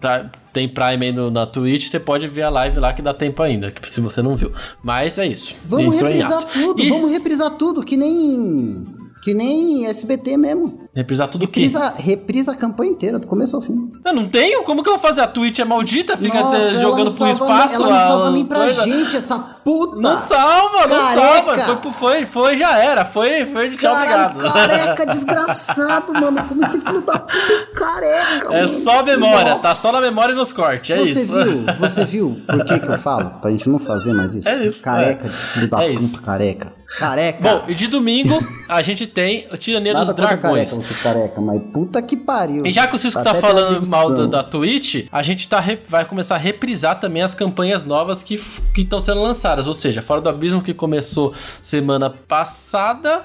tá- 0.00 0.30
tem 0.52 0.68
Prime 0.68 1.06
aí 1.06 1.12
no- 1.12 1.30
na 1.30 1.46
Twitch, 1.46 1.88
você 1.88 1.98
pode 1.98 2.28
ver 2.28 2.42
a 2.42 2.50
live 2.50 2.78
lá 2.78 2.92
que 2.92 3.00
dá 3.02 3.14
tempo 3.14 3.42
ainda, 3.42 3.72
se 3.84 4.00
você 4.02 4.20
não 4.20 4.36
viu. 4.36 4.52
Mas 4.82 5.16
é 5.18 5.26
isso. 5.26 5.54
Vamos 5.64 5.94
Entrou 5.94 6.10
reprisar 6.10 6.44
tudo, 6.44 6.82
E 6.82 6.88
vamos 6.90 7.10
reprisar 7.10 7.50
tudo, 7.52 7.82
que 7.82 7.96
nem. 7.96 8.86
Que 9.22 9.32
nem 9.34 9.86
SBT 9.86 10.36
mesmo. 10.36 10.80
reprisar 10.92 11.28
tudo 11.28 11.44
o 11.44 11.48
quê? 11.48 11.70
Reprisa, 11.96 12.50
a 12.50 12.54
campanha 12.56 12.90
inteira, 12.90 13.20
do 13.20 13.26
começo 13.28 13.54
ao 13.54 13.62
fim. 13.62 13.88
Eu 14.04 14.12
não 14.12 14.28
tenho? 14.28 14.64
Como 14.64 14.82
que 14.82 14.88
eu 14.88 14.94
vou 14.94 15.00
fazer? 15.00 15.20
A 15.20 15.28
Twitch 15.28 15.60
é 15.60 15.64
maldita? 15.64 16.16
Fica 16.16 16.40
Nossa, 16.40 16.56
ela 16.56 16.80
jogando 16.80 17.12
pro 17.12 17.28
espaço? 17.28 17.74
Ela 17.76 17.88
não 17.88 17.94
a- 17.96 18.06
salva 18.08 18.30
nem 18.32 18.44
pra 18.44 18.58
coisa. 18.58 18.82
gente, 18.82 19.16
essa 19.16 19.38
puta. 19.38 19.96
Não 20.00 20.16
salva, 20.16 20.86
não 20.88 20.98
Careca. 21.00 21.20
salva. 21.20 21.56
Foi, 21.82 21.92
foi, 21.92 22.26
foi, 22.26 22.56
já 22.56 22.76
era. 22.78 23.04
Foi, 23.04 23.46
foi 23.46 23.68
de 23.68 23.76
tchau, 23.76 23.94
obrigado. 23.94 24.38
careca, 24.52 25.06
desgraçado, 25.52 26.12
mano. 26.14 26.44
Como 26.48 26.64
esse 26.66 26.80
filho 26.80 27.00
da 27.02 27.18
puta 27.20 27.32
é 27.32 27.66
careca, 27.78 28.54
É 28.54 28.62
mano. 28.62 28.68
só 28.68 28.98
a 28.98 29.02
memória, 29.04 29.50
Nossa. 29.52 29.62
tá 29.62 29.74
só 29.76 29.92
na 29.92 30.00
memória 30.00 30.32
e 30.32 30.36
nos 30.36 30.52
cortes, 30.52 30.90
é 30.90 30.98
você 30.98 31.22
isso. 31.22 31.32
viu? 31.32 31.64
Você 31.78 32.04
viu 32.04 32.40
por 32.48 32.64
que 32.64 32.80
que 32.80 32.88
eu 32.88 32.98
falo? 32.98 33.30
Pra 33.40 33.50
gente 33.52 33.68
não 33.68 33.78
fazer 33.78 34.12
mais 34.12 34.34
isso. 34.34 34.48
É 34.48 34.66
isso, 34.66 34.82
Careca 34.82 35.26
é. 35.28 35.30
de 35.30 35.36
filho 35.36 35.68
da 35.70 35.82
É 35.84 35.88
puta, 35.92 36.02
isso. 36.02 36.22
careca. 36.22 36.72
Careca. 36.98 37.40
Bom, 37.40 37.64
e 37.68 37.74
de 37.74 37.86
domingo 37.86 38.38
a 38.68 38.82
gente 38.82 39.06
tem 39.06 39.46
o 39.50 39.56
Tirania 39.56 39.94
dos 39.94 40.08
Nada 40.08 40.14
Dragões. 40.14 40.70
careca, 40.70 40.88
você 40.88 40.94
careca, 41.02 41.40
mas 41.40 41.62
puta 41.72 42.02
que 42.02 42.16
pariu. 42.16 42.66
E 42.66 42.72
já 42.72 42.86
que 42.86 42.94
o 42.94 42.98
Cisco 42.98 43.22
tá, 43.22 43.32
tem 43.32 43.40
falando 43.40 43.86
mal 43.88 44.14
da, 44.14 44.26
da 44.26 44.42
Twitch, 44.42 45.06
a 45.10 45.22
gente 45.22 45.48
tá 45.48 45.62
vai 45.88 46.04
começar 46.04 46.34
a 46.34 46.38
reprisar 46.38 47.00
também 47.00 47.22
as 47.22 47.34
campanhas 47.34 47.84
novas 47.84 48.22
que 48.22 48.38
estão 48.76 49.00
sendo 49.00 49.22
lançadas. 49.22 49.66
Ou 49.66 49.74
seja, 49.74 50.02
Fora 50.02 50.20
do 50.20 50.28
Abismo, 50.28 50.62
que 50.62 50.74
começou 50.74 51.32
semana 51.62 52.10
passada, 52.10 53.22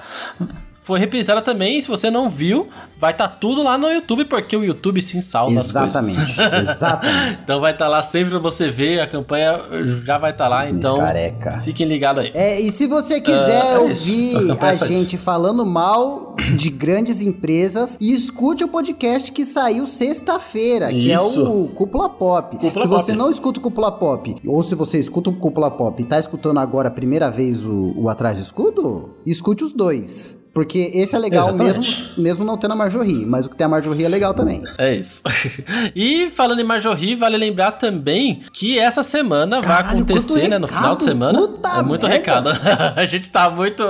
foi 0.88 0.98
reprisada 0.98 1.42
também. 1.42 1.82
Se 1.82 1.86
você 1.86 2.10
não 2.10 2.30
viu, 2.30 2.66
vai 2.98 3.12
estar 3.12 3.28
tudo 3.28 3.62
lá 3.62 3.76
no 3.76 3.90
YouTube, 3.90 4.24
porque 4.24 4.56
o 4.56 4.64
YouTube 4.64 5.02
sim 5.02 5.20
salva 5.20 5.60
as 5.60 5.70
coisas. 5.70 6.08
Exatamente, 6.08 6.40
exatamente. 6.70 7.38
então 7.44 7.60
vai 7.60 7.72
estar 7.72 7.88
lá 7.88 8.00
sempre 8.00 8.30
pra 8.30 8.38
você 8.38 8.70
ver, 8.70 8.98
a 8.98 9.06
campanha 9.06 9.60
já 10.02 10.16
vai 10.16 10.30
estar 10.30 10.48
lá, 10.48 10.66
então 10.66 10.96
careca. 10.96 11.60
fiquem 11.62 11.86
ligados 11.86 12.24
aí. 12.24 12.30
É, 12.32 12.58
e 12.58 12.72
se 12.72 12.86
você 12.86 13.20
quiser 13.20 13.66
é 13.66 13.72
isso. 13.74 13.80
ouvir 13.82 14.56
As 14.58 14.82
a 14.82 14.86
gente 14.86 15.18
falando 15.18 15.66
mal 15.66 16.34
de 16.56 16.70
grandes 16.70 17.20
empresas, 17.20 17.98
escute 18.00 18.64
o 18.64 18.68
podcast 18.68 19.30
que 19.30 19.44
saiu 19.44 19.84
sexta-feira, 19.84 20.88
que 20.88 21.12
é 21.12 21.16
Isso. 21.16 21.46
o 21.46 21.68
Cúpula 21.68 22.08
Pop. 22.08 22.56
Cúpula 22.56 22.82
se 22.82 22.88
você 22.88 23.12
Pop. 23.12 23.18
não 23.18 23.30
escuta 23.30 23.58
o 23.58 23.62
Cúpula 23.62 23.92
Pop, 23.92 24.36
ou 24.46 24.62
se 24.62 24.74
você 24.74 24.98
escuta 24.98 25.28
o 25.28 25.34
Cúpula 25.34 25.70
Pop 25.70 26.00
e 26.00 26.06
tá 26.06 26.18
escutando 26.18 26.58
agora 26.60 26.88
a 26.88 26.90
primeira 26.90 27.30
vez 27.30 27.66
o, 27.66 27.92
o 27.94 28.08
Atrás 28.08 28.38
de 28.38 28.44
Escudo, 28.44 29.18
escute 29.26 29.62
os 29.62 29.74
dois. 29.74 30.47
Porque 30.58 30.90
esse 30.92 31.14
é 31.14 31.18
legal 31.20 31.54
mesmo, 31.54 31.84
Exatamente. 31.84 32.20
mesmo 32.20 32.44
não 32.44 32.56
tendo 32.56 32.72
a 32.72 32.74
Marjorie, 32.74 33.24
mas 33.24 33.46
o 33.46 33.48
que 33.48 33.56
tem 33.56 33.64
a 33.64 33.68
Marjorie 33.68 34.04
é 34.04 34.08
legal 34.08 34.34
também. 34.34 34.60
É 34.76 34.92
isso. 34.92 35.22
e 35.94 36.30
falando 36.34 36.58
em 36.58 36.64
Marjorie, 36.64 37.14
vale 37.14 37.36
lembrar 37.36 37.70
também 37.70 38.42
que 38.52 38.76
essa 38.76 39.04
semana 39.04 39.60
vai 39.60 39.84
Caralho, 39.84 39.98
acontecer, 39.98 40.32
quanto 40.32 40.50
né? 40.50 40.58
No 40.58 40.66
final 40.66 40.96
de 40.96 41.04
semana. 41.04 41.38
é 41.38 41.82
muito 41.84 42.08
merda. 42.08 42.08
recado. 42.08 42.50
a 42.96 43.06
gente 43.06 43.30
tá 43.30 43.48
muito. 43.48 43.84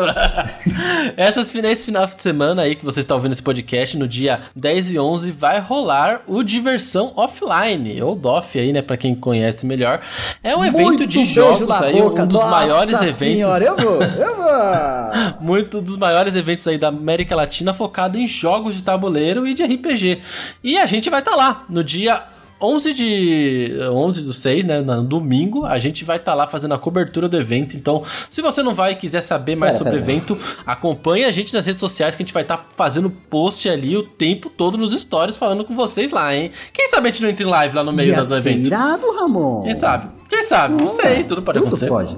Essas, 1.17 1.55
esse 1.55 1.87
final 1.87 2.05
de 2.05 2.23
semana 2.23 2.61
aí 2.61 2.77
que 2.77 2.85
você 2.85 3.01
está 3.01 3.15
ouvindo 3.15 3.33
esse 3.33 3.43
podcast, 3.43 3.97
no 3.97 4.07
dia 4.07 4.43
10 4.55 4.93
e 4.93 4.99
11, 4.99 5.31
vai 5.31 5.61
rolar 5.61 6.21
o 6.27 6.43
Diversão 6.43 7.15
Offline, 7.17 8.03
ou 8.03 8.15
DOF 8.15 8.59
aí, 8.59 8.75
né? 8.75 8.83
Pra 8.83 8.99
quem 8.99 9.15
conhece 9.15 9.65
melhor. 9.65 10.03
É 10.43 10.55
um 10.55 10.63
evento 10.63 10.83
Muito 10.83 11.07
de 11.07 11.17
beijo 11.17 11.33
jogos 11.33 11.83
aí, 11.83 12.03
boca. 12.03 12.25
um 12.25 12.27
dos 12.27 12.35
Nossa 12.35 12.51
maiores 12.51 13.01
eventos. 13.01 13.19
Senhora, 13.19 13.65
eu 13.65 13.77
vou, 13.77 14.03
eu 14.03 14.37
vou. 14.37 15.41
muito 15.41 15.81
dos 15.81 15.97
maiores 15.97 16.35
eventos 16.35 16.58
aí 16.67 16.79
da 16.79 16.89
América 16.89 17.37
Latina 17.37 17.75
focado 17.75 18.19
em 18.19 18.27
jogos 18.27 18.77
de 18.77 18.83
tabuleiro 18.83 19.47
e 19.47 19.55
de 19.55 19.63
RPG. 19.63 20.21
E 20.65 20.79
a 20.79 20.87
gente 20.87 21.11
vai 21.11 21.21
estar 21.21 21.37
lá 21.37 21.65
no 21.69 21.85
dia 21.85 22.25
11 22.61 22.93
de 22.93 23.73
11 23.93 24.23
do 24.23 24.35
6, 24.35 24.65
né, 24.65 24.81
no 24.81 25.05
domingo, 25.05 25.65
a 25.65 25.79
gente 25.79 26.05
vai 26.05 26.17
estar 26.17 26.35
lá 26.35 26.47
fazendo 26.47 26.75
a 26.75 26.79
cobertura 26.79 27.29
do 27.29 27.37
evento. 27.37 27.77
Então, 27.77 28.03
se 28.29 28.43
você 28.43 28.63
não 28.63 28.75
vai 28.75 28.93
e 28.93 28.97
quiser 28.97 29.21
saber 29.21 29.55
mais 29.55 29.75
Pera, 29.75 29.85
sobre 29.85 30.01
o 30.01 30.03
evento, 30.03 30.37
acompanhe 30.67 31.25
a 31.25 31.31
gente 31.31 31.55
nas 31.55 31.67
redes 31.67 31.81
sociais 31.81 32.17
que 32.17 32.23
a 32.23 32.27
gente 32.27 32.35
vai 32.35 32.43
estar 32.43 32.67
fazendo 32.77 33.11
post 33.11 33.69
ali 33.69 33.97
o 33.97 34.03
tempo 34.03 34.51
todo 34.51 34.77
nos 34.77 34.99
stories 34.99 35.37
falando 35.37 35.65
com 35.65 35.77
vocês 35.77 36.11
lá, 36.11 36.35
hein? 36.35 36.51
Quem 36.73 36.89
sabe 36.89 37.09
a 37.09 37.11
gente 37.13 37.23
não 37.23 37.29
entra 37.29 37.47
em 37.47 37.49
live 37.49 37.77
lá 37.77 37.85
no 37.85 37.93
meio 37.93 38.11
Ia 38.11 38.23
do 38.23 38.27
ser 38.27 38.37
evento? 38.39 38.67
irado, 38.67 39.13
Ramon. 39.13 39.63
Quem 39.63 39.75
sabe? 39.75 40.18
Quem 40.29 40.45
sabe? 40.45 40.75
Não 40.81 40.87
sei, 40.89 41.25
tudo 41.25 41.43
pode 41.43 41.59
tudo 41.59 41.69
acontecer. 41.69 41.89
pode. 41.89 42.17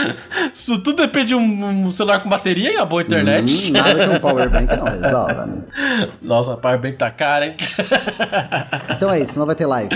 Isso 0.54 0.78
tudo 0.78 1.02
depende 1.02 1.26
de 1.28 1.34
um, 1.34 1.86
um 1.86 1.92
celular 1.92 2.20
com 2.22 2.28
bateria 2.28 2.72
e 2.72 2.76
uma 2.76 2.86
boa 2.86 3.02
internet. 3.02 3.68
Hum, 3.70 3.72
nada 3.72 4.08
que 4.08 4.14
um 4.16 4.18
powerbank 4.20 4.76
não 4.76 4.84
resolva. 4.86 5.46
né? 5.46 5.62
Nossa, 6.22 6.54
a 6.54 6.56
Powerbank 6.56 6.96
tá 6.96 7.10
cara, 7.10 7.46
hein? 7.46 7.56
Então 8.96 9.10
é 9.10 9.20
isso, 9.20 9.38
não 9.38 9.46
vai 9.46 9.54
ter 9.54 9.66
live. 9.66 9.90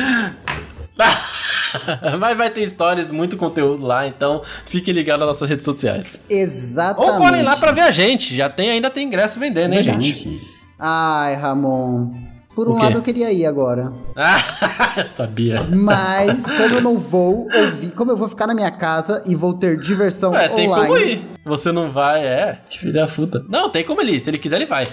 Mas 2.19 2.37
vai 2.37 2.51
ter 2.51 2.69
stories, 2.69 3.11
muito 3.11 3.37
conteúdo 3.37 3.85
lá, 3.85 4.07
então 4.07 4.43
fiquem 4.67 4.95
ligados 4.95 5.21
nas 5.21 5.29
nossas 5.35 5.49
redes 5.49 5.65
sociais. 5.65 6.23
Exatamente. 6.29 7.12
Ou 7.12 7.19
colhem 7.19 7.43
lá 7.43 7.57
pra 7.57 7.73
ver 7.73 7.81
a 7.83 7.91
gente. 7.91 8.35
Já 8.35 8.49
tem, 8.49 8.71
ainda 8.71 8.91
tem 8.91 9.07
ingresso 9.07 9.41
vendendo, 9.41 9.75
hein, 9.75 9.83
gente? 9.83 10.41
Ai, 10.79 11.35
Ramon. 11.35 12.12
Por 12.55 12.69
um 12.69 12.75
lado 12.79 12.99
eu 12.99 13.03
queria 13.03 13.33
ir 13.33 13.45
agora. 13.47 13.93
Ah, 14.15 14.39
sabia. 15.09 15.63
Mas 15.65 16.45
como 16.45 16.75
eu 16.77 16.81
não 16.81 16.99
vou 16.99 17.49
ouvir, 17.53 17.91
como 17.93 18.13
eu 18.13 18.17
vou 18.17 18.29
ficar 18.29 18.47
na 18.47 18.55
minha 18.55 18.71
casa 18.71 19.23
e 19.27 19.35
vou 19.35 19.53
ter 19.55 19.77
diversão 19.79 20.35
É, 20.37 20.49
tem 20.49 20.69
online. 20.69 20.87
como 20.87 20.99
ir. 20.99 21.25
Você 21.45 21.73
não 21.73 21.91
vai, 21.91 22.25
é. 22.25 22.59
Que 22.71 22.79
filha 22.79 22.93
da 22.93 23.07
puta. 23.07 23.45
Não, 23.49 23.69
tem 23.71 23.85
como 23.85 24.01
ele 24.01 24.13
ir. 24.13 24.21
Se 24.21 24.31
ele 24.31 24.39
quiser, 24.39 24.57
ele 24.57 24.67
vai. 24.67 24.89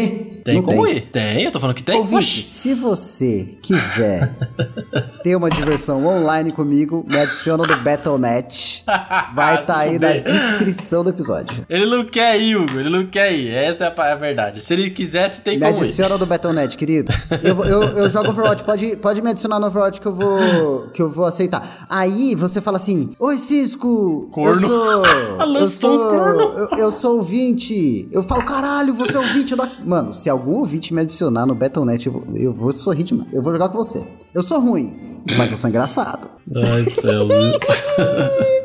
Quê? 0.00 0.32
Tem 0.46 0.54
Não 0.56 0.62
como 0.62 0.86
ir. 0.86 1.00
Tem, 1.00 1.42
eu 1.42 1.50
tô 1.50 1.58
falando 1.58 1.74
que 1.74 1.82
tem. 1.82 1.98
Ouvinte, 1.98 2.44
se 2.44 2.72
você 2.72 3.48
quiser 3.60 4.32
ter 5.24 5.34
uma 5.34 5.50
diversão 5.50 6.06
online 6.06 6.52
comigo, 6.52 7.04
me 7.08 7.18
adiciona 7.18 7.66
no 7.66 7.76
Battle.net. 7.82 8.84
Vai 9.34 9.60
estar 9.60 9.78
aí 9.78 9.98
na 9.98 10.12
descrição 10.12 11.02
do 11.02 11.10
episódio. 11.10 11.66
Ele 11.68 11.84
não 11.86 12.06
quer 12.06 12.40
ir, 12.40 12.56
Hugo. 12.56 12.78
Ele 12.78 12.88
não 12.90 13.06
quer 13.08 13.32
ir. 13.32 13.48
Essa 13.52 13.86
é 13.86 14.12
a 14.12 14.14
verdade. 14.14 14.64
Se 14.64 14.72
ele 14.72 14.88
quisesse, 14.90 15.40
tem 15.42 15.58
Me 15.58 15.66
como 15.66 15.78
ir. 15.78 15.80
adiciona 15.86 16.16
no 16.16 16.24
Battle.net, 16.26 16.76
querido. 16.76 17.12
Eu, 17.42 17.64
eu, 17.64 17.82
eu 17.98 18.08
jogo 18.10 18.30
Overwatch, 18.30 18.62
pode, 18.62 18.96
pode 18.98 19.20
me 19.22 19.30
adicionar 19.30 19.58
no 19.58 19.66
Overwatch 19.66 20.00
que 20.00 20.06
eu 20.06 20.12
vou 20.12 20.88
que 20.94 21.02
eu 21.02 21.08
vou 21.08 21.24
aceitar. 21.24 21.86
Aí 21.90 22.36
você 22.36 22.60
fala 22.60 22.76
assim: 22.76 23.16
Oi, 23.18 23.38
Cisco, 23.38 24.28
Corno. 24.30 24.62
eu 24.62 24.68
sou. 24.68 25.56
eu 25.56 25.68
sou. 25.70 26.14
Eu, 26.14 26.68
eu 26.78 26.92
sou 26.92 27.16
ouvinte. 27.16 28.08
Eu 28.12 28.22
falo, 28.22 28.44
caralho, 28.44 28.94
você 28.94 29.16
é 29.16 29.18
ouvinte. 29.18 29.50
Eu 29.50 29.58
não- 29.58 29.70
Mano, 29.86 30.12
se 30.12 30.28
algum 30.28 30.58
ouvinte 30.58 30.92
me 30.92 31.00
adicionar 31.00 31.46
no 31.46 31.54
Battle.net, 31.54 32.06
eu 32.06 32.12
vou, 32.12 32.24
eu 32.34 32.52
vou 32.52 32.72
sorrir 32.72 33.04
demais. 33.04 33.32
Eu 33.32 33.40
vou 33.40 33.52
jogar 33.52 33.68
com 33.68 33.78
você. 33.78 34.04
Eu 34.34 34.42
sou 34.42 34.58
ruim, 34.60 35.22
mas 35.38 35.48
eu 35.50 35.56
sou 35.56 35.70
engraçado. 35.70 36.28
Ai, 36.54 36.82
céu. 36.84 37.22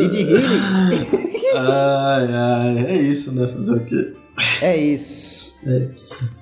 E 0.00 0.08
de 0.08 0.22
healing. 0.22 0.60
ai, 1.56 2.34
ai. 2.34 2.86
É 2.86 3.02
isso, 3.02 3.32
né? 3.32 3.46
Fazer 3.46 3.76
o 3.76 3.84
quê? 3.84 4.14
É 4.62 4.76
isso. 4.76 5.29
É. 5.66 5.88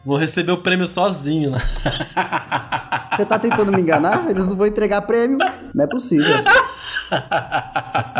Vou 0.04 0.16
receber 0.16 0.52
o 0.52 0.62
prêmio 0.62 0.86
sozinho, 0.86 1.50
né? 1.50 1.58
Você 3.16 3.24
tá 3.24 3.36
tentando 3.38 3.72
me 3.72 3.80
enganar? 3.82 4.30
Eles 4.30 4.46
não 4.46 4.54
vão 4.54 4.66
entregar 4.66 5.02
prêmio. 5.02 5.38
Não 5.74 5.84
é 5.84 5.88
possível. 5.88 6.36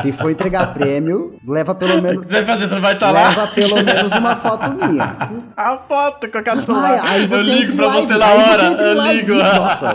Se 0.03 0.11
for 0.13 0.29
entregar 0.31 0.75
prêmio, 0.75 1.39
leva 1.47 1.73
pelo 1.73 2.03
menos. 2.03 2.25
você 2.27 2.43
vai 2.43 2.45
fazer? 2.45 2.69
Você 2.69 2.81
vai 2.81 2.95
estar 2.95 3.13
lá? 3.13 3.29
Leva 3.29 3.47
pelo 3.49 3.77
menos 3.77 4.13
uma 4.13 4.35
foto 4.35 4.75
minha. 4.75 5.31
A 5.57 5.77
foto 5.77 6.29
com 6.31 6.39
a 6.39 6.43
Ai, 6.45 6.65
celular. 6.65 7.29
você 7.29 7.35
Eu 7.35 7.43
ligo 7.43 7.77
pra 7.77 7.87
live, 7.87 8.07
você 8.09 8.19
na 8.19 8.27
hora. 8.27 8.63
Eu 8.65 8.97
live. 8.97 9.21
ligo. 9.21 9.35
Nossa. 9.35 9.95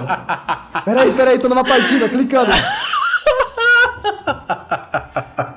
Peraí, 0.86 1.12
peraí, 1.12 1.40
tô 1.40 1.50
numa 1.50 1.66
partida, 1.66 2.08
clicando. 2.08 2.52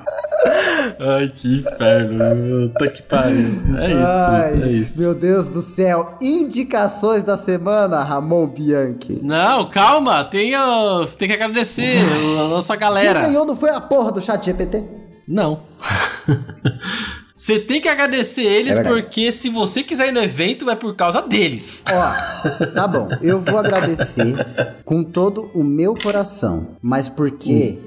Ai, 0.99 1.31
que 1.35 1.59
inferno. 1.59 2.69
Puta 2.69 2.87
que 2.89 3.01
pariu. 3.03 3.47
É 3.79 3.87
isso. 3.91 4.07
Ai, 4.07 4.63
é 4.63 4.67
isso. 4.69 4.99
meu 4.99 5.19
Deus 5.19 5.49
do 5.49 5.61
céu. 5.61 6.17
Indicações 6.21 7.23
da 7.23 7.37
semana, 7.37 8.03
Ramon 8.03 8.47
Bianchi. 8.47 9.19
Não, 9.23 9.69
calma. 9.69 10.23
Tem, 10.23 10.55
ó, 10.55 10.99
você 11.01 11.17
tem 11.17 11.27
que 11.27 11.33
agradecer 11.33 11.97
a 12.39 12.47
nossa 12.49 12.73
Quem 12.73 12.79
galera. 12.81 13.21
ganhou 13.21 13.45
não 13.45 13.55
foi 13.55 13.69
a 13.69 13.79
porra 13.81 14.11
do 14.11 14.21
chat 14.21 14.43
GPT? 14.45 14.83
Não. 15.27 15.61
Você 17.37 17.59
tem 17.59 17.79
que 17.79 17.87
agradecer 17.87 18.41
eles 18.41 18.77
É 18.77 18.83
porque 18.83 19.31
se 19.31 19.47
você 19.47 19.83
quiser 19.83 20.07
ir 20.07 20.11
no 20.11 20.19
evento 20.19 20.67
é 20.71 20.75
por 20.75 20.95
causa 20.95 21.21
deles. 21.21 21.83
Ó, 21.87 22.65
tá 22.73 22.87
bom. 22.87 23.07
Eu 23.21 23.39
vou 23.39 23.59
agradecer 23.59 24.35
com 24.83 25.03
todo 25.03 25.51
o 25.53 25.63
meu 25.63 25.93
coração. 25.93 26.69
Mas 26.81 27.09
porque 27.09 27.77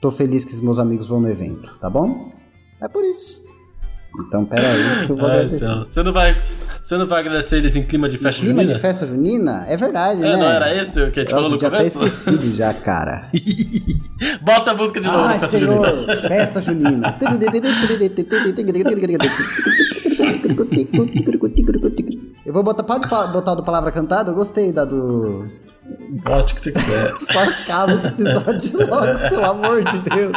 tô 0.00 0.12
feliz 0.12 0.44
que 0.44 0.52
os 0.54 0.60
meus 0.60 0.78
amigos 0.78 1.08
vão 1.08 1.20
no 1.20 1.28
evento, 1.28 1.76
tá 1.80 1.90
bom? 1.90 2.30
É 2.80 2.88
por 2.88 3.04
isso. 3.04 3.42
Então, 4.26 4.44
pera 4.44 4.68
aí 4.72 5.06
que 5.06 5.12
eu 5.12 5.16
vou 5.16 5.26
Ah, 5.28 5.32
agradecer. 5.34 5.56
então, 5.64 5.84
Você 5.84 6.02
não 6.02 6.12
vai. 6.12 6.36
Você 6.82 6.96
não 6.96 7.06
vai 7.06 7.20
agradecer 7.20 7.56
eles 7.58 7.76
em 7.76 7.82
clima 7.82 8.08
de 8.08 8.16
festa 8.16 8.40
Clima 8.40 8.62
junina? 8.62 8.74
de 8.74 8.80
festa 8.80 9.06
junina? 9.06 9.64
É 9.68 9.76
verdade, 9.76 10.20
É, 10.20 10.30
né? 10.32 10.36
não 10.36 10.46
era 10.50 10.74
esse 10.74 11.00
o 11.00 11.10
que 11.12 11.20
a 11.20 11.22
gente 11.24 11.30
falou 11.32 11.50
no 11.50 11.60
já 11.60 11.68
até 11.68 11.76
começo? 11.76 12.02
esquecido 12.04 12.54
já, 12.56 12.72
cara. 12.74 13.28
Bota 14.42 14.70
a 14.70 14.74
música 14.74 14.98
de 15.00 15.06
novo 15.06 15.18
Ai, 15.18 15.38
festa 15.38 15.58
senhor, 15.58 15.86
junina. 15.86 16.16
festa 16.16 16.60
junina. 16.62 17.18
Eu 22.46 22.52
vou 22.54 22.62
botar, 22.62 22.82
pode 22.82 23.06
botar 23.32 23.54
do 23.54 23.62
Palavra 23.62 23.92
Cantada? 23.92 24.30
Eu 24.30 24.34
gostei 24.34 24.72
da 24.72 24.84
do... 24.84 25.46
Bote 26.24 26.54
o 26.54 26.56
que 26.56 26.62
você 26.64 26.72
quiser. 26.72 27.08
Só 27.32 27.40
acaba 27.42 27.92
esse 27.92 28.06
episódio 28.08 28.88
logo, 28.88 29.28
pelo 29.28 29.44
amor 29.44 29.84
de 29.84 29.98
Deus. 29.98 30.36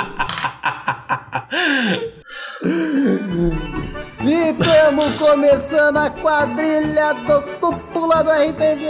E 2.66 4.51
estamos 4.51 5.18
começando 5.18 5.97
a 5.97 6.09
quadrilha 6.09 7.14
do 7.14 7.41
Cúpula 7.59 8.24
do 8.24 8.32
RPG! 8.32 8.86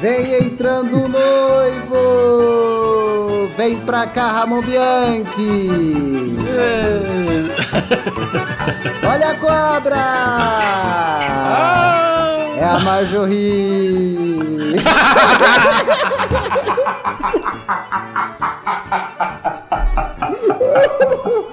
Vem 0.00 0.34
entrando 0.44 1.06
o 1.06 1.08
noivo! 1.08 1.98
Vem 3.56 3.80
pra 3.80 4.06
cá, 4.06 4.28
Ramon 4.28 4.62
Bianchi! 4.62 6.36
Olha 9.04 9.30
a 9.30 9.34
cobra! 9.34 9.96
É 12.56 12.64
a 12.64 12.78
Marjorie! 12.78 14.22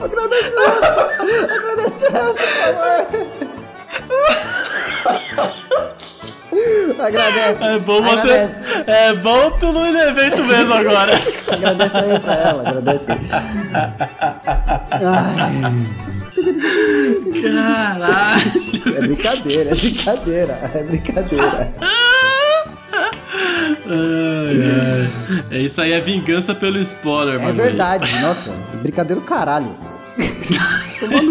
Agradecemos, 1.60 2.36
por 2.36 2.48
favor! 2.64 3.40
Agradece! 7.00 7.64
É 7.64 7.80
bom 7.80 8.02
você. 8.02 8.50
É 8.88 9.14
bom 9.14 9.52
tu 9.52 9.72
no 9.72 9.86
evento 9.86 10.44
mesmo 10.44 10.74
agora. 10.74 11.14
Agradece 11.52 11.98
aí 11.98 12.20
pra 12.20 12.36
ela, 12.36 12.70
agradece. 12.70 13.06
Ai, 14.92 15.62
Caralho. 17.42 18.98
é 18.98 19.02
brincadeira, 19.02 19.72
é 19.72 19.76
brincadeira, 19.76 20.72
é 20.74 20.84
brincadeira. 20.84 21.74
Ai, 23.88 24.58
ai. 24.62 25.44
É 25.52 25.60
isso 25.62 25.82
aí, 25.82 25.94
é 25.94 26.00
vingança 26.02 26.54
pelo 26.54 26.78
spoiler, 26.80 27.36
É 27.36 27.44
mano. 27.44 27.56
verdade, 27.56 28.20
nossa, 28.22 28.52
brincadeira 28.82 29.20
o 29.20 29.24
caralho. 29.24 29.76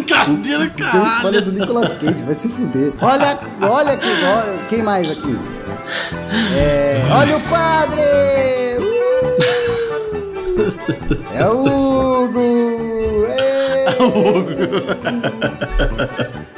Cadê 0.07 0.57
o 0.57 0.61
Deu 0.61 0.71
caralho? 0.77 1.17
spoiler 1.17 1.43
do 1.43 1.53
Nicolas 1.53 1.95
Cage, 1.95 2.23
vai 2.25 2.35
se 2.35 2.49
fuder. 2.49 2.93
Olha, 3.03 3.39
olha 3.61 3.97
quem, 3.97 4.25
olha, 4.25 4.59
quem 4.69 4.83
mais 4.83 5.11
aqui? 5.11 5.39
É, 6.57 7.03
olha 7.11 7.37
o 7.37 7.41
padre! 7.43 8.01
Uh! 8.79 8.89
É 11.35 11.47
o 11.47 11.65
Hugo! 12.25 13.27
Ei! 13.29 13.87
Ai, 15.89 16.07
céus. 16.17 16.58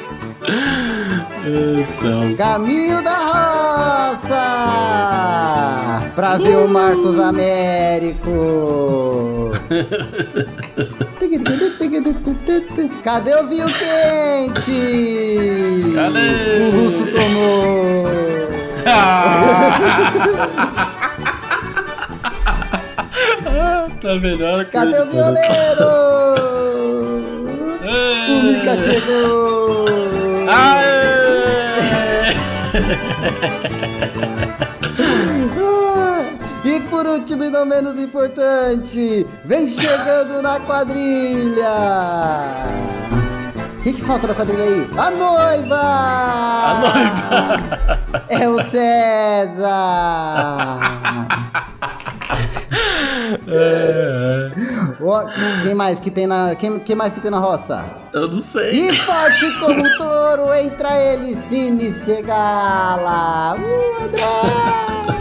Caminho 2.36 3.02
da 3.02 3.16
roça! 4.10 4.42
Pra 6.14 6.36
ver 6.38 6.56
o 6.56 6.68
Marcos 6.68 7.18
Américo! 7.18 8.30
Cadê 13.02 13.34
o 13.34 13.46
vinho 13.46 13.66
quente? 13.66 14.72
Cadê? 15.94 16.62
O 16.62 16.70
russo 16.70 17.04
tomou! 17.06 18.06
Tá 24.00 24.14
melhor 24.14 24.64
Cadê 24.64 24.98
o 24.98 25.06
violeiro? 25.10 25.90
O 28.30 28.42
Mika 28.44 28.76
chegou! 28.76 29.89
E 36.62 36.78
por 36.80 37.06
último 37.06 37.44
e 37.44 37.50
não 37.50 37.64
menos 37.64 37.98
importante, 37.98 39.26
vem 39.46 39.66
chegando 39.68 40.42
na 40.42 40.60
quadrilha! 40.60 41.64
O 43.78 43.82
que, 43.82 43.94
que 43.94 44.02
falta 44.02 44.26
na 44.26 44.34
quadrilha 44.34 44.62
aí? 44.62 44.86
A 44.98 45.10
noiva! 45.10 45.80
A 45.80 46.74
noiva! 46.80 47.98
É 48.28 48.46
o 48.48 48.62
César! 48.62 49.70
É, 53.48 54.19
Ó, 55.10 55.24
quem 55.62 55.74
mais 55.74 56.00
que 56.00 56.10
tem 56.10 56.26
na. 56.26 56.54
Quem, 56.54 56.78
quem 56.78 56.96
mais 56.96 57.12
que 57.12 57.20
tem 57.20 57.30
na 57.30 57.38
roça? 57.38 57.84
eu 58.12 58.28
não 58.28 58.40
sei. 58.40 58.70
E 58.70 58.94
forte 58.94 59.58
como 59.60 59.82
um 59.84 59.96
touro, 59.96 60.52
entra 60.54 60.96
ele, 60.96 61.36
Cine 61.36 61.92
Segala! 61.92 63.56
Uh, 63.56 64.04
André! 64.04 65.19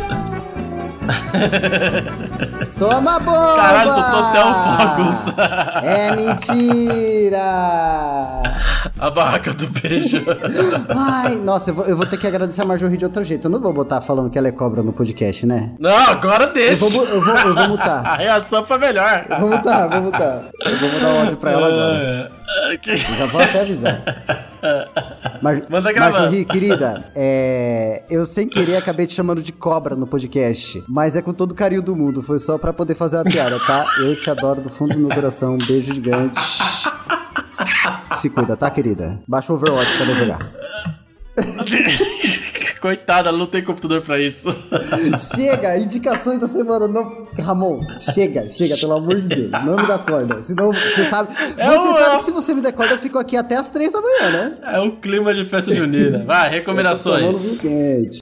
Toma 2.80 3.20
bomba! 3.20 3.56
Caralho, 3.56 3.94
soltou 3.94 4.20
até 4.26 4.44
o 4.44 4.54
Fogos. 4.54 5.34
É 5.84 6.16
mentira! 6.16 7.40
A 9.00 9.10
barraca 9.10 9.54
do 9.54 9.68
beijo. 9.70 10.24
Ai, 10.90 11.36
nossa, 11.36 11.72
eu 11.72 11.74
vou, 11.76 11.86
eu 11.86 11.98
vou 11.98 12.06
ter 12.06 12.18
que 12.18 12.28
agradecer 12.28 12.62
a 12.62 12.66
Marjorie 12.66 12.98
de 12.98 13.06
outro 13.06 13.24
jeito. 13.24 13.48
Eu 13.48 13.52
não 13.52 13.60
vou 13.60 13.74
botar 13.74 14.02
falando 14.02 14.30
que 14.30 14.38
ela 14.38 14.48
é 14.48 14.52
cobra 14.52 14.82
no 14.84 14.94
podcast, 14.94 15.46
né? 15.46 15.72
Não, 15.80 15.96
agora 16.10 16.46
Eu 16.46 16.54
deixa. 16.54 16.76
vou, 16.86 16.92
mu- 16.92 17.04
eu 17.12 17.22
vou, 17.22 17.36
eu 17.36 17.56
vou 17.56 17.68
mutar. 17.70 18.06
A 18.06 18.16
reação 18.16 18.66
foi 18.66 18.78
melhor. 18.78 19.26
Eu 19.30 19.40
vou 19.40 19.50
mutar, 19.50 19.88
vou 19.88 20.02
mutar. 20.02 20.44
Eu 20.66 20.78
vou 20.78 20.90
mudar 20.90 21.08
o 21.14 21.20
áudio 21.20 21.38
pra 21.38 21.52
ela 21.52 21.68
agora. 21.68 22.32
Ah, 22.50 22.78
que- 22.82 22.98
Já 22.98 23.26
vou 23.28 23.42
até 23.42 23.62
avisar. 23.62 24.02
Mar 25.42 25.62
Manda 25.70 25.92
gravar. 25.92 26.20
Marjorie, 26.20 26.46
querida, 26.46 27.12
é, 27.16 28.04
eu 28.10 28.26
sem 28.26 28.48
querer 28.48 28.76
acabei 28.78 29.08
te 29.08 29.14
chamando 29.14 29.42
de 29.42 29.52
cobra 29.52 29.96
no 29.96 30.08
podcast, 30.08 30.84
mas 30.88 31.16
é 31.16 31.22
com 31.22 31.34
todo 31.34 31.52
o 31.52 31.56
carinho 31.56 31.82
do 31.82 31.96
mundo, 31.96 32.22
foi 32.22 32.40
só 32.40 32.58
pra 32.58 32.74
poder 32.74 32.96
fazer 32.96 33.18
a 33.18 33.24
piada, 33.24 33.58
tá? 33.60 33.86
Eu 34.00 34.16
te 34.16 34.30
adoro 34.30 34.62
do 34.62 34.70
fundo 34.70 34.94
do 34.94 35.00
meu 35.00 35.10
coração, 35.10 35.56
um 35.56 35.58
beijo 35.58 35.94
gigante. 35.94 36.40
Se 38.14 38.30
cuida, 38.30 38.58
tá, 38.58 38.70
querida? 38.70 39.22
Baixa 39.28 39.54
o 39.54 39.56
Overwatch 39.56 39.98
pra 39.98 40.14
jogar. 40.14 40.52
Coitada, 42.80 43.32
não 43.32 43.46
tem 43.46 43.64
computador 43.64 44.02
pra 44.02 44.20
isso. 44.20 44.48
Chega, 45.36 45.78
indicações 45.78 46.40
da 46.40 46.48
semana. 46.48 46.88
Não... 46.88 47.28
Ramon, 47.40 47.80
chega, 48.14 48.48
chega, 48.48 48.76
pelo 48.78 48.94
amor 48.94 49.20
de 49.22 49.28
Deus. 49.28 49.52
Não 49.52 49.76
me 49.76 49.88
dá 49.88 49.98
corda. 50.00 50.44
Senão 50.44 50.72
você 50.72 51.10
sabe. 51.10 51.34
Você 51.34 51.62
o- 51.90 51.98
sabe 51.98 52.18
que 52.18 52.24
se 52.24 52.32
você 52.32 52.54
me 52.54 52.62
der 52.62 52.72
corda, 52.74 52.94
eu 52.94 52.98
fico 52.98 53.18
aqui 53.18 53.36
até 53.38 53.56
as 53.56 53.70
três 53.70 53.92
da 53.92 54.02
manhã, 54.02 54.32
né? 54.32 54.56
É 54.64 54.80
um 54.80 54.92
clima 55.00 55.34
de 55.34 55.46
festa 55.46 55.74
junina. 55.74 56.24
Vai, 56.26 56.50
recomendações. 56.50 57.64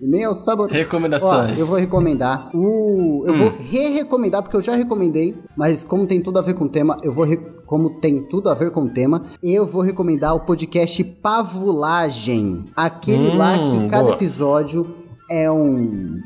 Nem 0.01 0.23
é 0.23 0.29
o 0.29 0.33
sabor. 0.33 0.69
Recomendações. 0.71 1.57
Ó, 1.57 1.59
eu 1.59 1.65
vou 1.65 1.77
recomendar. 1.77 2.49
O... 2.55 3.23
Eu 3.27 3.33
vou 3.33 3.53
re-recomendar, 3.57 4.41
porque 4.43 4.55
eu 4.57 4.61
já 4.61 4.75
recomendei, 4.75 5.35
mas 5.55 5.83
como 5.83 6.05
tem 6.07 6.21
tudo 6.21 6.39
a 6.39 6.41
ver 6.41 6.53
com 6.53 6.65
o 6.65 6.69
tema, 6.69 6.97
eu 7.03 7.11
vou. 7.11 7.25
re- 7.25 7.56
Como 7.67 7.99
tem 7.99 8.23
tudo 8.23 8.49
a 8.49 8.55
ver 8.55 8.71
com 8.71 8.81
o 8.85 8.89
tema, 8.89 9.21
eu 9.43 9.67
vou 9.67 9.81
recomendar 9.83 10.33
o 10.33 10.39
podcast 10.39 11.03
Pavulagem. 11.03 12.65
Aquele 12.75 13.35
lá 13.35 13.53
que 13.65 13.71
Hum, 13.77 13.87
cada 13.87 14.03
boa. 14.05 14.15
episódio 14.15 14.87
é 15.29 15.51
um, 15.51 16.21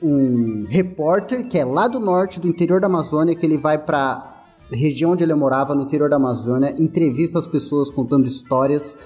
um 0.00 0.66
repórter 0.68 1.46
que 1.48 1.58
é 1.58 1.64
lá 1.64 1.88
do 1.88 1.98
norte, 1.98 2.38
do 2.40 2.46
interior 2.46 2.80
da 2.80 2.86
Amazônia, 2.86 3.34
que 3.34 3.44
ele 3.44 3.58
vai 3.58 3.76
pra 3.76 4.44
região 4.70 5.10
onde 5.12 5.22
ele 5.24 5.34
morava, 5.34 5.74
no 5.74 5.82
interior 5.82 6.08
da 6.08 6.16
Amazônia, 6.16 6.74
entrevista 6.78 7.38
as 7.38 7.46
pessoas 7.46 7.90
contando 7.90 8.26
histórias 8.26 8.96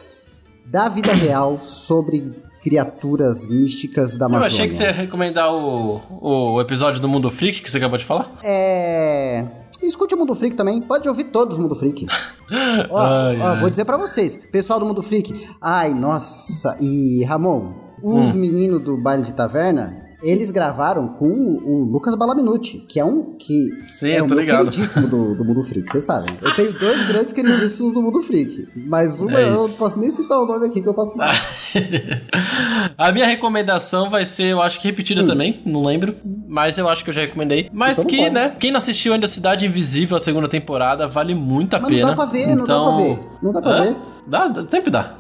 da 0.66 0.89
vida 0.91 1.12
real 1.14 1.59
sobre 1.61 2.43
criaturas 2.62 3.47
místicas 3.47 4.16
da 4.16 4.26
Eu 4.26 4.28
Amazônia. 4.28 4.55
achei 4.55 4.68
que 4.68 4.74
você 4.74 4.82
ia 4.84 4.93
recomendar 4.93 5.51
o, 5.55 6.01
o 6.20 6.61
episódio 6.61 7.01
do 7.01 7.09
Mundo 7.09 7.30
Freak 7.30 7.62
que 7.62 7.70
você 7.70 7.78
acabou 7.78 7.97
de 7.99 8.05
falar. 8.05 8.39
É. 8.43 9.47
Escute 9.83 10.14
o 10.14 10.18
Mundo 10.18 10.35
Freak 10.35 10.57
também. 10.57 10.81
Pode 10.81 11.09
ouvir 11.09 11.24
todos 11.24 11.57
o 11.57 11.61
Mundo 11.61 11.74
Freak. 11.74 12.07
ó, 12.91 12.99
Ai, 12.99 13.41
ó, 13.41 13.47
ai. 13.51 13.61
vou 13.61 13.70
dizer 13.70 13.85
pra 13.85 13.97
vocês. 13.97 14.37
Pessoal 14.51 14.81
do 14.81 14.87
Mundo 14.87 15.03
Freak. 15.03 15.49
Ai, 15.61 15.95
nossa. 15.95 16.76
E 16.81 17.22
Ramon, 17.25 17.72
os 18.03 18.34
Hum. 18.34 18.38
meninos 18.38 18.83
do 18.83 18.96
baile 18.96 19.22
de 19.22 19.33
taverna, 19.34 19.96
Eles 20.20 20.50
gravaram 20.50 21.08
com 21.08 21.26
o, 21.28 21.84
Lucas 21.84 22.14
Balaminuti, 22.16 22.78
que 22.88 22.99
é 22.99 23.04
um 23.04 23.34
que 23.38 23.68
Sim, 23.86 24.11
é 24.11 24.20
o 24.22 24.26
meu 24.26 24.36
ligado. 24.40 24.64
queridíssimo 24.68 25.07
do, 25.07 25.34
do 25.36 25.45
Mundo 25.45 25.62
Freak, 25.62 25.88
vocês 25.88 26.03
sabem. 26.04 26.36
Eu 26.42 26.57
tenho 26.57 26.72
dois 26.76 27.07
grandes 27.07 27.32
queridíssimos 27.32 27.92
do 27.92 28.03
Mundo 28.03 28.20
Freak, 28.22 28.68
mas 28.74 29.20
uma 29.20 29.38
É 29.38 29.45
eu 29.45 29.50
não 29.53 29.58
posso 29.76 29.96
nem 29.96 30.11
citar 30.11 30.38
o 30.40 30.45
nome 30.46 30.66
aqui 30.66 30.82
que 30.82 30.88
eu 30.88 30.95
posso 30.95 31.16
dar. 31.16 31.30
a 32.99 33.12
minha 33.12 33.26
recomendação 33.26 34.11
vai 34.11 34.24
ser, 34.24 34.46
eu 34.53 34.61
acho 34.61 34.80
que 34.80 34.88
repetida 34.88 35.24
também, 35.24 35.62
não 35.64 35.84
lembro, 35.84 36.16
mas 36.49 36.76
eu 36.78 36.88
acho 36.88 37.04
que 37.04 37.11
eu 37.11 37.14
já 37.14 37.20
recomendei. 37.20 37.68
Mas 37.72 37.92
Então 37.99 38.04
não 38.04 38.11
que, 38.11 38.16
pode. 38.18 38.30
né, 38.34 38.57
quem 38.58 38.70
não 38.72 38.78
assistiu 38.78 39.12
ainda 39.12 39.28
Cidade 39.28 39.66
Invisível, 39.66 40.16
a 40.16 40.20
segunda 40.20 40.49
temporada, 40.49 41.07
vale 41.07 41.34
muito 41.34 41.74
a 41.74 41.78
Mas 41.80 41.90
não 41.90 41.96
pena. 41.96 42.08
dá 42.11 42.16
pra 42.16 42.24
ver, 42.26 42.46
não 42.57 42.57
dá 42.57 42.62
Então- 42.74 42.84
pra 42.95 42.96
ver. 43.04 43.18
Não 43.42 43.53
dá 43.53 43.62
pra 43.62 43.70
Hã? 43.72 43.84
ver. 43.84 43.96
Dá, 44.26 44.66
sempre 44.68 44.90
dá. 44.90 45.14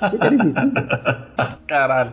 Achei 0.00 0.18
que 0.18 0.26
era 0.26 0.34
invisível. 0.34 0.84
Caralho. 1.66 2.12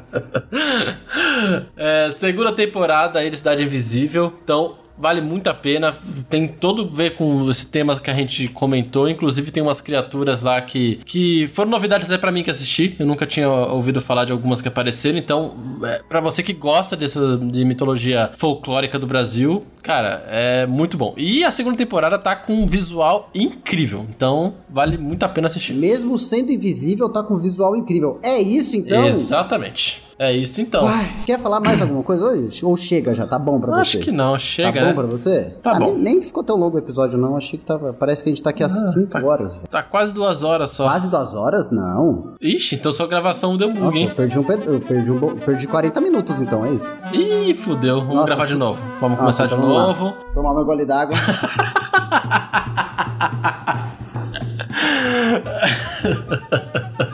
É, 1.78 2.12
segunda 2.16 2.54
temporada 2.54 3.20
aí 3.20 3.30
de 3.30 3.38
Cidade 3.38 3.64
Invisível. 3.64 4.34
Então, 4.44 4.78
vale 4.98 5.22
muito 5.22 5.50
a 5.50 5.54
pena. 5.54 5.96
Tem 6.30 6.48
todo 6.48 6.84
a 6.84 6.88
ver 6.88 7.16
com 7.16 7.50
esse 7.50 7.68
tema 7.68 8.00
que 8.00 8.10
a 8.10 8.14
gente 8.14 8.48
comentou. 8.48 9.10
Inclusive, 9.10 9.52
tem 9.52 9.62
umas 9.62 9.82
criaturas 9.82 10.44
lá 10.44 10.62
que, 10.62 11.00
que 11.06 11.48
foram 11.50 11.72
novidades 11.72 12.08
até 12.08 12.18
pra 12.18 12.32
mim 12.32 12.44
que 12.44 12.52
assisti. 12.52 12.96
Eu 13.00 13.06
nunca 13.06 13.26
tinha 13.26 13.50
ouvido 13.50 14.02
falar 14.02 14.26
de 14.26 14.32
algumas 14.32 14.62
que 14.62 14.68
apareceram. 14.68 15.18
Então, 15.18 15.56
é, 15.84 16.02
pra 16.08 16.20
você 16.20 16.42
que 16.42 16.54
gosta 16.54 16.96
dessa, 16.96 17.38
de 17.38 17.66
mitologia 17.66 18.32
folclórica 18.38 18.98
do 18.98 19.08
Brasil, 19.08 19.66
cara, 19.82 20.24
é 20.28 20.66
muito 20.66 20.98
bom. 20.98 21.14
E 21.18 21.44
a 21.44 21.52
segunda 21.52 21.78
temporada 21.78 22.18
tá 22.18 22.36
com 22.36 22.54
um 22.54 22.68
visual 22.68 23.30
incrível. 23.34 24.06
Então, 24.10 24.56
vale 24.70 24.98
muito 24.98 25.24
a 25.24 25.30
pena 25.30 25.48
assistir. 25.48 25.74
Mesmo 25.74 26.18
sendo 26.18 26.52
invisível, 26.52 27.10
tá 27.10 27.24
com 27.24 27.36
um 27.36 27.40
visual 27.40 27.76
incrível. 27.76 28.20
É 28.24 28.42
isso 28.42 28.76
então? 28.76 29.08
Exatamente. 29.08 30.05
É 30.18 30.32
isso 30.32 30.62
então. 30.62 30.86
Uai, 30.86 31.12
quer 31.26 31.38
falar 31.38 31.60
mais 31.60 31.82
alguma 31.82 32.02
coisa 32.02 32.24
hoje? 32.24 32.66
Ou 32.66 32.78
chega 32.78 33.14
já? 33.14 33.28
Tá 33.28 33.38
bom 33.38 33.60
pra 33.60 33.72
você? 33.74 33.82
Acho 33.82 34.00
que 34.00 34.12
não, 34.14 34.40
chega, 34.40 34.72
Tá 34.72 34.80
bom 34.80 34.86
né? 34.88 34.94
pra 34.94 35.04
você? 35.08 35.54
Tá 35.62 35.72
Ah, 35.72 35.80
bom. 35.80 35.92
Nem, 35.96 36.02
nem 36.16 36.22
ficou 36.22 36.42
tão 36.42 36.56
longo 36.56 36.78
o 36.78 36.80
episódio, 36.80 37.18
não. 37.18 37.36
Achei 37.36 37.60
que 37.60 37.66
tava. 37.66 37.92
Parece 37.92 38.24
que 38.24 38.30
a 38.30 38.32
gente 38.32 38.42
tá 38.42 38.52
aqui 38.52 38.64
há 38.64 38.70
5 38.70 39.18
horas. 39.26 39.56
velho. 39.56 39.68
Tá 39.68 39.84
quase 39.84 40.14
duas 40.14 40.42
horas 40.42 40.70
só. 40.70 40.86
Quase 40.86 41.10
duas 41.10 41.36
horas? 41.36 41.70
Não. 41.70 42.34
Ixi, 42.42 42.76
então 42.76 42.94
sua 42.94 43.08
gravação 43.08 43.58
deu 43.58 43.68
bug, 43.68 43.82
Nossa, 43.82 43.98
eu 43.98 44.02
hein? 44.04 44.14
perdi, 44.16 44.40
um, 44.40 44.46
eu 44.66 44.80
perdi, 44.80 45.12
um, 45.12 45.36
perdi 45.38 45.68
40 45.68 46.00
minutos, 46.00 46.42
então, 46.42 46.66
é 46.66 46.70
isso? 46.72 46.94
Ih, 47.12 47.54
fudeu. 47.54 48.00
Vamos 48.00 48.16
Nossa, 48.16 48.28
gravar 48.28 48.46
de 48.46 48.56
novo. 48.56 48.80
Vamos 49.02 49.20
Nossa, 49.20 49.20
começar 49.20 49.46
de 49.48 49.56
vamos 49.56 49.70
lá. 49.70 49.88
novo. 49.88 50.14
Tomar 50.34 50.54
meu 50.54 50.64
gole 50.64 50.86
d'água. 50.86 51.16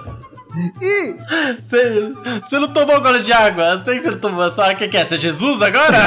Ih! 0.81 1.15
Você 2.43 2.59
não 2.59 2.71
tomou 2.71 2.95
agora 2.95 3.21
de 3.21 3.31
água? 3.31 3.63
Eu 3.63 3.79
sei 3.79 3.97
que 3.97 4.03
você 4.03 4.11
não 4.11 4.19
tomou. 4.19 4.49
Só 4.49 4.69
o 4.69 4.75
que, 4.75 4.88
que 4.88 4.97
é? 4.97 5.05
Você 5.05 5.15
é 5.15 5.17
Jesus 5.17 5.61
agora? 5.61 5.97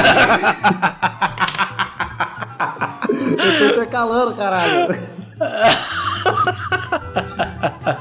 Eu 3.09 3.59
tô 3.59 3.65
intercalando, 3.73 4.35
caralho. 4.35 4.87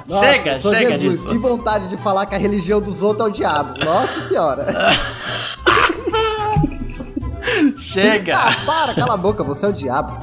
Nossa, 0.06 0.26
Chega, 0.26 0.60
chega 0.60 0.98
Jesus, 0.98 1.00
disso. 1.00 1.28
Que 1.28 1.38
vontade 1.38 1.88
de 1.88 1.96
falar 1.96 2.26
que 2.26 2.34
a 2.34 2.38
religião 2.38 2.80
dos 2.80 3.02
outros 3.02 3.26
é 3.26 3.30
o 3.30 3.32
diabo. 3.32 3.84
Nossa 3.84 4.28
senhora. 4.28 4.66
Chega! 7.78 8.36
Ah, 8.36 8.56
para, 8.64 8.94
cala 8.94 9.14
a 9.14 9.16
boca, 9.16 9.44
você 9.44 9.66
é 9.66 9.68
o 9.68 9.72
diabo. 9.72 10.18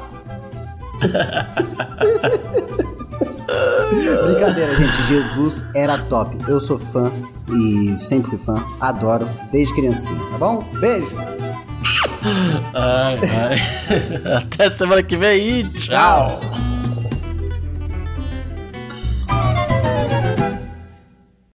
Brincadeira, 4.25 4.75
gente. 4.75 5.01
Jesus 5.03 5.65
era 5.75 5.97
top. 5.97 6.37
Eu 6.47 6.59
sou 6.59 6.79
fã 6.79 7.11
e 7.49 7.95
sempre 7.97 8.31
fui 8.31 8.37
fã. 8.37 8.63
Adoro, 8.79 9.27
desde 9.51 9.73
criancinha, 9.73 10.19
tá 10.31 10.37
bom? 10.37 10.63
Beijo. 10.79 11.15
Ai, 12.73 13.19
ai. 13.23 14.37
Até 14.37 14.69
semana 14.69 15.01
que 15.03 15.17
vem 15.17 15.59
e 15.59 15.63
tchau. 15.69 16.39